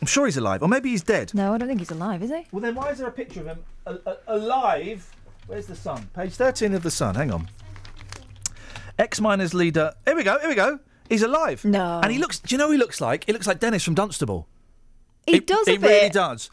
[0.00, 1.32] I'm sure he's alive, or maybe he's dead.
[1.32, 2.44] No, I don't think he's alive, is he?
[2.52, 5.08] Well, then why is there a picture of him a- a- alive?
[5.46, 6.10] Where's the Sun?
[6.14, 7.14] Page 13 of the Sun.
[7.14, 7.48] Hang on.
[8.98, 9.92] Ex miners leader.
[10.04, 10.38] Here we go.
[10.38, 10.78] Here we go.
[11.08, 11.64] He's alive.
[11.64, 12.00] No.
[12.02, 12.38] And he looks.
[12.38, 13.24] Do you know who he looks like?
[13.24, 14.48] He looks like Dennis from Dunstable.
[15.26, 16.50] He does a He really does.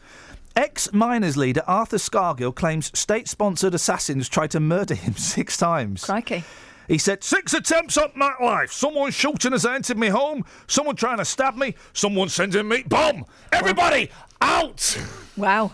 [0.54, 6.04] Ex miners leader Arthur Scargill claims state sponsored assassins tried to murder him six times.
[6.04, 6.44] Crikey.
[6.88, 8.72] He said, Six attempts at my life.
[8.72, 10.44] Someone shooting has entered me home.
[10.66, 11.74] Someone trying to stab me.
[11.92, 12.82] Someone sending me.
[12.82, 13.24] Bomb!
[13.52, 14.98] Everybody out!
[15.36, 15.72] Wow.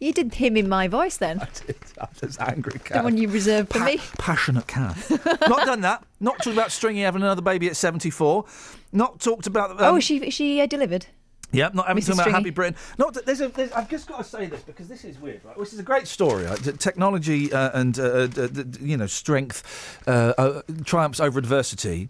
[0.00, 1.40] You did him in my voice then.
[2.00, 3.04] I'm just angry, The cat.
[3.04, 3.98] one you reserved for me.
[4.18, 4.96] Passionate cat.
[5.48, 6.04] Not done that.
[6.20, 8.44] Not talked about Stringy having another baby at 74.
[8.92, 9.70] Not talked about.
[9.72, 11.06] Um, oh, she, is she uh, delivered?
[11.52, 12.16] Yep, not having Mrs.
[12.16, 12.76] talking about Happy Britain.
[12.98, 13.48] Not that there's a.
[13.48, 15.56] There's, I've just got to say this because this is weird, right?
[15.56, 16.44] This is a great story.
[16.44, 16.58] Right?
[16.78, 18.48] Technology uh, and uh, uh,
[18.80, 22.08] you know strength uh, uh, triumphs over adversity.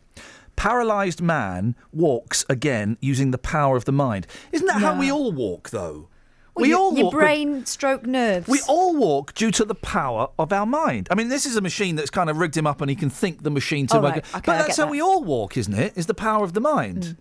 [0.56, 4.26] Paralyzed man walks again using the power of the mind.
[4.52, 6.08] Isn't that how we all walk, though?
[6.56, 8.48] Well, we your, all your walk with- brain stroke nerves.
[8.48, 11.06] we all walk due to the power of our mind.
[11.10, 13.10] I mean, this is a machine that's kind of rigged him up, and he can
[13.10, 13.98] think the machine to.
[13.98, 14.34] Oh, work right.
[14.36, 14.90] Okay, but I that's how that.
[14.90, 15.92] We all walk, isn't it?
[15.96, 17.02] Is the power of the mind.
[17.02, 17.16] Mm.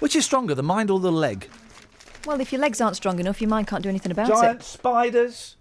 [0.00, 1.48] Which is stronger, the mind or the leg?
[2.26, 4.46] Well, if your legs aren't strong enough, your mind can't do anything about Giant it.
[4.46, 5.56] Giant spiders,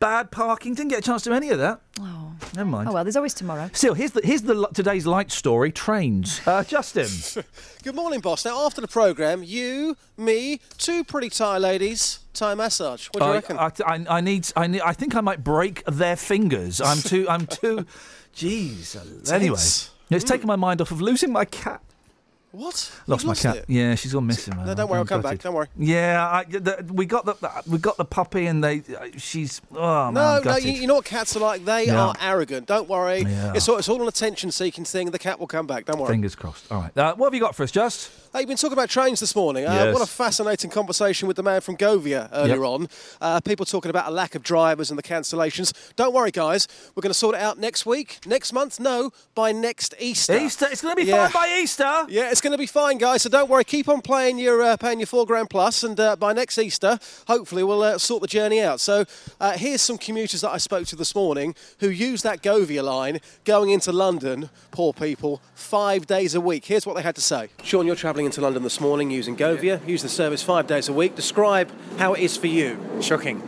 [0.00, 0.74] bad parking.
[0.74, 1.80] Didn't get a chance to do any of that.
[2.00, 2.32] Oh.
[2.56, 2.88] Never mind.
[2.88, 3.70] Oh, well, there's always tomorrow.
[3.72, 6.40] Still, here's the here's the today's light story: trains.
[6.46, 7.08] Uh, Justin.
[7.82, 8.44] Good morning, boss.
[8.44, 13.08] Now, after the programme, you, me, two pretty Thai ladies, Thai massage.
[13.08, 13.58] What do you I- reckon?
[13.58, 14.50] I, I, I need.
[14.56, 14.80] I need.
[14.82, 16.80] I think I might break their fingers.
[16.80, 17.26] I'm too.
[17.28, 17.86] I'm too.
[18.34, 19.30] Jeez.
[19.32, 19.90] Anyway, Tense.
[20.10, 21.80] it's taken my mind off of losing my cat.
[22.54, 22.90] What?
[23.06, 23.56] Lost my cat.
[23.56, 23.64] it?
[23.68, 24.56] Yeah, she's gone missing.
[24.56, 24.66] Man.
[24.66, 25.40] No, don't worry, I'll come back.
[25.40, 25.66] Don't worry.
[25.78, 27.34] Yeah, I, the, we got the
[27.66, 28.78] we got the puppy, and they.
[28.98, 29.60] uh, She's.
[29.74, 31.64] Oh man, No, no, you, you know what cats are like?
[31.64, 32.00] They Yeah.
[32.06, 32.66] are arrogant.
[32.66, 33.20] Don't worry.
[33.20, 33.52] Yeah.
[33.54, 35.10] It's, all, it's all an attention seeking thing.
[35.10, 35.84] The cat will come back.
[35.86, 36.08] Don't worry.
[36.10, 36.70] Fingers crossed.
[36.70, 36.96] All right.
[36.96, 38.10] Uh, what have you got for us, Just?
[38.32, 39.64] Hey, you've been talking about trains this morning.
[39.66, 39.94] Uh, Yes.
[39.94, 42.64] What a fascinating conversation with the man from Govia earlier Yep.
[42.64, 42.88] on.
[43.20, 45.72] Uh, people talking about a lack of drivers and the cancellations.
[45.96, 46.66] Don't worry, guys.
[46.94, 48.80] We're going to sort it out next week, next month.
[48.80, 50.36] No, by next Easter.
[50.36, 50.66] Easter.
[50.70, 51.28] It's going to be Yeah.
[51.28, 52.06] fine by Easter.
[52.08, 53.22] Yeah, it's going to be fine, guys.
[53.22, 53.64] So don't worry.
[53.64, 56.98] Keep on playing your uh, paying your four grand plus, and uh, by next Easter,
[57.26, 58.80] hopefully, we'll uh, sort the journey out.
[58.80, 59.06] So
[59.40, 63.20] uh, here's some commuters that I spoke to this morning who use that Govia line
[63.46, 64.50] going into London.
[64.72, 66.66] Poor people, five days a week.
[66.66, 67.48] Here's what they had to say.
[67.62, 69.86] Sean, you're travelling into London this morning using Govia.
[69.88, 71.16] Use the service five days a week.
[71.16, 72.78] Describe how it is for you.
[73.00, 73.42] Shocking.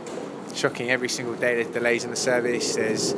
[0.55, 0.89] Shocking.
[0.89, 2.75] Every single day there's delays in the service.
[2.75, 3.13] There's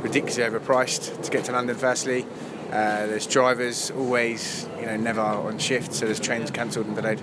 [0.00, 2.26] ridiculously overpriced to get to London, firstly.
[2.72, 7.20] Uh, there's drivers always, you know, never on shift, so there's trains cancelled and delayed.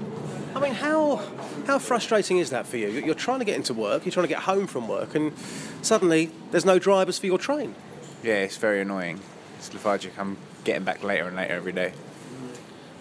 [0.56, 1.22] I mean, how
[1.66, 2.88] how frustrating is that for you?
[2.90, 5.34] You're trying to get into work, you're trying to get home from work, and
[5.82, 7.74] suddenly there's no drivers for your train.
[8.24, 9.22] Yeah, it's very annoying.
[9.58, 10.18] It's lethargic.
[10.20, 11.94] I'm getting back later and later every day.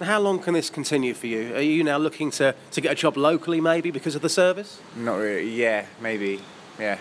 [0.00, 1.54] How long can this continue for you?
[1.54, 4.80] Are you now looking to, to get a job locally, maybe because of the service?
[4.96, 5.50] Not really.
[5.50, 6.40] Yeah, maybe.
[6.78, 6.98] Yeah.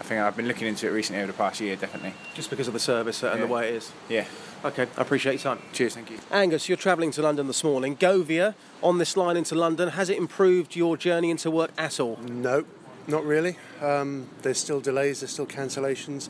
[0.00, 2.14] I think I've been looking into it recently over the past year, definitely.
[2.34, 3.46] Just because of the service and Yeah.
[3.46, 3.92] the way it is?
[4.08, 4.24] Yeah.
[4.64, 5.58] Okay, I appreciate your time.
[5.72, 6.18] Cheers, thank you.
[6.30, 7.96] Angus, you're travelling to London this morning.
[7.96, 9.88] Govia on this line into London.
[9.88, 12.16] Has it improved your journey into work at all?
[12.18, 12.64] No,
[13.08, 13.56] not really.
[13.80, 16.28] Um, there's still delays, there's still cancellations.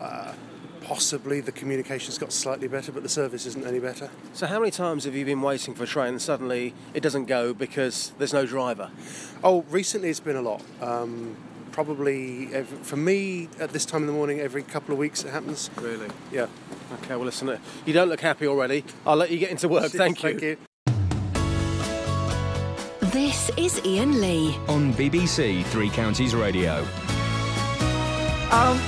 [0.00, 0.34] Uh,
[0.82, 4.10] possibly the communication's got slightly better, but the service isn't any better.
[4.32, 7.24] So, how many times have you been waiting for a train and suddenly it doesn't
[7.24, 8.92] go because there's no driver?
[9.42, 10.62] Oh, recently it's been a lot.
[10.80, 11.36] Um,
[11.72, 15.30] probably every, for me at this time in the morning, every couple of weeks it
[15.30, 15.68] happens.
[15.76, 16.08] Really?
[16.30, 16.46] Yeah.
[16.92, 18.84] Okay, well, listen, uh, you don't look happy already.
[19.06, 19.90] I'll let you get into work.
[19.92, 20.30] Thank you.
[20.30, 20.56] Thank you.
[23.10, 24.56] This is Iain Lee.
[24.68, 26.86] On BBC Three Counties Radio.
[28.50, 28.78] Um,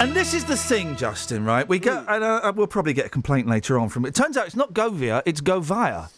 [0.00, 1.44] and this is the thing, Justin.
[1.44, 1.68] Right?
[1.68, 4.14] We get, and uh, we'll probably get a complaint later on from it.
[4.14, 6.10] Turns out it's not Govia, it's Govia.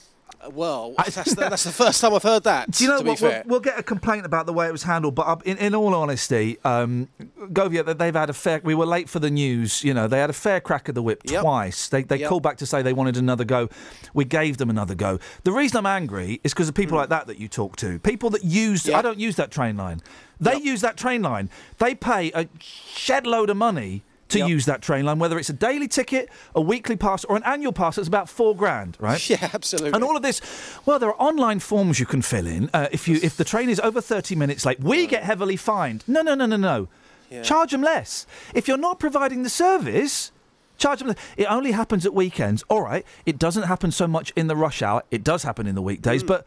[0.53, 2.71] Well, that's the, that's the first time I've heard that.
[2.73, 3.21] Do you know what?
[3.21, 5.95] We'll, we'll get a complaint about the way it was handled, but in, in all
[5.95, 7.09] honesty, um,
[7.53, 8.61] Govia, they- they've had a fair.
[8.63, 9.83] We were late for the news.
[9.85, 11.43] You know, they had a fair crack of the whip Yep.
[11.43, 11.89] twice.
[11.89, 12.29] They they Yep.
[12.29, 13.69] called back to say they wanted another go.
[14.13, 15.19] We gave them another go.
[15.45, 17.99] The reason I'm angry is because of people like that that you talk to.
[18.01, 18.89] People that use.
[18.89, 20.01] I don't use that train line.
[20.41, 21.49] They use that train line.
[21.79, 25.55] They pay a shed load of money to use that train line, whether it's a
[25.55, 27.99] daily ticket, a weekly pass, or an annual pass.
[27.99, 29.21] It's about four grand, right?
[29.35, 29.93] Yeah, absolutely.
[29.93, 30.41] And all of this,
[30.87, 32.71] well, there are online forms you can fill in.
[32.73, 36.05] Uh, if you if the train is over thirty minutes late, we get heavily fined.
[36.07, 36.89] No, no, no, no, no.
[37.31, 37.43] Yeah.
[37.43, 38.27] Charge them less.
[38.55, 40.31] If you're not providing the service.
[40.77, 41.09] Charge them.
[41.09, 41.17] less.
[41.37, 42.65] It only happens at weekends.
[42.69, 43.07] All right.
[43.27, 45.03] It doesn't happen so much in the rush hour.
[45.11, 46.23] It does happen in the weekdays.
[46.23, 46.29] Hmm.
[46.29, 46.47] But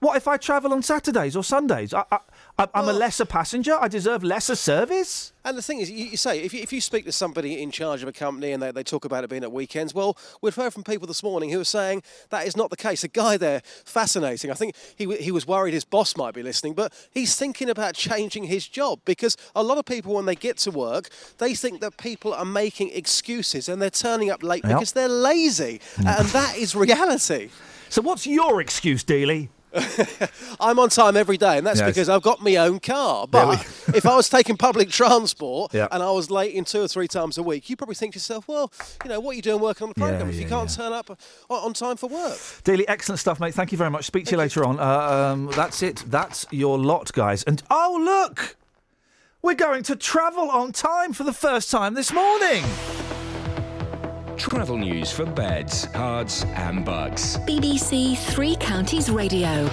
[0.00, 1.92] what if I travel on Saturdays or Sundays?
[1.92, 2.18] I, I,
[2.58, 3.76] I'm a lesser passenger.
[3.78, 5.32] I deserve lesser service.
[5.44, 7.70] And the thing is, you, you say, if you, if you speak to somebody in
[7.70, 10.54] charge of a company and they, they talk about it being at weekends, well, we've
[10.54, 13.04] heard from people this morning who are saying that is not the case.
[13.04, 14.50] A guy there, fascinating.
[14.50, 17.94] I think he, he was worried his boss might be listening, but he's thinking about
[17.94, 21.80] changing his job because a lot of people, when they get to work, they think
[21.82, 24.72] that people are making excuses and they're turning up late Yep.
[24.72, 25.80] because they're lazy.
[25.96, 26.18] Mm.
[26.20, 27.50] and that is reality.
[27.88, 29.48] So, what's your excuse, Dealey?
[30.60, 31.88] I'm on time every day, and that's Yes.
[31.90, 33.26] because I've got my own car.
[33.26, 33.60] But
[33.94, 35.88] if I was taking public transport Yeah.
[35.90, 38.16] and I was late in two or three times a week, you probably think to
[38.16, 38.72] yourself, well,
[39.04, 40.92] you know, what are you doing working on the Yeah, program if you can't turn
[40.92, 41.16] up on,
[41.50, 42.32] on time for work?
[42.64, 43.54] Dealey, excellent stuff, mate.
[43.54, 44.04] Thank you very much.
[44.06, 44.78] Speak to you later on.
[44.80, 44.82] Uh,
[45.32, 46.04] um, that's it.
[46.06, 47.42] That's your lot, guys.
[47.44, 48.56] And oh, look!
[49.42, 52.64] We're going to travel on time for the first time this morning.
[54.36, 57.38] Travel news for beds, cards, and Bucks.
[57.48, 59.70] BBC Three Counties Radio.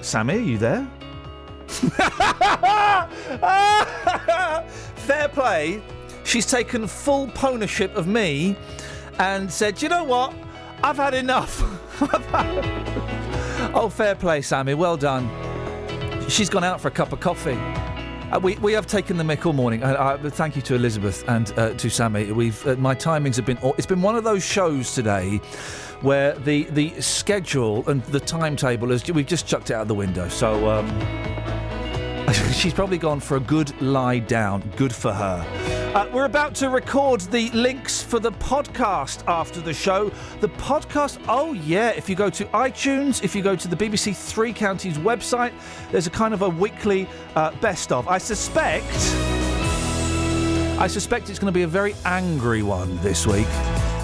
[0.00, 0.90] Sammy, are you there?
[4.96, 5.80] Fair play.
[6.24, 8.56] She's taken full ownership of me
[9.20, 10.34] and said, you know what?
[10.82, 11.62] I've had enough.
[13.72, 14.74] oh, fair play, Sammy.
[14.74, 15.30] Well done.
[16.28, 17.58] She's gone out for a cup of coffee.
[18.32, 19.82] Uh, we, we have taken the mick all morning.
[19.82, 22.32] Uh, uh, thank you to Elizabeth and uh, to Sammy.
[22.32, 23.58] We've uh, my timings have been.
[23.76, 25.36] It's been one of those shows today
[26.00, 29.06] where the the schedule and the timetable is.
[29.06, 30.30] We've just chucked it out the window.
[30.30, 30.88] So um,
[32.52, 34.60] she's probably gone for a good lie down.
[34.76, 35.44] Good for her.
[35.94, 40.10] Uh, we're about to record the links for the podcast after the show.
[40.40, 44.16] The podcast, oh yeah, if you go to iTunes, if you go to the BBC
[44.16, 45.52] Three Counties website,
[45.90, 48.08] there's a kind of a weekly uh, best of.
[48.08, 48.86] I suspect.
[50.78, 53.46] I suspect it's going to be a very angry one this week.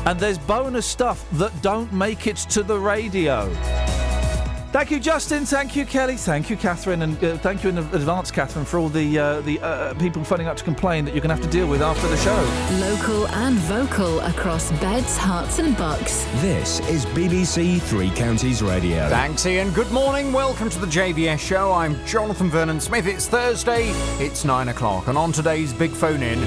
[0.07, 3.49] And there's bonus stuff that don't make it to the radio.
[4.71, 5.47] Thank you, Justin.
[5.47, 6.17] Thank you, Kelly.
[6.17, 9.59] Thank you, Catherine, and uh, thank you in advance, Catherine, for all the uh, the
[9.61, 12.07] uh, people phoning up to complain that you're going to have to deal with after
[12.07, 12.37] the show.
[12.79, 16.23] Local and vocal across beds, Herts, and bucks.
[16.43, 19.09] This is BBC Three Counties Radio.
[19.09, 19.71] Thanks, Iain.
[19.73, 20.35] Good morning.
[20.35, 21.73] Welcome to the JVS show.
[21.73, 23.07] I'm Jonathan Vernon Smith.
[23.07, 23.89] It's Thursday.
[24.23, 25.09] It's nine o'clock.
[25.09, 26.39] And on today's Big Phone In,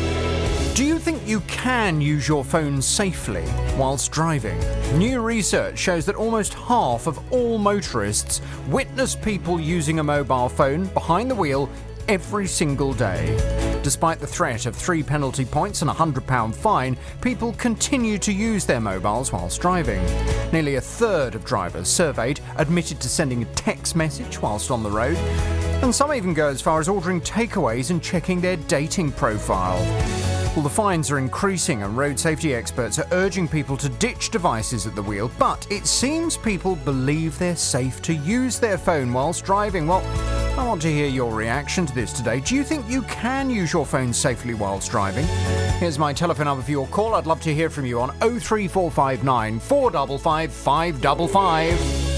[0.73, 3.43] do you think you can use your phone safely
[3.77, 4.57] whilst driving?
[4.97, 10.85] New research shows that almost half of all motorists witness people using a mobile phone
[10.87, 11.69] behind the wheel
[12.07, 13.37] every single day.
[13.83, 18.65] Despite the threat of three penalty points and a £100 fine, people continue to use
[18.65, 20.03] their mobiles whilst driving.
[20.53, 24.91] Nearly a third of drivers surveyed admitted to sending a text message whilst on the
[24.91, 25.17] road,
[25.83, 29.79] and some even go as far as ordering takeaways and checking their dating profile.
[30.53, 34.85] Well, the fines are increasing, and road safety experts are urging people to ditch devices
[34.85, 35.31] at the wheel.
[35.39, 39.87] But it seems people believe they're safe to use their phone whilst driving.
[39.87, 40.05] Well,
[40.59, 42.41] I want to hear your reaction to this today.
[42.41, 45.25] Do you think you can use your phone safely whilst driving?
[45.79, 47.15] Here's my telephone number for your call.
[47.15, 52.10] I'd love to hear from you on 03459 455 555.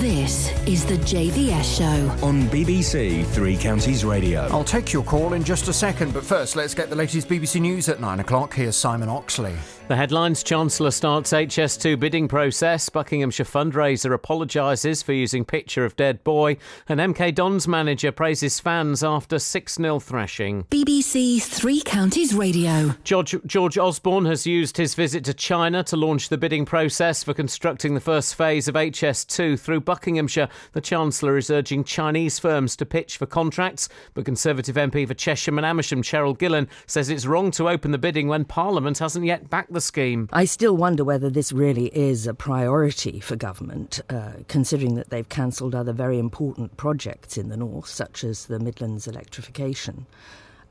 [0.00, 2.26] This is the JVS show.
[2.26, 4.48] On BBC Three Counties Radio.
[4.50, 7.60] I'll take your call in just a second, but first, let's get the latest BBC
[7.60, 8.54] News at 9 o'clock.
[8.54, 9.54] Here's Simon Oxley.
[9.88, 12.88] The headlines Chancellor starts HS2 bidding process.
[12.88, 16.56] Buckinghamshire fundraiser apologises for using picture of dead boy.
[16.88, 20.64] And MK Dons manager praises fans after 6 0 thrashing.
[20.70, 22.94] BBC Three Counties Radio.
[23.04, 27.34] George, George Osborne has used his visit to China to launch the bidding process for
[27.34, 30.48] constructing the first phase of HS2 through Buckinghamshire.
[30.72, 35.58] The Chancellor is urging Chinese firms to pitch for contracts, but Conservative MP for Chesham
[35.58, 39.50] and Amersham, Cheryl Gillan, says it's wrong to open the bidding when Parliament hasn't yet
[39.50, 40.28] backed the scheme.
[40.32, 45.28] I still wonder whether this really is a priority for government, uh, considering that they've
[45.28, 50.06] cancelled other very important projects in the north, such as the Midlands electrification.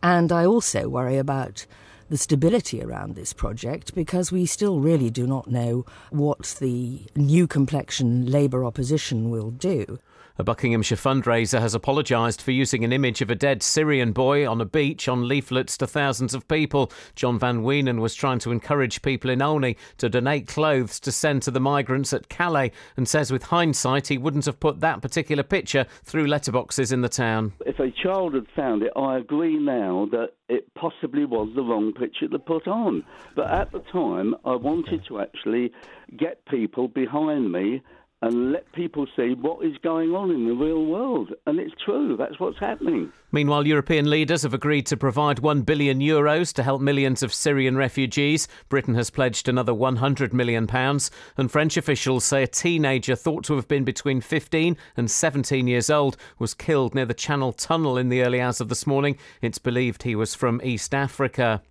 [0.04, 1.66] And I also worry about
[2.12, 7.48] the stability around this project because we still really do not know what the new
[7.48, 9.98] complexion Labour opposition will do.
[10.38, 14.62] A Buckinghamshire fundraiser has apologised for using an image of a dead Syrian boy on
[14.62, 16.92] a beach on leaflets to thousands of people.
[17.16, 21.44] John Van Weenen was trying to encourage people in Olney to donate clothes to send
[21.44, 25.44] to the migrants at Calais and says with hindsight he wouldn't have put that particular
[25.44, 27.54] picture through letterboxes in the town.
[27.66, 31.94] If a child had found it, I agree now that it possibly was the wrong
[31.94, 33.04] picture to put on.
[33.36, 35.72] But at the time, I wanted to actually
[36.18, 37.82] get people behind me
[38.22, 41.34] and let people see what is going on in the real world.
[41.48, 43.12] And it's true, that's what's happening.
[43.32, 47.78] Meanwhile, European leaders have agreed to provide 1 billion euros to help millions of Syrian
[47.78, 48.48] refugees.
[48.70, 53.56] Britain has pledged another 100 million pounds, and French officials say a teenager thought to
[53.56, 58.10] have been between 15 and 17 years old was killed near the Channel Tunnel in
[58.10, 59.18] the early hours of this morning.
[59.42, 61.64] It's believed he was from East Africa.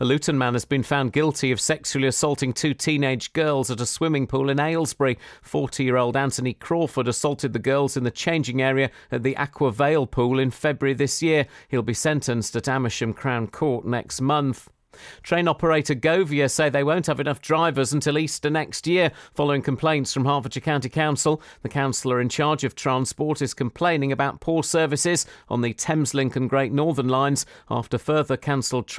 [0.00, 3.86] A Luton man has been found guilty of sexually assaulting two teenage girls at a
[3.86, 5.18] swimming pool in Aylesbury.
[5.42, 9.72] 40 year old Anthony Crawford assaulted the girls in the changing area at the Aqua
[9.72, 11.46] Vale pool in February this year.
[11.68, 14.68] He'll be sentenced at Amersham Crown Court next month.
[15.22, 20.12] Train operator Govia say they won't have enough drivers until Easter next year, following complaints
[20.12, 21.42] from Hertfordshire County Council.
[21.62, 26.48] The councillor in charge of transport is complaining about poor services on the Thameslink and
[26.50, 28.96] Great Northern lines after further cancelled trains.